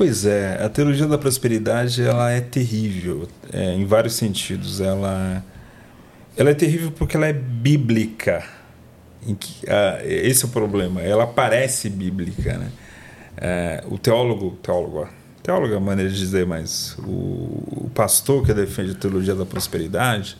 Pois 0.00 0.24
é, 0.24 0.58
a 0.64 0.68
teologia 0.70 1.06
da 1.06 1.18
prosperidade 1.18 2.00
ela 2.00 2.30
é 2.30 2.40
terrível 2.40 3.28
é, 3.52 3.74
em 3.74 3.84
vários 3.84 4.14
sentidos. 4.14 4.80
Ela, 4.80 5.44
ela 6.34 6.48
é 6.48 6.54
terrível 6.54 6.90
porque 6.90 7.18
ela 7.18 7.26
é 7.26 7.34
bíblica. 7.34 8.42
Que, 9.38 9.66
esse 10.06 10.46
é 10.46 10.48
o 10.48 10.50
problema. 10.50 11.02
Ela 11.02 11.26
parece 11.26 11.90
bíblica, 11.90 12.56
né? 12.56 12.72
É, 13.36 13.84
o 13.90 13.98
teólogo, 13.98 14.52
teólogo, 14.62 15.06
teólogo 15.42 15.74
é 15.74 15.76
a 15.76 15.80
maneira 15.80 16.10
de 16.10 16.16
dizer, 16.16 16.46
mas 16.46 16.96
o, 17.00 17.84
o 17.84 17.90
pastor 17.94 18.42
que 18.46 18.54
defende 18.54 18.92
a 18.92 18.94
teologia 18.94 19.34
da 19.34 19.44
prosperidade, 19.44 20.34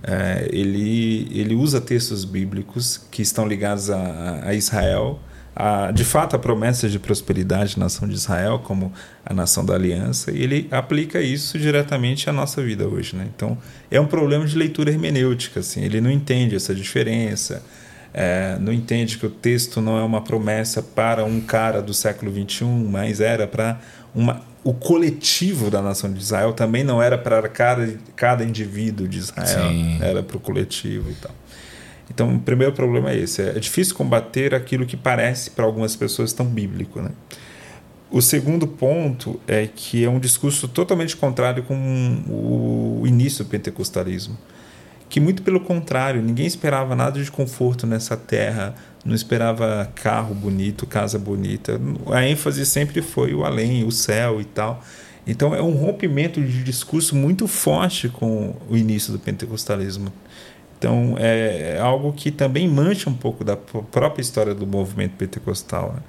é, 0.00 0.48
ele, 0.52 1.26
ele 1.36 1.56
usa 1.56 1.80
textos 1.80 2.24
bíblicos 2.24 3.04
que 3.10 3.20
estão 3.20 3.48
ligados 3.48 3.90
a, 3.90 4.42
a 4.44 4.54
Israel 4.54 5.18
a, 5.56 5.90
de 5.90 6.04
fato 6.04 6.36
a 6.36 6.38
promessa 6.38 6.86
de 6.86 6.98
prosperidade 6.98 7.78
na 7.78 7.86
nação 7.86 8.06
de 8.06 8.14
Israel 8.14 8.58
como 8.58 8.92
a 9.24 9.32
nação 9.32 9.64
da 9.64 9.74
aliança 9.74 10.30
e 10.30 10.42
ele 10.42 10.68
aplica 10.70 11.22
isso 11.22 11.58
diretamente 11.58 12.28
à 12.28 12.32
nossa 12.32 12.62
vida 12.62 12.86
hoje, 12.86 13.16
né? 13.16 13.26
Então 13.34 13.56
é 13.90 13.98
um 13.98 14.06
problema 14.06 14.44
de 14.44 14.56
leitura 14.56 14.90
hermenêutica, 14.90 15.60
assim, 15.60 15.82
ele 15.82 15.98
não 15.98 16.10
entende 16.10 16.54
essa 16.54 16.74
diferença, 16.74 17.62
é, 18.12 18.58
não 18.60 18.70
entende 18.70 19.16
que 19.16 19.24
o 19.24 19.30
texto 19.30 19.80
não 19.80 19.98
é 19.98 20.02
uma 20.02 20.20
promessa 20.20 20.82
para 20.82 21.24
um 21.24 21.40
cara 21.40 21.80
do 21.80 21.94
século 21.94 22.30
21, 22.30 22.90
mas 22.90 23.22
era 23.22 23.46
para 23.46 23.80
uma 24.14 24.42
o 24.62 24.74
coletivo 24.74 25.70
da 25.70 25.80
nação 25.80 26.12
de 26.12 26.18
Israel 26.18 26.52
também 26.52 26.82
não 26.82 27.00
era 27.00 27.16
para 27.16 27.48
cada, 27.48 27.88
cada 28.16 28.42
indivíduo 28.42 29.06
de 29.06 29.18
Israel, 29.18 29.70
Sim. 29.70 29.98
era 30.02 30.24
para 30.24 30.36
o 30.36 30.40
coletivo 30.40 31.08
e 31.08 31.14
tal. 31.14 31.30
Então, 32.10 32.34
o 32.34 32.38
primeiro 32.40 32.72
problema 32.72 33.10
é 33.10 33.18
esse: 33.18 33.42
é 33.42 33.58
difícil 33.58 33.94
combater 33.94 34.54
aquilo 34.54 34.86
que 34.86 34.96
parece 34.96 35.50
para 35.50 35.64
algumas 35.64 35.96
pessoas 35.96 36.32
tão 36.32 36.46
bíblico. 36.46 37.00
Né? 37.00 37.10
O 38.10 38.22
segundo 38.22 38.66
ponto 38.66 39.40
é 39.46 39.66
que 39.66 40.04
é 40.04 40.08
um 40.08 40.18
discurso 40.18 40.68
totalmente 40.68 41.16
contrário 41.16 41.64
com 41.64 42.22
o 42.28 43.06
início 43.06 43.44
do 43.44 43.50
pentecostalismo. 43.50 44.38
Que, 45.08 45.20
muito 45.20 45.42
pelo 45.42 45.60
contrário, 45.60 46.20
ninguém 46.20 46.46
esperava 46.46 46.96
nada 46.96 47.22
de 47.22 47.30
conforto 47.30 47.86
nessa 47.86 48.16
terra, 48.16 48.74
não 49.04 49.14
esperava 49.14 49.90
carro 49.94 50.34
bonito, 50.34 50.84
casa 50.86 51.18
bonita. 51.18 51.80
A 52.10 52.26
ênfase 52.26 52.66
sempre 52.66 53.00
foi 53.02 53.32
o 53.32 53.44
além, 53.44 53.84
o 53.84 53.92
céu 53.92 54.40
e 54.40 54.44
tal. 54.44 54.82
Então, 55.26 55.54
é 55.54 55.62
um 55.62 55.72
rompimento 55.72 56.40
de 56.40 56.62
discurso 56.62 57.14
muito 57.14 57.46
forte 57.48 58.08
com 58.08 58.54
o 58.68 58.76
início 58.76 59.12
do 59.12 59.18
pentecostalismo. 59.18 60.12
Então, 60.78 61.16
é, 61.18 61.76
é 61.76 61.80
algo 61.80 62.12
que 62.12 62.30
também 62.30 62.68
mancha 62.68 63.08
um 63.08 63.14
pouco 63.14 63.42
da 63.42 63.56
própria 63.56 64.20
história 64.20 64.54
do 64.54 64.66
movimento 64.66 65.12
pentecostal. 65.12 65.94
Né? 65.94 66.02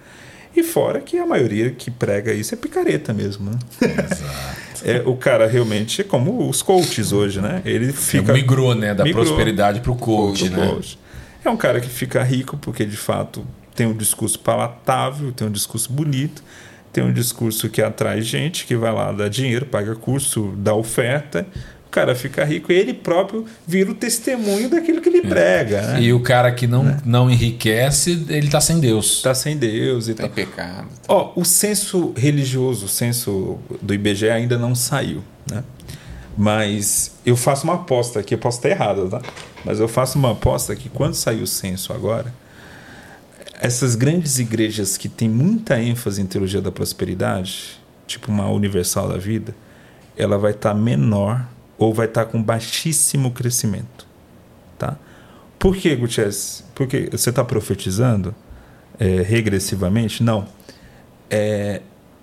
E 0.56 0.64
fora 0.64 0.99
que 0.99 1.18
a 1.18 1.26
maioria 1.26 1.69
que 1.72 1.89
prega 1.91 2.34
isso 2.34 2.53
é 2.53 2.57
picareta 2.57 3.14
mesmo, 3.14 3.52
né? 3.52 3.60
Exato. 3.80 4.84
é, 4.84 5.02
o 5.06 5.15
cara 5.15 5.48
realmente 5.48 6.02
é 6.02 6.03
como 6.03 6.49
os 6.49 6.61
coaches 6.61 7.11
hoje, 7.11 7.39
né? 7.39 7.61
Ele 7.64 7.94
fica... 7.94 8.34
migrou, 8.34 8.73
né? 8.73 8.94
Da 8.94 9.03
migrou 9.03 9.23
prosperidade 9.23 9.80
para 9.81 9.91
o 9.91 9.95
coach, 9.95 10.49
né? 10.49 10.68
Coach. 10.68 10.99
É 11.45 11.49
um 11.49 11.57
cara 11.57 11.80
que 11.80 11.88
fica 11.88 12.22
rico 12.23 12.57
porque, 12.57 12.85
de 12.85 12.98
fato, 12.98 13.45
tem 13.76 13.85
um 13.85 13.94
discurso 13.94 14.39
palatável, 14.39 15.31
tem 15.31 15.48
um 15.48 15.52
discurso 15.52 15.94
bonito, 15.94 16.44
tem 16.91 17.03
um 17.03 17.14
discurso 17.14 17.69
que 17.69 17.80
atrai 17.80 18.22
gente, 18.23 18.65
que 18.65 18.76
vai 18.76 18.91
lá 18.91 19.11
dar 19.11 19.30
dinheiro, 19.30 19.68
paga 19.68 19.95
curso, 19.95 20.53
dá 20.57 20.73
oferta, 20.73 21.45
cara 21.98 22.14
fica 22.14 22.44
rico 22.45 22.72
e 22.72 22.76
ele 22.76 22.94
próprio 22.94 23.44
vira 23.65 23.90
o 23.90 23.95
testemunho 23.95 24.69
daquilo 24.69 25.02
que 25.02 25.10
ele 25.10 25.26
é. 25.26 25.28
prega. 25.28 25.82
Né? 25.82 26.03
E 26.03 26.14
o 26.14 26.19
cara 26.19 26.52
que 26.52 26.68
não, 26.68 26.84
né? 26.84 26.99
não 27.03 27.30
enriquece, 27.30 28.24
ele 28.30 28.45
está 28.45 28.61
sem 28.61 28.80
Deus. 28.80 29.14
Está 29.14 29.34
sem 29.34 29.57
Deus 29.57 30.07
e 30.07 30.14
tá 30.14 30.24
tal. 30.24 30.32
pecado. 30.32 30.88
Ó, 31.07 31.34
o 31.36 31.44
censo 31.44 32.14
religioso, 32.15 32.86
o 32.86 32.90
censo 32.90 33.57
do 33.82 33.94
IBGE 33.95 34.30
ainda 34.30 34.60
não 34.60 34.76
saiu, 34.76 35.24
né? 35.49 35.64
Mas 36.38 37.15
eu 37.26 37.36
faço 37.36 37.64
uma 37.64 37.74
aposta 37.74 38.19
aqui, 38.19 38.36
eu 38.36 38.38
posso 38.38 38.60
estar 38.60 38.69
errado, 38.69 39.10
tá? 39.10 39.19
Mas 39.65 39.80
eu 39.80 39.88
faço 39.88 40.19
uma 40.19 40.34
aposta 40.34 40.76
que 40.76 40.88
quando 40.88 41.15
sair 41.15 41.41
o 41.41 41.48
censo 41.48 41.91
agora, 41.91 42.32
essas 43.60 43.95
grandes 43.95 44.38
igrejas 44.38 44.98
que 44.98 45.10
têm 45.10 45.28
muita 45.28 45.82
ênfase 45.82 46.22
em 46.22 46.28
teologia 46.28 46.61
da 46.61 46.72
prosperidade, 46.72 47.80
tipo 48.06 48.32
uma 48.32 48.48
universal 48.52 49.10
da 49.10 49.18
vida, 49.18 49.56
ela 50.15 50.38
vai 50.38 50.52
estar 50.52 50.76
menor 50.76 51.57
ou 51.78 51.94
vai 51.94 52.08
estar 52.08 52.26
com 52.26 52.41
baixíssimo 52.41 53.32
crescimento. 53.32 54.08
Tá? 54.78 54.98
Por 55.60 55.76
que, 55.76 55.95
Gutierrez? 55.95 56.64
Porque 56.76 57.10
você 57.12 57.30
está 57.30 57.44
profetizando 57.44 58.34
é, 58.99 59.22
regressivamente? 59.22 60.24
Não. 60.24 60.48
É, 61.30 61.82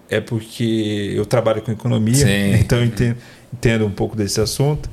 é 0.09 0.21
porque 0.21 1.13
eu 1.15 1.27
trabalho 1.27 1.63
com 1.63 1.73
economia, 1.73 2.15
Sim. 2.15 2.55
então 2.61 2.79
eu 2.79 2.85
entendo, 2.85 3.17
entendo 3.53 3.87
um 3.87 3.91
pouco 3.91 4.17
desse 4.17 4.41
assunto. 4.41 4.89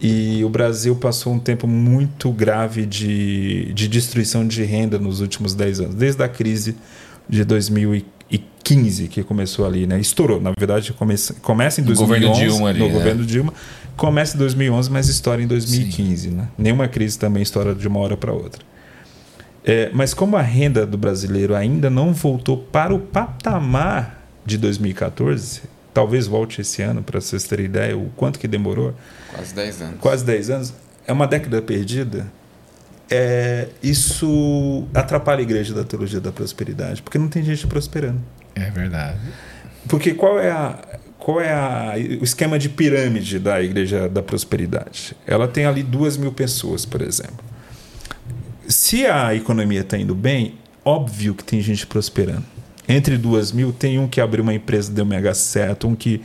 E 0.00 0.44
o 0.44 0.48
Brasil 0.48 0.96
passou 0.96 1.32
um 1.32 1.38
tempo 1.38 1.66
muito 1.66 2.30
grave 2.30 2.84
de, 2.84 3.72
de 3.72 3.88
destruição 3.88 4.46
de 4.46 4.64
renda 4.64 4.98
nos 4.98 5.20
últimos 5.20 5.54
10 5.54 5.80
anos, 5.80 5.94
desde 5.94 6.22
a 6.22 6.28
crise 6.28 6.76
de 7.28 7.44
2015 7.44 8.15
que 9.08 9.22
começou 9.22 9.64
ali, 9.64 9.86
né? 9.86 10.00
Estourou, 10.00 10.40
na 10.40 10.52
verdade 10.58 10.92
começa, 10.92 11.34
começa 11.34 11.80
em 11.80 11.84
2011 11.84 12.24
no 12.24 12.28
governo 12.28 12.50
Dilma, 12.50 12.68
ali, 12.68 12.78
no 12.80 12.86
né? 12.86 12.92
governo 12.92 13.24
Dilma 13.24 13.54
Começa 13.96 14.36
em 14.36 14.38
2011, 14.38 14.90
mas 14.90 15.08
estoura 15.08 15.42
em 15.42 15.46
2015. 15.46 16.30
Né? 16.30 16.48
Nenhuma 16.58 16.86
crise 16.86 17.18
também 17.18 17.42
estoura 17.42 17.74
de 17.74 17.88
uma 17.88 17.98
hora 18.00 18.16
para 18.16 18.30
outra. 18.30 18.62
É, 19.64 19.90
mas 19.92 20.12
como 20.12 20.36
a 20.36 20.42
renda 20.42 20.86
do 20.86 20.98
brasileiro 20.98 21.54
ainda 21.54 21.88
não 21.88 22.12
voltou 22.12 22.58
para 22.58 22.94
o 22.94 23.00
patamar 23.00 24.22
de 24.44 24.58
2014, 24.58 25.62
talvez 25.94 26.26
volte 26.26 26.60
esse 26.60 26.82
ano, 26.82 27.02
para 27.02 27.20
vocês 27.20 27.44
terem 27.44 27.64
ideia, 27.64 27.96
o 27.96 28.10
quanto 28.16 28.38
que 28.38 28.46
demorou. 28.46 28.94
Quase 29.34 29.54
10 29.54 29.82
anos. 29.82 30.00
Quase 30.00 30.24
10 30.24 30.50
anos. 30.50 30.74
É 31.06 31.12
uma 31.12 31.26
década 31.26 31.62
perdida. 31.62 32.26
É, 33.10 33.68
isso 33.82 34.84
atrapalha 34.92 35.40
a 35.40 35.42
igreja 35.42 35.72
da 35.72 35.84
teologia 35.84 36.20
da 36.20 36.32
prosperidade, 36.32 37.02
porque 37.02 37.18
não 37.18 37.28
tem 37.28 37.44
gente 37.44 37.66
prosperando. 37.66 38.20
É 38.54 38.70
verdade. 38.70 39.20
Porque 39.88 40.14
qual 40.14 40.40
é 40.40 40.50
a, 40.50 40.78
qual 41.18 41.40
é 41.40 41.52
a, 41.52 41.94
o 42.20 42.24
esquema 42.24 42.58
de 42.58 42.68
pirâmide 42.68 43.38
da 43.38 43.62
Igreja 43.62 44.08
da 44.08 44.22
Prosperidade? 44.22 45.16
Ela 45.26 45.46
tem 45.46 45.66
ali 45.66 45.82
duas 45.82 46.16
mil 46.16 46.32
pessoas, 46.32 46.84
por 46.84 47.02
exemplo. 47.02 47.44
Se 48.68 49.06
a 49.06 49.34
economia 49.34 49.80
está 49.80 49.96
indo 49.96 50.14
bem, 50.14 50.54
óbvio 50.84 51.34
que 51.34 51.44
tem 51.44 51.60
gente 51.60 51.86
prosperando. 51.86 52.44
Entre 52.88 53.16
duas 53.16 53.52
mil, 53.52 53.72
tem 53.72 53.98
um 53.98 54.06
que 54.06 54.20
abriu 54.20 54.42
uma 54.42 54.54
empresa 54.54 54.92
deu 54.92 55.04
mega 55.04 55.34
certo, 55.34 55.88
um 55.88 55.94
que 55.94 56.22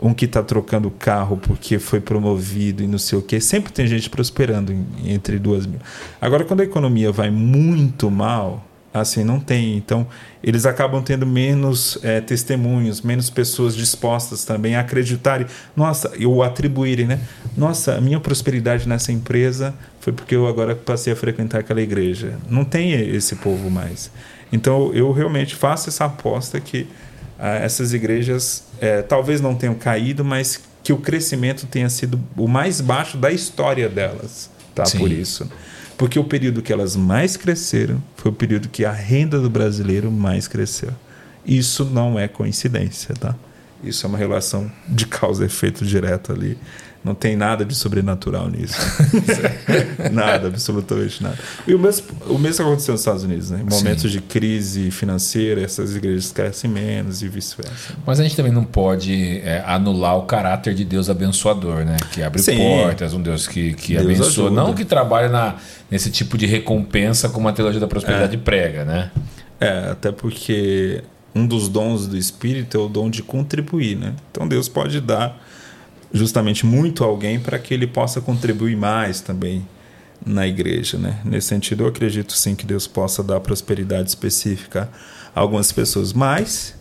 um 0.00 0.14
que 0.14 0.24
está 0.24 0.42
trocando 0.42 0.90
carro 0.90 1.36
porque 1.36 1.78
foi 1.78 2.00
promovido 2.00 2.82
e 2.82 2.86
não 2.86 2.98
sei 2.98 3.18
o 3.18 3.22
que. 3.22 3.40
Sempre 3.40 3.72
tem 3.72 3.86
gente 3.86 4.08
prosperando 4.08 4.74
entre 5.04 5.38
duas 5.38 5.66
mil. 5.66 5.80
Agora, 6.20 6.44
quando 6.44 6.60
a 6.60 6.64
economia 6.64 7.10
vai 7.10 7.30
muito 7.30 8.10
mal, 8.10 8.64
assim 8.92 9.24
não 9.24 9.40
tem. 9.40 9.76
Então 9.76 10.06
eles 10.42 10.66
acabam 10.66 11.02
tendo 11.02 11.26
menos 11.26 11.98
é, 12.02 12.20
testemunhos 12.20 13.02
menos 13.02 13.28
pessoas 13.28 13.74
dispostas 13.74 14.44
também 14.44 14.76
a 14.76 14.80
acreditarem. 14.80 15.46
Nossa 15.76 16.12
ou 16.24 16.42
atribuírem 16.42 17.06
né? 17.06 17.20
Nossa 17.56 17.96
a 17.96 18.00
minha 18.00 18.20
prosperidade 18.20 18.88
nessa 18.88 19.12
empresa 19.12 19.74
foi 20.00 20.12
porque 20.12 20.34
eu 20.34 20.46
agora 20.46 20.74
passei 20.74 21.12
a 21.12 21.16
frequentar 21.16 21.60
aquela 21.60 21.82
igreja. 21.82 22.38
Não 22.48 22.64
tem 22.64 22.92
esse 22.92 23.36
povo 23.36 23.70
mais. 23.70 24.10
Então 24.52 24.92
eu 24.94 25.12
realmente 25.12 25.54
faço 25.54 25.88
essa 25.88 26.04
aposta 26.04 26.58
que 26.60 26.86
essas 27.38 27.92
igrejas 27.92 28.64
é, 28.80 29.02
talvez 29.02 29.40
não 29.40 29.54
tenham 29.54 29.74
caído 29.74 30.24
mas 30.24 30.60
que 30.82 30.92
o 30.92 30.98
crescimento 30.98 31.66
tenha 31.66 31.88
sido 31.88 32.20
o 32.36 32.48
mais 32.48 32.80
baixo 32.80 33.16
da 33.16 33.30
história 33.30 33.88
delas 33.88 34.50
tá 34.74 34.84
Sim. 34.84 34.98
por 34.98 35.12
isso 35.12 35.48
porque 35.98 36.16
o 36.16 36.24
período 36.24 36.62
que 36.62 36.72
elas 36.72 36.94
mais 36.94 37.36
cresceram 37.36 38.00
foi 38.16 38.30
o 38.30 38.34
período 38.34 38.68
que 38.68 38.84
a 38.84 38.92
renda 38.92 39.40
do 39.40 39.50
brasileiro 39.50 40.12
mais 40.12 40.46
cresceu. 40.46 40.92
Isso 41.44 41.84
não 41.84 42.16
é 42.16 42.28
coincidência, 42.28 43.16
tá? 43.16 43.34
Isso 43.82 44.06
é 44.06 44.08
uma 44.08 44.16
relação 44.16 44.70
de 44.88 45.06
causa 45.06 45.42
e 45.42 45.46
efeito 45.46 45.84
direto 45.84 46.32
ali. 46.32 46.56
Não 47.04 47.14
tem 47.14 47.36
nada 47.36 47.64
de 47.64 47.74
sobrenatural 47.74 48.48
nisso. 48.48 48.76
nada, 50.12 50.48
absolutamente 50.48 51.22
nada. 51.22 51.38
E 51.66 51.74
o 51.74 51.78
mesmo, 51.78 52.06
o 52.26 52.38
mesmo 52.38 52.66
aconteceu 52.66 52.92
nos 52.92 53.00
Estados 53.00 53.22
Unidos, 53.22 53.50
né? 53.50 53.60
Em 53.60 53.70
momentos 53.70 54.02
Sim. 54.02 54.08
de 54.08 54.20
crise 54.20 54.90
financeira, 54.90 55.62
essas 55.62 55.94
igrejas 55.94 56.32
crescem 56.32 56.68
menos 56.68 57.22
e 57.22 57.28
vice-versa. 57.28 57.94
Mas 58.04 58.18
a 58.18 58.24
gente 58.24 58.34
também 58.34 58.52
não 58.52 58.64
pode 58.64 59.38
é, 59.44 59.62
anular 59.64 60.18
o 60.18 60.22
caráter 60.22 60.74
de 60.74 60.84
Deus 60.84 61.08
abençoador, 61.08 61.84
né? 61.84 61.96
Que 62.12 62.22
abre 62.22 62.42
Sim. 62.42 62.58
portas, 62.58 63.14
um 63.14 63.22
Deus 63.22 63.46
que, 63.46 63.74
que 63.74 63.94
Deus 63.94 64.04
abençoa. 64.04 64.26
Ajuda. 64.26 64.50
Não 64.50 64.74
que 64.74 64.84
trabalha 64.84 65.28
na, 65.28 65.54
nesse 65.88 66.10
tipo 66.10 66.36
de 66.36 66.46
recompensa 66.46 67.28
como 67.28 67.48
a 67.48 67.52
teologia 67.52 67.80
da 67.80 67.86
prosperidade 67.86 68.34
é. 68.34 68.38
prega, 68.38 68.84
né? 68.84 69.10
É, 69.60 69.90
até 69.90 70.10
porque 70.10 71.02
um 71.34 71.46
dos 71.46 71.68
dons 71.68 72.06
do 72.06 72.16
Espírito 72.16 72.76
é 72.76 72.80
o 72.80 72.88
dom 72.88 73.08
de 73.08 73.22
contribuir, 73.22 73.96
né? 73.96 74.14
Então 74.30 74.46
Deus 74.48 74.68
pode 74.68 75.00
dar 75.00 75.40
justamente 76.12 76.64
muito 76.64 77.04
alguém 77.04 77.38
para 77.38 77.58
que 77.58 77.72
ele 77.74 77.86
possa 77.86 78.20
contribuir 78.20 78.76
mais 78.76 79.20
também 79.20 79.66
na 80.24 80.46
igreja, 80.46 80.98
né? 80.98 81.20
Nesse 81.24 81.48
sentido, 81.48 81.84
eu 81.84 81.88
acredito 81.88 82.32
sim 82.32 82.54
que 82.54 82.66
Deus 82.66 82.86
possa 82.86 83.22
dar 83.22 83.40
prosperidade 83.40 84.08
específica 84.08 84.88
a 85.34 85.40
algumas 85.40 85.70
pessoas, 85.70 86.12
mas 86.12 86.74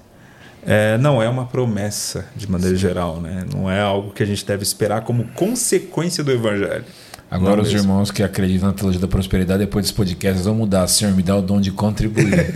é, 0.65 0.97
não 0.97 1.21
é 1.21 1.29
uma 1.29 1.45
promessa 1.45 2.25
de 2.35 2.49
maneira 2.49 2.75
sim. 2.75 2.81
geral, 2.81 3.21
né? 3.21 3.45
Não 3.53 3.69
é 3.69 3.79
algo 3.79 4.11
que 4.11 4.23
a 4.23 4.25
gente 4.25 4.45
deve 4.45 4.63
esperar 4.63 5.01
como 5.01 5.25
consequência 5.29 6.23
do 6.23 6.31
evangelho. 6.31 6.85
Agora, 7.29 7.61
os 7.61 7.73
irmãos 7.73 8.09
que 8.09 8.23
acreditam 8.23 8.69
na 8.69 8.73
teologia 8.73 9.01
da 9.01 9.07
prosperidade, 9.07 9.59
depois 9.59 9.85
desse 9.85 9.93
podcast, 9.93 10.41
vão 10.41 10.55
mudar. 10.55 10.87
Senhor, 10.87 11.13
me 11.13 11.21
dá 11.21 11.35
o 11.35 11.41
dom 11.41 11.59
de 11.59 11.71
contribuir. 11.71 12.33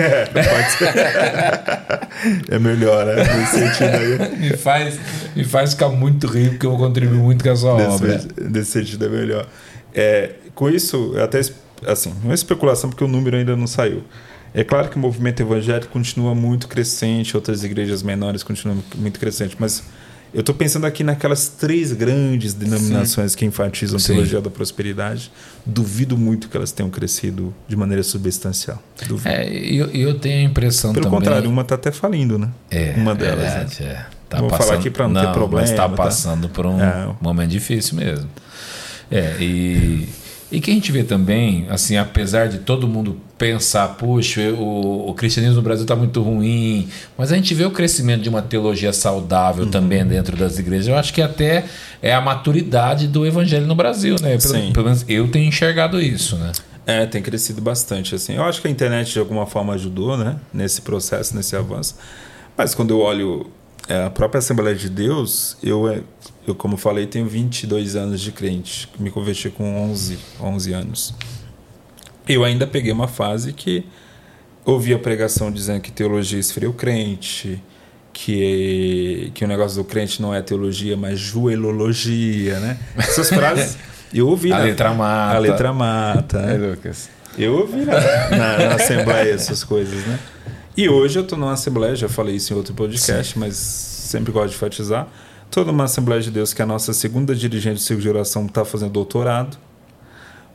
é, 2.50 2.58
melhor, 2.58 3.06
né? 3.06 3.16
Nesse 3.16 3.60
sentido 3.60 3.96
aí. 3.96 4.38
me, 4.38 4.56
faz, 4.56 4.98
me 5.36 5.44
faz 5.44 5.72
ficar 5.72 5.90
muito 5.90 6.26
rico, 6.26 6.52
porque 6.52 6.66
eu 6.66 6.70
vou 6.72 6.80
contribuir 6.80 7.20
muito 7.20 7.44
com 7.44 7.52
a 7.52 7.56
sua 7.56 7.76
nesse, 7.76 7.90
obra. 7.90 8.22
Nesse 8.50 8.72
sentido 8.72 9.06
é 9.06 9.10
melhor. 9.10 9.46
É, 9.94 10.36
com 10.56 10.70
isso, 10.70 11.16
até 11.22 11.42
assim, 11.86 12.14
não 12.24 12.32
é 12.32 12.34
especulação, 12.34 12.90
porque 12.90 13.04
o 13.04 13.10
número 13.10 13.36
ainda 13.36 13.58
não 13.58 13.68
saiu. 13.68 14.04
É 14.54 14.64
claro 14.64 14.90
que 14.90 14.96
o 14.96 15.00
movimento 15.00 15.42
evangélico 15.42 15.92
continua 15.92 16.34
muito 16.34 16.68
crescente, 16.68 17.36
outras 17.36 17.64
igrejas 17.64 18.04
menores 18.04 18.44
continuam 18.44 18.84
muito 18.96 19.20
crescente, 19.20 19.56
mas 19.60 19.84
eu 20.34 20.40
estou 20.40 20.56
pensando 20.56 20.86
aqui 20.86 21.04
naquelas 21.04 21.50
três 21.50 21.92
grandes 21.92 22.54
denominações 22.54 23.34
Sim. 23.34 23.38
que 23.38 23.46
enfatizam 23.46 24.00
a 24.00 24.02
teologia 24.02 24.40
da 24.40 24.50
prosperidade. 24.50 25.32
Duvido 25.66 26.18
muito 26.18 26.48
que 26.48 26.56
elas 26.56 26.72
tenham 26.72 26.90
crescido 26.90 27.54
de 27.68 27.76
maneira 27.76 28.02
substancial. 28.02 28.82
Duvido. 29.08 29.30
É, 29.30 29.46
eu, 29.48 29.88
eu 29.88 30.18
tenho 30.20 30.40
a 30.40 30.50
impressão 30.50 30.94
Pelo 30.94 31.06
também... 31.06 31.20
contrário, 31.20 31.50
uma 31.50 31.64
está 31.64 31.76
até 31.76 31.92
falindo, 31.92 32.38
né? 32.38 32.50
É, 32.70 32.94
uma 32.96 33.14
delas. 33.14 33.80
É, 33.80 33.84
né? 33.84 33.92
é. 33.92 34.06
Tá 34.30 34.38
Vou 34.40 34.50
passando, 34.50 34.68
falar 34.68 34.80
aqui 34.80 34.90
para 34.90 35.08
não, 35.10 35.14
não, 35.16 35.22
ter 35.22 35.34
problema. 35.34 35.62
Mas 35.62 35.72
está 35.72 35.90
tá? 35.90 35.96
passando 35.96 36.48
por 36.48 36.66
um 36.66 36.82
É. 36.82 37.14
momento 37.20 37.50
difícil 37.50 37.98
mesmo. 37.98 38.30
É, 39.12 39.36
e, 39.42 40.08
e 40.52 40.60
que 40.60 40.70
a 40.70 40.74
gente 40.74 40.92
vê 40.92 41.04
também, 41.04 41.66
assim, 41.70 41.96
apesar 41.98 42.50
de 42.50 42.60
todo 42.60 42.88
mundo 42.88 43.18
pensar, 43.38 43.88
puxa, 43.96 44.52
o, 44.52 45.10
o 45.10 45.14
cristianismo 45.14 45.56
no 45.56 45.62
Brasil 45.62 45.84
está 45.84 45.96
muito 45.96 46.22
ruim, 46.22 46.90
mas 47.18 47.32
a 47.32 47.36
gente 47.36 47.54
vê 47.54 47.64
o 47.66 47.72
crescimento 47.72 48.22
de 48.22 48.30
uma 48.30 48.42
teologia 48.42 48.92
saudável 48.92 49.64
Uhum. 49.66 49.72
também 49.72 50.06
dentro 50.06 50.36
das 50.36 50.60
igrejas. 50.60 50.88
Eu 50.88 50.96
acho 50.96 51.14
que 51.14 51.22
até 51.22 51.66
é 52.02 52.14
a 52.14 52.20
maturidade 52.22 53.08
do 53.08 53.26
evangelho 53.26 53.66
no 53.66 53.76
Brasil, 53.76 54.16
né? 54.22 54.38
Pelo, 54.38 54.54
Sim. 54.54 54.72
pelo 54.74 54.86
menos 54.86 55.06
eu 55.08 55.28
tenho 55.30 55.48
enxergado 55.48 56.02
isso, 56.02 56.36
né? 56.36 56.52
É, 56.86 57.06
tem 57.06 57.22
crescido 57.22 57.62
bastante. 57.62 58.14
Assim. 58.16 58.36
Eu 58.36 58.44
acho 58.44 58.62
que 58.62 58.68
a 58.68 58.72
internet 58.72 59.14
de 59.14 59.20
alguma 59.20 59.46
forma 59.46 59.74
ajudou 59.74 60.18
né? 60.18 60.36
nesse 60.54 60.82
processo, 60.82 61.36
nesse 61.36 61.56
avanço. 61.56 61.96
Mas 62.58 62.76
quando 62.76 62.92
eu 62.92 63.00
olho 63.00 63.50
é, 63.88 64.06
a 64.06 64.10
própria 64.10 64.40
Assembleia 64.40 64.76
de 64.76 64.90
Deus, 64.90 65.58
eu, 65.64 65.88
é, 65.90 66.02
eu, 66.48 66.56
como 66.56 66.78
falei, 66.78 67.06
tenho 67.06 67.28
22 67.28 67.96
anos 67.96 68.20
de 68.22 68.32
crente. 68.32 68.90
Me 69.00 69.12
converti 69.12 69.50
com 69.50 69.90
11, 69.92 70.18
11 70.40 70.74
anos. 70.74 71.14
Eu 72.28 72.44
ainda 72.44 72.66
peguei 72.68 72.92
uma 72.92 73.08
fase 73.08 73.54
que 73.54 73.86
ouvi 74.66 74.94
a 74.94 75.00
pregação 75.00 75.52
dizendo 75.52 75.82
que 75.82 75.92
teologia 75.92 76.40
esfria 76.40 76.70
o 76.70 76.74
crente, 76.74 77.62
que, 78.14 79.32
que 79.34 79.44
o 79.44 79.48
negócio 79.48 79.78
do 79.78 79.84
crente 79.84 80.22
não 80.22 80.34
é 80.34 80.42
teologia, 80.42 80.96
mas 80.98 81.20
joelologia, 81.20 82.60
né? 82.60 82.78
Essas 82.98 83.30
frases 83.34 83.78
eu 84.14 84.28
ouvi. 84.28 84.52
A 84.52 84.58
na- 84.60 84.64
letra 84.64 84.94
mata. 84.94 85.36
A 85.36 85.40
letra 85.40 85.74
mata. 85.74 86.42
né? 86.42 86.58
Lucas. 86.58 87.10
Eu 87.38 87.54
ouvi 87.60 87.78
na, 87.86 88.00
na, 88.30 88.58
na 88.58 88.76
Assembleia 88.82 89.34
essas 89.34 89.64
coisas, 89.64 90.06
né? 90.06 90.20
E 90.76 90.88
hoje 90.90 91.18
eu 91.20 91.24
estou 91.24 91.38
numa 91.38 91.54
Assembleia, 91.54 91.96
já 91.96 92.10
falei 92.10 92.36
isso 92.36 92.54
em 92.54 92.58
outro 92.58 92.74
podcast, 92.74 93.38
mas 93.38 93.56
sempre 93.56 94.32
gosto 94.32 94.50
de 94.50 94.56
enfatizar. 94.56 95.08
Estou 95.52 95.66
numa 95.66 95.84
Assembleia 95.84 96.22
de 96.22 96.32
Deus 96.32 96.54
que 96.54 96.62
a 96.62 96.66
nossa 96.66 96.94
segunda 96.94 97.36
dirigente 97.36 97.74
do 97.74 97.82
ciclo 97.82 98.02
de 98.02 98.08
oração 98.08 98.46
está 98.46 98.64
fazendo 98.64 98.94
doutorado. 98.94 99.58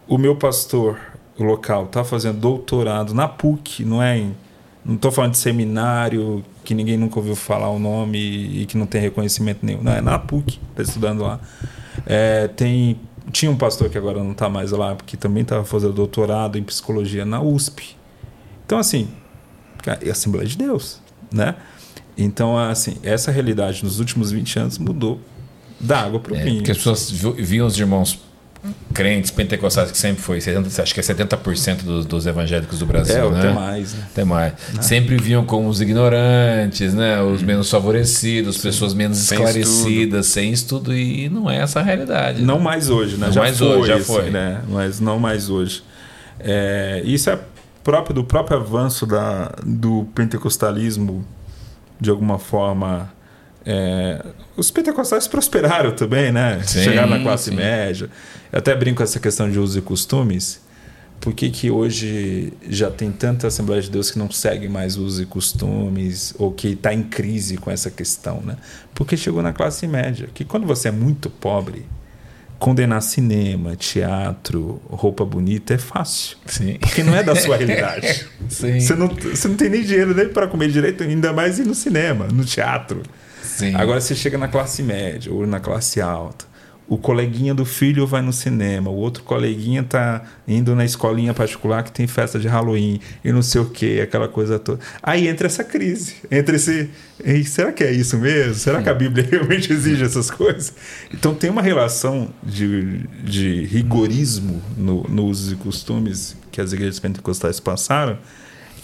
O 0.08 0.16
meu 0.16 0.34
pastor 0.36 0.98
local 1.38 1.84
está 1.84 2.02
fazendo 2.02 2.38
doutorado 2.38 3.12
na 3.12 3.28
PUC, 3.28 3.84
não 3.84 4.02
é 4.02 4.16
em. 4.16 4.34
Não 4.82 4.94
estou 4.94 5.12
falando 5.12 5.32
de 5.32 5.36
seminário 5.36 6.42
que 6.64 6.72
ninguém 6.72 6.96
nunca 6.96 7.18
ouviu 7.18 7.36
falar 7.36 7.68
o 7.68 7.78
nome 7.78 8.16
e 8.16 8.64
que 8.64 8.78
não 8.78 8.86
tem 8.86 8.98
reconhecimento 8.98 9.66
nenhum. 9.66 9.82
Não, 9.82 9.92
é 9.92 10.00
na 10.00 10.18
PUC, 10.18 10.58
está 10.70 10.82
estudando 10.82 11.24
lá. 11.24 11.40
É, 12.06 12.48
tem, 12.48 12.98
tinha 13.30 13.50
um 13.50 13.56
pastor 13.58 13.90
que 13.90 13.98
agora 13.98 14.24
não 14.24 14.32
está 14.32 14.48
mais 14.48 14.70
lá, 14.70 14.96
que 15.04 15.18
também 15.18 15.42
estava 15.42 15.62
fazendo 15.62 15.92
doutorado 15.92 16.56
em 16.56 16.62
psicologia 16.62 17.26
na 17.26 17.42
USP. 17.42 17.94
Então, 18.64 18.78
assim, 18.78 19.10
é 19.84 20.08
a 20.08 20.12
Assembleia 20.12 20.48
de 20.48 20.56
Deus, 20.56 21.02
né? 21.30 21.54
Então, 22.16 22.56
assim, 22.58 22.96
essa 23.02 23.30
realidade 23.30 23.84
nos 23.84 23.98
últimos 24.00 24.30
20 24.32 24.58
anos 24.58 24.78
mudou 24.78 25.20
da 25.78 26.00
água 26.00 26.18
para 26.20 26.32
o 26.32 26.36
É, 26.36 26.42
vinho. 26.44 26.56
porque 26.56 26.70
as 26.70 26.78
pessoas 26.78 27.10
vi- 27.10 27.42
viam 27.42 27.66
os 27.66 27.78
irmãos 27.78 28.18
crentes 28.92 29.30
pentecostais, 29.30 29.92
que 29.92 29.98
sempre 29.98 30.20
foi, 30.22 30.40
70, 30.40 30.82
acho 30.82 30.92
que 30.94 30.98
é 30.98 31.02
70% 31.02 31.82
dos, 31.84 32.04
dos 32.06 32.26
evangélicos 32.26 32.78
do 32.80 32.86
Brasil, 32.86 33.28
É, 33.28 33.30
né? 33.30 33.38
até 33.38 33.52
mais, 33.52 33.94
né? 33.94 34.06
Até 34.10 34.24
mais. 34.24 34.54
Sempre 34.80 35.16
viam 35.18 35.44
como 35.44 35.68
os 35.68 35.80
ignorantes, 35.80 36.92
né? 36.94 37.22
os 37.22 37.42
menos 37.42 37.70
favorecidos, 37.70 38.56
pessoas 38.56 38.92
menos 38.94 39.18
Sem 39.18 39.36
esclarecidas, 39.36 40.26
sem 40.26 40.50
estudo, 40.50 40.92
e 40.96 41.28
não 41.28 41.48
é 41.48 41.58
essa 41.58 41.78
a 41.80 41.82
realidade. 41.82 42.42
Não 42.42 42.56
né? 42.58 42.64
mais 42.64 42.88
hoje, 42.90 43.16
né? 43.18 43.26
Não 43.26 43.32
já 43.32 43.42
mais 43.42 43.58
foi, 43.58 43.68
hoje, 43.68 43.88
já 43.88 43.94
assim, 43.96 44.04
foi. 44.04 44.30
né? 44.30 44.62
Mas 44.68 44.98
não 44.98 45.18
mais 45.20 45.48
hoje. 45.50 45.84
É, 46.40 47.02
isso 47.04 47.30
é 47.30 47.38
próprio 47.84 48.14
do 48.14 48.24
próprio 48.24 48.56
avanço 48.58 49.06
da, 49.06 49.52
do 49.64 50.08
pentecostalismo, 50.12 51.24
de 52.00 52.10
alguma 52.10 52.38
forma. 52.38 53.12
é, 53.64 54.24
os 54.56 54.70
pentecostais 54.70 55.26
prosperaram 55.26 55.92
também, 55.92 56.30
né? 56.32 56.60
Sim, 56.64 56.84
Chegaram 56.84 57.10
na 57.10 57.20
classe 57.20 57.50
sim. 57.50 57.56
média. 57.56 58.08
Eu 58.52 58.58
até 58.58 58.74
brinco 58.74 58.98
com 58.98 59.02
essa 59.02 59.18
questão 59.20 59.50
de 59.50 59.58
usos 59.58 59.76
e 59.76 59.80
costumes. 59.80 60.64
Por 61.20 61.32
que, 61.32 61.50
que 61.50 61.70
hoje 61.70 62.52
já 62.68 62.90
tem 62.90 63.10
tanta 63.10 63.46
Assembleia 63.46 63.80
de 63.82 63.90
Deus 63.90 64.10
que 64.10 64.18
não 64.18 64.30
segue 64.30 64.68
mais 64.68 64.96
usos 64.96 65.20
e 65.20 65.26
costumes 65.26 66.34
ou 66.38 66.52
que 66.52 66.68
está 66.68 66.92
em 66.92 67.02
crise 67.02 67.56
com 67.56 67.70
essa 67.70 67.90
questão, 67.90 68.40
né? 68.42 68.56
Porque 68.94 69.16
chegou 69.16 69.42
na 69.42 69.52
classe 69.52 69.86
média, 69.86 70.28
que 70.32 70.44
quando 70.44 70.66
você 70.66 70.88
é 70.88 70.92
muito 70.92 71.30
pobre, 71.30 71.86
condenar 72.58 73.02
cinema, 73.02 73.76
teatro, 73.76 74.80
roupa 74.88 75.24
bonita 75.24 75.74
é 75.74 75.78
fácil, 75.78 76.36
Sim. 76.46 76.78
porque 76.80 77.02
não 77.02 77.14
é 77.14 77.22
da 77.22 77.34
sua 77.36 77.56
realidade. 77.56 78.26
Sim. 78.48 78.80
Você 78.80 78.94
não, 78.94 79.08
você 79.08 79.48
não 79.48 79.56
tem 79.56 79.68
nem 79.68 79.82
dinheiro 79.82 80.14
nem 80.14 80.28
para 80.28 80.46
comer 80.46 80.70
direito, 80.70 81.02
ainda 81.02 81.32
mais 81.32 81.58
ir 81.58 81.66
no 81.66 81.74
cinema, 81.74 82.26
no 82.32 82.44
teatro. 82.44 83.02
Sim. 83.42 83.74
Agora 83.74 84.00
você 84.00 84.14
chega 84.14 84.38
na 84.38 84.48
classe 84.48 84.82
média 84.82 85.32
ou 85.32 85.46
na 85.46 85.60
classe 85.60 86.00
alta. 86.00 86.45
O 86.88 86.96
coleguinha 86.96 87.54
do 87.54 87.64
filho 87.64 88.06
vai 88.06 88.22
no 88.22 88.32
cinema, 88.32 88.90
o 88.90 88.94
outro 88.94 89.22
coleguinha 89.22 89.82
tá 89.82 90.22
indo 90.46 90.74
na 90.74 90.84
escolinha 90.84 91.34
particular 91.34 91.82
que 91.82 91.90
tem 91.90 92.06
festa 92.06 92.38
de 92.38 92.46
Halloween 92.46 93.00
e 93.24 93.32
não 93.32 93.42
sei 93.42 93.60
o 93.60 93.64
que, 93.64 94.00
aquela 94.00 94.28
coisa 94.28 94.58
toda. 94.58 94.78
Aí 95.02 95.26
entra 95.26 95.46
essa 95.46 95.64
crise, 95.64 96.16
entra 96.30 96.54
esse. 96.54 96.88
"Ei, 97.24 97.44
será 97.44 97.72
que 97.72 97.82
é 97.82 97.90
isso 97.90 98.16
mesmo? 98.18 98.54
Será 98.54 98.82
que 98.82 98.88
a 98.88 98.94
Bíblia 98.94 99.26
realmente 99.30 99.72
exige 99.72 100.04
essas 100.04 100.30
coisas? 100.30 100.72
Então 101.12 101.34
tem 101.34 101.50
uma 101.50 101.62
relação 101.62 102.28
de, 102.42 103.00
de 103.24 103.64
rigorismo 103.64 104.62
no, 104.76 105.02
nos 105.08 105.40
usos 105.40 105.52
e 105.52 105.56
costumes 105.56 106.36
que 106.50 106.60
as 106.60 106.72
igrejas 106.72 106.98
pentecostais 106.98 107.60
passaram 107.60 108.18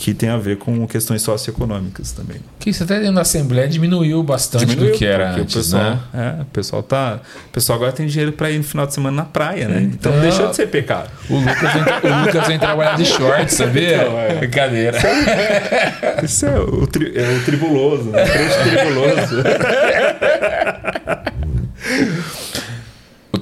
que 0.03 0.13
tem 0.13 0.29
a 0.31 0.37
ver 0.37 0.57
com 0.57 0.85
questões 0.85 1.23
socioeconômicas 1.23 2.11
também. 2.11 2.39
Que 2.59 2.71
isso 2.71 2.83
até 2.83 2.99
dentro 2.99 3.15
da 3.15 3.21
Assembleia 3.21 3.69
diminuiu 3.69 4.21
bastante 4.25 4.75
do 4.75 4.91
que 4.91 5.05
era 5.07 5.31
antes, 5.37 5.55
o 5.55 5.59
pessoal, 5.59 5.83
né? 5.85 6.01
é, 6.13 6.43
o 6.43 6.45
pessoal 6.47 6.83
tá, 6.83 7.21
o 7.47 7.51
pessoal 7.53 7.77
agora 7.77 7.93
tem 7.93 8.05
dinheiro 8.09 8.33
para 8.33 8.51
ir 8.51 8.59
no 8.59 8.65
final 8.65 8.85
de 8.85 8.95
semana 8.95 9.19
na 9.19 9.25
praia, 9.25 9.69
né? 9.69 9.81
Então, 9.83 10.11
Então- 10.11 10.21
deixou 10.21 10.49
de 10.49 10.57
ser 10.57 10.67
pecado. 10.67 11.09
O 11.31 11.37
Lucas, 11.39 11.73
vem, 11.73 11.83
o 12.11 12.25
Lucas 12.27 12.47
vem 12.49 12.59
trabalhar 12.59 12.97
de 12.97 13.05
short, 13.05 13.55
sabia? 13.55 14.03
Então, 14.03 14.19
é. 14.19 14.35
Brincadeira. 14.35 14.99
Isso 16.25 16.47
é 16.47 16.59
o, 16.59 16.85
tri- 16.89 17.13
é 17.15 17.37
o 17.39 17.45
tribuloso, 17.45 18.11
né? 18.11 18.25
O 18.25 18.69
tribuloso. 18.69 19.37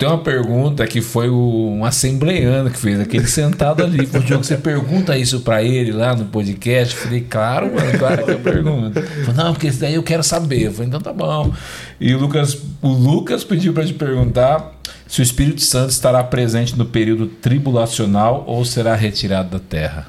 Tenho 0.01 0.13
uma 0.13 0.19
pergunta 0.19 0.87
que 0.87 1.03
foi 1.03 1.29
o, 1.29 1.73
um 1.73 1.85
assembleano 1.85 2.71
que 2.71 2.79
fez, 2.79 2.99
aquele 2.99 3.27
sentado 3.27 3.85
ali. 3.85 4.07
Falou, 4.07 4.27
Diogo, 4.27 4.43
você 4.43 4.57
pergunta 4.57 5.15
isso 5.19 5.41
pra 5.41 5.63
ele 5.63 5.93
lá 5.93 6.17
no 6.17 6.25
podcast? 6.25 6.95
Eu 6.95 7.03
falei, 7.03 7.21
claro, 7.21 7.67
mano, 7.67 7.99
claro 7.99 8.25
que 8.25 8.31
eu 8.31 8.39
pergunto. 8.39 9.03
Falou, 9.03 9.45
não, 9.45 9.53
porque 9.53 9.71
daí 9.73 9.97
eu 9.97 10.03
quero 10.03 10.23
saber. 10.23 10.63
Eu 10.63 10.73
falei, 10.73 10.89
então 10.89 11.03
tá 11.03 11.13
bom. 11.13 11.53
E 12.01 12.15
o 12.15 12.19
Lucas, 12.19 12.57
o 12.81 12.89
Lucas 12.89 13.45
pediu 13.45 13.75
pra 13.75 13.85
te 13.85 13.93
perguntar 13.93 14.73
se 15.07 15.21
o 15.21 15.23
Espírito 15.23 15.61
Santo 15.61 15.91
estará 15.91 16.25
presente 16.25 16.79
no 16.79 16.87
período 16.87 17.27
tribulacional 17.27 18.43
ou 18.47 18.65
será 18.65 18.95
retirado 18.95 19.51
da 19.51 19.59
terra. 19.59 20.07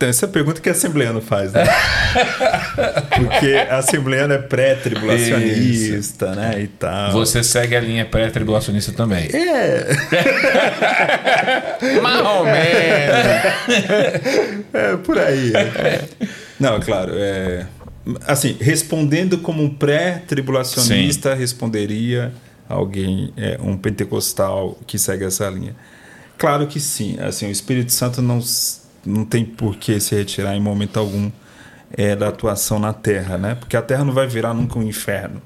Então, 0.00 0.08
essa 0.08 0.24
é 0.24 0.28
a 0.30 0.32
pergunta 0.32 0.62
que 0.62 0.68
a 0.70 0.72
assembleano 0.72 1.20
faz, 1.20 1.52
né? 1.52 1.62
Porque 3.14 3.54
a 3.68 3.76
assembleana 3.76 4.36
é 4.36 4.38
pré-tribulacionista, 4.38 6.34
né? 6.34 6.62
E 6.62 6.68
tal. 6.68 7.12
Você 7.12 7.44
segue 7.44 7.76
a 7.76 7.80
linha 7.82 8.06
pré-tribulacionista 8.06 8.92
também. 8.92 9.28
É, 9.30 9.88
menos. 12.46 12.64
é 14.72 14.96
por 14.96 15.18
aí. 15.18 15.50
né? 15.50 16.00
Não, 16.58 16.76
é 16.76 16.80
claro. 16.80 17.12
É, 17.14 17.66
assim, 18.26 18.56
respondendo 18.58 19.36
como 19.36 19.62
um 19.62 19.68
pré-tribulacionista, 19.68 21.34
responderia 21.34 22.32
alguém, 22.66 23.34
é, 23.36 23.58
um 23.62 23.76
pentecostal 23.76 24.78
que 24.86 24.98
segue 24.98 25.26
essa 25.26 25.46
linha. 25.50 25.76
Claro 26.38 26.66
que 26.66 26.80
sim. 26.80 27.18
Assim, 27.20 27.48
o 27.48 27.50
Espírito 27.50 27.92
Santo 27.92 28.22
não, 28.22 28.40
não 29.04 29.24
tem 29.24 29.44
por 29.44 29.76
que 29.76 29.98
se 30.00 30.14
retirar 30.14 30.54
em 30.54 30.60
momento 30.60 30.98
algum 30.98 31.30
é, 31.92 32.14
da 32.14 32.28
atuação 32.28 32.78
na 32.78 32.92
Terra, 32.92 33.36
né? 33.38 33.54
Porque 33.54 33.76
a 33.76 33.82
Terra 33.82 34.04
não 34.04 34.12
vai 34.12 34.26
virar 34.26 34.54
nunca 34.54 34.78
um 34.78 34.82
inferno 34.82 35.42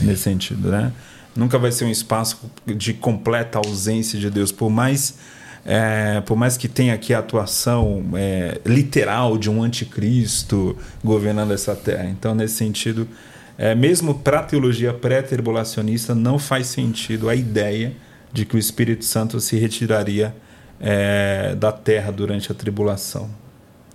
nesse 0.00 0.22
sentido, 0.22 0.70
né? 0.70 0.92
Nunca 1.36 1.58
vai 1.58 1.72
ser 1.72 1.84
um 1.84 1.90
espaço 1.90 2.50
de 2.64 2.94
completa 2.94 3.58
ausência 3.58 4.18
de 4.18 4.30
Deus, 4.30 4.52
por 4.52 4.70
mais 4.70 5.18
é, 5.64 6.20
por 6.20 6.36
mais 6.36 6.58
que 6.58 6.68
tenha 6.68 6.92
aqui 6.92 7.14
a 7.14 7.20
atuação 7.20 8.04
é, 8.14 8.60
literal 8.66 9.38
de 9.38 9.48
um 9.48 9.62
anticristo 9.62 10.76
governando 11.02 11.52
essa 11.52 11.74
terra. 11.74 12.04
Então, 12.04 12.34
nesse 12.34 12.56
sentido, 12.56 13.08
é, 13.56 13.74
mesmo 13.74 14.14
para 14.14 14.40
a 14.40 14.42
teologia 14.42 14.92
pré-tribulacionista, 14.92 16.14
não 16.14 16.38
faz 16.38 16.66
sentido 16.66 17.30
a 17.30 17.34
ideia 17.34 17.94
de 18.32 18.44
que 18.44 18.56
o 18.56 18.58
Espírito 18.58 19.04
Santo 19.04 19.40
se 19.40 19.56
retiraria 19.56 20.34
é, 20.80 21.54
da 21.54 21.72
terra 21.72 22.10
durante 22.10 22.50
a 22.50 22.54
tribulação. 22.54 23.28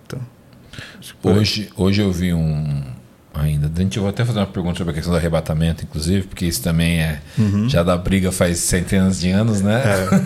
Então, 0.05 0.19
Hoje, 1.23 1.69
hoje 1.75 2.01
eu 2.01 2.11
vi 2.11 2.33
um. 2.33 2.83
Ainda. 3.33 3.71
A 3.73 3.81
gente 3.81 3.97
eu 3.97 4.03
vou 4.03 4.09
até 4.09 4.25
fazer 4.25 4.39
uma 4.39 4.47
pergunta 4.47 4.77
sobre 4.77 4.91
a 4.91 4.93
questão 4.93 5.13
do 5.13 5.17
arrebatamento, 5.17 5.83
inclusive, 5.83 6.27
porque 6.27 6.45
isso 6.45 6.61
também 6.61 7.01
é. 7.01 7.19
Uhum. 7.37 7.69
Já 7.69 7.83
dá 7.83 7.95
briga 7.95 8.31
faz 8.31 8.57
centenas 8.59 9.19
de 9.19 9.29
anos, 9.29 9.61
né? 9.61 9.81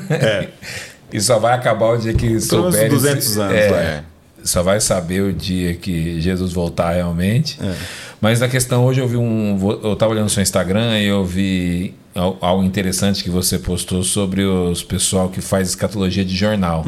É, 0.10 0.16
é. 0.16 0.50
e 1.12 1.22
só 1.22 1.38
vai 1.38 1.54
acabar 1.54 1.90
o 1.90 1.98
dia 1.98 2.14
que 2.14 2.40
souberem. 2.40 2.90
200 2.90 3.38
anos, 3.38 3.56
é, 3.56 3.70
vai. 3.70 4.04
Só 4.44 4.64
vai 4.64 4.80
saber 4.80 5.22
o 5.22 5.34
dia 5.34 5.74
que 5.76 6.20
Jesus 6.20 6.54
voltar 6.54 6.94
realmente. 6.94 7.58
É. 7.62 7.76
Mas 8.20 8.42
a 8.42 8.48
questão 8.48 8.86
hoje 8.86 9.00
eu 9.02 9.08
vi 9.08 9.18
um. 9.18 9.60
Eu 9.84 9.94
estava 9.94 10.12
olhando 10.12 10.28
o 10.28 10.30
seu 10.30 10.42
Instagram 10.42 11.00
e 11.00 11.06
eu 11.06 11.26
vi 11.26 11.94
algo 12.15 12.64
interessante 12.64 13.23
que 13.23 13.30
você 13.30 13.57
postou 13.57 14.03
sobre 14.03 14.44
os 14.44 14.84
pessoal 14.84 15.30
que 15.30 15.41
faz 15.41 15.69
escatologia 15.69 16.23
de 16.23 16.35
jornal. 16.35 16.85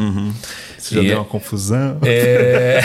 Isso 0.78 0.94
já 0.96 1.02
E- 1.02 1.08
deu 1.08 1.18
uma 1.18 1.26
confusão. 1.26 1.98
É... 2.04 2.80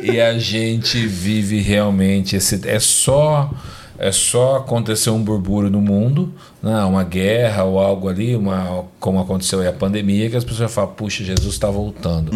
e 0.02 0.20
a 0.20 0.38
gente 0.38 1.06
vive 1.06 1.60
realmente 1.60 2.36
esse 2.36 2.60
é 2.68 2.78
só 2.80 3.50
é 3.98 4.10
só 4.10 4.56
acontecer 4.56 5.10
um 5.10 5.22
burburo 5.22 5.70
no 5.70 5.80
mundo, 5.80 6.32
né? 6.62 6.82
uma 6.84 7.04
guerra 7.04 7.64
ou 7.64 7.78
algo 7.78 8.08
ali, 8.08 8.34
uma 8.34 8.84
como 8.98 9.20
aconteceu 9.20 9.60
aí 9.60 9.66
a 9.66 9.72
pandemia, 9.72 10.30
que 10.30 10.36
as 10.36 10.44
pessoas 10.44 10.72
falam, 10.72 10.92
puxa, 10.94 11.22
Jesus 11.22 11.54
está 11.54 11.70
voltando. 11.70 12.32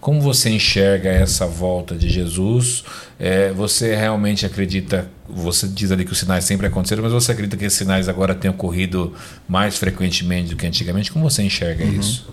Como 0.00 0.20
você 0.20 0.50
enxerga 0.50 1.10
essa 1.10 1.46
volta 1.46 1.94
de 1.94 2.08
Jesus? 2.08 2.84
É, 3.18 3.50
você 3.52 3.94
realmente 3.94 4.46
acredita? 4.46 5.10
Você 5.28 5.66
diz 5.68 5.90
ali 5.92 6.04
que 6.04 6.12
os 6.12 6.18
sinais 6.18 6.44
sempre 6.44 6.66
aconteceram, 6.66 7.02
mas 7.02 7.12
você 7.12 7.32
acredita 7.32 7.56
que 7.56 7.64
esses 7.64 7.78
sinais 7.78 8.08
agora 8.08 8.34
têm 8.34 8.50
ocorrido 8.50 9.12
mais 9.48 9.76
frequentemente 9.76 10.50
do 10.50 10.56
que 10.56 10.66
antigamente? 10.66 11.12
Como 11.12 11.28
você 11.28 11.42
enxerga 11.42 11.84
isso? 11.84 12.28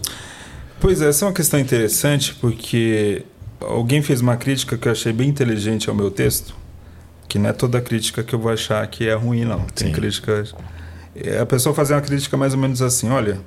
Pois 0.80 1.02
é, 1.02 1.10
essa 1.10 1.26
é 1.26 1.28
uma 1.28 1.34
questão 1.34 1.60
interessante 1.60 2.36
porque 2.36 3.24
alguém 3.60 4.02
fez 4.02 4.22
uma 4.22 4.38
crítica 4.38 4.78
que 4.78 4.88
eu 4.88 4.92
achei 4.92 5.12
bem 5.12 5.30
inteligente 5.30 5.90
ao 5.90 5.96
meu 5.96 6.12
texto, 6.12 6.56
que 7.28 7.40
não 7.40 7.50
é 7.50 7.54
toda 7.54 7.82
crítica 7.82 8.24
que 8.24 8.34
eu 8.34 8.40
vou 8.40 8.52
achar 8.52 8.86
que 8.88 9.08
é 9.08 9.14
ruim, 9.14 9.46
não. 9.46 9.62
Tem 9.62 9.88
Sim. 9.88 9.94
críticas. 9.94 10.54
é, 11.16 11.40
A 11.40 11.46
pessoa 11.46 11.74
fazer 11.74 11.94
uma 11.94 12.02
crítica 12.02 12.38
mais 12.38 12.54
ou 12.54 12.60
menos 12.60 12.82
assim: 12.82 13.10
olha, 13.10 13.40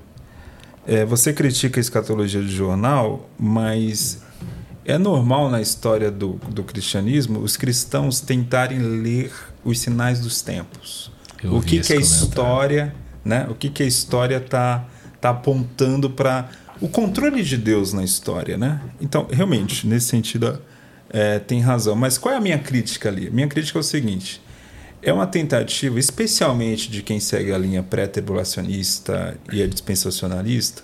é, 0.87 1.05
você 1.05 1.33
critica 1.33 1.79
a 1.79 1.83
escatologia 1.83 2.43
de 2.43 2.55
jornal, 2.55 3.29
mas 3.39 4.23
é 4.85 4.97
normal 4.97 5.51
na 5.51 5.61
história 5.61 6.11
do, 6.11 6.41
do 6.49 6.63
cristianismo 6.65 7.41
os 7.41 7.57
cristãos 7.57 8.21
tentarem 8.21 8.79
ler 8.79 9.31
os 9.63 9.79
sinais 9.81 10.21
dos 10.21 10.41
tempos. 10.41 11.13
Eu 11.43 11.57
o 11.57 11.63
que, 11.63 11.79
que 11.81 11.93
a 11.93 11.97
comentário. 11.97 12.01
história, 12.01 12.95
né? 13.25 13.47
O 13.51 13.55
que, 13.55 13.69
que 13.69 13.83
a 13.83 13.87
história 13.87 14.41
tá, 14.41 14.87
tá 15.21 15.31
apontando 15.31 16.09
para 16.09 16.49
o 16.81 16.89
controle 16.89 17.43
de 17.43 17.57
Deus 17.57 17.93
na 17.93 18.03
história, 18.03 18.57
né? 18.57 18.81
Então, 19.01 19.27
realmente, 19.31 19.87
nesse 19.87 20.07
sentido, 20.07 20.59
é, 21.11 21.39
tem 21.39 21.61
razão. 21.61 21.97
Mas 21.97 22.19
qual 22.19 22.35
é 22.35 22.39
a 22.39 22.41
minha 22.41 22.59
crítica 22.59 23.09
ali? 23.09 23.31
Minha 23.31 23.49
crítica 23.49 23.79
é 23.79 23.81
o 23.81 23.85
seguinte: 23.85 24.41
é 25.03 25.13
uma 25.13 25.27
tentativa, 25.27 25.99
especialmente 25.99 26.91
de 26.91 27.03
quem 27.03 27.21
segue 27.21 27.53
a 27.53 27.59
linha 27.59 27.83
pré-tribulacionista 27.83 29.39
e 29.53 29.63
a 29.63 29.67
dispensacionalista, 29.67 30.83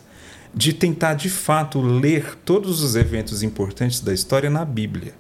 de 0.54 0.72
tentar 0.72 1.14
de 1.14 1.28
fato 1.28 1.80
ler 1.80 2.36
todos 2.44 2.82
os 2.82 2.94
eventos 2.94 3.42
importantes 3.42 4.00
da 4.00 4.12
história 4.12 4.48
na 4.48 4.64
Bíblia. 4.64 5.12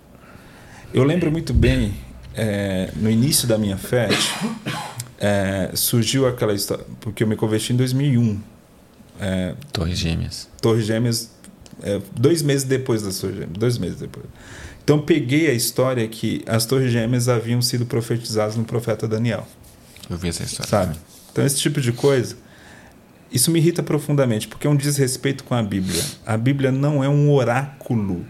Eu 0.92 1.02
lembro 1.02 1.30
muito 1.30 1.52
bem, 1.52 1.92
é, 2.34 2.90
no 2.94 3.10
início 3.10 3.48
da 3.48 3.58
minha 3.58 3.76
fé, 3.76 4.08
é, 5.18 5.70
surgiu 5.74 6.26
aquela 6.26 6.54
história, 6.54 6.84
porque 7.00 7.24
eu 7.24 7.26
me 7.26 7.34
converti 7.34 7.72
em 7.72 7.76
2001. 7.76 8.40
É, 9.20 9.54
Torres 9.72 9.98
Gêmeas. 9.98 10.48
Torres 10.60 10.86
Gêmeas, 10.86 11.30
é, 11.82 12.00
dois 12.14 12.42
meses 12.42 12.64
depois 12.64 13.02
das 13.02 13.18
Torres 13.18 13.36
Gêmeas, 13.36 13.58
dois 13.58 13.78
meses 13.78 13.98
depois. 13.98 14.26
Então 14.84 15.00
peguei 15.00 15.48
a 15.48 15.52
história 15.52 16.06
que 16.06 16.42
as 16.46 16.66
Torres 16.66 16.92
Gêmeas 16.92 17.28
haviam 17.28 17.60
sido 17.62 17.86
profetizadas 17.86 18.54
no 18.54 18.64
profeta 18.64 19.08
Daniel, 19.08 19.46
Eu 20.10 20.18
vi 20.18 20.28
essa 20.28 20.42
história. 20.44 20.68
sabe? 20.68 20.96
Então 21.32 21.44
esse 21.44 21.58
tipo 21.58 21.80
de 21.80 21.90
coisa, 21.90 22.36
isso 23.32 23.50
me 23.50 23.58
irrita 23.58 23.82
profundamente, 23.82 24.46
porque 24.46 24.66
é 24.66 24.70
um 24.70 24.76
desrespeito 24.76 25.42
com 25.42 25.54
a 25.54 25.62
Bíblia. 25.62 26.02
A 26.26 26.36
Bíblia 26.36 26.70
não 26.70 27.02
é 27.02 27.08
um 27.08 27.32
oráculo 27.32 28.24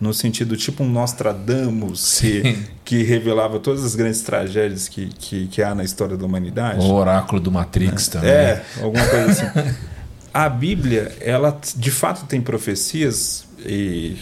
no 0.00 0.12
sentido 0.12 0.56
tipo 0.56 0.82
um 0.82 0.90
Nostradamus 0.90 2.18
que, 2.20 2.58
que 2.84 3.02
revelava 3.02 3.60
todas 3.60 3.84
as 3.84 3.94
grandes 3.94 4.22
tragédias 4.22 4.88
que, 4.88 5.06
que, 5.08 5.46
que 5.46 5.62
há 5.62 5.74
na 5.74 5.84
história 5.84 6.16
da 6.16 6.24
humanidade. 6.26 6.80
O 6.84 6.92
oráculo 6.94 7.40
do 7.40 7.52
Matrix 7.52 8.08
também. 8.08 8.30
É, 8.30 8.64
alguma 8.82 9.06
coisa 9.06 9.30
assim. 9.30 9.74
A 10.32 10.48
Bíblia, 10.48 11.14
ela 11.20 11.58
de 11.76 11.90
fato 11.90 12.24
tem 12.26 12.40
profecias, 12.40 13.44
e 13.64 14.16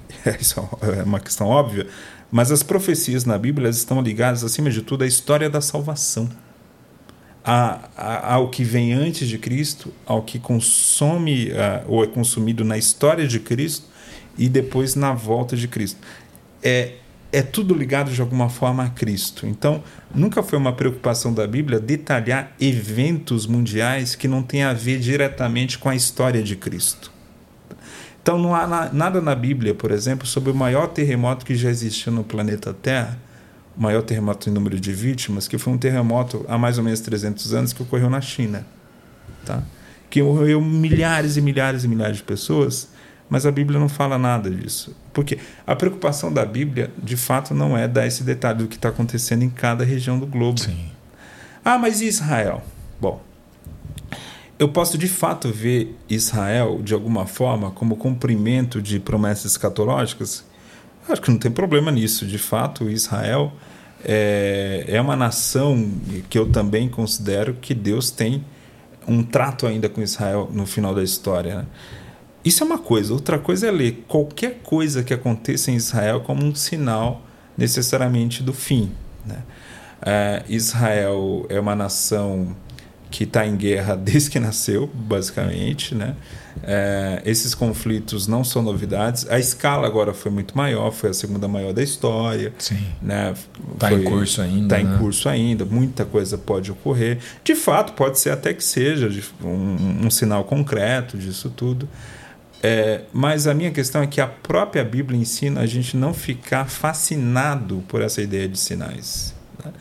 isso 0.40 0.60
é 0.82 1.02
uma 1.02 1.20
questão 1.20 1.46
óbvia, 1.48 1.86
mas 2.30 2.50
as 2.50 2.62
profecias 2.62 3.24
na 3.24 3.36
Bíblia 3.38 3.68
estão 3.70 4.00
ligadas, 4.00 4.42
acima 4.44 4.70
de 4.70 4.82
tudo, 4.82 5.04
à 5.04 5.06
história 5.06 5.48
da 5.50 5.60
salvação. 5.60 6.28
A, 7.44 7.88
a- 7.96 8.34
ao 8.34 8.50
que 8.50 8.62
vem 8.62 8.92
antes 8.92 9.28
de 9.28 9.36
Cristo, 9.36 9.92
ao 10.06 10.22
que 10.22 10.38
consome 10.38 11.50
ah, 11.52 11.82
ou 11.88 12.04
é 12.04 12.06
consumido 12.06 12.64
na 12.64 12.78
história 12.78 13.26
de 13.26 13.40
Cristo 13.40 13.86
e 14.38 14.48
depois 14.48 14.94
na 14.94 15.12
volta 15.12 15.56
de 15.56 15.66
Cristo. 15.66 15.98
É, 16.62 16.94
é 17.32 17.42
tudo 17.42 17.74
ligado 17.74 18.12
de 18.12 18.20
alguma 18.20 18.48
forma 18.48 18.84
a 18.84 18.90
Cristo. 18.90 19.46
Então, 19.46 19.82
nunca 20.14 20.42
foi 20.42 20.58
uma 20.58 20.72
preocupação 20.72 21.34
da 21.34 21.46
Bíblia 21.46 21.80
detalhar 21.80 22.52
eventos 22.60 23.46
mundiais 23.46 24.14
que 24.14 24.28
não 24.28 24.42
têm 24.42 24.62
a 24.62 24.72
ver 24.72 25.00
diretamente 25.00 25.78
com 25.78 25.88
a 25.88 25.96
história 25.96 26.42
de 26.42 26.56
Cristo. 26.56 27.11
Então, 28.22 28.38
não 28.38 28.54
há 28.54 28.66
na- 28.66 28.92
nada 28.92 29.20
na 29.20 29.34
Bíblia, 29.34 29.74
por 29.74 29.90
exemplo, 29.90 30.26
sobre 30.26 30.50
o 30.52 30.54
maior 30.54 30.86
terremoto 30.88 31.44
que 31.44 31.54
já 31.56 31.68
existiu 31.68 32.12
no 32.12 32.22
planeta 32.22 32.72
Terra, 32.72 33.18
o 33.76 33.82
maior 33.82 34.02
terremoto 34.02 34.48
em 34.48 34.52
número 34.52 34.78
de 34.78 34.92
vítimas, 34.92 35.48
que 35.48 35.58
foi 35.58 35.72
um 35.72 35.78
terremoto 35.78 36.44
há 36.48 36.56
mais 36.56 36.78
ou 36.78 36.84
menos 36.84 37.00
300 37.00 37.52
anos 37.52 37.72
que 37.72 37.82
ocorreu 37.82 38.08
na 38.08 38.20
China. 38.20 38.64
Tá? 39.44 39.62
Que 40.08 40.22
morreu 40.22 40.60
milhares 40.60 41.36
e 41.36 41.40
milhares 41.40 41.82
e 41.82 41.88
milhares 41.88 42.18
de 42.18 42.22
pessoas, 42.22 42.88
mas 43.28 43.44
a 43.44 43.50
Bíblia 43.50 43.80
não 43.80 43.88
fala 43.88 44.16
nada 44.18 44.48
disso. 44.50 44.94
Porque 45.12 45.38
a 45.66 45.74
preocupação 45.74 46.32
da 46.32 46.44
Bíblia, 46.44 46.92
de 47.02 47.16
fato, 47.16 47.54
não 47.54 47.76
é 47.76 47.88
dar 47.88 48.06
esse 48.06 48.22
detalhe 48.22 48.58
do 48.58 48.68
que 48.68 48.76
está 48.76 48.90
acontecendo 48.90 49.42
em 49.42 49.50
cada 49.50 49.84
região 49.84 50.16
do 50.18 50.26
globo. 50.26 50.60
Sim. 50.60 50.90
Ah, 51.64 51.76
mas 51.78 52.00
e 52.00 52.06
Israel? 52.06 52.62
Bom, 53.00 53.20
eu 54.58 54.68
posso 54.68 54.96
de 54.96 55.08
fato 55.08 55.48
ver 55.48 55.96
Israel 56.08 56.80
de 56.82 56.94
alguma 56.94 57.26
forma 57.26 57.70
como 57.70 57.96
cumprimento 57.96 58.80
de 58.80 59.00
promessas 59.00 59.52
escatológicas? 59.52 60.44
Acho 61.08 61.20
que 61.20 61.30
não 61.30 61.38
tem 61.38 61.50
problema 61.50 61.90
nisso. 61.90 62.26
De 62.26 62.38
fato, 62.38 62.88
Israel 62.88 63.52
é, 64.04 64.84
é 64.86 65.00
uma 65.00 65.16
nação 65.16 65.90
que 66.30 66.38
eu 66.38 66.50
também 66.50 66.88
considero 66.88 67.54
que 67.54 67.74
Deus 67.74 68.10
tem 68.10 68.44
um 69.06 69.22
trato 69.22 69.66
ainda 69.66 69.88
com 69.88 70.00
Israel 70.00 70.48
no 70.52 70.64
final 70.64 70.94
da 70.94 71.02
história. 71.02 71.56
né? 71.56 71.66
Isso 72.44 72.62
é 72.62 72.66
uma 72.66 72.78
coisa. 72.78 73.12
Outra 73.12 73.38
coisa 73.38 73.68
é 73.68 73.70
ler 73.70 74.04
qualquer 74.08 74.60
coisa 74.62 75.02
que 75.02 75.14
aconteça 75.14 75.70
em 75.70 75.76
Israel 75.76 76.20
como 76.20 76.44
um 76.44 76.54
sinal 76.54 77.22
necessariamente 77.56 78.42
do 78.42 78.52
fim. 78.52 78.90
Né? 79.24 79.42
É, 80.04 80.44
Israel 80.48 81.46
é 81.48 81.60
uma 81.60 81.76
nação 81.76 82.56
que 83.12 83.24
está 83.24 83.46
em 83.46 83.54
guerra 83.54 83.94
desde 83.94 84.30
que 84.30 84.40
nasceu, 84.40 84.90
basicamente. 84.92 85.94
Né? 85.94 86.16
É, 86.64 87.22
esses 87.24 87.54
conflitos 87.54 88.26
não 88.26 88.42
são 88.42 88.62
novidades. 88.62 89.28
A 89.30 89.38
escala 89.38 89.86
agora 89.86 90.12
foi 90.14 90.32
muito 90.32 90.56
maior, 90.56 90.90
foi 90.90 91.10
a 91.10 91.14
segunda 91.14 91.46
maior 91.46 91.72
da 91.72 91.82
história. 91.82 92.52
Sim. 92.58 92.84
Né? 93.00 93.34
Tá 93.78 93.92
em 93.92 94.02
curso 94.02 94.40
ainda, 94.40 94.76
Está 94.76 94.88
né? 94.88 94.96
em 94.96 94.98
curso 94.98 95.28
ainda, 95.28 95.64
muita 95.64 96.04
coisa 96.04 96.38
pode 96.38 96.72
ocorrer. 96.72 97.18
De 97.44 97.54
fato, 97.54 97.92
pode 97.92 98.18
ser 98.18 98.30
até 98.30 98.54
que 98.54 98.64
seja 98.64 99.08
um, 99.44 100.06
um 100.06 100.10
sinal 100.10 100.42
concreto 100.44 101.16
disso 101.18 101.50
tudo. 101.50 101.88
É, 102.64 103.02
mas 103.12 103.46
a 103.46 103.54
minha 103.54 103.72
questão 103.72 104.02
é 104.02 104.06
que 104.06 104.20
a 104.20 104.26
própria 104.26 104.84
Bíblia 104.84 105.20
ensina 105.20 105.60
a 105.60 105.66
gente 105.66 105.96
não 105.96 106.14
ficar 106.14 106.70
fascinado 106.70 107.82
por 107.88 108.00
essa 108.00 108.22
ideia 108.22 108.48
de 108.48 108.58
sinais. 108.58 109.34
né? 109.64 109.72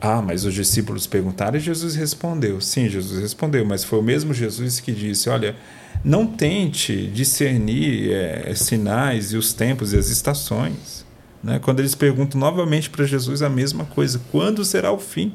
Ah, 0.00 0.22
mas 0.22 0.44
os 0.44 0.54
discípulos 0.54 1.06
perguntaram 1.06 1.56
e 1.56 1.60
Jesus 1.60 1.96
respondeu. 1.96 2.60
Sim, 2.60 2.88
Jesus 2.88 3.20
respondeu, 3.20 3.64
mas 3.64 3.82
foi 3.82 3.98
o 3.98 4.02
mesmo 4.02 4.32
Jesus 4.32 4.78
que 4.78 4.92
disse: 4.92 5.28
Olha, 5.28 5.56
não 6.04 6.26
tente 6.26 7.08
discernir 7.08 8.12
é, 8.12 8.54
sinais 8.54 9.32
e 9.32 9.36
os 9.36 9.52
tempos 9.52 9.92
e 9.92 9.96
as 9.96 10.08
estações. 10.08 11.04
Né? 11.42 11.58
Quando 11.58 11.80
eles 11.80 11.94
perguntam 11.94 12.40
novamente 12.40 12.88
para 12.90 13.04
Jesus 13.04 13.42
a 13.42 13.48
mesma 13.48 13.84
coisa: 13.84 14.20
quando 14.30 14.64
será 14.64 14.92
o 14.92 14.98
fim? 14.98 15.34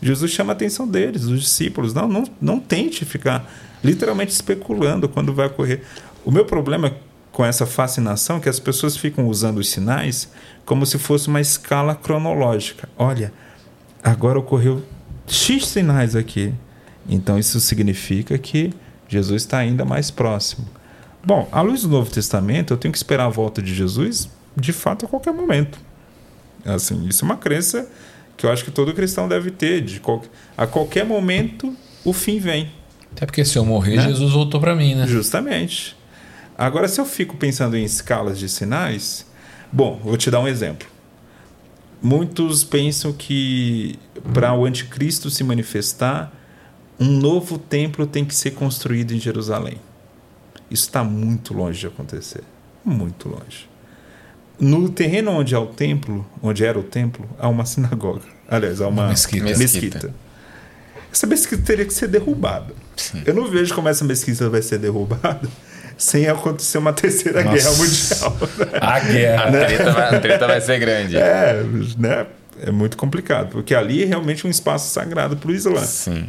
Jesus 0.00 0.30
chama 0.30 0.52
a 0.52 0.54
atenção 0.54 0.86
deles, 0.86 1.22
dos 1.22 1.40
discípulos. 1.40 1.94
Não, 1.94 2.06
não, 2.06 2.24
não 2.40 2.60
tente 2.60 3.04
ficar 3.04 3.50
literalmente 3.82 4.30
especulando 4.30 5.08
quando 5.08 5.32
vai 5.32 5.46
ocorrer. 5.46 5.82
O 6.24 6.30
meu 6.30 6.44
problema 6.44 6.94
com 7.32 7.44
essa 7.44 7.66
fascinação 7.66 8.36
é 8.36 8.40
que 8.40 8.48
as 8.48 8.60
pessoas 8.60 8.96
ficam 8.96 9.26
usando 9.26 9.58
os 9.58 9.68
sinais 9.68 10.30
como 10.64 10.86
se 10.86 10.98
fosse 10.98 11.28
uma 11.28 11.40
escala 11.40 11.94
cronológica. 11.94 12.88
Olha, 12.96 13.32
agora 14.10 14.38
ocorreu 14.38 14.82
X 15.26 15.66
sinais 15.66 16.14
aqui. 16.14 16.54
Então 17.08 17.38
isso 17.38 17.60
significa 17.60 18.38
que 18.38 18.72
Jesus 19.08 19.42
está 19.42 19.58
ainda 19.58 19.84
mais 19.84 20.10
próximo. 20.10 20.66
Bom, 21.24 21.48
à 21.50 21.60
luz 21.60 21.82
do 21.82 21.88
Novo 21.88 22.10
Testamento, 22.10 22.72
eu 22.72 22.76
tenho 22.76 22.92
que 22.92 22.98
esperar 22.98 23.26
a 23.26 23.28
volta 23.28 23.60
de 23.60 23.74
Jesus 23.74 24.28
de 24.56 24.72
fato 24.72 25.06
a 25.06 25.08
qualquer 25.08 25.32
momento. 25.32 25.78
Assim, 26.64 27.06
isso 27.06 27.24
é 27.24 27.26
uma 27.26 27.36
crença 27.36 27.88
que 28.36 28.46
eu 28.46 28.50
acho 28.50 28.64
que 28.64 28.70
todo 28.70 28.94
cristão 28.94 29.28
deve 29.28 29.50
ter. 29.50 29.80
De 29.80 30.00
qual, 30.00 30.22
a 30.56 30.66
qualquer 30.66 31.04
momento 31.04 31.74
o 32.04 32.12
fim 32.12 32.38
vem. 32.38 32.70
Até 33.12 33.26
porque 33.26 33.44
se 33.44 33.56
eu 33.58 33.64
morrer, 33.64 33.96
Né? 33.96 34.02
Jesus 34.02 34.32
voltou 34.32 34.60
para 34.60 34.74
mim, 34.74 34.94
né? 34.94 35.06
Justamente. 35.06 35.96
Agora, 36.56 36.88
se 36.88 37.00
eu 37.00 37.04
fico 37.04 37.36
pensando 37.36 37.76
em 37.76 37.84
escalas 37.84 38.38
de 38.38 38.48
sinais, 38.48 39.26
bom, 39.72 40.00
vou 40.02 40.16
te 40.16 40.30
dar 40.30 40.40
um 40.40 40.48
exemplo. 40.48 40.88
Muitos 42.02 42.62
pensam 42.62 43.12
que 43.12 43.98
para 44.34 44.52
o 44.54 44.64
anticristo 44.64 45.30
se 45.30 45.42
manifestar, 45.42 46.32
um 47.00 47.06
novo 47.06 47.58
templo 47.58 48.06
tem 48.06 48.24
que 48.24 48.34
ser 48.34 48.52
construído 48.52 49.12
em 49.12 49.18
Jerusalém. 49.18 49.78
Isso 50.70 50.84
está 50.84 51.02
muito 51.02 51.54
longe 51.54 51.80
de 51.80 51.86
acontecer. 51.86 52.42
Muito 52.84 53.28
longe. 53.28 53.68
No 54.58 54.88
terreno 54.88 55.30
onde 55.32 55.54
há 55.54 55.60
o 55.60 55.66
templo, 55.66 56.26
onde 56.42 56.64
era 56.64 56.78
o 56.78 56.82
templo, 56.82 57.28
há 57.38 57.48
uma 57.48 57.64
sinagoga. 57.66 58.22
Aliás, 58.48 58.80
há 58.80 58.88
uma, 58.88 59.02
Uma 59.02 59.08
mesquita. 59.10 59.44
mesquita. 59.56 60.14
Essa 61.12 61.26
mesquita 61.26 61.62
teria 61.62 61.84
que 61.84 61.92
ser 61.94 62.08
derrubada. 62.08 62.74
Eu 63.24 63.34
não 63.34 63.46
vejo 63.50 63.74
como 63.74 63.88
essa 63.88 64.04
mesquita 64.04 64.48
vai 64.48 64.62
ser 64.62 64.78
derrubada 64.78 65.48
sem 65.96 66.28
acontecer 66.28 66.78
uma 66.78 66.92
terceira 66.92 67.42
Nossa. 67.42 67.56
guerra 67.56 67.76
mundial. 67.76 68.36
A 68.80 68.94
A 68.94 69.00
guerra. 69.00 69.50
treta, 69.50 69.92
vai, 69.92 70.16
a 70.16 70.20
treta 70.20 70.46
vai 70.46 70.60
ser 70.60 70.78
grande. 70.78 71.16
É, 71.16 71.62
né? 71.98 72.26
É 72.62 72.70
muito 72.70 72.96
complicado, 72.96 73.50
porque 73.50 73.74
ali 73.74 74.02
é 74.02 74.06
realmente 74.06 74.46
um 74.46 74.50
espaço 74.50 74.92
sagrado 74.92 75.36
para 75.36 75.50
o 75.50 75.54
Islã. 75.54 75.84
Sim. 75.84 76.26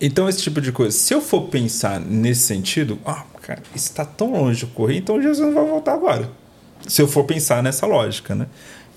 Então, 0.00 0.28
esse 0.28 0.42
tipo 0.42 0.60
de 0.60 0.72
coisa. 0.72 0.96
Se 0.96 1.14
eu 1.14 1.20
for 1.20 1.42
pensar 1.42 2.00
nesse 2.00 2.42
sentido, 2.42 2.98
ah, 3.06 3.24
cara, 3.40 3.62
isso 3.74 3.86
está 3.86 4.04
tão 4.04 4.32
longe 4.32 4.58
de 4.60 4.64
ocorrer, 4.66 4.96
então 4.98 5.20
Jesus 5.22 5.46
não 5.46 5.54
vai 5.54 5.64
voltar 5.64 5.94
agora. 5.94 6.28
Se 6.86 7.00
eu 7.00 7.08
for 7.08 7.24
pensar 7.24 7.62
nessa 7.62 7.86
lógica, 7.86 8.34
né? 8.34 8.46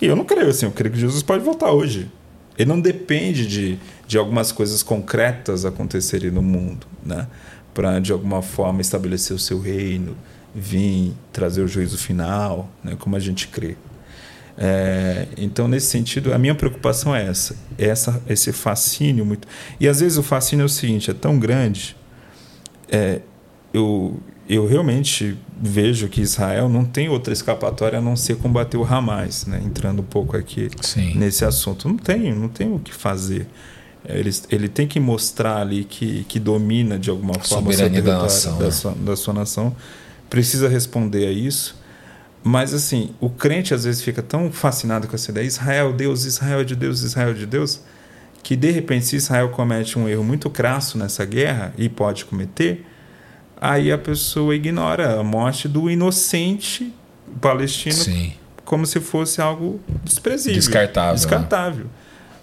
E 0.01 0.05
eu 0.05 0.15
não 0.15 0.25
creio 0.25 0.49
assim, 0.49 0.65
eu 0.65 0.71
creio 0.71 0.93
que 0.93 0.99
Jesus 0.99 1.23
pode 1.23 1.43
voltar 1.43 1.71
hoje. 1.71 2.09
Ele 2.57 2.67
não 2.67 2.79
depende 2.79 3.47
de, 3.47 3.79
de 4.05 4.17
algumas 4.17 4.51
coisas 4.51 4.83
concretas 4.83 5.63
acontecerem 5.63 6.29
no 6.29 6.41
mundo, 6.41 6.85
né? 7.05 7.27
Para, 7.79 7.99
de 7.99 8.11
alguma 8.11 8.41
forma, 8.41 8.81
estabelecer 8.81 9.33
o 9.33 9.39
seu 9.39 9.61
reino, 9.61 10.17
vir 10.53 11.13
trazer 11.31 11.61
o 11.61 11.67
juízo 11.67 11.97
final, 11.97 12.69
né? 12.83 12.97
como 12.99 13.15
a 13.15 13.19
gente 13.19 13.47
crê. 13.47 13.77
É, 14.57 15.27
então, 15.37 15.65
nesse 15.65 15.87
sentido, 15.87 16.33
a 16.33 16.37
minha 16.37 16.53
preocupação 16.53 17.15
é 17.15 17.25
essa, 17.25 17.55
é 17.77 17.87
essa, 17.87 18.21
esse 18.27 18.51
fascínio 18.51 19.25
muito. 19.25 19.47
E 19.79 19.87
às 19.87 20.01
vezes 20.01 20.17
o 20.17 20.23
fascínio 20.23 20.63
é 20.63 20.65
o 20.65 20.69
seguinte: 20.69 21.09
é 21.09 21.13
tão 21.13 21.39
grande. 21.39 21.95
é, 22.91 23.21
eu, 23.73 24.19
eu 24.49 24.67
realmente 24.67 25.37
vejo 25.57 26.09
que 26.09 26.19
Israel 26.19 26.67
não 26.67 26.83
tem 26.83 27.07
outra 27.07 27.31
escapatória 27.31 27.99
a 27.99 28.01
não 28.01 28.17
ser 28.17 28.35
combater 28.35 28.75
o 28.75 28.83
Hamas, 28.83 29.45
né? 29.45 29.61
entrando 29.63 30.01
um 30.01 30.05
pouco 30.05 30.35
aqui 30.35 30.69
Sim. 30.81 31.15
nesse 31.15 31.45
assunto. 31.45 31.87
Não 31.87 31.95
tem, 31.95 32.33
não 32.33 32.49
tem 32.49 32.69
o 32.73 32.79
que 32.79 32.93
fazer. 32.93 33.47
Ele, 34.05 34.31
ele 34.49 34.69
tem 34.69 34.87
que 34.87 34.99
mostrar 34.99 35.57
ali 35.57 35.83
que, 35.83 36.23
que 36.25 36.39
domina 36.39 36.97
de 36.97 37.09
alguma 37.09 37.33
forma 37.33 37.69
o 37.69 37.73
seu 37.73 37.85
soberania 37.85 38.01
da 38.01 38.19
nação, 38.19 38.57
da, 38.57 38.65
né? 38.65 38.71
sua, 38.71 38.91
da 38.93 39.15
sua 39.15 39.33
nação. 39.33 39.75
Precisa 40.29 40.69
responder 40.69 41.27
a 41.27 41.31
isso. 41.31 41.77
Mas 42.43 42.73
assim, 42.73 43.13
o 43.19 43.29
crente 43.29 43.73
às 43.73 43.83
vezes 43.83 44.01
fica 44.01 44.21
tão 44.21 44.51
fascinado 44.51 45.07
com 45.07 45.15
essa 45.15 45.31
ideia: 45.31 45.45
Israel, 45.45 45.91
Deus, 45.91 46.23
Israel 46.25 46.61
é 46.61 46.63
de 46.63 46.75
Deus, 46.75 47.01
Israel 47.01 47.31
é 47.31 47.33
de 47.33 47.45
Deus, 47.45 47.81
que 48.41 48.55
de 48.55 48.71
repente, 48.71 49.05
se 49.05 49.17
Israel 49.17 49.49
comete 49.49 49.99
um 49.99 50.07
erro 50.07 50.23
muito 50.23 50.49
crasso 50.49 50.97
nessa 50.97 51.25
guerra, 51.25 51.73
e 51.77 51.89
pode 51.89 52.25
cometer, 52.25 52.85
aí 53.59 53.91
a 53.91 53.97
pessoa 53.97 54.55
ignora 54.55 55.19
a 55.19 55.23
morte 55.23 55.67
do 55.67 55.89
inocente 55.89 56.93
palestino 57.41 57.95
Sim. 57.95 58.33
como 58.63 58.85
se 58.85 58.99
fosse 58.99 59.41
algo 59.41 59.79
desprezível. 60.03 60.57
Descartável, 60.57 61.11
né? 61.11 61.15
Descartável. 61.15 61.85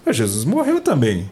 Mas 0.05 0.15
Jesus 0.15 0.45
morreu 0.45 0.79
também. 0.79 1.29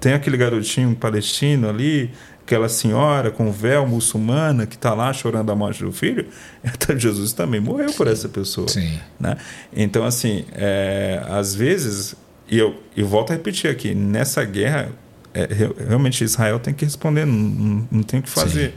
Tem 0.00 0.12
aquele 0.14 0.36
garotinho 0.36 0.94
palestino 0.96 1.68
ali, 1.68 2.10
aquela 2.44 2.68
senhora 2.68 3.30
com 3.30 3.52
véu 3.52 3.86
muçulmana 3.86 4.66
que 4.66 4.74
está 4.74 4.94
lá 4.94 5.12
chorando 5.12 5.50
a 5.52 5.54
morte 5.54 5.82
do 5.84 5.92
filho. 5.92 6.26
Então, 6.64 6.98
Jesus 6.98 7.32
também 7.32 7.60
morreu 7.60 7.92
por 7.92 8.06
essa 8.06 8.28
pessoa. 8.28 8.68
Sim. 8.68 8.98
Né? 9.18 9.36
Então, 9.74 10.04
assim, 10.04 10.44
é, 10.52 11.20
às 11.28 11.54
vezes, 11.54 12.14
e 12.48 12.56
eu, 12.58 12.80
eu 12.96 13.06
volto 13.06 13.30
a 13.30 13.34
repetir 13.34 13.68
aqui, 13.70 13.94
nessa 13.94 14.44
guerra, 14.44 14.90
é, 15.34 15.46
re- 15.46 15.74
realmente 15.88 16.22
Israel 16.22 16.58
tem 16.60 16.72
que 16.74 16.84
responder, 16.84 17.24
não, 17.24 17.34
não, 17.34 17.88
não 17.90 18.02
tem 18.02 18.20
o 18.20 18.22
que 18.22 18.30
fazer. 18.30 18.74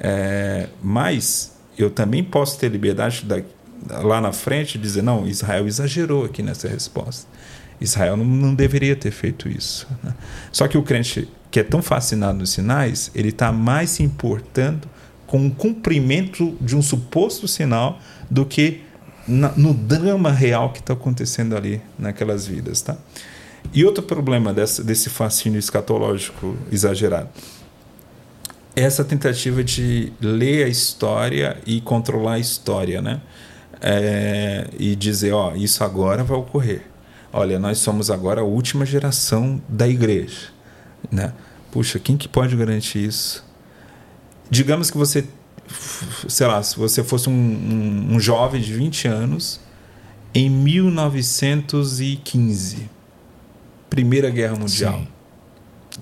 É, 0.00 0.68
mas 0.82 1.52
eu 1.78 1.90
também 1.90 2.24
posso 2.24 2.58
ter 2.58 2.68
liberdade 2.70 3.24
da, 3.24 3.40
lá 4.02 4.20
na 4.20 4.32
frente 4.32 4.78
de 4.78 4.82
dizer, 4.82 5.02
não, 5.02 5.26
Israel 5.26 5.66
exagerou 5.66 6.24
aqui 6.24 6.42
nessa 6.42 6.66
resposta. 6.68 7.26
Israel 7.82 8.16
não, 8.16 8.24
não 8.24 8.54
deveria 8.54 8.94
ter 8.96 9.10
feito 9.10 9.48
isso. 9.48 9.86
né? 10.02 10.14
Só 10.50 10.66
que 10.68 10.78
o 10.78 10.82
crente 10.82 11.28
que 11.50 11.60
é 11.60 11.62
tão 11.62 11.82
fascinado 11.82 12.38
nos 12.38 12.50
sinais, 12.50 13.10
ele 13.14 13.28
está 13.28 13.52
mais 13.52 13.90
se 13.90 14.02
importando 14.02 14.88
com 15.26 15.46
o 15.46 15.50
cumprimento 15.50 16.56
de 16.60 16.76
um 16.76 16.82
suposto 16.82 17.46
sinal 17.48 17.98
do 18.30 18.44
que 18.46 18.82
na- 19.28 19.52
no 19.56 19.72
drama 19.74 20.30
real 20.30 20.72
que 20.72 20.80
está 20.80 20.94
acontecendo 20.94 21.56
ali 21.56 21.80
naquelas 21.98 22.46
vidas, 22.46 22.80
tá? 22.82 22.96
E 23.72 23.84
outro 23.84 24.02
problema 24.02 24.52
dessa, 24.52 24.82
desse 24.82 25.08
fascínio 25.10 25.58
escatológico 25.58 26.56
exagerado 26.70 27.28
essa 28.74 29.04
tentativa 29.04 29.62
de 29.62 30.12
ler 30.20 30.64
a 30.64 30.68
história 30.68 31.58
e 31.66 31.80
controlar 31.80 32.34
a 32.34 32.38
história, 32.38 33.02
né? 33.02 33.20
É, 33.80 34.68
e 34.78 34.94
dizer, 34.96 35.32
ó, 35.32 35.54
isso 35.54 35.82
agora 35.84 36.22
vai 36.24 36.38
ocorrer. 36.38 36.82
Olha, 37.32 37.58
nós 37.58 37.78
somos 37.78 38.10
agora 38.10 38.42
a 38.42 38.44
última 38.44 38.84
geração 38.84 39.60
da 39.68 39.88
igreja, 39.88 40.48
né? 41.10 41.32
Puxa, 41.70 41.98
quem 41.98 42.14
que 42.16 42.28
pode 42.28 42.54
garantir 42.54 43.02
isso? 43.04 43.44
Digamos 44.50 44.90
que 44.90 44.98
você, 44.98 45.24
sei 46.28 46.46
lá, 46.46 46.62
se 46.62 46.76
você 46.76 47.02
fosse 47.02 47.30
um, 47.30 47.32
um, 47.32 48.16
um 48.16 48.20
jovem 48.20 48.60
de 48.60 48.74
20 48.74 49.08
anos 49.08 49.58
em 50.34 50.50
1915, 50.50 52.90
Primeira 53.88 54.28
Guerra 54.28 54.56
Mundial 54.56 54.98
Sim. 55.00 55.08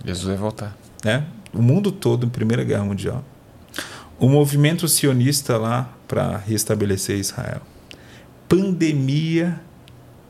Jesus 0.04 0.26
vai 0.26 0.36
voltar. 0.36 0.76
né? 1.04 1.24
O 1.52 1.62
mundo 1.62 1.92
todo 1.92 2.26
em 2.26 2.28
Primeira 2.28 2.64
Guerra 2.64 2.82
Mundial. 2.84 3.24
O 4.18 4.28
movimento 4.28 4.88
sionista 4.88 5.56
lá 5.56 5.94
para 6.06 6.36
restabelecer 6.36 7.18
Israel. 7.18 7.62
Pandemia 8.48 9.60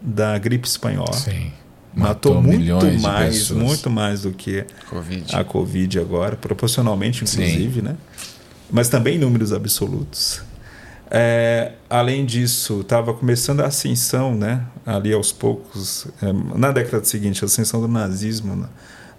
da 0.00 0.36
gripe 0.38 0.66
espanhola. 0.66 1.12
Sim. 1.12 1.52
Matou, 1.94 2.40
muito 2.40 2.58
milhões 2.58 2.96
de 2.96 3.02
mais, 3.02 3.50
muito 3.50 3.90
mais 3.90 4.22
do 4.22 4.30
que 4.30 4.64
Covid. 4.88 5.34
a 5.34 5.42
Covid 5.42 5.98
agora, 5.98 6.36
proporcionalmente, 6.36 7.26
Sim. 7.26 7.42
inclusive, 7.42 7.82
né? 7.82 7.96
Mas 8.70 8.88
também 8.88 9.16
em 9.16 9.18
números 9.18 9.52
absolutos. 9.52 10.40
É, 11.10 11.72
além 11.88 12.24
disso, 12.24 12.82
estava 12.82 13.12
começando 13.12 13.60
a 13.60 13.66
ascensão, 13.66 14.36
né? 14.36 14.64
Ali 14.86 15.12
aos 15.12 15.32
poucos, 15.32 16.06
é, 16.22 16.32
na 16.56 16.70
década 16.70 17.04
seguinte, 17.04 17.44
a 17.44 17.46
ascensão 17.46 17.80
do 17.80 17.88
nazismo 17.88 18.54
na, 18.54 18.68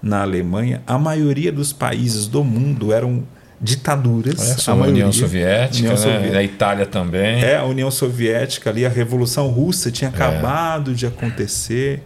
na 0.02 0.22
Alemanha. 0.22 0.82
A 0.88 0.98
maioria 0.98 1.52
dos 1.52 1.74
países 1.74 2.28
do 2.28 2.46
mundo 2.46 2.94
eram 2.94 3.24
ditaduras. 3.62 4.40
Olha 4.40 4.58
só, 4.58 4.72
a 4.72 4.74
a 4.74 4.78
União 4.78 4.92
maioria. 4.94 5.12
Soviética, 5.14 5.94
União 5.94 6.22
né? 6.32 6.38
A 6.38 6.44
Itália 6.44 6.86
também. 6.86 7.44
É, 7.44 7.58
a 7.58 7.64
União 7.66 7.92
Soviética 7.92 8.70
ali, 8.70 8.86
a 8.86 8.90
Revolução 8.90 9.48
Russa 9.48 9.92
tinha 9.92 10.10
acabado 10.10 10.96
de 10.96 11.06
acontecer, 11.06 12.02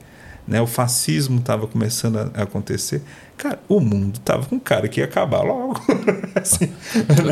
né? 0.47 0.59
O 0.61 0.67
fascismo 0.67 1.39
estava 1.39 1.65
começando 1.65 2.31
a 2.33 2.43
acontecer. 2.43 3.01
Cara, 3.37 3.59
o 3.67 3.79
mundo 3.79 4.19
tava 4.19 4.45
com 4.45 4.55
um 4.55 4.59
cara 4.59 4.87
que 4.87 4.99
ia 4.99 5.05
acabar 5.05 5.41
logo. 5.41 5.79
assim, 6.35 6.71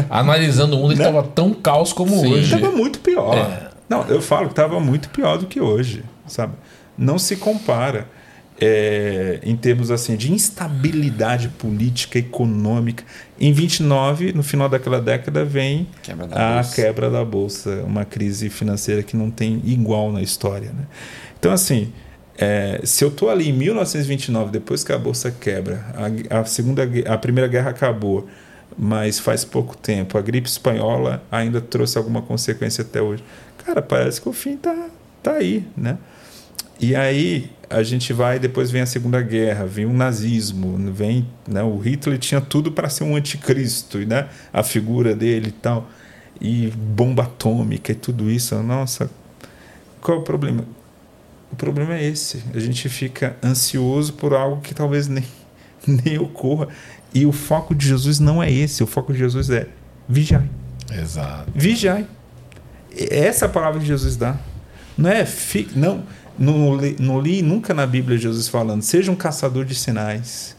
Analisando 0.10 0.76
o 0.76 0.80
mundo, 0.80 0.94
ele 0.94 1.00
Né? 1.02 1.08
estava 1.08 1.28
tão 1.28 1.54
caos 1.54 1.92
como 1.94 2.18
Sim. 2.20 2.34
hoje. 2.34 2.50
Tava 2.60 2.72
muito 2.72 3.00
pior. 3.00 3.36
É. 3.38 3.70
Não, 3.90 4.04
eu 4.08 4.22
falo 4.22 4.48
que 4.50 4.56
tava 4.56 4.80
muito 4.80 5.10
pior 5.10 5.38
do 5.38 5.46
que 5.46 5.60
hoje, 5.62 6.04
sabe? 6.28 6.54
Não 6.98 7.20
se 7.20 7.36
compara 7.36 8.08
é, 8.66 9.40
em 9.44 9.58
termos 9.58 9.92
assim 9.92 10.16
de 10.16 10.32
instabilidade 10.32 11.50
política, 11.50 12.18
econômica. 12.18 13.04
Em 13.38 13.52
29, 13.52 14.32
no 14.32 14.42
final 14.42 14.70
daquela 14.70 15.02
década, 15.02 15.44
vem 15.44 15.86
Quebra 16.02 16.28
da 16.28 16.52
a 16.52 16.54
bolsa. 16.56 16.76
quebra 16.76 17.10
da 17.10 17.26
bolsa, 17.26 17.84
uma 17.86 18.06
crise 18.06 18.50
financeira 18.50 19.04
que 19.04 19.18
não 19.18 19.30
tem 19.30 19.62
igual 19.66 20.14
na 20.14 20.22
história, 20.22 20.70
né? 20.70 20.86
Então 21.38 21.52
assim, 21.52 21.92
é, 22.38 22.80
se 22.86 23.04
eu 23.04 23.10
estou 23.10 23.30
ali 23.30 23.50
em 23.50 23.54
1929, 23.54 24.52
depois 24.52 24.82
que 24.82 24.94
a 24.94 24.98
bolsa 24.98 25.30
quebra, 25.30 25.86
a, 26.30 26.40
a 26.40 26.46
segunda, 26.46 26.84
a 27.06 27.18
primeira 27.18 27.50
guerra 27.50 27.72
acabou, 27.72 28.30
mas 28.78 29.20
faz 29.20 29.44
pouco 29.44 29.76
tempo, 29.76 30.18
a 30.18 30.22
gripe 30.22 30.48
espanhola 30.48 31.22
ainda 31.30 31.60
trouxe 31.60 31.98
alguma 31.98 32.22
consequência 32.22 32.82
até 32.82 33.02
hoje. 33.02 33.22
Cara, 33.66 33.82
parece 33.82 34.22
que 34.22 34.30
o 34.30 34.34
fim 34.34 34.56
tá, 34.56 34.88
tá 35.22 35.34
aí, 35.34 35.68
né? 35.76 35.98
E 36.80 36.96
aí 36.96 37.50
a 37.70 37.82
gente 37.82 38.14
vai, 38.14 38.38
depois 38.40 38.70
vem 38.70 38.82
a 38.82 38.86
Segunda 38.86 39.22
Guerra, 39.22 39.66
vem 39.66 39.86
o 39.86 39.94
nazismo, 39.94 40.78
vem, 40.92 41.28
né, 41.48 41.64
o 41.64 41.78
Hitler 41.78 42.20
tinha 42.20 42.40
tudo 42.40 42.72
para 42.72 42.88
ser 42.90 43.04
um 43.04 43.16
anticristo, 43.16 44.02
e, 44.02 44.06
né, 44.06 44.28
a 44.52 44.62
figura 44.62 45.16
dele 45.16 45.48
e 45.48 45.52
tal, 45.52 45.88
e 46.40 46.68
bomba 46.76 47.24
atômica 47.24 47.92
e 47.92 47.96
tudo 47.96 48.30
isso, 48.30 48.56
nossa, 48.62 49.10
qual 50.00 50.18
é 50.18 50.22
o 50.22 50.24
problema? 50.24 50.66
O 51.54 51.56
problema 51.56 51.96
é 51.96 52.04
esse. 52.04 52.44
A 52.54 52.60
gente 52.60 52.90
fica 52.90 53.38
ansioso 53.44 54.14
por 54.14 54.34
algo 54.34 54.60
que 54.60 54.74
talvez 54.74 55.08
nem, 55.08 55.24
nem 55.88 56.18
ocorra. 56.18 56.68
E 57.14 57.26
o 57.26 57.32
foco 57.32 57.76
de 57.76 57.88
Jesus 57.88 58.20
não 58.20 58.42
é 58.42 58.52
esse. 58.52 58.84
O 58.84 58.88
foco 58.88 59.14
de 59.14 59.20
Jesus 59.20 59.52
é 59.52 59.68
vigiar. 60.10 60.44
Exato. 60.92 61.52
Vigiai. 61.54 62.08
Essa 62.92 63.46
é 63.46 63.48
a 63.48 63.52
palavra 63.52 63.80
que 63.80 63.86
Jesus 63.86 64.18
dá. 64.18 64.36
Não 64.98 65.10
é. 65.10 65.26
Fi, 65.26 65.70
não, 65.76 66.04
não, 66.38 66.78
não 67.00 67.22
li 67.22 67.42
nunca 67.42 67.74
na 67.74 67.86
Bíblia 67.86 68.18
Jesus 68.18 68.48
falando, 68.48 68.82
seja 68.82 69.12
um 69.12 69.16
caçador 69.16 69.66
de 69.66 69.76
sinais. 69.76 70.56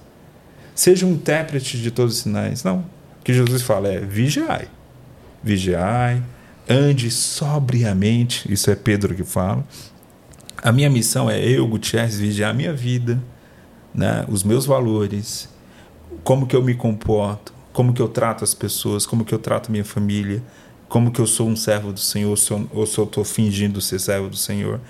Seja 0.75 1.07
um 1.07 1.13
intérprete 1.13 1.79
de 1.79 1.91
todos 1.91 2.17
os 2.17 2.21
sinais. 2.23 2.65
Não. 2.65 2.79
O 3.21 3.25
que 3.25 3.33
Jesus 3.33 3.63
fala 3.63 3.89
é 3.89 4.01
vigiai. 4.01 4.69
Vigiai. 5.43 6.23
Ande 6.69 7.11
sobriamente. 7.11 8.53
Isso 8.53 8.71
é 8.71 8.75
Pedro 8.75 9.15
que 9.15 9.23
fala. 9.23 9.65
A 10.63 10.73
minha 10.73 10.91
missão 10.91 11.31
é 11.31 11.39
eu, 11.47 11.67
Gutierrez, 11.69 12.19
vigiar 12.19 12.51
a 12.51 12.55
minha 12.55 12.73
vida, 12.73 13.23
né? 13.95 14.25
os 14.29 14.43
meus 14.43 14.65
valores, 14.65 15.49
como 16.23 16.47
que 16.47 16.57
eu 16.57 16.63
me 16.63 16.75
comporto, 16.75 17.53
como 17.71 17.93
que 17.93 18.01
eu 18.01 18.09
trato 18.09 18.43
as 18.43 18.55
pessoas, 18.55 19.05
como 19.05 19.27
que 19.27 19.35
eu 19.35 19.39
trato 19.39 19.71
minha 19.71 19.85
família, 19.85 20.43
como 20.89 21.11
que 21.11 21.21
eu 21.21 21.27
sou 21.27 21.47
um 21.49 21.55
servo 21.55 21.93
do 21.93 22.01
Senhor 22.01 22.31
ou 22.31 22.87
se 22.87 22.99
eu 22.99 23.05
estou 23.05 23.25
fingindo 23.25 23.81
ser 23.81 24.01
servo 24.01 24.31
do 24.31 24.37
Senhor. 24.37 24.81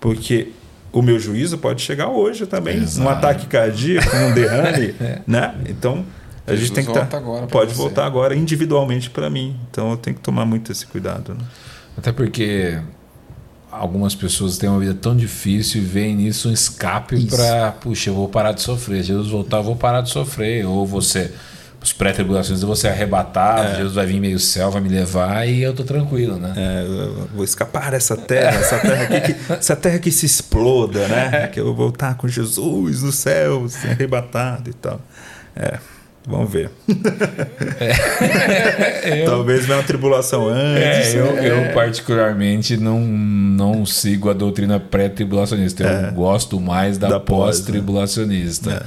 Porque 0.00 0.52
o 0.92 1.02
meu 1.02 1.18
juízo 1.18 1.58
pode 1.58 1.82
chegar 1.82 2.08
hoje 2.08 2.46
também, 2.46 2.78
Exato. 2.78 3.06
um 3.06 3.10
ataque 3.10 3.46
cardíaco, 3.46 4.16
um 4.16 4.34
derrame, 4.34 4.94
é. 5.00 5.20
né? 5.26 5.54
Então, 5.68 6.04
a 6.46 6.52
Jesus 6.52 6.68
gente 6.68 6.74
tem 6.74 6.84
que 6.84 6.90
estar 6.90 7.06
tá, 7.06 7.20
pode 7.46 7.72
você. 7.72 7.76
voltar 7.76 8.06
agora 8.06 8.34
individualmente 8.34 9.10
para 9.10 9.30
mim. 9.30 9.56
Então, 9.70 9.90
eu 9.92 9.96
tenho 9.96 10.16
que 10.16 10.22
tomar 10.22 10.44
muito 10.44 10.72
esse 10.72 10.86
cuidado. 10.86 11.34
Né? 11.34 11.44
Até 11.96 12.10
porque 12.10 12.80
algumas 13.70 14.14
pessoas 14.14 14.58
têm 14.58 14.68
uma 14.68 14.80
vida 14.80 14.94
tão 14.94 15.16
difícil 15.16 15.80
e 15.80 15.84
veem 15.84 16.16
nisso 16.16 16.48
um 16.48 16.52
escape 16.52 17.24
para, 17.26 17.72
puxa, 17.72 18.10
eu 18.10 18.14
vou 18.14 18.28
parar 18.28 18.52
de 18.52 18.62
sofrer. 18.62 19.02
Jesus 19.02 19.28
voltar, 19.28 19.58
eu 19.58 19.62
vou 19.62 19.76
parar 19.76 20.00
de 20.00 20.10
sofrer. 20.10 20.66
Ou 20.66 20.84
você 20.84 21.32
os 21.82 21.92
pré-tribulações, 21.94 22.60
eu 22.60 22.66
vou 22.66 22.76
ser 22.76 22.88
arrebatado, 22.88 23.72
é. 23.72 23.76
Jesus 23.76 23.94
vai 23.94 24.04
vir 24.04 24.20
meio 24.20 24.38
céu, 24.38 24.70
vai 24.70 24.82
me 24.82 24.88
levar 24.88 25.48
e 25.48 25.62
eu 25.62 25.72
tô 25.72 25.82
tranquilo, 25.82 26.36
né? 26.36 26.52
É, 26.54 26.84
eu 26.86 27.28
vou 27.34 27.42
escapar 27.42 27.90
dessa 27.90 28.16
terra, 28.16 28.58
essa 28.58 28.78
terra 28.78 29.02
aqui 29.04 29.32
que, 29.32 29.36
essa 29.52 29.74
terra 29.74 29.98
que 29.98 30.10
se 30.10 30.26
exploda, 30.26 31.08
né? 31.08 31.46
Que 31.48 31.58
eu 31.58 31.64
vou 31.64 31.74
voltar 31.74 32.16
com 32.16 32.28
Jesus 32.28 33.02
no 33.02 33.10
céu, 33.10 33.66
ser 33.68 33.92
arrebatado 33.92 34.68
e 34.68 34.74
tal. 34.74 35.00
É, 35.56 35.78
vamos 36.26 36.52
ver. 36.52 36.70
É. 39.06 39.24
Talvez 39.24 39.64
venha 39.64 39.78
uma 39.78 39.84
tribulação 39.84 40.48
antes. 40.48 41.14
É, 41.14 41.18
eu, 41.18 41.26
eu, 41.38 41.56
é. 41.60 41.72
particularmente 41.72 42.76
não, 42.76 43.00
não 43.00 43.86
sigo 43.86 44.28
a 44.28 44.34
doutrina 44.34 44.78
pré-tribulacionista. 44.78 45.82
Eu 45.82 46.08
é. 46.08 46.10
gosto 46.10 46.60
mais 46.60 46.98
da, 46.98 47.08
da 47.08 47.18
né? 47.18 47.24
pós-tribulacionista. 47.24 48.70
Né? 48.70 48.80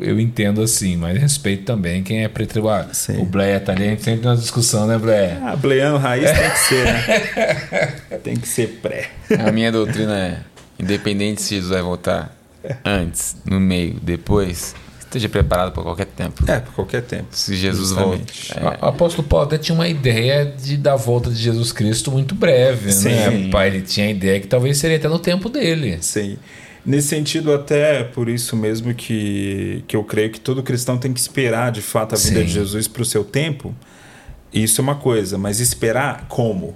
Eu 0.00 0.18
entendo 0.18 0.62
assim, 0.62 0.96
mas 0.96 1.18
respeito 1.18 1.64
também 1.64 2.02
quem 2.02 2.24
é 2.24 2.28
pretribulado. 2.28 2.90
O 3.18 3.24
Bleia 3.24 3.60
tá 3.60 3.72
ali, 3.72 3.84
a 3.84 3.90
gente 3.90 4.02
sempre 4.02 4.20
tem 4.20 4.30
uma 4.30 4.36
discussão, 4.36 4.86
né, 4.86 4.98
Bleia? 4.98 5.38
Ah, 5.42 5.56
Bleiano 5.56 5.98
raiz 5.98 6.26
é. 6.26 6.34
tem 6.34 6.50
que 6.50 6.58
ser, 6.58 6.84
né? 6.84 8.18
tem 8.22 8.36
que 8.36 8.48
ser 8.48 8.78
pré. 8.82 9.10
A 9.38 9.50
minha 9.52 9.70
doutrina 9.70 10.18
é: 10.18 10.38
independente 10.78 11.42
se 11.42 11.54
Jesus 11.56 11.70
vai 11.70 11.82
voltar 11.82 12.36
antes, 12.84 13.36
no 13.44 13.58
meio, 13.58 13.96
depois, 14.02 14.74
esteja 15.00 15.28
preparado 15.28 15.72
para 15.72 15.82
qualquer 15.82 16.06
tempo. 16.06 16.44
É, 16.44 16.60
para 16.60 16.72
qualquer 16.72 17.02
tempo. 17.02 17.26
Se 17.30 17.56
Jesus 17.56 17.90
volta. 17.92 18.32
É. 18.54 18.84
O 18.84 18.88
apóstolo 18.88 19.26
Paulo 19.26 19.46
até 19.46 19.58
tinha 19.58 19.74
uma 19.74 19.88
ideia 19.88 20.44
de 20.44 20.76
da 20.76 20.94
volta 20.96 21.30
de 21.30 21.36
Jesus 21.36 21.72
Cristo 21.72 22.10
muito 22.10 22.34
breve, 22.34 22.92
Sim. 22.92 23.08
né? 23.08 23.48
Pai, 23.50 23.68
ele 23.68 23.82
tinha 23.82 24.06
a 24.06 24.10
ideia 24.10 24.40
que 24.40 24.46
talvez 24.46 24.78
seria 24.78 24.96
até 24.96 25.08
no 25.08 25.18
tempo 25.18 25.48
dele. 25.48 25.98
Sim. 26.00 26.38
Nesse 26.84 27.08
sentido, 27.08 27.52
até 27.52 28.04
por 28.04 28.28
isso 28.28 28.56
mesmo 28.56 28.94
que, 28.94 29.84
que 29.86 29.94
eu 29.94 30.02
creio 30.02 30.30
que 30.30 30.40
todo 30.40 30.62
cristão 30.62 30.96
tem 30.96 31.12
que 31.12 31.20
esperar 31.20 31.70
de 31.70 31.82
fato 31.82 32.14
a 32.14 32.18
vinda 32.18 32.40
Sim. 32.40 32.46
de 32.46 32.52
Jesus 32.52 32.88
para 32.88 33.02
o 33.02 33.04
seu 33.04 33.22
tempo. 33.22 33.74
Isso 34.52 34.80
é 34.80 34.82
uma 34.82 34.94
coisa, 34.94 35.36
mas 35.36 35.60
esperar 35.60 36.26
como? 36.28 36.74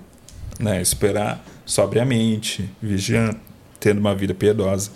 Né? 0.60 0.80
Esperar 0.80 1.44
sobriamente, 1.64 2.70
vigiando, 2.80 3.36
tendo 3.80 3.98
uma 3.98 4.14
vida 4.14 4.34
piedosa. 4.34 4.90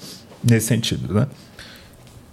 Nesse 0.44 0.66
sentido, 0.66 1.12
né? 1.12 1.26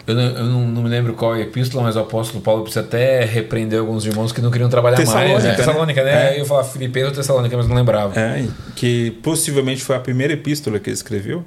Eu, 0.06 0.14
não, 0.14 0.22
eu 0.22 0.44
não, 0.44 0.82
me 0.82 0.88
lembro 0.88 1.14
qual 1.14 1.34
é 1.34 1.38
a 1.38 1.42
epístola, 1.42 1.82
mas 1.82 1.96
o 1.96 1.98
apóstolo 1.98 2.40
Paulo 2.40 2.62
precisa 2.62 2.84
até 2.84 3.24
repreender 3.24 3.80
alguns 3.80 4.06
irmãos 4.06 4.30
que 4.30 4.40
não 4.40 4.52
queriam 4.52 4.68
trabalhar 4.68 5.04
mais. 5.04 5.42
Né? 5.42 5.54
Tessalônica, 5.54 6.04
né? 6.04 6.10
É. 6.10 6.28
Aí 6.28 6.38
eu 6.38 6.44
falava 6.44 6.68
Filipeus 6.68 7.08
ou 7.08 7.14
Tessalônica, 7.16 7.56
mas 7.56 7.66
não 7.66 7.74
lembrava. 7.74 8.18
É, 8.18 8.46
que 8.76 9.10
possivelmente 9.22 9.82
foi 9.82 9.96
a 9.96 9.98
primeira 9.98 10.32
epístola 10.32 10.78
que 10.78 10.88
ele 10.88 10.94
escreveu. 10.94 11.44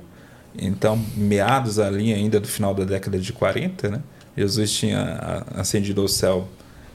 Então, 0.57 0.99
meados 1.15 1.79
ali 1.79 2.13
ainda 2.13 2.39
do 2.39 2.47
final 2.47 2.73
da 2.73 2.83
década 2.83 3.19
de 3.19 3.31
40, 3.31 3.89
né? 3.89 4.01
Jesus 4.35 4.71
tinha 4.71 5.43
ascendido 5.55 6.01
ao 6.01 6.07
céu 6.07 6.47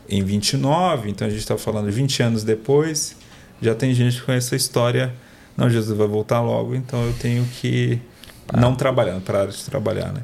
em 0.09 0.23
29, 0.23 1.11
então 1.11 1.27
a 1.27 1.31
gente 1.31 1.41
está 1.41 1.57
falando 1.57 1.91
20 1.91 2.23
anos 2.23 2.45
depois. 2.45 3.17
Já 3.61 3.75
tem 3.75 3.95
gente 3.95 4.23
com 4.23 4.33
essa 4.33 4.57
história. 4.57 5.15
Não, 5.57 5.71
Jesus 5.71 5.97
vai 5.97 6.07
voltar 6.07 6.41
logo, 6.41 6.75
então 6.75 7.05
eu 7.05 7.13
tenho 7.15 7.45
que 7.61 8.01
ah. 8.49 8.61
não 8.61 8.75
trabalhar, 8.75 9.21
parar 9.21 9.47
de 9.47 9.65
trabalhar. 9.65 10.13
Né? 10.13 10.23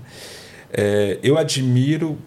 É, 0.73 1.19
eu 1.23 1.39
admiro 1.39 2.19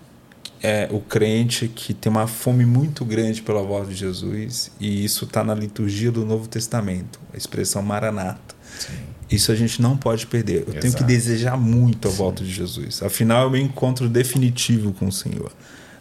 é, 0.61 0.88
o 0.91 0.99
crente 0.99 1.67
que 1.67 1.93
tem 1.93 2.09
uma 2.09 2.27
fome 2.27 2.65
muito 2.65 3.03
grande 3.03 3.41
pela 3.41 3.61
voz 3.61 3.89
de 3.89 3.95
Jesus, 3.95 4.71
e 4.80 5.03
isso 5.03 5.25
está 5.25 5.43
na 5.43 5.53
liturgia 5.53 6.11
do 6.11 6.25
Novo 6.25 6.47
Testamento, 6.47 7.19
a 7.34 7.38
expressão 7.38 7.81
maranata. 7.81 8.55
Sim. 8.80 9.12
Isso 9.34 9.51
a 9.51 9.55
gente 9.55 9.81
não 9.81 9.97
pode 9.97 10.27
perder. 10.27 10.57
Eu 10.57 10.61
Exato. 10.61 10.80
tenho 10.80 10.93
que 10.93 11.03
desejar 11.03 11.57
muito 11.57 12.07
a 12.07 12.11
volta 12.11 12.43
de 12.43 12.51
Jesus. 12.51 13.01
Afinal, 13.01 13.43
é 13.43 13.47
o 13.47 13.49
meu 13.49 13.61
encontro 13.61 14.07
definitivo 14.07 14.93
com 14.93 15.07
o 15.07 15.11
Senhor. 15.11 15.51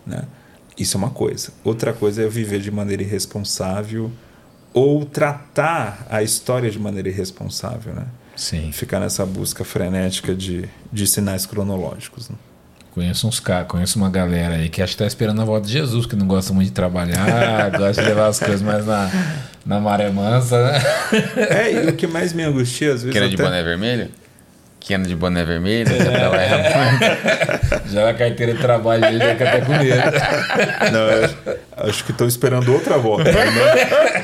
Né? 0.07 0.25
Isso 0.79 0.97
é 0.97 0.99
uma 0.99 1.11
coisa. 1.11 1.51
Outra 1.65 1.93
coisa 1.95 2.23
é 2.23 2.29
viver 2.29 2.61
de 2.61 2.71
maneira 2.71 3.03
irresponsável 3.03 4.11
ou 4.75 5.05
tratar 5.07 6.07
a 6.11 6.23
história 6.23 6.71
de 6.71 6.79
maneira 6.79 7.09
irresponsável. 7.09 7.95
Né? 7.95 8.05
Sim. 8.37 8.71
Ficar 8.71 9.01
nessa 9.01 9.25
busca 9.25 9.65
frenética 9.65 10.35
de, 10.35 10.69
de 10.93 11.07
sinais 11.07 11.47
cronológicos. 11.47 12.29
Né? 12.29 12.37
Conheço 12.93 13.27
uns 13.27 13.41
caras, 13.41 13.69
conheço 13.69 13.99
uma 13.99 14.11
galera 14.11 14.57
aí 14.57 14.69
que 14.69 14.83
acho 14.83 14.93
que 14.93 14.99
tá 14.99 15.07
esperando 15.07 15.41
a 15.41 15.45
volta 15.47 15.67
de 15.67 15.73
Jesus, 15.73 16.05
que 16.05 16.15
não 16.15 16.27
gosta 16.27 16.53
muito 16.53 16.69
de 16.69 16.75
trabalhar, 16.75 17.71
gosta 17.79 18.03
de 18.03 18.09
levar 18.09 18.27
as 18.27 18.39
coisas 18.39 18.61
mais 18.61 18.85
na, 18.85 19.11
na 19.65 19.81
maré 19.81 20.11
mansa, 20.11 20.73
né? 20.73 20.83
É, 21.51 21.73
e 21.73 21.89
o 21.89 21.93
que 21.95 22.07
mais 22.07 22.33
me 22.33 22.43
angustia 22.43 22.93
às 22.93 23.03
vezes. 23.03 23.13
Que 23.13 23.19
era 23.19 23.29
de 23.29 23.37
boné 23.37 23.63
vermelho? 23.63 24.09
Que 24.81 24.95
anda 24.95 25.07
de 25.07 25.15
boné 25.15 25.45
vermelho, 25.45 25.93
é. 25.93 27.87
já 27.87 28.11
a 28.11 28.15
carteira 28.15 28.53
de 28.53 28.61
trabalho 28.61 29.01
dele 29.01 29.19
já 29.19 29.31
fica 29.31 29.49
até 29.49 29.61
com 29.61 29.73
medo. 29.73 30.03
Não, 30.93 31.25
acho, 31.25 31.37
acho 31.89 32.05
que 32.05 32.11
estão 32.11 32.27
esperando 32.27 32.73
outra 32.73 32.99
volta, 32.99 33.31
né? 33.31 33.45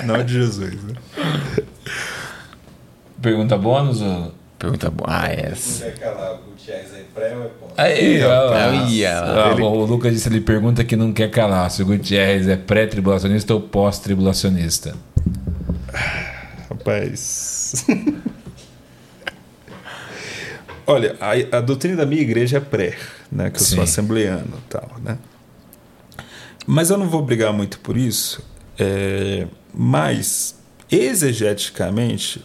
não, 0.04 0.16
não 0.16 0.24
de 0.24 0.32
Jesus. 0.32 0.74
Né? 0.82 0.94
Pergunta 3.22 3.56
bônus? 3.56 4.02
Ou... 4.02 4.34
Pergunta 4.58 4.90
boa. 4.90 5.08
Ah, 5.08 5.28
essa. 5.28 5.84
É 5.84 5.94
é 6.68 7.04
pré 7.14 7.36
ou 7.36 7.44
é 7.44 7.48
pós? 7.48 7.72
Aí, 7.76 8.20
ó, 8.24 9.52
ele... 9.52 9.62
O 9.62 9.84
Lucas 9.84 10.12
disse, 10.12 10.28
ele 10.28 10.40
pergunta 10.40 10.82
que 10.84 10.96
não 10.96 11.12
quer 11.12 11.30
calar 11.30 11.70
se 11.70 11.82
o 11.82 11.86
Gutierrez 11.86 12.48
é 12.48 12.56
pré-tribulacionista 12.56 13.54
ou 13.54 13.60
pós-tribulacionista. 13.60 14.94
Rapaz. 16.68 17.86
Olha, 20.86 21.16
a, 21.20 21.58
a, 21.58 21.60
doutrina 21.60 21.96
da 21.96 22.06
minha 22.06 22.22
igreja 22.22 22.56
é 22.56 22.60
pré, 22.60 22.96
né? 23.30 23.50
Que 23.50 23.58
eu 23.58 23.64
Sim. 23.64 23.74
sou 23.74 23.84
assembleano 23.84 24.56
e 24.56 24.70
tal, 24.70 24.90
né? 25.02 25.18
Mas 26.66 26.90
eu 26.90 26.96
não 26.96 27.08
vou 27.08 27.22
brigar 27.22 27.52
muito 27.52 27.78
por 27.80 27.96
isso. 27.96 28.42
É, 28.78 29.46
mas, 29.74 30.58
exegeticamente, 30.90 32.42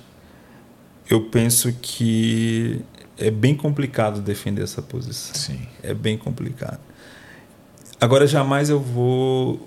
eu 1.09 1.21
penso 1.21 1.73
que 1.81 2.81
é 3.17 3.31
bem 3.31 3.55
complicado 3.55 4.21
defender 4.21 4.63
essa 4.63 4.81
posição. 4.81 5.35
Sim. 5.35 5.67
É 5.81 5.93
bem 5.93 6.17
complicado. 6.17 6.79
Agora, 7.99 8.27
jamais 8.27 8.69
eu 8.69 8.79
vou 8.79 9.65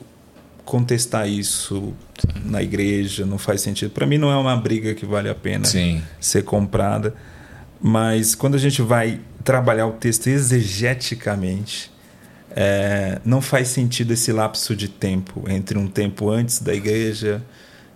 contestar 0.66 1.26
isso 1.26 1.94
Sim. 2.18 2.42
na 2.44 2.62
igreja, 2.62 3.24
não 3.24 3.38
faz 3.38 3.62
sentido. 3.62 3.90
Para 3.90 4.06
mim, 4.06 4.18
não 4.18 4.30
é 4.30 4.36
uma 4.36 4.54
briga 4.54 4.94
que 4.94 5.06
vale 5.06 5.30
a 5.30 5.34
pena 5.34 5.64
Sim. 5.64 6.02
ser 6.20 6.44
comprada. 6.44 7.14
Mas 7.80 8.34
quando 8.34 8.56
a 8.56 8.58
gente 8.58 8.82
vai 8.82 9.20
trabalhar 9.42 9.86
o 9.86 9.92
texto 9.92 10.26
exegeticamente, 10.26 11.90
é, 12.50 13.18
não 13.24 13.40
faz 13.40 13.68
sentido 13.68 14.12
esse 14.12 14.30
lapso 14.30 14.76
de 14.76 14.88
tempo 14.88 15.44
entre 15.48 15.78
um 15.78 15.88
tempo 15.88 16.28
antes 16.28 16.60
da 16.60 16.74
igreja 16.74 17.42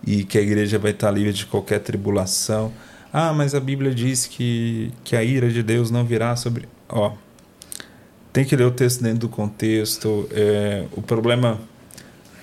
e 0.05 0.23
que 0.23 0.39
a 0.39 0.41
igreja 0.41 0.79
vai 0.79 0.91
estar 0.91 1.11
livre 1.11 1.33
de 1.33 1.45
qualquer 1.45 1.79
tribulação 1.79 2.71
ah, 3.13 3.33
mas 3.33 3.53
a 3.53 3.59
Bíblia 3.59 3.93
diz 3.93 4.25
que, 4.25 4.91
que 5.03 5.15
a 5.15 5.23
ira 5.23 5.49
de 5.49 5.61
Deus 5.61 5.91
não 5.91 6.05
virá 6.05 6.35
sobre. 6.35 6.67
Ó, 6.87 7.11
tem 8.31 8.45
que 8.45 8.55
ler 8.55 8.63
o 8.63 8.71
texto 8.71 9.03
dentro 9.03 9.19
do 9.19 9.29
contexto. 9.29 10.29
É, 10.31 10.85
o 10.93 11.01
problema 11.01 11.59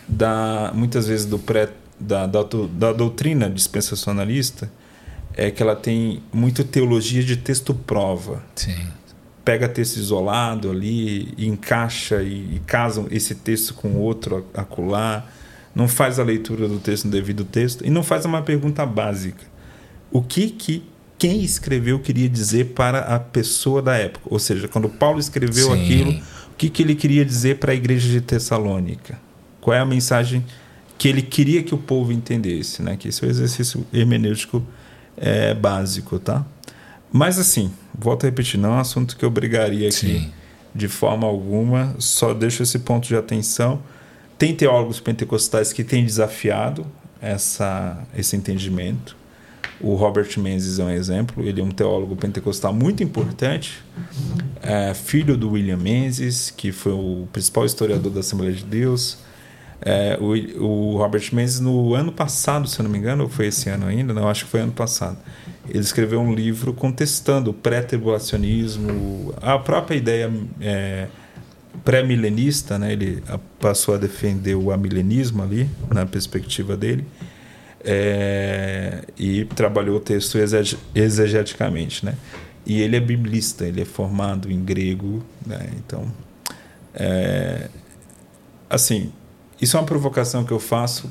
da 0.09 0.73
muitas 0.75 1.07
vezes 1.07 1.27
do 1.27 1.39
pré 1.39 1.69
da, 2.01 2.27
da, 2.27 2.43
da 2.73 2.93
doutrina 2.93 3.51
dispensacionalista 3.51 4.71
é 5.35 5.51
que 5.51 5.63
ela 5.63 5.77
tem 5.77 6.23
muito 6.33 6.65
teologia 6.65 7.23
de 7.23 7.37
texto 7.37 7.75
prova. 7.75 8.43
Sim. 8.57 8.77
Pega 9.45 9.69
texto 9.69 9.97
isolado 9.97 10.71
ali, 10.71 11.33
e 11.37 11.47
encaixa 11.47 12.23
e, 12.23 12.57
e 12.57 12.63
casa 12.67 13.07
esse 13.11 13.35
texto 13.35 13.75
com 13.75 13.95
outro 13.97 14.47
acolá, 14.53 15.27
não 15.75 15.87
faz 15.87 16.19
a 16.19 16.25
leitura 16.25 16.67
do 16.67 16.79
texto 16.79 17.05
no 17.05 17.11
devido 17.13 17.45
texto 17.45 17.85
e 17.87 17.91
não 17.91 18.03
faz 18.03 18.25
uma 18.25 18.43
pergunta 18.43 18.85
básica. 18.85 19.45
O 20.11 20.23
que 20.23 20.51
que 20.51 20.83
quem 21.17 21.43
escreveu 21.43 21.99
queria 21.99 22.29
dizer 22.29 22.73
para 22.75 23.01
a 23.01 23.19
pessoa 23.19 23.81
da 23.81 23.97
época? 23.97 24.27
Ou 24.31 24.39
seja, 24.39 24.69
quando 24.69 24.89
Paulo 24.89 25.19
escreveu 25.19 25.73
Sim. 25.73 25.83
aquilo, 25.83 26.11
o 26.13 26.57
que, 26.57 26.69
que 26.69 26.83
ele 26.83 26.95
queria 26.95 27.25
dizer 27.25 27.59
para 27.59 27.73
a 27.73 27.75
igreja 27.75 28.09
de 28.09 28.21
Tessalônica? 28.21 29.19
Qual 29.69 29.77
é 29.77 29.81
a 29.81 29.85
mensagem 29.85 30.43
que 30.97 31.07
ele 31.07 31.21
queria 31.21 31.63
que 31.63 31.75
o 31.75 31.77
povo 31.77 32.11
entendesse? 32.11 32.83
Né? 32.83 32.97
Que 32.97 33.09
esse 33.09 33.23
é 33.23 33.29
o 33.29 33.31
exercício 33.31 33.87
hermenêutico 33.93 34.65
é, 35.15 35.53
básico, 35.53 36.19
tá? 36.19 36.43
Mas 37.13 37.39
assim, 37.39 37.71
volto 37.95 38.25
a 38.25 38.29
repetir, 38.29 38.59
não 38.59 38.71
é 38.71 38.77
um 38.77 38.81
assunto 38.81 39.15
que 39.15 39.23
eu 39.23 39.31
brigaria 39.31 39.89
aqui 39.89 40.21
Sim. 40.21 40.33
de 40.75 40.89
forma 40.89 41.27
alguma, 41.27 41.95
só 41.99 42.33
deixo 42.33 42.63
esse 42.63 42.79
ponto 42.79 43.07
de 43.09 43.15
atenção. 43.15 43.83
Tem 44.39 44.55
teólogos 44.55 45.01
pentecostais 45.01 45.71
que 45.71 45.85
têm 45.85 46.03
desafiado 46.03 46.87
essa, 47.21 48.03
esse 48.17 48.37
entendimento. 48.37 49.19
O 49.79 49.97
Robert 49.97 50.31
Menzies 50.39 50.79
é 50.79 50.85
um 50.85 50.91
exemplo, 50.91 51.47
ele 51.47 51.61
é 51.61 51.65
um 51.65 51.71
teólogo 51.71 52.17
pentecostal 52.17 52.73
muito 52.73 53.03
importante, 53.03 53.85
é, 54.63 54.95
filho 54.95 55.37
do 55.37 55.51
William 55.51 55.77
Menzies, 55.77 56.51
que 56.57 56.73
foi 56.73 56.93
o 56.93 57.29
principal 57.31 57.67
historiador 57.67 58.11
da 58.11 58.21
Assembleia 58.21 58.55
de 58.55 58.65
Deus. 58.65 59.28
É, 59.81 60.19
o, 60.21 60.65
o 60.65 60.97
Robert 60.99 61.23
Menzies, 61.33 61.61
no 61.61 61.95
ano 61.95 62.11
passado, 62.11 62.69
se 62.69 62.79
eu 62.81 62.83
não 62.83 62.91
me 62.91 62.99
engano, 62.99 63.25
ou 63.25 63.29
foi 63.29 63.47
esse 63.47 63.69
ano 63.69 63.87
ainda, 63.87 64.13
não, 64.13 64.29
acho 64.29 64.45
que 64.45 64.51
foi 64.51 64.61
ano 64.61 64.73
passado, 64.73 65.17
ele 65.69 65.79
escreveu 65.79 66.21
um 66.21 66.35
livro 66.35 66.73
contestando 66.73 67.51
o 67.51 67.55
pré-tribulacionismo, 67.55 69.35
a 69.41 69.59
própria 69.59 69.97
ideia 69.97 70.31
é, 70.61 71.07
pré-milenista, 71.85 72.79
né? 72.79 72.93
ele 72.93 73.23
passou 73.61 73.95
a 73.95 73.99
defender 73.99 74.55
o 74.55 74.73
amilenismo 74.73 75.43
ali, 75.43 75.69
na 75.91 76.05
perspectiva 76.07 76.77
dele, 76.77 77.07
é, 77.85 79.05
e 79.19 79.45
trabalhou 79.45 79.99
o 79.99 80.01
texto 80.01 80.39
exege- 80.39 80.79
exegeticamente. 80.95 82.05
Né? 82.05 82.15
E 82.67 82.81
ele 82.81 82.97
é 82.97 83.01
biblista, 83.01 83.65
ele 83.65 83.83
é 83.83 83.85
formado 83.85 84.51
em 84.51 84.65
grego, 84.65 85.23
né? 85.47 85.71
então, 85.77 86.11
é, 86.95 87.69
assim, 88.69 89.13
isso 89.61 89.77
é 89.77 89.81
uma 89.81 89.87
provocação 89.87 90.45
que 90.45 90.53
eu 90.53 90.61
faço 90.61 91.11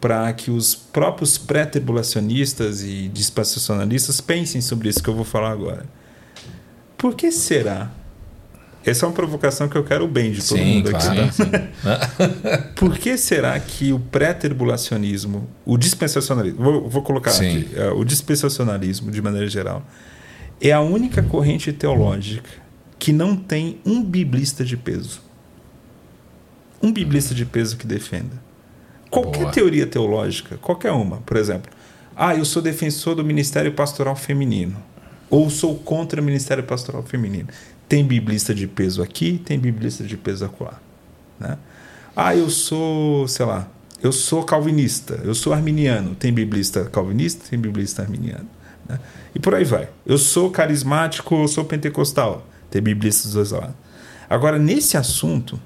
para 0.00 0.32
que 0.32 0.50
os 0.50 0.74
próprios 0.74 1.38
pré-tribulacionistas 1.38 2.82
e 2.82 3.08
dispensacionalistas 3.08 4.20
pensem 4.20 4.60
sobre 4.60 4.88
isso 4.88 5.02
que 5.02 5.08
eu 5.08 5.14
vou 5.14 5.24
falar 5.24 5.50
agora. 5.50 5.86
Por 6.96 7.14
que 7.14 7.30
será? 7.32 7.90
Essa 8.84 9.04
é 9.04 9.08
uma 9.08 9.14
provocação 9.14 9.68
que 9.68 9.76
eu 9.76 9.82
quero 9.82 10.04
o 10.04 10.08
bem 10.08 10.30
de 10.30 10.46
todo 10.46 10.58
Sim, 10.58 10.76
mundo 10.76 10.90
aqui. 10.94 11.04
claro. 11.04 11.32
tá? 11.82 12.70
Por 12.76 12.96
que 12.96 13.16
será 13.16 13.58
que 13.58 13.92
o 13.92 13.98
pré-tribulacionismo, 13.98 15.48
o 15.64 15.76
dispensacionalismo, 15.76 16.62
vou, 16.62 16.88
vou 16.88 17.02
colocar 17.02 17.32
Sim. 17.32 17.62
aqui, 17.62 17.68
é, 17.74 17.90
o 17.90 18.04
dispensacionalismo 18.04 19.10
de 19.10 19.20
maneira 19.20 19.48
geral, 19.48 19.84
é 20.60 20.70
a 20.70 20.80
única 20.80 21.20
corrente 21.20 21.72
teológica 21.72 22.48
que 22.96 23.12
não 23.12 23.34
tem 23.34 23.80
um 23.84 24.04
biblista 24.04 24.64
de 24.64 24.76
peso? 24.76 25.25
Um 26.82 26.92
biblista 26.92 27.34
de 27.34 27.44
peso 27.44 27.76
que 27.76 27.86
defenda. 27.86 28.42
Qualquer 29.10 29.42
Boa. 29.42 29.52
teoria 29.52 29.86
teológica, 29.86 30.56
qualquer 30.58 30.92
uma, 30.92 31.18
por 31.18 31.36
exemplo, 31.36 31.70
ah, 32.14 32.34
eu 32.34 32.44
sou 32.44 32.60
defensor 32.60 33.14
do 33.14 33.24
ministério 33.24 33.72
pastoral 33.72 34.16
feminino, 34.16 34.76
ou 35.30 35.48
sou 35.48 35.76
contra 35.76 36.20
o 36.20 36.24
ministério 36.24 36.64
pastoral 36.64 37.02
feminino. 37.02 37.48
Tem 37.88 38.04
biblista 38.04 38.54
de 38.54 38.66
peso 38.66 39.02
aqui, 39.02 39.40
tem 39.44 39.58
biblista 39.58 40.02
de 40.02 40.16
peso 40.16 40.44
acolá. 40.44 40.80
Né? 41.38 41.56
Ah, 42.14 42.34
eu 42.34 42.50
sou, 42.50 43.28
sei 43.28 43.46
lá, 43.46 43.68
eu 44.02 44.12
sou 44.12 44.42
calvinista, 44.44 45.20
eu 45.24 45.34
sou 45.34 45.52
arminiano. 45.52 46.14
Tem 46.14 46.32
biblista 46.32 46.84
calvinista, 46.86 47.44
tem 47.48 47.58
biblista 47.58 48.02
arminiano. 48.02 48.48
Né? 48.88 48.98
E 49.34 49.38
por 49.38 49.54
aí 49.54 49.64
vai. 49.64 49.88
Eu 50.04 50.18
sou 50.18 50.50
carismático, 50.50 51.34
eu 51.34 51.48
sou 51.48 51.64
pentecostal. 51.64 52.46
Tem 52.70 52.82
biblista 52.82 53.24
dos 53.24 53.34
dois 53.34 53.50
lados. 53.52 53.74
Agora, 54.28 54.58
nesse 54.58 54.96
assunto, 54.96 55.60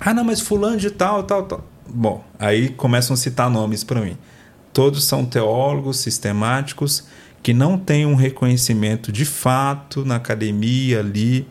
ah, 0.00 0.14
não, 0.14 0.24
mas 0.24 0.40
fulano 0.40 0.78
de 0.78 0.90
tal, 0.90 1.22
tal, 1.22 1.44
tal. 1.44 1.64
Bom, 1.86 2.24
aí 2.38 2.70
começam 2.70 3.14
a 3.14 3.16
citar 3.16 3.50
nomes 3.50 3.84
para 3.84 4.00
mim. 4.00 4.16
Todos 4.72 5.04
são 5.04 5.26
teólogos 5.26 5.98
sistemáticos 5.98 7.04
que 7.42 7.52
não 7.52 7.78
têm 7.78 8.06
um 8.06 8.14
reconhecimento 8.14 9.12
de 9.12 9.24
fato 9.24 10.04
na 10.04 10.16
academia 10.16 11.00
ali 11.00 11.46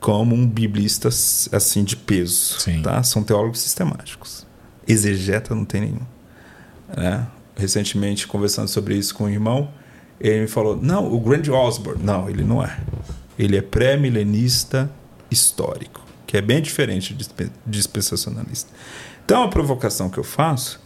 como 0.00 0.34
um 0.34 0.46
biblista 0.46 1.08
assim 1.08 1.84
de 1.84 1.94
peso, 1.96 2.58
Sim. 2.60 2.82
tá? 2.82 3.02
São 3.02 3.22
teólogos 3.22 3.60
sistemáticos. 3.60 4.46
Exegeta 4.88 5.54
não 5.54 5.64
tem 5.64 5.82
nenhum. 5.82 6.00
Né? 6.96 7.26
Recentemente 7.56 8.26
conversando 8.26 8.68
sobre 8.68 8.96
isso 8.96 9.14
com 9.14 9.24
um 9.24 9.28
irmão, 9.28 9.70
ele 10.18 10.42
me 10.42 10.46
falou: 10.46 10.78
"Não, 10.80 11.12
o 11.12 11.20
Grant 11.20 11.48
Osborne, 11.48 12.02
não, 12.02 12.28
ele 12.30 12.42
não 12.42 12.64
é. 12.64 12.78
Ele 13.38 13.56
é 13.56 13.62
pré-milenista 13.62 14.90
histórico, 15.30 15.99
que 16.30 16.36
é 16.36 16.40
bem 16.40 16.62
diferente 16.62 17.12
de 17.12 17.24
dispen- 17.24 17.50
dispensacionalista. 17.66 18.70
Então, 19.24 19.42
a 19.42 19.48
provocação 19.48 20.08
que 20.08 20.16
eu 20.16 20.22
faço, 20.22 20.80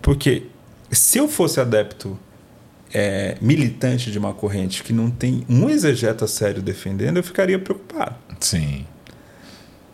porque 0.00 0.46
se 0.90 1.18
eu 1.18 1.28
fosse 1.28 1.60
adepto 1.60 2.18
é, 2.94 3.36
militante 3.38 4.10
de 4.10 4.18
uma 4.18 4.32
corrente 4.32 4.82
que 4.82 4.94
não 4.94 5.10
tem 5.10 5.44
um 5.46 5.68
exegeta 5.68 6.26
sério 6.26 6.62
defendendo, 6.62 7.18
eu 7.18 7.22
ficaria 7.22 7.58
preocupado. 7.58 8.16
Sim. 8.40 8.86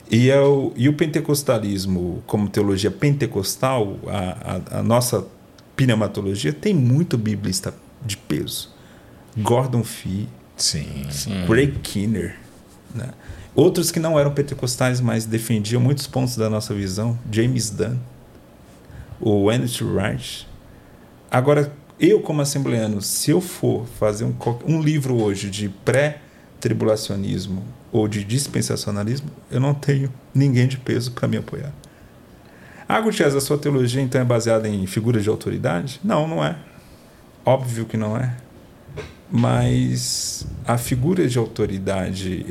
E, 0.08 0.30
é 0.30 0.40
o, 0.40 0.72
e 0.76 0.88
o 0.88 0.92
pentecostalismo, 0.92 2.22
como 2.24 2.48
teologia 2.48 2.92
pentecostal, 2.92 3.98
a, 4.06 4.76
a, 4.76 4.78
a 4.78 4.82
nossa 4.84 5.26
pneumatologia 5.74 6.52
tem 6.52 6.72
muito 6.72 7.18
biblista 7.18 7.74
de 8.06 8.16
peso. 8.16 8.72
Gordon 9.36 9.82
Fee, 9.82 10.28
Sim. 10.56 11.04
Craig 11.48 11.80
Kinner. 11.82 12.36
Né? 12.94 13.08
Outros 13.54 13.92
que 13.92 14.00
não 14.00 14.18
eram 14.18 14.32
pentecostais, 14.32 15.00
mas 15.00 15.24
defendiam 15.26 15.80
muitos 15.80 16.08
pontos 16.08 16.36
da 16.36 16.50
nossa 16.50 16.74
visão. 16.74 17.16
James 17.30 17.70
Dunn, 17.70 17.96
o 19.20 19.48
Andrew 19.48 19.94
Wright. 19.94 20.48
Agora, 21.30 21.72
eu 22.00 22.20
como 22.20 22.42
assembleano, 22.42 23.00
se 23.00 23.30
eu 23.30 23.40
for 23.40 23.86
fazer 23.86 24.24
um, 24.24 24.34
um 24.66 24.82
livro 24.82 25.22
hoje 25.22 25.48
de 25.48 25.68
pré-tribulacionismo 25.68 27.62
ou 27.92 28.08
de 28.08 28.24
dispensacionalismo, 28.24 29.30
eu 29.48 29.60
não 29.60 29.72
tenho 29.72 30.12
ninguém 30.34 30.66
de 30.66 30.76
peso 30.76 31.12
para 31.12 31.28
me 31.28 31.36
apoiar. 31.36 31.72
Ah, 32.88 33.00
Gutiérrez, 33.00 33.36
a 33.36 33.40
sua 33.40 33.56
teologia 33.56 34.02
então 34.02 34.20
é 34.20 34.24
baseada 34.24 34.68
em 34.68 34.84
figuras 34.86 35.22
de 35.22 35.28
autoridade? 35.28 36.00
Não, 36.02 36.26
não 36.26 36.44
é. 36.44 36.56
Óbvio 37.46 37.86
que 37.86 37.96
não 37.96 38.16
é 38.16 38.34
mas 39.30 40.46
a 40.66 40.78
figura 40.78 41.26
de 41.26 41.38
autoridade 41.38 42.44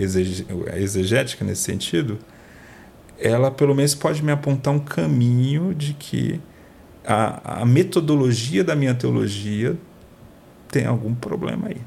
exegética 0.76 1.46
nesse 1.46 1.62
sentido, 1.62 2.18
ela 3.20 3.52
pelo 3.52 3.74
menos 3.76 3.96
pode 3.96 4.24
me 4.24 4.32
apontar 4.32 4.74
um 4.74 4.80
caminho 4.80 5.74
de 5.74 5.94
que 5.94 6.42
a, 7.06 7.62
a 7.62 7.66
metodologia 7.66 8.64
da 8.64 8.76
minha 8.76 8.94
teologia 8.94 9.78
tem 10.70 10.86
algum 10.86 11.14
problema 11.14 11.68
aí. 11.68 11.82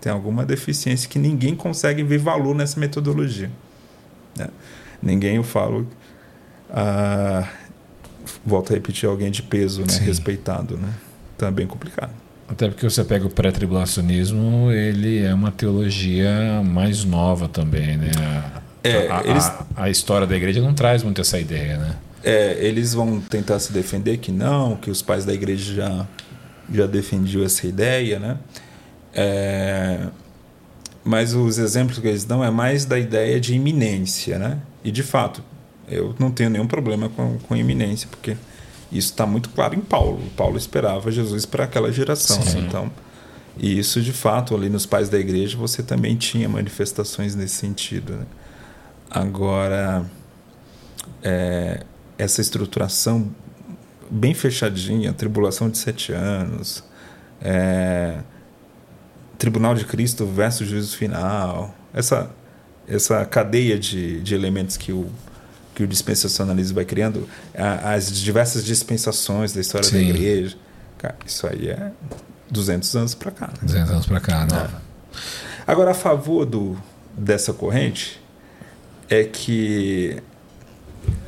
Tem 0.00 0.12
alguma 0.12 0.44
deficiência 0.44 1.08
que 1.08 1.18
ninguém 1.18 1.54
consegue 1.54 2.02
ver 2.02 2.18
valor 2.18 2.54
nessa 2.54 2.78
metodologia. 2.78 3.50
né? 4.36 4.48
Ninguém, 5.02 5.36
eu 5.36 5.44
falo, 5.44 5.86
ah, 6.70 7.48
volto 8.44 8.72
a 8.72 8.74
repetir, 8.74 9.08
alguém 9.08 9.30
de 9.30 9.42
peso, 9.42 9.82
né? 9.82 9.98
Respeitado. 10.04 10.76
Né? 10.76 10.92
Então 11.36 11.48
é 11.48 11.50
bem 11.50 11.66
complicado. 11.66 12.12
Até 12.48 12.68
porque 12.68 12.88
você 12.88 13.04
pega 13.04 13.26
o 13.26 13.30
pré-tribulacionismo, 13.30 14.72
ele 14.72 15.22
é 15.22 15.34
uma 15.34 15.52
teologia 15.52 16.62
mais 16.64 17.04
nova 17.04 17.46
também, 17.46 17.96
né? 17.98 18.10
É, 18.82 19.06
a, 19.08 19.18
a- 19.20 19.24
eles- 19.26 19.52
a 19.76 19.90
história 19.90 20.26
da 20.26 20.34
igreja 20.36 20.60
não 20.62 20.72
traz 20.72 21.02
muito 21.02 21.20
essa 21.20 21.38
ideia, 21.38 21.76
né? 21.76 21.96
É, 22.24 22.56
eles 22.60 22.94
vão 22.94 23.20
tentar 23.20 23.58
se 23.58 23.72
defender 23.72 24.16
que 24.16 24.32
não, 24.32 24.76
que 24.76 24.90
os 24.90 25.02
pais 25.02 25.24
da 25.24 25.32
igreja 25.34 25.74
já, 25.74 26.06
já 26.72 26.86
defendiam 26.86 27.44
essa 27.44 27.66
ideia, 27.66 28.18
né? 28.18 28.38
É, 29.14 30.06
mas 31.04 31.34
os 31.34 31.58
exemplos 31.58 31.98
que 31.98 32.06
eles 32.08 32.24
dão 32.24 32.42
é 32.44 32.50
mais 32.50 32.84
da 32.84 32.98
ideia 32.98 33.38
de 33.40 33.54
iminência, 33.54 34.38
né? 34.38 34.58
E 34.82 34.90
de 34.90 35.02
fato, 35.02 35.42
eu 35.88 36.14
não 36.18 36.30
tenho 36.30 36.50
nenhum 36.50 36.66
problema 36.66 37.08
com, 37.10 37.38
com 37.46 37.56
iminência, 37.56 38.08
porque 38.10 38.36
isso 38.90 39.10
está 39.10 39.26
muito 39.26 39.50
claro 39.50 39.74
em 39.74 39.80
Paulo. 39.80 40.22
Paulo 40.36 40.56
esperava 40.56 41.10
Jesus 41.10 41.44
para 41.44 41.64
aquela 41.64 41.92
geração, 41.92 42.38
né? 42.38 42.66
então 42.66 42.90
e 43.60 43.76
isso 43.76 44.00
de 44.00 44.12
fato 44.12 44.54
ali 44.54 44.68
nos 44.68 44.86
pais 44.86 45.08
da 45.08 45.18
igreja 45.18 45.56
você 45.56 45.82
também 45.82 46.16
tinha 46.16 46.48
manifestações 46.48 47.34
nesse 47.34 47.56
sentido. 47.56 48.14
Né? 48.14 48.26
Agora 49.10 50.06
é, 51.22 51.84
essa 52.16 52.40
estruturação 52.40 53.30
bem 54.10 54.32
fechadinha, 54.32 55.12
tribulação 55.12 55.68
de 55.68 55.78
sete 55.78 56.12
anos, 56.12 56.84
é, 57.40 58.18
Tribunal 59.38 59.74
de 59.74 59.84
Cristo 59.84 60.26
versus 60.26 60.66
Juízo 60.66 60.96
Final, 60.96 61.72
essa, 61.94 62.28
essa 62.88 63.24
cadeia 63.24 63.78
de, 63.78 64.20
de 64.20 64.34
elementos 64.34 64.76
que 64.76 64.92
o, 64.92 65.06
que 65.78 65.84
o 65.84 65.86
dispensacionalismo 65.86 66.74
vai 66.74 66.84
criando, 66.84 67.28
a, 67.56 67.94
as 67.94 68.10
diversas 68.10 68.64
dispensações 68.64 69.52
da 69.52 69.60
história 69.60 69.88
Sim. 69.88 69.94
da 69.94 70.02
igreja. 70.02 70.56
Cara, 70.98 71.14
isso 71.24 71.46
aí 71.46 71.68
é 71.68 71.92
200 72.50 72.96
anos 72.96 73.14
para 73.14 73.30
cá. 73.30 73.46
Né? 73.46 73.58
200 73.62 73.90
anos 73.92 74.06
para 74.06 74.18
cá, 74.18 74.44
né? 74.44 74.68
Agora, 75.64 75.92
a 75.92 75.94
favor 75.94 76.44
do, 76.44 76.76
dessa 77.16 77.52
corrente 77.52 78.20
é 79.08 79.22
que 79.22 80.20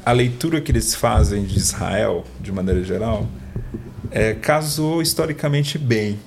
a 0.04 0.10
leitura 0.10 0.60
que 0.60 0.72
eles 0.72 0.96
fazem 0.96 1.44
de 1.44 1.56
Israel, 1.56 2.24
de 2.40 2.50
maneira 2.50 2.82
geral, 2.82 3.28
é, 4.10 4.34
casou 4.34 5.00
historicamente 5.00 5.78
bem. 5.78 6.18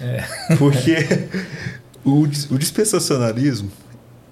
Porque 0.56 0.96
o, 2.02 2.22
o 2.22 2.58
dispensacionalismo. 2.58 3.70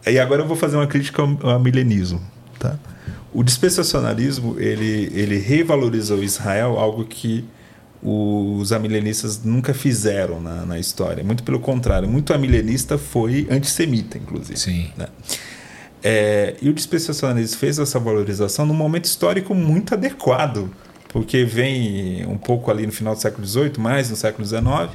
E 0.06 0.18
agora 0.18 0.40
eu 0.40 0.48
vou 0.48 0.56
fazer 0.56 0.76
uma 0.76 0.86
crítica 0.86 1.20
ao, 1.20 1.50
ao 1.50 1.60
milenismo. 1.60 2.22
Tá? 2.58 2.78
O 3.38 3.44
dispensacionalismo 3.44 4.56
ele, 4.58 5.12
ele 5.14 5.38
revalorizou 5.38 6.24
Israel, 6.24 6.76
algo 6.76 7.04
que 7.04 7.44
os 8.02 8.72
amilenistas 8.72 9.44
nunca 9.44 9.72
fizeram 9.72 10.40
na, 10.40 10.66
na 10.66 10.76
história. 10.76 11.22
Muito 11.22 11.44
pelo 11.44 11.60
contrário, 11.60 12.08
muito 12.08 12.34
amilenista 12.34 12.98
foi 12.98 13.46
antissemita, 13.48 14.18
inclusive. 14.18 14.58
Sim. 14.58 14.90
né? 14.96 15.06
É, 16.02 16.56
e 16.60 16.68
o 16.68 16.72
dispensacionalismo 16.72 17.56
fez 17.58 17.78
essa 17.78 18.00
valorização 18.00 18.66
num 18.66 18.74
momento 18.74 19.04
histórico 19.04 19.54
muito 19.54 19.94
adequado, 19.94 20.68
porque 21.08 21.44
vem 21.44 22.26
um 22.26 22.38
pouco 22.38 22.72
ali 22.72 22.86
no 22.86 22.92
final 22.92 23.14
do 23.14 23.20
século 23.20 23.46
XVIII, 23.46 23.74
mais 23.78 24.10
no 24.10 24.16
século 24.16 24.44
XIX, 24.44 24.90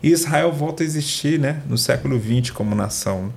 e 0.00 0.10
Israel 0.10 0.52
volta 0.52 0.84
a 0.84 0.86
existir 0.86 1.36
né, 1.40 1.62
no 1.68 1.76
século 1.76 2.16
XX 2.16 2.52
como 2.52 2.76
nação. 2.76 3.32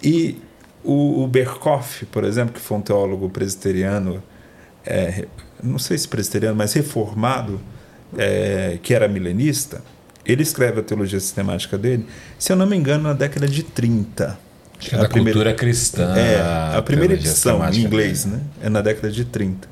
E 0.00 0.38
o, 0.84 1.24
o 1.24 1.26
Berkoff, 1.26 2.04
por 2.06 2.24
exemplo, 2.24 2.54
que 2.54 2.60
foi 2.60 2.76
um 2.76 2.80
teólogo 2.82 3.28
presbiteriano, 3.30 4.22
é, 4.84 5.26
não 5.62 5.78
sei 5.78 5.96
se 5.96 6.06
presbiteriano, 6.06 6.56
mas 6.56 6.72
reformado, 6.74 7.60
é, 8.16 8.78
que 8.82 8.92
era 8.92 9.08
milenista, 9.08 9.82
ele 10.24 10.42
escreve 10.42 10.80
a 10.80 10.82
teologia 10.82 11.18
sistemática 11.18 11.76
dele, 11.76 12.06
se 12.38 12.52
eu 12.52 12.56
não 12.56 12.66
me 12.66 12.76
engano, 12.76 13.04
na 13.04 13.12
década 13.14 13.48
de 13.48 13.62
30. 13.62 14.38
Acho 14.78 14.88
que 14.90 14.94
é 14.94 14.98
da 14.98 15.08
cultura 15.08 15.54
cristã. 15.54 16.14
É, 16.16 16.76
a 16.76 16.82
primeira 16.82 17.14
edição 17.14 17.66
em 17.72 17.80
inglês, 17.80 18.24
né? 18.26 18.40
É 18.62 18.68
na 18.68 18.80
década 18.80 19.10
de 19.10 19.24
30. 19.24 19.68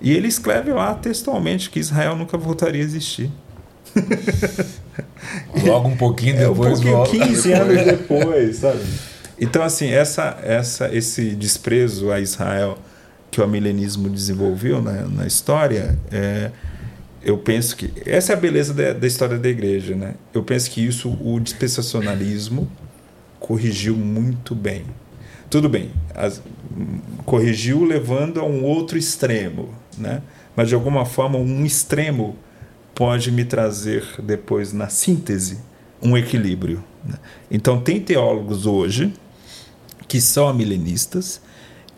E 0.00 0.12
ele 0.12 0.28
escreve 0.28 0.72
lá 0.72 0.94
textualmente 0.94 1.70
que 1.70 1.78
Israel 1.78 2.16
nunca 2.16 2.36
voltaria 2.36 2.80
a 2.80 2.84
existir. 2.84 3.30
Logo 5.64 5.88
um 5.88 5.96
pouquinho 5.96 6.36
É, 6.40 6.48
um 6.48 6.52
depois 6.52 6.80
pouquinho, 6.80 6.96
volta. 6.96 7.10
15 7.10 7.52
anos 7.52 7.84
depois, 7.84 8.56
sabe? 8.56 8.80
Então, 9.38 9.62
assim, 9.62 9.88
essa, 9.88 10.38
essa, 10.42 10.94
esse 10.94 11.30
desprezo 11.30 12.10
a 12.12 12.20
Israel 12.20 12.78
que 13.30 13.40
o 13.40 13.48
milenismo 13.48 14.08
desenvolveu 14.08 14.80
na, 14.80 15.02
na 15.08 15.26
história, 15.26 15.98
é, 16.12 16.50
eu 17.22 17.36
penso 17.38 17.76
que. 17.76 17.90
Essa 18.06 18.32
é 18.32 18.36
a 18.36 18.38
beleza 18.38 18.72
da, 18.72 18.92
da 18.92 19.06
história 19.06 19.38
da 19.38 19.48
igreja, 19.48 19.96
né? 19.96 20.14
Eu 20.32 20.42
penso 20.44 20.70
que 20.70 20.84
isso, 20.86 21.10
o 21.20 21.40
dispensacionalismo, 21.40 22.70
corrigiu 23.40 23.96
muito 23.96 24.54
bem. 24.54 24.84
Tudo 25.50 25.68
bem, 25.68 25.90
as- 26.14 26.40
corrigiu 27.24 27.84
levando 27.84 28.38
a 28.40 28.44
um 28.44 28.62
outro 28.64 28.96
extremo, 28.96 29.74
né? 29.98 30.22
Mas 30.54 30.68
de 30.68 30.74
alguma 30.76 31.04
forma, 31.04 31.36
um 31.38 31.64
extremo 31.66 32.36
pode 32.94 33.32
me 33.32 33.44
trazer 33.44 34.04
depois, 34.22 34.72
na 34.72 34.88
síntese, 34.88 35.58
um 36.00 36.16
equilíbrio. 36.16 36.84
né? 37.04 37.16
Então, 37.50 37.80
tem 37.80 38.00
teólogos 38.00 38.64
hoje 38.66 39.12
que 40.14 40.20
são 40.20 40.46
amilenistas 40.46 41.40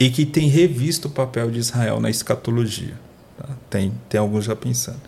e 0.01 0.09
que 0.09 0.25
têm 0.25 0.49
revisto 0.49 1.07
o 1.07 1.11
papel 1.11 1.51
de 1.51 1.59
Israel 1.59 2.01
na 2.01 2.09
escatologia. 2.09 2.95
tá? 3.37 3.47
Tem, 3.69 3.93
tem 4.09 4.19
alguns 4.19 4.47
já 4.47 4.57
pensando. 4.57 5.03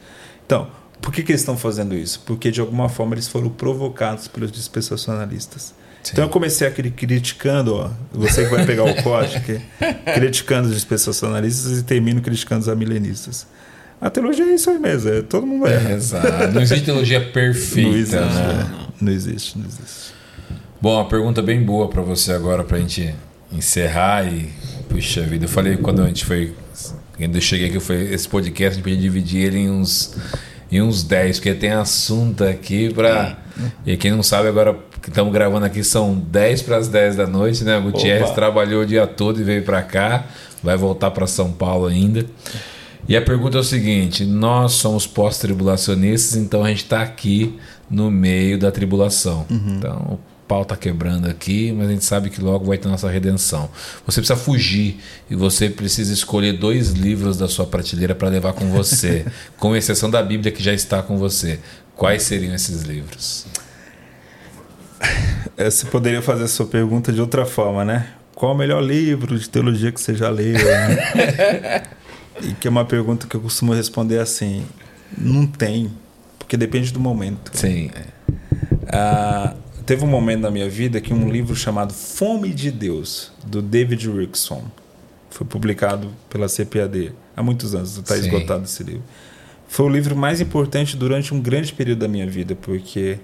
Então, 0.44 0.68
por 1.00 1.10
que, 1.10 1.22
que 1.22 1.32
eles 1.32 1.40
estão 1.40 1.56
fazendo 1.56 1.94
isso? 1.94 2.22
Porque, 2.26 2.50
de 2.50 2.60
alguma 2.60 2.90
forma, 2.90 3.14
eles 3.14 3.26
foram 3.26 3.48
provocados 3.48 4.28
pelos 4.28 4.52
dispensacionalistas. 4.52 5.72
Sim. 6.02 6.10
Então, 6.12 6.24
eu 6.24 6.28
comecei 6.28 6.68
aquele 6.68 6.90
criticando, 6.90 7.76
ó, 7.76 7.90
você 8.12 8.44
que 8.44 8.50
vai 8.50 8.66
pegar 8.66 8.84
o 8.84 9.14
aqui, 9.14 9.58
criticando 10.12 10.68
os 10.68 10.74
dispensacionalistas 10.74 11.78
e 11.78 11.84
termino 11.84 12.20
criticando 12.20 12.60
os 12.60 12.68
amilenistas. 12.68 13.46
A 13.98 14.10
teologia 14.10 14.44
é 14.44 14.54
isso 14.54 14.68
aí 14.68 14.78
mesmo, 14.78 15.08
é, 15.08 15.22
todo 15.22 15.46
mundo 15.46 15.66
erra. 15.66 15.92
É, 15.92 15.94
exato. 15.94 16.52
Não 16.52 16.60
existe 16.60 16.84
teologia 16.84 17.22
perfeita, 17.32 17.88
Não 17.88 17.96
existe, 17.96 18.16
né? 18.16 18.70
é. 19.00 19.04
não 19.04 19.12
existe, 19.12 19.58
não 19.58 19.64
existe. 19.64 20.17
Bom, 20.80 20.94
uma 20.94 21.06
pergunta 21.06 21.42
bem 21.42 21.60
boa 21.60 21.88
para 21.88 22.02
você 22.02 22.32
agora, 22.32 22.62
para 22.62 22.76
a 22.76 22.80
gente 22.80 23.12
encerrar 23.50 24.24
e. 24.32 24.48
Puxa 24.88 25.22
vida, 25.22 25.44
eu 25.44 25.48
falei 25.48 25.76
quando 25.76 26.02
a 26.02 26.06
gente 26.06 26.24
foi. 26.24 26.54
Quando 27.16 27.34
eu 27.34 27.40
cheguei 27.40 27.68
aqui, 27.68 27.80
foi 27.80 28.14
esse 28.14 28.28
podcast, 28.28 28.72
a 28.72 28.74
gente 28.76 28.84
podia 28.84 28.96
dividir 28.96 29.46
ele 29.46 29.58
em 29.58 29.70
uns, 29.70 30.16
em 30.70 30.80
uns 30.80 31.02
10, 31.02 31.38
porque 31.38 31.52
tem 31.52 31.70
assunto 31.70 32.44
aqui 32.44 32.94
para. 32.94 33.36
E 33.84 33.96
quem 33.96 34.12
não 34.12 34.22
sabe, 34.22 34.46
agora 34.46 34.78
que 35.02 35.08
estamos 35.08 35.32
gravando 35.32 35.66
aqui 35.66 35.82
são 35.82 36.14
10 36.14 36.62
para 36.62 36.76
as 36.76 36.86
10 36.86 37.16
da 37.16 37.26
noite, 37.26 37.64
né? 37.64 37.76
O 37.76 37.82
Gutierrez 37.82 38.26
Opa. 38.26 38.34
trabalhou 38.34 38.82
o 38.82 38.86
dia 38.86 39.04
todo 39.04 39.40
e 39.40 39.42
veio 39.42 39.64
para 39.64 39.82
cá, 39.82 40.26
vai 40.62 40.76
voltar 40.76 41.10
para 41.10 41.26
São 41.26 41.50
Paulo 41.50 41.86
ainda. 41.86 42.24
E 43.08 43.16
a 43.16 43.20
pergunta 43.22 43.56
é 43.56 43.60
o 43.60 43.64
seguinte: 43.64 44.24
nós 44.24 44.74
somos 44.74 45.08
pós-tribulacionistas, 45.08 46.36
então 46.36 46.62
a 46.62 46.68
gente 46.68 46.84
está 46.84 47.02
aqui 47.02 47.58
no 47.90 48.12
meio 48.12 48.56
da 48.58 48.70
tribulação. 48.70 49.44
Então 49.50 49.96
o 50.12 50.27
pau 50.48 50.62
está 50.62 50.74
quebrando 50.74 51.28
aqui, 51.28 51.70
mas 51.72 51.88
a 51.88 51.92
gente 51.92 52.04
sabe 52.04 52.30
que 52.30 52.40
logo 52.40 52.64
vai 52.64 52.78
ter 52.78 52.88
nossa 52.88 53.08
redenção. 53.10 53.68
Você 54.06 54.20
precisa 54.20 54.38
fugir 54.38 54.98
e 55.30 55.36
você 55.36 55.68
precisa 55.68 56.12
escolher 56.12 56.54
dois 56.54 56.92
livros 56.92 57.36
da 57.36 57.46
sua 57.46 57.66
prateleira 57.66 58.14
para 58.14 58.28
levar 58.28 58.54
com 58.54 58.70
você, 58.70 59.26
com 59.58 59.76
exceção 59.76 60.10
da 60.10 60.22
Bíblia 60.22 60.50
que 60.50 60.62
já 60.62 60.72
está 60.72 61.02
com 61.02 61.18
você. 61.18 61.60
Quais 61.94 62.22
seriam 62.22 62.54
esses 62.54 62.82
livros? 62.82 63.46
É, 65.56 65.70
Você 65.70 65.86
poderia 65.86 66.22
fazer 66.22 66.44
a 66.44 66.48
sua 66.48 66.66
pergunta 66.66 67.12
de 67.12 67.20
outra 67.20 67.44
forma, 67.44 67.84
né? 67.84 68.08
Qual 68.34 68.54
o 68.54 68.56
melhor 68.56 68.82
livro 68.82 69.38
de 69.38 69.48
teologia 69.48 69.92
que 69.92 70.00
você 70.00 70.14
já 70.14 70.30
leu? 70.30 70.54
né? 70.54 71.82
e 72.40 72.52
que 72.54 72.68
é 72.68 72.70
uma 72.70 72.84
pergunta 72.84 73.26
que 73.26 73.34
eu 73.34 73.40
costumo 73.40 73.74
responder 73.74 74.18
assim: 74.20 74.64
não 75.16 75.46
tem, 75.46 75.90
porque 76.38 76.56
depende 76.56 76.92
do 76.92 77.00
momento. 77.00 77.50
Sim. 77.52 77.90
Ah, 78.86 79.54
teve 79.88 80.04
um 80.04 80.08
momento 80.08 80.42
na 80.42 80.50
minha 80.50 80.68
vida 80.68 81.00
que 81.00 81.14
um 81.14 81.30
livro 81.30 81.56
chamado 81.56 81.94
Fome 81.94 82.52
de 82.52 82.70
Deus, 82.70 83.32
do 83.46 83.62
David 83.62 84.06
Rickson, 84.10 84.62
foi 85.30 85.46
publicado 85.46 86.10
pela 86.28 86.46
CPAD 86.46 87.14
há 87.34 87.42
muitos 87.42 87.74
anos, 87.74 87.96
está 87.96 88.14
esgotado 88.14 88.64
esse 88.64 88.82
livro. 88.82 89.02
Foi 89.66 89.86
o 89.86 89.88
livro 89.88 90.14
mais 90.14 90.42
importante 90.42 90.94
durante 90.94 91.32
um 91.32 91.40
grande 91.40 91.72
período 91.72 92.00
da 92.00 92.08
minha 92.08 92.26
vida, 92.26 92.54
porque 92.54 93.18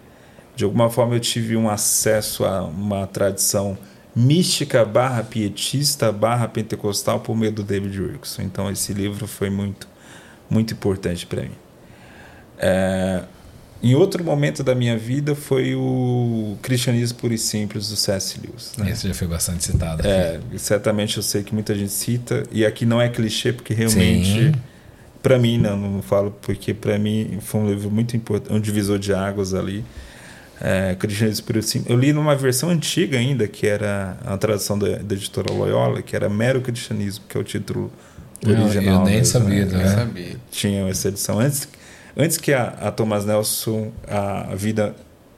de 0.56 0.64
alguma 0.64 0.88
forma 0.88 1.14
eu 1.14 1.20
tive 1.20 1.54
um 1.54 1.68
acesso 1.68 2.46
a 2.46 2.62
uma 2.62 3.06
tradição 3.06 3.76
mística 4.16 4.86
barra 4.86 5.22
pietista 5.22 6.10
barra 6.10 6.48
pentecostal 6.48 7.20
por 7.20 7.36
meio 7.36 7.52
do 7.52 7.62
David 7.62 8.00
Rickson. 8.00 8.40
Então 8.40 8.70
esse 8.70 8.94
livro 8.94 9.26
foi 9.26 9.50
muito, 9.50 9.86
muito 10.48 10.72
importante 10.72 11.26
para 11.26 11.42
mim. 11.42 11.50
É, 12.56 13.24
em 13.90 13.94
outro 13.94 14.24
momento 14.24 14.62
da 14.64 14.74
minha 14.74 14.96
vida 14.96 15.34
foi 15.34 15.74
o 15.74 16.56
Cristianismo 16.62 17.18
Puro 17.18 17.34
e 17.34 17.38
Simples 17.38 17.88
do 17.88 17.96
C.S. 17.96 18.40
Lewis. 18.40 18.72
Né? 18.78 18.90
Esse 18.90 19.06
já 19.08 19.14
foi 19.14 19.28
bastante 19.28 19.64
citado. 19.64 20.00
aqui. 20.00 20.08
É, 20.08 20.40
certamente 20.56 21.16
eu 21.18 21.22
sei 21.22 21.42
que 21.42 21.52
muita 21.52 21.74
gente 21.74 21.92
cita, 21.92 22.42
e 22.50 22.64
aqui 22.64 22.86
não 22.86 23.00
é 23.00 23.08
clichê, 23.08 23.52
porque 23.52 23.74
realmente, 23.74 24.52
para 25.22 25.38
mim, 25.38 25.58
não, 25.58 25.76
não 25.76 26.02
falo, 26.02 26.30
porque 26.42 26.72
para 26.72 26.98
mim 26.98 27.38
foi 27.40 27.60
um 27.60 27.68
livro 27.68 27.90
muito 27.90 28.16
importante, 28.16 28.52
um 28.54 28.60
divisor 28.60 28.98
de 28.98 29.12
águas 29.14 29.52
ali. 29.54 29.84
É, 30.60 30.94
Cristianismo 30.94 31.44
Puro 31.46 31.58
e 31.58 31.62
Simples. 31.62 31.90
Eu 31.90 31.98
li 31.98 32.12
numa 32.12 32.34
versão 32.36 32.70
antiga 32.70 33.18
ainda, 33.18 33.46
que 33.48 33.66
era 33.66 34.16
a 34.24 34.36
tradução 34.38 34.78
da, 34.78 34.98
da 34.98 35.14
editora 35.14 35.52
Loyola, 35.52 36.00
que 36.00 36.14
era 36.14 36.28
Mero 36.30 36.60
Cristianismo, 36.60 37.24
que 37.28 37.36
é 37.36 37.40
o 37.40 37.44
título 37.44 37.92
Não, 38.40 38.62
original. 38.64 39.00
eu 39.00 39.04
nem 39.04 39.16
mesmo, 39.16 39.32
sabia, 39.32 39.66
né? 39.66 39.74
Eu 39.74 39.80
É. 39.80 39.88
sabia. 39.88 40.36
tinham 40.50 40.88
essa 40.88 41.08
edição 41.08 41.40
antes 41.40 41.68
antes 42.16 42.36
que 42.36 42.52
a, 42.52 42.68
a 42.68 42.90
Thomas 42.90 43.24
Nelson 43.24 43.92
a, 44.06 44.54
vida 44.54 44.94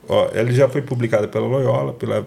ó, 0.09 0.29
ela 0.33 0.51
já 0.53 0.69
foi 0.69 0.83
publicada 0.83 1.27
pela 1.29 1.47
Loyola 1.47 1.93
pela 1.93 2.27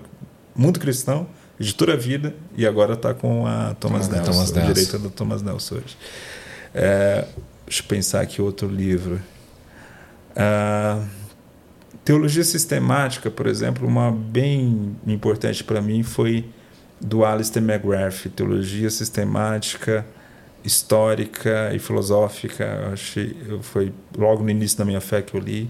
Mundo 0.55 0.79
Cristão 0.79 1.27
editora 1.59 1.95
Vida 1.97 2.33
e 2.55 2.65
agora 2.65 2.93
está 2.93 3.13
com 3.13 3.45
a 3.45 3.75
Thomas, 3.79 4.07
Thomas 4.07 4.09
Nelson, 4.09 4.31
Nelson. 4.31 4.59
o 4.59 4.73
direito 4.73 4.99
da 4.99 5.09
Thomas 5.09 5.41
Nelson 5.41 5.75
hoje 5.75 5.97
É, 6.73 7.25
deixa 7.65 7.81
eu 7.83 7.87
pensar 7.87 8.21
aqui 8.21 8.41
outro 8.41 8.67
livro 8.67 9.19
Ah, 10.35 11.03
Teologia 12.03 12.43
Sistemática 12.43 13.29
por 13.29 13.47
exemplo 13.47 13.87
uma 13.87 14.11
bem 14.11 14.95
importante 15.05 15.63
para 15.63 15.81
mim 15.81 16.03
foi 16.03 16.45
do 16.99 17.23
Alistair 17.23 17.63
McGrath 17.63 18.27
Teologia 18.35 18.89
Sistemática 18.89 20.05
histórica 20.63 21.71
e 21.73 21.79
filosófica. 21.79 22.63
Eu 22.63 22.93
achei, 22.93 23.35
eu 23.47 23.61
foi 23.61 23.91
logo 24.17 24.43
no 24.43 24.49
início 24.49 24.77
da 24.77 24.85
minha 24.85 25.01
fé 25.01 25.21
que 25.21 25.35
eu 25.35 25.39
li. 25.41 25.69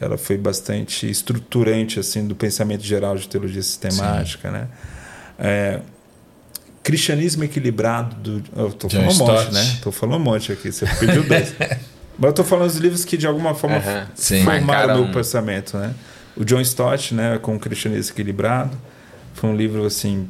ela 0.00 0.16
foi 0.16 0.36
bastante 0.38 1.08
estruturante 1.10 2.00
assim 2.00 2.26
do 2.26 2.34
pensamento 2.34 2.82
geral 2.82 3.16
de 3.16 3.28
teologia 3.28 3.62
sistemática, 3.62 4.50
né? 4.50 4.68
É, 5.38 5.80
Cristianismo 6.82 7.44
equilibrado 7.44 8.16
do, 8.16 8.42
eu 8.56 8.68
estou 8.68 8.88
John 8.88 9.10
falando 9.10 9.14
um 9.14 9.18
monte, 9.18 9.38
Stott. 9.38 9.52
né? 9.54 9.62
Estou 9.74 9.92
falando 9.92 10.16
um 10.16 10.24
monte 10.24 10.52
aqui. 10.52 10.72
Você 10.72 10.86
pediu 10.98 11.22
dois. 11.22 11.54
Mas 12.18 12.24
eu 12.24 12.30
estou 12.30 12.44
falando 12.44 12.68
dos 12.68 12.76
livros 12.76 13.04
que 13.04 13.16
de 13.16 13.26
alguma 13.26 13.54
forma 13.54 13.76
Aham. 13.76 14.06
Sim. 14.14 14.44
formaram 14.44 15.04
o 15.04 15.12
pensamento, 15.12 15.76
né? 15.76 15.94
O 16.36 16.44
John 16.44 16.60
Stott, 16.60 17.14
né, 17.14 17.38
com 17.38 17.56
o 17.56 17.58
Cristianismo 17.58 18.12
Equilibrado, 18.12 18.76
foi 19.34 19.50
um 19.50 19.56
livro 19.56 19.84
assim, 19.84 20.28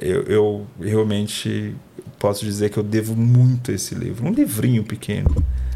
eu, 0.00 0.22
eu 0.24 0.66
realmente 0.80 1.74
posso 2.22 2.44
dizer 2.44 2.70
que 2.70 2.78
eu 2.78 2.84
devo 2.84 3.16
muito 3.16 3.72
a 3.72 3.74
esse 3.74 3.96
livro. 3.96 4.24
Um 4.24 4.30
livrinho 4.30 4.84
pequeno. 4.84 5.28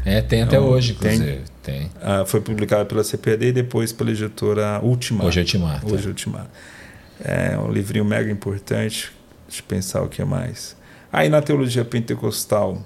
É, 0.05 0.21
tem 0.21 0.43
até 0.43 0.55
Então, 0.55 0.69
hoje, 0.69 0.93
tem. 0.93 1.15
inclusive. 1.15 1.41
Tem. 1.61 1.91
Ah, 2.01 2.23
foi 2.25 2.39
publicado 2.39 2.85
pela 2.85 3.03
CPD 3.03 3.47
e 3.49 3.51
depois 3.51 3.91
pela 3.91 4.11
editora 4.11 4.79
Ultimato. 4.81 5.27
Hoje 5.27 5.41
eu 5.41 5.45
te 5.45 5.57
mato. 5.57 5.93
Hoje 5.93 6.07
Ultimato. 6.07 6.49
É 7.21 7.57
um 7.59 7.69
livrinho 7.69 8.05
mega 8.05 8.31
importante. 8.31 9.11
Deixa 9.45 9.61
eu 9.61 9.65
pensar 9.67 10.01
o 10.01 10.07
que 10.07 10.23
mais. 10.23 10.77
Aí 11.11 11.27
na 11.27 11.41
teologia 11.41 11.83
pentecostal, 11.83 12.81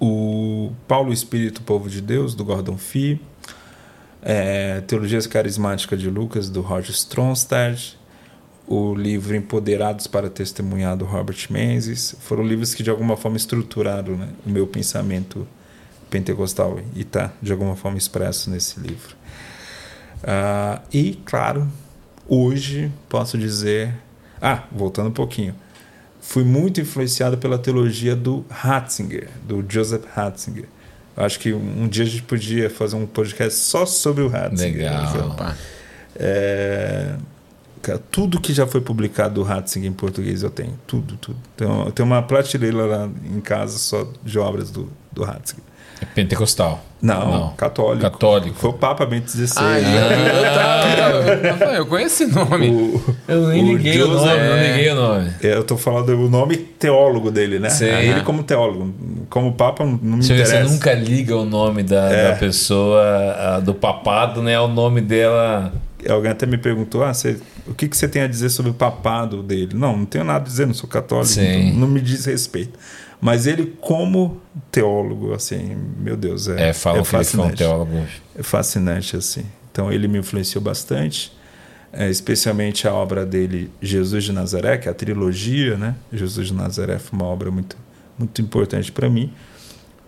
o 0.00 0.72
Paulo 0.86 1.12
Espírito, 1.12 1.60
Povo 1.60 1.90
de 1.90 2.00
Deus, 2.00 2.34
do 2.34 2.46
Gordon 2.46 2.78
Fee. 2.78 3.20
É, 4.22 4.80
Teologia 4.86 5.20
Carismática 5.28 5.94
de 5.98 6.08
Lucas, 6.08 6.48
do 6.48 6.62
Roger 6.62 6.92
Stronstad. 6.92 7.97
O 8.68 8.94
livro 8.94 9.34
Empoderados 9.34 10.06
para 10.06 10.28
Testemunhar, 10.28 10.96
do 10.96 11.06
Robert 11.06 11.46
Menzies. 11.48 12.14
Foram 12.20 12.44
livros 12.44 12.74
que 12.74 12.82
de 12.82 12.90
alguma 12.90 13.16
forma 13.16 13.36
estruturaram 13.36 14.16
né, 14.16 14.28
o 14.44 14.50
meu 14.50 14.66
pensamento 14.66 15.48
pentecostal 16.10 16.78
e 16.94 17.00
está 17.00 17.32
de 17.40 17.50
alguma 17.50 17.74
forma 17.74 17.96
expresso 17.96 18.50
nesse 18.50 18.78
livro. 18.78 19.16
Ah, 20.22 20.82
e, 20.92 21.18
claro, 21.24 21.66
hoje 22.28 22.92
posso 23.08 23.38
dizer. 23.38 23.94
Ah, 24.40 24.64
voltando 24.70 25.08
um 25.08 25.12
pouquinho. 25.12 25.54
Fui 26.20 26.44
muito 26.44 26.80
influenciado 26.80 27.38
pela 27.38 27.58
teologia 27.58 28.14
do 28.14 28.44
Ratzinger, 28.50 29.28
do 29.44 29.64
Joseph 29.66 30.04
Ratzinger. 30.14 30.66
Acho 31.16 31.40
que 31.40 31.52
um 31.52 31.88
dia 31.88 32.04
a 32.04 32.06
gente 32.06 32.22
podia 32.22 32.70
fazer 32.70 32.96
um 32.96 33.06
podcast 33.06 33.58
só 33.58 33.86
sobre 33.86 34.22
o 34.22 34.28
Ratzinger. 34.28 34.90
Legal. 34.90 35.30
Opa. 35.30 35.56
É, 36.14 37.16
cara, 37.82 38.00
tudo 38.10 38.40
que 38.40 38.52
já 38.52 38.66
foi 38.66 38.80
publicado 38.80 39.34
do 39.34 39.42
Ratzinger 39.42 39.88
em 39.90 39.92
português 39.94 40.42
eu 40.42 40.50
tenho. 40.50 40.78
Tudo, 40.86 41.16
tudo. 41.16 41.38
Então, 41.54 41.84
eu 41.86 41.92
tenho 41.92 42.06
uma 42.06 42.22
prateleira 42.22 42.84
lá 42.84 43.08
em 43.24 43.40
casa 43.40 43.78
só 43.78 44.06
de 44.24 44.38
obras 44.38 44.70
do, 44.70 44.88
do 45.12 45.24
Ratzinger. 45.24 45.64
É 46.00 46.04
pentecostal. 46.04 46.84
Não, 47.02 47.30
Não. 47.30 47.48
católico. 47.54 48.02
Católico. 48.02 48.54
Foi 48.56 48.70
o 48.70 48.72
Papa 48.72 49.04
Bento 49.04 49.28
XVI. 49.32 49.52
Ah, 49.56 49.80
né? 51.70 51.78
eu, 51.78 51.86
conheço 51.86 52.22
esse 52.22 52.32
nome. 52.32 52.70
O- 52.70 53.14
Eu 53.26 53.48
nem 53.48 53.64
O 53.64 53.76
liguei 53.76 54.00
o, 54.02 54.06
Joseph- 54.06 54.26
nome, 54.26 54.38
não 54.48 54.54
é- 54.56 54.70
liguei 54.76 54.90
o 54.92 54.94
nome. 54.94 55.30
É, 55.42 55.54
Eu 55.54 55.64
tô 55.64 55.76
falando 55.76 56.08
o 56.10 56.28
nome 56.28 56.56
teólogo 56.56 57.30
dele, 57.32 57.58
né? 57.58 57.68
Sim. 57.70 57.86
Ele 57.86 58.20
como 58.22 58.42
teólogo. 58.44 58.94
Como 59.28 59.52
Papa 59.54 59.84
não 59.84 59.92
me 59.98 60.22
Você, 60.22 60.34
interessa. 60.34 60.64
você 60.64 60.72
nunca 60.72 60.92
liga 60.94 61.36
o 61.36 61.44
nome 61.44 61.82
da, 61.82 62.10
É. 62.12 62.30
da 62.32 62.36
pessoa, 62.36 63.02
a- 63.02 63.60
do 63.60 63.74
papado, 63.74 64.40
né? 64.42 64.58
O 64.60 64.68
nome 64.68 65.00
dela. 65.00 65.72
Alguém 66.08 66.30
até 66.30 66.46
me 66.46 66.56
perguntou, 66.58 67.04
ah, 67.04 67.12
você- 67.12 67.38
o 67.66 67.74
que, 67.74 67.86
que 67.88 67.96
você 67.96 68.08
tem 68.08 68.22
a 68.22 68.26
dizer 68.26 68.48
sobre 68.50 68.70
o 68.70 68.74
papado 68.74 69.42
dele? 69.42 69.74
Não, 69.74 69.96
não 69.96 70.06
tenho 70.06 70.24
nada 70.24 70.44
a 70.44 70.48
dizer, 70.48 70.66
não 70.66 70.74
sou 70.74 70.88
católico, 70.88 71.32
então 71.68 71.80
não 71.80 71.88
me 71.88 72.00
diz 72.00 72.24
respeito. 72.24 72.78
Mas 73.20 73.46
ele 73.46 73.74
como 73.80 74.40
teólogo, 74.70 75.34
assim, 75.34 75.76
meu 75.98 76.16
Deus, 76.16 76.48
é, 76.48 76.68
É, 76.68 76.72
falam 76.72 77.00
é 77.00 77.04
que 77.04 77.14
ele 77.16 77.24
foi 77.24 77.40
um 77.40 77.42
teólogo. 77.58 78.06
É 78.36 78.42
fascinante, 78.42 79.16
assim. 79.16 79.44
Então 79.72 79.92
ele 79.92 80.06
me 80.08 80.18
influenciou 80.18 80.62
bastante, 80.62 81.32
é, 81.92 82.08
especialmente 82.08 82.86
a 82.86 82.92
obra 82.94 83.26
dele, 83.26 83.70
Jesus 83.82 84.24
de 84.24 84.32
Nazaré, 84.32 84.76
que 84.78 84.88
é 84.88 84.90
a 84.90 84.94
trilogia, 84.94 85.76
né? 85.76 85.94
Jesus 86.12 86.48
de 86.48 86.54
Nazaré 86.54 86.98
foi 86.98 87.18
uma 87.18 87.26
obra 87.26 87.50
muito, 87.50 87.76
muito 88.18 88.40
importante 88.40 88.92
para 88.92 89.10
mim, 89.10 89.32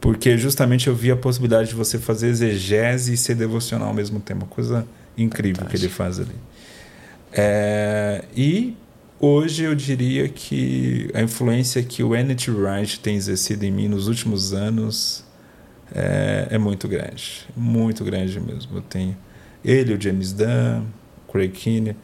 porque 0.01 0.39
justamente 0.39 0.87
eu 0.89 0.95
vi 0.95 1.11
a 1.11 1.17
possibilidade 1.17 1.71
de 1.71 1.75
você 1.75 1.99
fazer 1.99 2.29
exegese 2.29 3.13
e 3.15 3.17
ser 3.17 3.35
devocional 3.35 3.89
ao 3.89 3.95
mesmo 3.95 4.19
tempo, 4.21 4.45
uma 4.45 4.47
coisa 4.51 4.87
incrível 5.17 5.67
que 5.67 5.77
ele 5.77 5.89
faz 5.89 6.19
ali. 6.21 6.35
É, 7.33 8.25
e 8.37 8.77
hoje 9.19 9.65
eu 9.65 9.75
diria 9.75 10.29
que 10.29 11.11
a 11.15 11.23
influência 11.23 11.83
que 11.83 12.03
o 12.03 12.15
N.T. 12.15 12.51
Wright 12.51 13.01
tem 13.01 13.17
exercido 13.17 13.65
em 13.65 13.71
mim 13.71 13.89
nos 13.89 14.09
últimos 14.09 14.53
anos 14.53 15.25
é, 15.95 16.49
é 16.51 16.59
muito 16.59 16.89
grande, 16.89 17.47
muito 17.57 18.05
grande 18.05 18.41
mesmo. 18.41 18.77
Eu 18.79 18.83
tenho 18.83 19.17
ele, 19.65 19.95
o 19.95 20.01
James 20.01 20.33
Dunn, 20.33 20.85
Craig 21.31 21.51
Keane, 21.53 21.97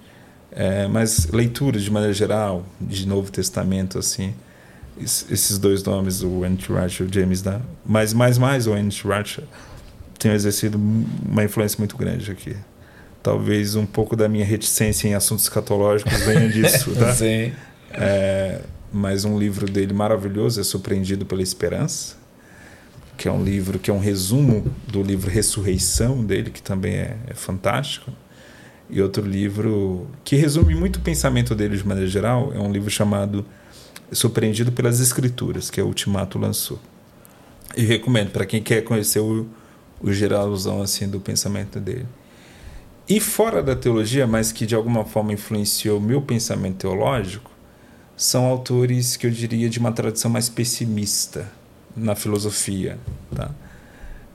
é, 0.53 0.87
mas 0.87 1.27
leituras 1.29 1.83
de 1.83 1.91
maneira 1.91 2.15
geral, 2.15 2.65
de 2.81 3.07
Novo 3.07 3.31
Testamento, 3.33 3.99
assim, 3.99 4.33
es- 4.99 5.27
esses 5.31 5.59
dois 5.59 5.83
nomes, 5.83 6.23
o 6.23 6.45
N.T. 6.45 6.73
Wright 6.73 7.03
e 7.03 7.07
o 7.07 7.13
James 7.13 7.43
Dunn, 7.43 7.61
mas 7.85 8.13
mais 8.13 8.39
mais 8.39 8.67
o 8.67 8.75
N.T. 8.77 9.07
Wright 9.09 9.43
tem 10.19 10.33
exercido 10.33 10.79
uma 10.79 11.45
influência 11.45 11.77
muito 11.79 11.97
grande 11.97 12.31
aqui. 12.31 12.57
Talvez 13.27 13.75
um 13.75 13.85
pouco 13.85 14.15
da 14.15 14.29
minha 14.29 14.45
reticência 14.45 15.09
em 15.09 15.15
assuntos 15.15 15.47
escatológicos 15.47 16.17
venha 16.21 16.49
disso, 16.49 16.95
tá? 16.95 17.11
Sim. 17.13 17.51
É, 17.91 18.61
mas 18.93 19.25
um 19.25 19.37
livro 19.37 19.69
dele 19.69 19.93
maravilhoso 19.93 20.61
é 20.61 20.63
Surpreendido 20.63 21.27
pela 21.27 21.43
Esperança, 21.43 22.15
que 23.17 23.27
é 23.27 23.33
um 23.33 23.43
livro 23.43 23.81
que 23.81 23.91
é 23.91 23.93
um 23.93 23.99
resumo 23.99 24.71
do 24.87 25.03
livro 25.03 25.29
Ressurreição 25.29 26.25
dele, 26.25 26.51
que 26.51 26.63
também 26.63 26.95
é, 26.95 27.17
é 27.27 27.35
fantástico. 27.35 28.13
E 28.89 29.03
outro 29.03 29.27
livro 29.27 30.07
que 30.23 30.37
resume 30.37 30.77
muito 30.77 31.01
o 31.01 31.01
pensamento 31.01 31.53
dele 31.53 31.77
de 31.77 31.85
maneira 31.85 32.09
geral 32.09 32.53
é 32.55 32.61
um 32.61 32.71
livro 32.71 32.91
chamado 32.91 33.45
Surpreendido 34.13 34.71
pelas 34.71 35.01
Escrituras, 35.01 35.69
que 35.69 35.81
a 35.81 35.85
Ultimato 35.85 36.39
lançou. 36.39 36.79
E 37.77 37.83
recomendo 37.83 38.31
para 38.31 38.47
quem 38.47 38.63
quer 38.63 38.83
conhecer 38.83 39.19
o, 39.19 39.49
o 40.01 40.13
geralzão 40.13 40.81
assim 40.81 41.09
do 41.09 41.19
pensamento 41.19 41.81
dele. 41.81 42.07
E 43.09 43.21
fora 43.21 43.63
da 43.63 43.77
teologia, 43.77 44.27
mas 44.27 44.51
que 44.51 44.67
de 44.67 44.75
alguma 44.75 45.05
forma 45.05 45.33
influenciou 45.33 45.99
o 45.99 46.03
meu 46.03 46.21
pensamento 46.21 46.77
teológico, 46.79 47.51
são 48.17 48.47
autores 48.47 49.17
que 49.17 49.27
eu 49.27 49.31
diria 49.31 49.69
de 49.69 49.79
uma 49.79 49.93
tradição 49.93 50.31
mais 50.31 50.49
pessimista 50.49 51.47
na 51.97 52.15
filosofia. 52.17 52.99
Tá? 53.35 53.51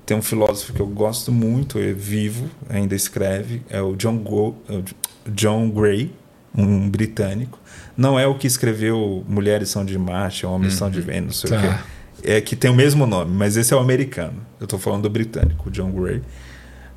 Tem 0.06 0.16
um 0.16 0.22
filósofo 0.22 0.74
que 0.74 0.80
eu 0.80 0.88
gosto 0.88 1.32
muito, 1.32 1.80
é 1.80 1.92
vivo, 1.92 2.50
ainda 2.70 2.96
escreve, 2.96 3.62
é 3.70 3.82
o 3.82 3.96
John, 3.96 4.18
Go, 4.20 4.56
é 4.70 4.74
o 4.74 4.84
John 5.32 5.70
Gray, 5.70 6.14
um 6.56 6.90
britânico. 6.90 7.60
Não 7.98 8.20
é 8.20 8.26
o 8.28 8.36
que 8.36 8.48
escreveu 8.48 9.24
Mulheres 9.28 9.70
são 9.70 9.84
de 9.84 9.98
Marte, 9.98 10.46
Homens 10.46 10.74
são 10.76 10.90
de 10.90 11.02
Vênus, 11.02 11.44
não 11.44 11.50
sei 11.50 11.58
o 11.58 11.62
Tá. 11.62 11.78
quê. 11.78 11.84
É 12.24 12.40
que 12.40 12.56
tem 12.56 12.70
o 12.70 12.74
mesmo 12.74 13.08
nome, 13.08 13.34
mas 13.36 13.58
esse 13.58 13.74
é 13.74 13.76
o 13.78 13.80
americano. 13.80 14.46
Eu 14.60 14.66
estou 14.66 14.78
falando 14.78 15.04
do 15.04 15.10
britânico, 15.10 15.70
o 15.70 15.72
John 15.72 15.92
Gray. 15.92 16.22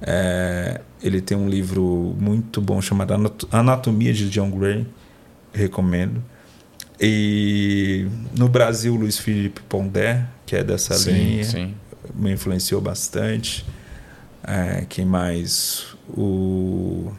É, 0.06 0.80
ele 1.02 1.20
tem 1.22 1.36
um 1.36 1.48
livro 1.48 2.14
muito 2.20 2.60
bom 2.60 2.80
chamado 2.80 3.14
Anat- 3.14 3.46
Anatomia 3.50 4.12
de 4.12 4.28
John 4.28 4.50
Gray, 4.50 4.86
recomendo. 5.52 6.22
E 7.00 8.06
no 8.36 8.48
Brasil, 8.48 8.94
Luiz 8.94 9.18
Felipe 9.18 9.60
Pondé, 9.68 10.24
que 10.46 10.54
é 10.56 10.62
dessa 10.62 10.94
Sim, 10.94 11.12
linha, 11.12 11.44
Sim. 11.44 11.74
me 12.14 12.32
influenciou 12.32 12.80
bastante. 12.80 13.64
É, 14.46 14.84
quem 14.88 15.04
mais? 15.06 15.86
O 16.08 17.10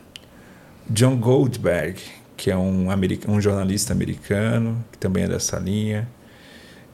John 0.90 1.18
Goldberg, 1.18 1.99
que 2.38 2.52
é 2.52 2.56
um, 2.57 2.91
america- 2.91 3.30
um 3.30 3.41
jornalista 3.41 3.91
americano, 3.94 4.84
que 4.91 4.98
também 4.99 5.24
é 5.24 5.28
dessa 5.28 5.57
linha. 5.57 6.07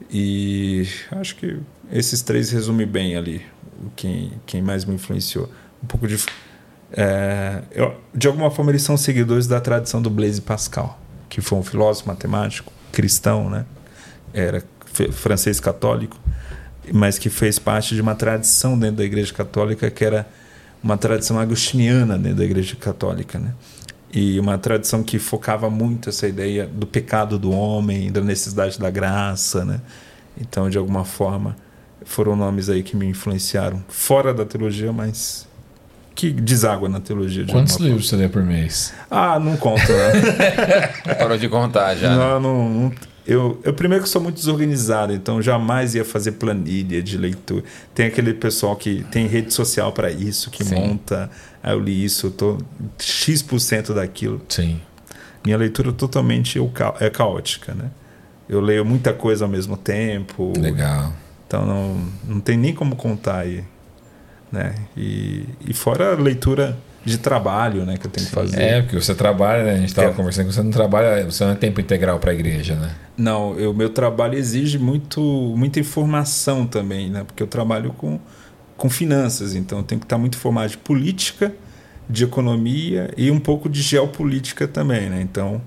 E 0.10 0.88
acho 1.12 1.36
que 1.36 1.58
esses 1.92 2.22
três 2.22 2.50
resumem 2.50 2.88
bem 2.88 3.16
ali 3.16 3.42
quem, 3.96 4.32
quem 4.46 4.62
mais 4.62 4.86
me 4.86 4.96
influenciou. 4.96 5.50
Um 5.84 5.88
pouco 5.88 6.08
de. 6.08 6.18
é, 6.94 7.62
eu- 7.72 7.96
de 8.14 8.28
alguma 8.28 8.52
forma, 8.52 8.72
eles 8.72 8.82
são 8.84 8.98
seguidores 8.98 9.48
da 9.48 9.60
tradição 9.62 10.02
do 10.02 10.10
Blaise 10.10 10.42
Pascal, 10.42 11.00
que 11.30 11.40
foi 11.42 11.58
um 11.58 11.64
filósofo 11.64 12.08
matemático 12.10 12.72
cristão, 12.92 13.50
né? 13.50 13.66
Era 14.34 14.64
francês 15.14 15.60
católico, 15.60 16.18
mas 16.94 17.18
que 17.18 17.30
fez 17.30 17.58
parte 17.58 17.96
de 17.96 18.02
uma 18.02 18.14
tradição 18.16 18.78
dentro 18.78 18.98
da 18.98 19.04
Igreja 19.06 19.34
Católica 19.34 19.90
que 19.90 20.04
era 20.04 20.28
uma 20.84 20.98
tradição 20.98 21.40
agostiniana 21.40 22.18
dentro 22.18 22.40
da 22.40 22.44
Igreja 22.44 22.76
Católica, 22.76 23.40
né? 23.40 23.54
E 24.14 24.38
uma 24.40 24.58
tradição 24.58 25.02
que 25.04 25.18
focava 25.18 25.70
muito 25.70 26.10
essa 26.10 26.28
ideia 26.28 26.68
do 26.68 26.86
pecado 26.86 27.40
do 27.40 27.52
homem, 27.52 28.12
da 28.12 28.20
necessidade 28.20 28.78
da 28.78 28.90
graça, 28.90 29.64
né? 29.64 29.80
Então, 30.40 30.70
de 30.70 30.78
alguma 30.78 31.06
forma, 31.06 31.56
foram 32.04 32.36
nomes 32.36 32.68
aí 32.70 32.84
que 32.84 32.98
me 32.98 33.06
influenciaram 33.06 33.82
fora 33.88 34.34
da 34.34 34.44
teologia, 34.44 34.92
mas 34.92 35.48
que 36.22 36.30
deságua 36.32 36.88
na 36.88 37.00
teologia. 37.00 37.44
De 37.44 37.52
Quantos 37.52 37.78
livros 37.78 38.08
você 38.08 38.16
lê 38.16 38.30
por 38.30 38.44
mês? 38.44 38.94
Ah, 39.10 39.40
não 39.40 39.58
conto, 39.58 39.92
né? 39.92 40.88
Parou 41.18 41.36
de 41.36 41.50
contar 41.50 41.96
já. 41.96 42.10
né? 42.12 42.16
não, 42.16 42.40
não, 42.40 42.70
não- 42.70 42.92
eu, 43.26 43.60
eu 43.64 43.74
primeiro 43.74 44.04
que 44.04 44.10
sou 44.10 44.22
muito 44.22 44.36
desorganizado, 44.36 45.14
então 45.14 45.42
jamais 45.42 45.96
ia 45.96 46.06
fazer 46.06 46.34
planilha 46.34 47.02
de 47.02 47.18
leitura. 47.18 47.64
Tem 47.96 48.06
aquele 48.06 48.34
pessoal 48.36 48.76
que 48.76 49.04
tem 49.12 49.26
rede 49.26 49.52
social 49.52 49.92
para 49.92 50.12
isso, 50.12 50.52
que 50.52 50.64
Sim. 50.64 50.76
monta. 50.76 51.30
Aí 51.64 51.74
eu 51.74 51.80
li 51.80 52.04
isso, 52.04 52.28
eu 52.28 52.32
tô 52.32 52.58
X% 53.00 53.94
daquilo. 53.96 54.42
Sim. 54.48 54.80
Minha 55.44 55.58
leitura 55.58 55.90
é 55.90 55.94
totalmente 55.94 56.60
é 57.00 57.10
caótica, 57.10 57.74
né? 57.74 57.86
Eu 58.48 58.60
leio 58.62 58.86
muita 58.86 59.12
coisa 59.12 59.46
ao 59.46 59.50
mesmo 59.50 59.76
tempo. 59.76 60.54
Legal. 60.60 61.14
Então 61.48 61.66
não, 61.66 62.08
não 62.28 62.40
tem 62.40 62.58
nem 62.58 62.74
como 62.76 62.96
contar 62.96 63.40
aí. 63.40 63.64
Né? 64.52 64.76
E, 64.98 65.46
e 65.68 65.74
fora 65.74 66.14
a 66.14 66.16
leitura 66.16 66.78
de 67.06 67.18
trabalho 67.18 67.84
né, 67.86 67.98
que 67.98 68.06
eu 68.06 68.12
tenho 68.12 68.28
que 68.28 68.34
fazer. 68.34 68.62
É, 68.62 68.82
porque 68.82 68.96
você 69.00 69.16
trabalha, 69.16 69.64
né? 69.64 69.72
A 69.74 69.78
gente 69.78 69.90
estava 69.90 70.10
É. 70.10 70.14
conversando 70.14 70.48
que 70.48 70.54
você 70.54 70.62
não 70.62 70.70
trabalha, 70.72 71.26
você 71.26 71.44
não 71.44 71.52
é 71.52 71.56
tempo 71.56 71.80
integral 71.82 72.20
para 72.20 72.32
a 72.32 72.34
igreja, 72.34 72.76
né? 72.76 72.92
Não, 73.18 73.54
o 73.54 73.74
meu 73.74 73.90
trabalho 73.90 74.38
exige 74.38 74.78
muito, 74.78 75.20
muita 75.58 75.80
informação 75.80 76.68
também, 76.68 77.10
né? 77.10 77.24
Porque 77.24 77.42
eu 77.42 77.48
trabalho 77.48 77.92
com, 77.94 78.20
com 78.78 78.90
finanças, 78.90 79.56
então 79.56 79.80
eu 79.80 79.84
tenho 79.84 80.00
que 80.00 80.06
estar 80.06 80.18
muito 80.18 80.36
informado 80.38 80.70
de 80.70 80.78
política, 80.78 81.52
de 82.10 82.24
economia 82.26 83.10
e 83.18 83.32
um 83.32 83.40
pouco 83.40 83.68
de 83.70 83.82
geopolítica 83.82 84.68
também, 84.68 85.10
né? 85.10 85.22
Então 85.22 85.60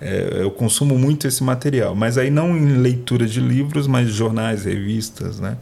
é, 0.00 0.38
eu 0.40 0.50
consumo 0.50 0.96
muito 0.98 1.26
esse 1.26 1.42
material, 1.42 1.94
mas 1.94 2.16
aí 2.16 2.30
não 2.30 2.56
em 2.56 2.76
leitura 2.78 3.26
de 3.26 3.40
livros, 3.40 3.86
mas 3.86 4.08
jornais, 4.08 4.64
revistas, 4.64 5.38
né? 5.38 5.56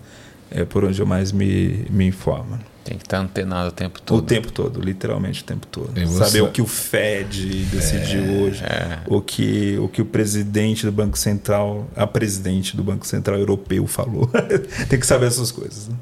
É 0.50 0.64
por 0.64 0.84
onde 0.84 1.00
eu 1.00 1.06
mais 1.06 1.32
me, 1.32 1.86
me 1.90 2.06
informo. 2.06 2.58
Tem 2.84 2.96
que 2.96 3.02
estar 3.02 3.18
antenado 3.18 3.68
o 3.68 3.72
tempo 3.72 3.98
O 3.98 4.02
todo. 4.02 4.22
tempo 4.26 4.52
todo, 4.52 4.80
literalmente 4.80 5.42
o 5.42 5.44
tempo 5.44 5.66
todo. 5.66 5.90
Você- 6.06 6.24
Saber 6.24 6.42
o 6.42 6.52
que 6.52 6.62
o 6.62 6.66
Fed 6.66 7.64
decidiu 7.64 8.22
hoje, 8.42 8.62
o, 9.08 9.20
que, 9.20 9.76
o 9.78 9.88
que 9.88 10.00
o 10.00 10.04
presidente 10.04 10.86
do 10.86 10.92
Banco 10.92 11.18
Central, 11.18 11.88
a 11.96 12.06
presidente 12.06 12.76
do 12.76 12.84
Banco 12.84 13.04
Central 13.04 13.38
Europeu 13.40 13.84
falou. 13.88 14.30
Tem 14.88 15.00
que 15.00 15.06
saber 15.06 15.26
essas 15.26 15.50
coisas. 15.50 15.88
Né? 15.88 15.96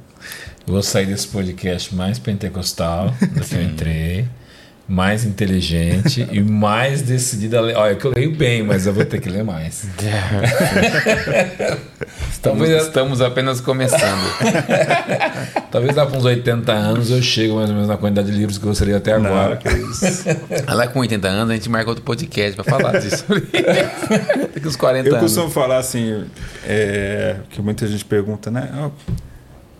Eu 0.67 0.75
vou 0.75 0.83
sair 0.83 1.07
desse 1.07 1.27
podcast 1.29 1.95
mais 1.95 2.19
pentecostal 2.19 3.15
do 3.33 3.41
que 3.41 3.55
eu 3.55 3.63
entrei, 3.63 4.29
mais 4.87 5.25
inteligente 5.25 6.27
e 6.31 6.41
mais 6.45 7.01
decidida 7.03 7.59
a 7.59 7.61
ler. 7.63 7.77
Olha, 7.77 7.95
que 7.97 8.05
eu 8.05 8.13
leio 8.15 8.35
bem, 8.37 8.63
mas 8.63 8.87
eu 8.87 8.93
vou 8.93 9.05
ter 9.05 9.21
que 9.21 9.29
ler 9.31 9.43
mais. 9.43 9.85
Estamos, 12.31 12.39
Talvez- 12.43 12.83
estamos 12.85 13.21
apenas 13.21 13.61
começando. 13.61 14.21
Talvez 15.71 15.97
lá 15.97 16.07
para 16.07 16.19
uns 16.19 16.25
80 16.25 16.73
anos 16.73 17.11
eu 17.11 17.21
chego 17.23 17.57
mais 17.57 17.69
ou 17.69 17.75
menos 17.75 17.89
na 17.89 17.97
quantidade 17.97 18.31
de 18.31 18.37
livros 18.37 18.59
que 18.59 18.65
eu 18.65 18.69
gostaria 18.69 18.97
até 18.97 19.13
agora. 19.13 19.51
Não, 19.51 19.57
que 19.57 19.69
isso. 19.69 20.05
Lá 20.69 20.87
com 20.87 21.01
80 21.01 21.27
anos, 21.29 21.51
a 21.51 21.55
gente 21.55 21.69
marca 21.69 21.89
outro 21.91 22.05
podcast 22.05 22.55
pra 22.55 22.65
falar 22.65 22.99
disso. 23.01 23.25
Daqui 24.55 24.69
uns 24.69 24.77
40 24.77 25.09
Eu 25.09 25.17
anos. 25.17 25.25
costumo 25.33 25.51
falar 25.51 25.79
assim, 25.79 26.25
é, 26.67 27.37
que 27.51 27.61
muita 27.63 27.87
gente 27.87 28.05
pergunta, 28.05 28.51
né? 28.51 28.69
Ó, 28.77 28.91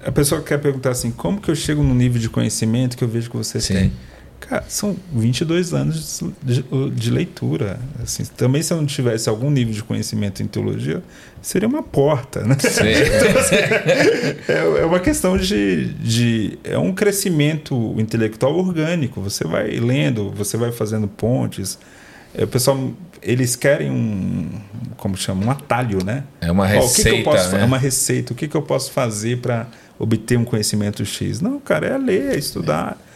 A 0.07 0.11
pessoa 0.13 0.41
quer 0.43 0.59
perguntar 0.59 0.91
assim, 0.91 1.11
como 1.11 1.41
que 1.41 1.51
eu 1.51 1.55
chego 1.55 1.83
no 1.83 1.95
nível 1.95 2.21
de 2.21 2.29
conhecimento 2.29 2.97
que 2.97 3.05
eu 3.05 3.09
vejo 3.09 3.31
que 3.31 3.37
você 3.37 3.61
Sim. 3.61 3.75
tem? 3.75 3.93
Cara, 4.41 4.65
são 4.69 4.95
22 5.13 5.73
anos 5.73 6.23
de, 6.43 6.65
de 6.91 7.11
leitura. 7.11 7.79
Assim, 8.03 8.25
também 8.37 8.63
se 8.63 8.73
eu 8.73 8.77
não 8.77 8.85
tivesse 8.85 9.29
algum 9.29 9.51
nível 9.51 9.73
de 9.73 9.83
conhecimento 9.83 10.43
em 10.43 10.47
teologia, 10.47 11.03
seria 11.41 11.67
uma 11.67 11.83
porta, 11.83 12.43
né? 12.45 12.57
Sim. 12.59 12.85
É, 14.47 14.83
é 14.83 14.85
uma 14.85 15.01
questão 15.01 15.37
de, 15.37 15.87
de. 15.95 16.59
É 16.65 16.77
um 16.79 16.93
crescimento 16.93 17.95
intelectual 17.99 18.55
orgânico. 18.57 19.21
Você 19.23 19.45
vai 19.45 19.71
lendo, 19.71 20.31
você 20.31 20.57
vai 20.57 20.73
fazendo 20.73 21.09
pontes. 21.09 21.79
É, 22.35 22.45
o 22.45 22.49
pessoal, 22.49 22.93
eles 23.23 23.57
querem 23.57 23.91
um. 23.91 24.51
Como 24.97 25.17
chama? 25.17 25.47
Um 25.47 25.51
atalho, 25.51 26.05
né? 26.05 26.25
É 26.41 26.51
uma 26.51 26.65
Ó, 26.65 26.85
o 26.85 26.93
que 26.93 27.03
que 27.03 27.09
eu 27.09 27.17
receita, 27.17 27.57
né? 27.57 27.63
É 27.63 27.65
uma 27.65 27.79
receita. 27.79 28.33
O 28.33 28.37
que, 28.37 28.49
que 28.49 28.57
eu 28.57 28.63
posso 28.63 28.93
fazer 28.93 29.39
para 29.39 29.67
obter 29.99 30.39
um 30.39 30.45
conhecimento 30.45 31.05
X? 31.05 31.41
Não, 31.41 31.59
cara, 31.61 31.87
é 31.87 31.99
ler, 31.99 32.33
é 32.33 32.37
estudar. 32.37 32.99
É 33.11 33.14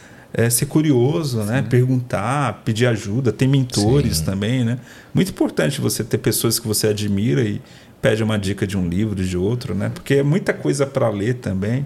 ser 0.50 0.66
curioso, 0.66 1.42
né? 1.42 1.62
Perguntar, 1.62 2.62
pedir 2.64 2.86
ajuda, 2.86 3.32
ter 3.32 3.46
mentores 3.46 4.18
Sim. 4.18 4.24
também, 4.24 4.64
né? 4.64 4.78
Muito 5.14 5.30
importante 5.30 5.80
você 5.80 6.04
ter 6.04 6.18
pessoas 6.18 6.58
que 6.58 6.66
você 6.68 6.88
admira 6.88 7.42
e 7.42 7.60
pede 8.02 8.22
uma 8.22 8.38
dica 8.38 8.66
de 8.66 8.76
um 8.76 8.86
livro, 8.88 9.14
de 9.24 9.36
outro, 9.36 9.74
né? 9.74 9.90
Porque 9.92 10.14
é 10.14 10.22
muita 10.22 10.52
coisa 10.52 10.86
para 10.86 11.08
ler 11.08 11.34
também. 11.34 11.84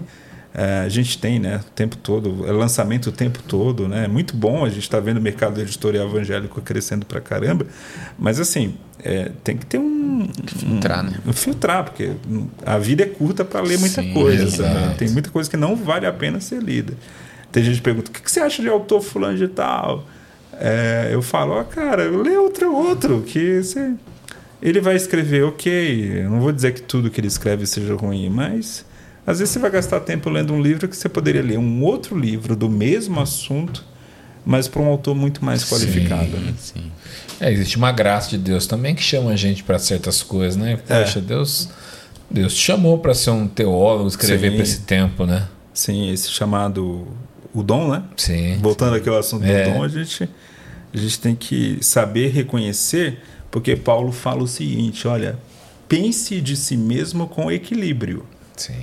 É, 0.55 0.81
a 0.81 0.89
gente 0.89 1.17
tem, 1.17 1.39
né? 1.39 1.61
O 1.67 1.71
tempo 1.71 1.95
todo, 1.97 2.45
é 2.47 2.51
lançamento 2.51 3.07
o 3.07 3.11
tempo 3.11 3.39
todo, 3.47 3.87
né? 3.87 4.05
É 4.05 4.07
muito 4.07 4.35
bom 4.35 4.63
a 4.63 4.69
gente 4.69 4.83
está 4.83 4.99
vendo 4.99 5.17
o 5.17 5.21
mercado 5.21 5.59
editorial 5.59 6.07
evangélico 6.07 6.61
crescendo 6.61 7.07
pra 7.07 7.19
caramba, 7.19 7.65
mas 8.19 8.39
assim 8.39 8.75
é, 9.03 9.31
tem 9.43 9.57
que 9.57 9.65
ter 9.65 9.79
um 9.79 10.27
Filtrar, 10.45 11.03
um- 11.03 11.09
né? 11.09 11.17
um 11.25 11.33
filtrar, 11.33 11.83
porque 11.85 12.11
a 12.63 12.77
vida 12.77 13.01
é 13.01 13.07
curta 13.07 13.43
para 13.43 13.61
ler 13.61 13.79
muita 13.79 14.03
Sim, 14.03 14.13
coisa. 14.13 14.63
também. 14.63 14.95
Tem 14.95 15.09
muita 15.09 15.31
coisa 15.31 15.49
que 15.49 15.57
não 15.57 15.75
vale 15.75 16.05
a 16.05 16.13
pena 16.13 16.39
ser 16.39 16.61
lida. 16.61 16.93
Tem 17.53 17.63
gente 17.63 17.77
que 17.77 17.81
pergunta: 17.83 18.09
o 18.09 18.13
que 18.13 18.21
que 18.21 18.29
você 18.29 18.41
acha 18.41 18.61
de 18.61 18.67
autor 18.67 19.01
fulano 19.01 19.37
de 19.37 19.47
tal? 19.47 20.05
É, 20.59 21.09
eu 21.13 21.21
falo: 21.21 21.53
ó, 21.53 21.63
cara, 21.63 22.03
lê 22.09 22.35
outro 22.35 22.75
outro 22.75 23.21
que 23.21 23.63
você 23.63 23.93
ele 24.61 24.79
vai 24.79 24.95
escrever, 24.95 25.43
ok. 25.43 26.23
Eu 26.23 26.29
não 26.29 26.39
vou 26.39 26.51
dizer 26.51 26.73
que 26.73 26.81
tudo 26.81 27.09
que 27.09 27.19
ele 27.19 27.27
escreve 27.27 27.65
seja 27.67 27.93
ruim, 27.95 28.29
mas 28.29 28.85
às 29.27 29.39
vezes 29.39 29.53
você 29.53 29.59
vai 29.59 29.69
gastar 29.69 29.99
tempo 29.99 30.29
lendo 30.29 30.53
um 30.53 30.61
livro 30.61 30.87
que 30.87 30.95
você 30.95 31.09
poderia 31.09 31.41
ler 31.41 31.59
um 31.59 31.83
outro 31.83 32.17
livro 32.17 32.55
do 32.55 32.69
mesmo 32.69 33.19
assunto, 33.19 33.83
mas 34.45 34.69
para 34.69 34.81
um 34.81 34.87
autor 34.87 35.15
muito 35.15 35.43
mais 35.43 35.65
qualificado. 35.65 36.37
Né? 36.37 36.53
Sim. 36.57 36.91
É, 37.41 37.51
existe 37.51 37.75
uma 37.75 37.91
graça 37.91 38.29
de 38.29 38.37
Deus 38.37 38.65
também 38.65 38.95
que 38.95 39.03
chama 39.03 39.31
a 39.31 39.35
gente 39.35 39.63
para 39.63 39.77
certas 39.77 40.23
coisas, 40.23 40.55
né? 40.55 40.79
É. 40.87 41.01
Poxa, 41.01 41.19
Deus, 41.19 41.67
Deus 42.31 42.53
te 42.53 42.61
chamou 42.61 42.97
para 42.99 43.13
ser 43.13 43.31
um 43.31 43.47
teólogo, 43.47 44.07
escrever 44.07 44.49
Sim. 44.49 44.55
para 44.55 44.63
esse 44.63 44.81
tempo, 44.81 45.25
né? 45.25 45.45
Sim, 45.73 46.09
esse 46.09 46.29
chamado 46.29 47.05
o 47.53 47.61
dom, 47.63 47.91
né? 47.91 48.03
Sim. 48.17 48.57
Voltando 48.61 48.95
aqui 48.95 49.07
ao 49.09 49.17
assunto 49.17 49.45
É. 49.45 49.63
do 49.65 49.73
dom, 49.73 49.83
a 49.83 49.87
gente, 49.87 50.29
a 50.93 50.97
gente 50.97 51.19
tem 51.19 51.35
que 51.35 51.77
saber 51.81 52.29
reconhecer, 52.31 53.19
porque 53.51 53.75
Paulo 53.75 54.11
fala 54.11 54.43
o 54.43 54.47
seguinte: 54.47 55.07
olha, 55.07 55.37
pense 55.87 56.39
de 56.41 56.55
si 56.55 56.75
mesmo 56.77 57.27
com 57.27 57.51
equilíbrio. 57.51 58.25
Sim. 58.57 58.73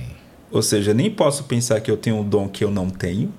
Ou 0.51 0.61
seja, 0.61 0.93
nem 0.93 1.09
posso 1.09 1.45
pensar 1.45 1.79
que 1.81 1.89
eu 1.89 1.95
tenho 1.97 2.17
um 2.17 2.23
dom 2.27 2.47
que 2.49 2.63
eu 2.63 2.69
não 2.71 2.89
tenho 2.89 3.33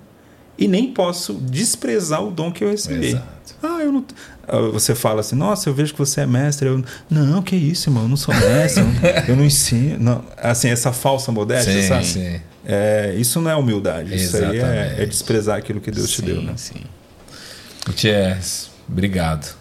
e 0.59 0.67
nem 0.69 0.93
posso 0.93 1.35
desprezar 1.35 2.23
o 2.25 2.31
dom 2.31 2.51
que 2.51 2.65
eu 2.65 2.71
recebi. 2.71 3.09
Exato. 3.09 3.55
Ah, 3.63 3.81
eu 3.83 3.93
não. 3.93 4.05
Ah, 4.49 4.61
Você 4.73 4.95
fala 4.95 5.21
assim, 5.21 5.37
nossa, 5.37 5.69
eu 5.69 5.75
vejo 5.75 5.93
que 5.93 5.99
você 5.99 6.23
é 6.23 6.27
mestre. 6.27 6.69
Eu, 6.69 6.83
não, 7.11 7.43
que 7.43 7.55
isso, 7.55 7.89
irmão, 7.91 8.05
eu 8.05 8.09
não 8.09 8.17
sou 8.17 8.35
mestre, 8.35 8.83
eu 8.83 8.87
não- 8.89 9.11
eu 9.29 9.37
não 9.37 9.45
ensino. 9.45 9.99
Não. 9.99 10.25
Assim, 10.39 10.69
essa 10.69 10.93
falsa 10.93 11.31
modéstia, 11.31 11.83
Sim, 11.83 11.89
sabe? 11.89 12.07
sim. 12.07 12.41
É, 12.65 13.15
isso 13.17 13.41
não 13.41 13.51
é 13.51 13.57
humildade, 13.57 14.15
isso 14.15 14.37
aí 14.37 14.45
é, 14.45 14.57
Exatamente. 14.57 15.01
é 15.03 15.07
desprezar 15.07 15.59
aquilo 15.59 15.81
que 15.81 15.91
Deus 15.91 16.11
te 16.11 16.21
sim, 16.21 16.27
deu, 16.27 16.43
né? 16.43 16.55
sim. 16.57 16.83
Gutierrez, 17.85 18.71
obrigado. 18.89 19.57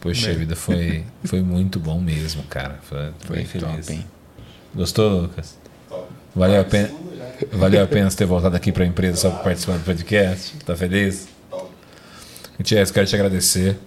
Poxa 0.00 0.28
Bem. 0.28 0.38
vida, 0.38 0.56
foi, 0.56 1.04
foi 1.24 1.40
muito 1.40 1.78
bom 1.78 2.00
mesmo, 2.00 2.42
cara. 2.44 2.78
Foi, 2.82 3.12
foi 3.24 3.44
feliz. 3.44 3.86
top, 3.86 3.92
hein? 3.92 4.06
Gostou, 4.74 5.22
Lucas? 5.22 5.56
Valeu 6.34 6.60
a 6.60 6.64
pena, 6.64 6.90
valeu 7.52 7.82
a 7.82 7.86
pena 7.86 8.10
ter 8.10 8.24
voltado 8.26 8.56
aqui 8.56 8.72
para 8.72 8.84
a 8.84 8.86
empresa 8.86 9.16
só 9.16 9.30
para 9.30 9.44
participar 9.44 9.78
do 9.78 9.84
podcast? 9.84 10.56
Tá 10.64 10.74
feliz? 10.74 11.28
Gutierrez, 12.58 12.90
quero 12.90 13.06
te 13.06 13.14
agradecer. 13.14 13.78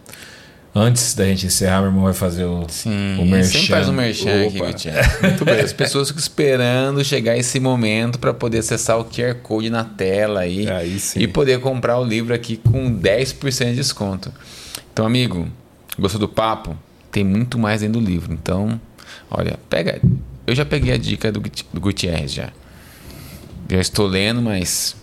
Antes 0.77 1.15
da 1.15 1.23
gente 1.23 1.45
encerrar, 1.45 1.79
meu 1.79 1.89
irmão 1.89 2.03
vai 2.03 2.13
fazer 2.13 2.43
o, 2.43 2.65
Sim, 2.67 3.17
o 3.17 3.25
merchan. 3.25 3.51
sempre 3.51 3.67
faz 3.67 3.87
um 3.87 3.93
merchan 3.93 4.45
aqui, 4.45 4.57
Opa. 4.57 4.67
Gutierrez. 4.73 5.21
Muito 5.21 5.45
bem. 5.45 5.61
As 5.61 5.71
pessoas 5.71 6.09
ficam 6.09 6.19
esperando 6.19 7.01
chegar 7.01 7.37
esse 7.37 7.61
momento 7.61 8.19
para 8.19 8.33
poder 8.33 8.57
acessar 8.57 8.99
o 8.99 9.05
QR 9.05 9.35
Code 9.35 9.69
na 9.69 9.85
tela 9.85 10.41
aí, 10.41 10.69
Aí 10.69 10.99
e 11.15 11.29
poder 11.29 11.61
comprar 11.61 11.97
o 11.97 12.03
livro 12.03 12.33
aqui 12.33 12.57
com 12.57 12.93
10% 12.93 13.69
de 13.69 13.75
desconto. 13.75 14.33
Então, 14.91 15.05
amigo, 15.05 15.47
gostou 15.97 16.19
do 16.19 16.27
papo? 16.27 16.77
Tem 17.09 17.23
muito 17.23 17.57
mais 17.57 17.79
dentro 17.79 18.01
do 18.01 18.05
livro. 18.05 18.33
Então, 18.33 18.79
olha, 19.31 19.57
pega. 19.69 20.01
Eu 20.45 20.53
já 20.53 20.65
peguei 20.65 20.93
a 20.93 20.97
dica 20.97 21.31
do, 21.31 21.41
do 21.71 21.79
Gutierrez 21.79 22.33
já. 22.33 22.49
Já 23.69 23.79
estou 23.79 24.07
lendo, 24.07 24.41
mas 24.41 24.93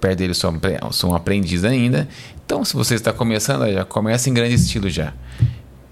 perto 0.00 0.18
dele 0.18 0.34
sou, 0.34 0.52
sou 0.90 1.12
um 1.12 1.14
aprendiz 1.14 1.62
ainda. 1.62 2.08
Então, 2.44 2.64
se 2.64 2.74
você 2.74 2.94
está 2.94 3.12
começando, 3.12 3.70
já 3.72 3.84
começa 3.84 4.28
em 4.28 4.34
grande 4.34 4.54
estilo 4.54 4.88
já. 4.90 5.12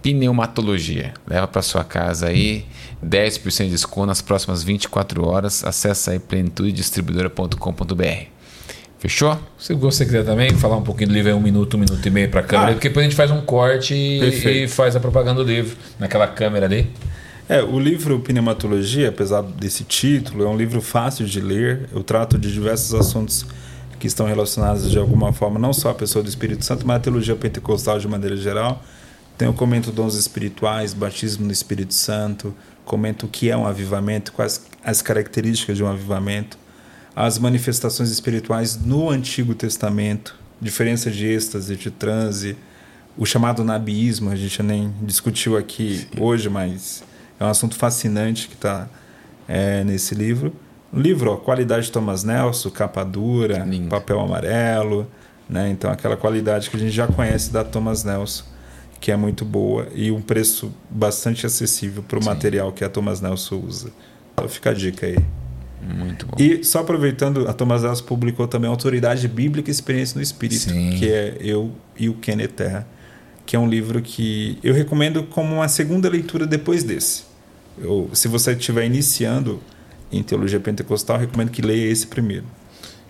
Pneumatologia. 0.02 1.14
Leva 1.26 1.46
para 1.46 1.62
sua 1.62 1.84
casa 1.84 2.26
aí, 2.26 2.66
10% 3.04 3.64
de 3.64 3.70
desconto 3.70 4.06
nas 4.06 4.20
próximas 4.20 4.62
24 4.62 5.26
horas. 5.26 5.64
Acesse 5.64 6.10
aí 6.10 6.18
plenitudedistribuidora.com.br. 6.18 8.26
Fechou? 8.98 9.38
Se 9.58 9.74
você 9.74 10.04
quiser 10.04 10.24
também 10.24 10.50
falar 10.54 10.76
um 10.76 10.82
pouquinho 10.82 11.08
do 11.08 11.14
livro, 11.14 11.30
é 11.30 11.34
um 11.34 11.40
minuto, 11.40 11.76
um 11.76 11.80
minuto 11.80 12.06
e 12.06 12.10
meio 12.10 12.28
para 12.28 12.40
a 12.40 12.44
câmera, 12.44 12.70
Ah. 12.70 12.74
porque 12.74 12.88
depois 12.88 13.04
a 13.04 13.08
gente 13.08 13.16
faz 13.16 13.30
um 13.32 13.40
corte 13.40 13.94
e, 13.94 14.64
e 14.64 14.68
faz 14.68 14.94
a 14.94 15.00
propaganda 15.00 15.42
do 15.42 15.50
livro 15.50 15.76
naquela 15.98 16.26
câmera 16.28 16.66
ali. 16.66 16.88
É, 17.48 17.60
o 17.62 17.78
livro 17.80 18.20
Pneumatologia, 18.20 19.08
apesar 19.08 19.42
desse 19.42 19.82
título, 19.82 20.44
é 20.44 20.48
um 20.48 20.56
livro 20.56 20.80
fácil 20.80 21.26
de 21.26 21.40
ler. 21.40 21.88
Eu 21.92 22.04
trato 22.04 22.38
de 22.38 22.52
diversos 22.52 22.94
assuntos 22.94 23.44
que 24.02 24.08
estão 24.08 24.26
relacionados 24.26 24.90
de 24.90 24.98
alguma 24.98 25.32
forma, 25.32 25.60
não 25.60 25.72
só 25.72 25.90
à 25.90 25.94
pessoa 25.94 26.24
do 26.24 26.28
Espírito 26.28 26.64
Santo, 26.64 26.84
mas 26.84 26.96
à 26.96 26.98
teologia 26.98 27.36
pentecostal 27.36 28.00
de 28.00 28.08
maneira 28.08 28.36
geral. 28.36 28.82
Então 29.36 29.46
eu 29.46 29.54
comento 29.54 29.92
dons 29.92 30.16
espirituais, 30.16 30.92
batismo 30.92 31.46
no 31.46 31.52
Espírito 31.52 31.94
Santo, 31.94 32.52
comento 32.84 33.26
o 33.26 33.28
que 33.28 33.48
é 33.48 33.56
um 33.56 33.64
avivamento, 33.64 34.32
quais 34.32 34.66
as 34.82 35.00
características 35.02 35.76
de 35.76 35.84
um 35.84 35.86
avivamento, 35.86 36.58
as 37.14 37.38
manifestações 37.38 38.10
espirituais 38.10 38.76
no 38.76 39.08
Antigo 39.08 39.54
Testamento, 39.54 40.34
diferença 40.60 41.08
de 41.08 41.24
êxtase, 41.24 41.76
de 41.76 41.92
transe, 41.92 42.56
o 43.16 43.24
chamado 43.24 43.62
nabiísmo, 43.62 44.30
a 44.30 44.34
gente 44.34 44.60
nem 44.64 44.92
discutiu 45.02 45.56
aqui 45.56 45.98
Sim. 45.98 46.20
hoje, 46.20 46.48
mas 46.48 47.04
é 47.38 47.44
um 47.44 47.48
assunto 47.48 47.76
fascinante 47.76 48.48
que 48.48 48.54
está 48.54 48.88
é, 49.46 49.84
nesse 49.84 50.12
livro. 50.12 50.52
Livro, 50.92 51.32
ó, 51.32 51.36
qualidade 51.36 51.86
de 51.86 51.92
Thomas 51.92 52.22
Nelson, 52.22 52.70
capa 52.70 53.02
dura, 53.04 53.58
Lindo. 53.60 53.88
papel 53.88 54.20
amarelo, 54.20 55.06
né? 55.48 55.70
Então 55.70 55.90
aquela 55.90 56.16
qualidade 56.16 56.68
que 56.68 56.76
a 56.76 56.78
gente 56.78 56.92
já 56.92 57.06
conhece 57.06 57.50
da 57.52 57.64
Thomas 57.64 58.04
Nelson, 58.04 58.44
que 59.00 59.10
é 59.10 59.16
muito 59.16 59.44
boa 59.44 59.88
e 59.94 60.10
um 60.10 60.20
preço 60.20 60.72
bastante 60.90 61.46
acessível 61.46 62.02
para 62.02 62.18
o 62.18 62.24
material 62.24 62.72
que 62.72 62.84
a 62.84 62.88
Thomas 62.88 63.20
Nelson 63.20 63.56
usa. 63.66 63.90
Então 64.34 64.48
fica 64.48 64.70
a 64.70 64.74
dica 64.74 65.06
aí. 65.06 65.18
Muito 65.82 66.26
bom. 66.26 66.36
E 66.38 66.62
só 66.62 66.80
aproveitando, 66.80 67.48
a 67.48 67.52
Thomas 67.52 67.82
Nelson 67.82 68.04
publicou 68.04 68.46
também 68.46 68.70
Autoridade 68.70 69.26
Bíblica 69.26 69.70
e 69.70 69.72
Experiência 69.72 70.16
no 70.16 70.22
Espírito, 70.22 70.70
Sim. 70.70 70.90
que 70.90 71.10
é 71.10 71.36
eu 71.40 71.72
e 71.98 72.08
o 72.08 72.14
Kenneth 72.14 72.48
Terra, 72.48 72.86
que 73.44 73.56
é 73.56 73.58
um 73.58 73.68
livro 73.68 74.00
que 74.00 74.58
eu 74.62 74.72
recomendo 74.72 75.24
como 75.24 75.56
uma 75.56 75.68
segunda 75.68 76.08
leitura 76.08 76.46
depois 76.46 76.84
desse. 76.84 77.24
Eu, 77.78 78.10
se 78.12 78.28
você 78.28 78.52
estiver 78.52 78.84
iniciando 78.84 79.60
em 80.12 80.22
teologia 80.22 80.60
pentecostal, 80.60 81.18
recomendo 81.18 81.50
que 81.50 81.62
leia 81.62 81.90
esse 81.90 82.06
primeiro. 82.06 82.44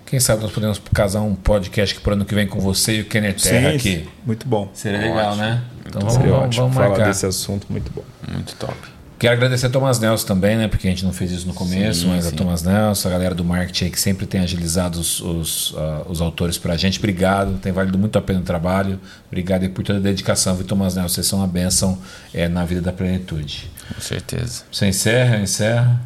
Quem 0.06 0.20
sabe 0.20 0.42
nós 0.42 0.52
podemos 0.52 0.80
casar 0.92 1.22
um 1.22 1.34
podcast 1.34 1.98
para 2.00 2.10
o 2.10 2.12
ano 2.14 2.24
que 2.24 2.34
vem 2.34 2.46
com 2.46 2.60
você 2.60 2.98
e 2.98 3.00
o 3.00 3.06
Kenneth 3.06 3.36
Terra 3.42 3.70
Sim, 3.70 3.76
aqui. 3.76 4.08
Muito 4.26 4.46
bom. 4.46 4.70
Seria 4.74 5.00
legal, 5.00 5.34
né? 5.36 5.62
Então 5.86 6.02
vamos, 6.02 6.16
vamos, 6.16 6.32
ótimo. 6.32 6.62
vamos 6.64 6.76
marcar. 6.76 6.94
Falar 6.96 7.08
desse 7.08 7.26
assunto, 7.26 7.66
muito 7.70 7.90
bom. 7.90 8.04
Muito 8.30 8.54
top. 8.56 8.76
Quero 9.18 9.34
agradecer 9.34 9.66
a 9.66 9.70
Thomas 9.70 10.00
Nelson 10.00 10.26
também, 10.26 10.56
né? 10.56 10.66
Porque 10.66 10.86
a 10.86 10.90
gente 10.90 11.04
não 11.04 11.12
fez 11.12 11.30
isso 11.30 11.46
no 11.46 11.54
começo, 11.54 12.00
sim, 12.00 12.08
mas 12.08 12.24
sim. 12.24 12.34
a 12.34 12.36
Thomas 12.36 12.62
Nelson, 12.62 13.08
a 13.08 13.10
galera 13.12 13.34
do 13.34 13.44
marketing 13.44 13.88
que 13.88 14.00
sempre 14.00 14.26
tem 14.26 14.40
agilizado 14.40 14.98
os, 14.98 15.20
os, 15.20 15.70
uh, 15.70 16.04
os 16.08 16.20
autores 16.20 16.58
para 16.58 16.74
a 16.74 16.76
gente. 16.76 16.98
Obrigado, 16.98 17.56
tem 17.58 17.70
valido 17.70 17.96
muito 17.96 18.18
a 18.18 18.20
pena 18.20 18.40
o 18.40 18.42
trabalho. 18.42 19.00
Obrigado 19.28 19.66
por 19.70 19.84
toda 19.84 20.00
a 20.00 20.02
dedicação, 20.02 20.56
viu, 20.56 20.66
Thomas 20.66 20.96
Nelson? 20.96 21.14
Vocês 21.14 21.26
são 21.26 21.38
uma 21.38 21.46
bênção 21.46 21.96
é, 22.34 22.48
na 22.48 22.64
vida 22.64 22.82
da 22.82 22.92
plenitude. 22.92 23.70
Com 23.94 24.00
certeza. 24.00 24.64
Você 24.70 24.88
encerra, 24.88 25.38
encerra. 25.38 26.00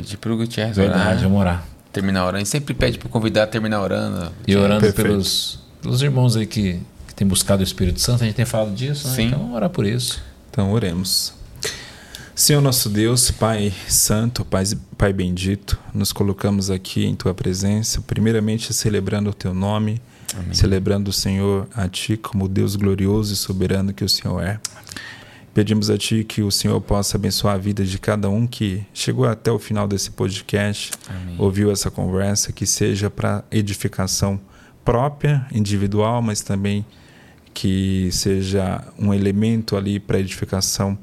Pedir 0.00 0.16
para 0.16 0.32
o 0.32 0.36
Gutierrez 0.38 0.76
Verdade, 0.76 1.24
vamos 1.24 1.38
orar. 1.38 1.62
Terminar 1.92 2.22
orando. 2.22 2.36
A 2.36 2.38
gente 2.38 2.48
sempre 2.48 2.72
pede 2.72 2.96
para 2.96 3.06
o 3.06 3.10
convidado 3.10 3.50
terminar 3.50 3.82
orando. 3.82 4.32
E 4.46 4.56
orando 4.56 4.90
pelos, 4.94 5.58
pelos 5.82 6.00
irmãos 6.00 6.36
aí 6.36 6.46
que, 6.46 6.80
que 7.06 7.14
têm 7.14 7.28
buscado 7.28 7.60
o 7.60 7.64
Espírito 7.64 8.00
Santo. 8.00 8.22
A 8.22 8.26
gente 8.26 8.36
tem 8.36 8.46
falado 8.46 8.74
disso, 8.74 9.08
né? 9.08 9.14
Sim. 9.14 9.26
Então 9.26 9.40
vamos 9.40 9.54
orar 9.54 9.68
por 9.68 9.84
isso. 9.84 10.22
Então 10.50 10.72
oremos. 10.72 11.34
Senhor 12.34 12.62
nosso 12.62 12.88
Deus, 12.88 13.30
Pai 13.30 13.74
Santo, 13.88 14.42
Pai, 14.42 14.64
Pai 14.96 15.12
bendito, 15.12 15.78
nos 15.92 16.14
colocamos 16.14 16.70
aqui 16.70 17.04
em 17.04 17.14
Tua 17.14 17.34
presença, 17.34 18.00
primeiramente 18.00 18.72
celebrando 18.72 19.28
o 19.28 19.34
Teu 19.34 19.52
nome, 19.52 20.00
Amém. 20.32 20.54
celebrando 20.54 21.10
o 21.10 21.12
Senhor 21.12 21.68
a 21.74 21.86
Ti 21.86 22.16
como 22.16 22.48
Deus 22.48 22.74
glorioso 22.74 23.34
e 23.34 23.36
soberano 23.36 23.92
que 23.92 24.02
o 24.02 24.08
Senhor 24.08 24.42
é. 24.42 24.58
Pedimos 25.52 25.90
a 25.90 25.98
Ti 25.98 26.22
que 26.22 26.42
o 26.42 26.50
Senhor 26.50 26.80
possa 26.80 27.16
abençoar 27.16 27.54
a 27.54 27.58
vida 27.58 27.84
de 27.84 27.98
cada 27.98 28.30
um 28.30 28.46
que 28.46 28.84
chegou 28.94 29.26
até 29.26 29.50
o 29.50 29.58
final 29.58 29.88
desse 29.88 30.10
podcast, 30.12 30.92
Amém. 31.08 31.34
ouviu 31.38 31.72
essa 31.72 31.90
conversa, 31.90 32.52
que 32.52 32.64
seja 32.64 33.10
para 33.10 33.44
edificação 33.50 34.40
própria, 34.84 35.46
individual, 35.52 36.22
mas 36.22 36.40
também 36.40 36.86
que 37.52 38.08
seja 38.12 38.84
um 38.96 39.12
elemento 39.12 39.76
ali 39.76 39.98
para 39.98 40.20
edificação 40.20 40.96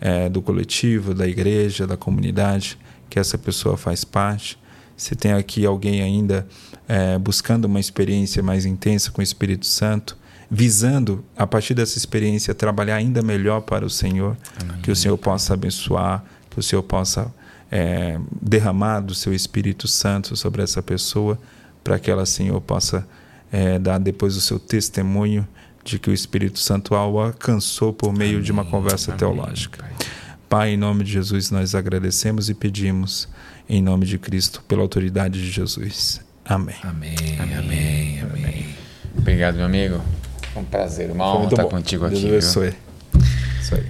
é, 0.00 0.28
do 0.28 0.42
coletivo, 0.42 1.14
da 1.14 1.28
igreja, 1.28 1.86
da 1.86 1.96
comunidade 1.96 2.76
que 3.08 3.20
essa 3.20 3.38
pessoa 3.38 3.76
faz 3.76 4.04
parte. 4.04 4.58
Se 4.96 5.14
tem 5.14 5.32
aqui 5.32 5.64
alguém 5.64 6.02
ainda 6.02 6.46
é, 6.88 7.16
buscando 7.18 7.66
uma 7.66 7.78
experiência 7.78 8.42
mais 8.42 8.66
intensa 8.66 9.12
com 9.12 9.20
o 9.20 9.24
Espírito 9.24 9.66
Santo, 9.66 10.16
visando, 10.54 11.24
a 11.34 11.46
partir 11.46 11.72
dessa 11.72 11.96
experiência, 11.96 12.54
trabalhar 12.54 12.96
ainda 12.96 13.22
melhor 13.22 13.62
para 13.62 13.86
o 13.86 13.90
Senhor, 13.90 14.36
Amém. 14.60 14.82
que 14.82 14.90
o 14.90 14.94
Senhor 14.94 15.16
possa 15.16 15.54
abençoar, 15.54 16.22
que 16.50 16.60
o 16.60 16.62
Senhor 16.62 16.82
possa 16.82 17.32
é, 17.70 18.20
derramar 18.40 19.00
do 19.00 19.14
seu 19.14 19.32
Espírito 19.32 19.88
Santo 19.88 20.36
sobre 20.36 20.62
essa 20.62 20.82
pessoa, 20.82 21.38
para 21.82 21.98
que 21.98 22.10
ela, 22.10 22.26
Senhor, 22.26 22.60
possa 22.60 23.08
é, 23.50 23.78
dar 23.78 23.96
depois 23.96 24.36
o 24.36 24.42
seu 24.42 24.58
testemunho 24.58 25.48
de 25.82 25.98
que 25.98 26.10
o 26.10 26.12
Espírito 26.12 26.58
Santo 26.58 26.94
a 26.94 26.98
alcançou 26.98 27.90
por 27.90 28.12
meio 28.12 28.32
Amém. 28.32 28.42
de 28.42 28.52
uma 28.52 28.66
conversa 28.66 29.12
Amém. 29.12 29.18
teológica. 29.18 29.82
Pai, 30.50 30.74
em 30.74 30.76
nome 30.76 31.02
de 31.02 31.12
Jesus, 31.12 31.50
nós 31.50 31.74
agradecemos 31.74 32.50
e 32.50 32.54
pedimos, 32.54 33.26
em 33.66 33.80
nome 33.80 34.04
de 34.04 34.18
Cristo, 34.18 34.62
pela 34.68 34.82
autoridade 34.82 35.40
de 35.40 35.50
Jesus. 35.50 36.20
Amém. 36.44 36.76
Amém. 36.82 37.16
Amém. 37.40 38.20
Amém. 38.20 38.66
Obrigado, 39.16 39.56
meu 39.56 39.64
amigo. 39.64 40.21
Um 40.54 40.64
prazer, 40.64 41.10
uma 41.10 41.34
honra 41.34 41.44
estar 41.48 41.62
bom. 41.62 41.68
contigo 41.70 42.04
aqui. 42.04 42.20
Deus 42.20 42.56
abençoe. 42.56 42.74
Isso 43.60 43.74
aí. 43.74 43.84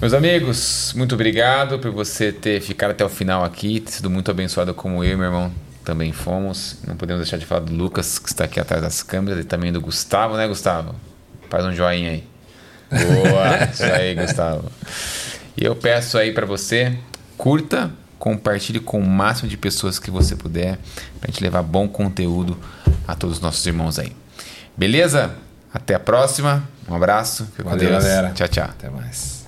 Meus 0.00 0.14
amigos, 0.14 0.92
muito 0.96 1.14
obrigado 1.14 1.78
por 1.78 1.90
você 1.90 2.32
ter 2.32 2.60
ficado 2.60 2.92
até 2.92 3.04
o 3.04 3.08
final 3.08 3.44
aqui, 3.44 3.80
ter 3.80 3.92
sido 3.92 4.08
muito 4.08 4.30
abençoado 4.30 4.72
como 4.72 5.04
eu 5.04 5.12
e 5.12 5.16
meu 5.16 5.26
irmão 5.26 5.52
também 5.84 6.12
fomos. 6.12 6.78
Não 6.86 6.96
podemos 6.96 7.22
deixar 7.22 7.36
de 7.36 7.44
falar 7.44 7.60
do 7.60 7.74
Lucas, 7.74 8.18
que 8.18 8.28
está 8.28 8.44
aqui 8.44 8.58
atrás 8.58 8.82
das 8.82 9.02
câmeras, 9.02 9.40
e 9.40 9.44
também 9.44 9.72
do 9.72 9.80
Gustavo, 9.80 10.36
né, 10.36 10.48
Gustavo? 10.48 10.94
Faz 11.48 11.64
um 11.64 11.72
joinha 11.72 12.12
aí. 12.12 12.24
Boa, 12.90 13.64
isso 13.72 13.84
aí, 13.84 14.14
Gustavo. 14.14 14.70
E 15.56 15.64
eu 15.64 15.76
peço 15.76 16.16
aí 16.16 16.32
para 16.32 16.46
você, 16.46 16.96
curta, 17.36 17.90
compartilhe 18.18 18.80
com 18.80 19.00
o 19.00 19.06
máximo 19.06 19.48
de 19.48 19.56
pessoas 19.56 19.98
que 19.98 20.10
você 20.10 20.34
puder, 20.34 20.78
para 21.20 21.28
a 21.28 21.30
gente 21.30 21.42
levar 21.42 21.62
bom 21.62 21.88
conteúdo 21.88 22.56
a 23.06 23.14
todos 23.14 23.36
os 23.36 23.42
nossos 23.42 23.64
irmãos 23.66 23.98
aí. 23.98 24.12
Beleza? 24.76 25.34
Até 25.72 25.94
a 25.94 26.00
próxima. 26.00 26.62
Um 26.88 26.94
abraço. 26.94 27.46
Fique 27.56 27.62
com 27.62 27.76
Deus. 27.76 27.92
Galera. 28.04 28.30
Tchau, 28.30 28.48
tchau. 28.48 28.64
Até 28.64 28.90
mais. 28.90 29.39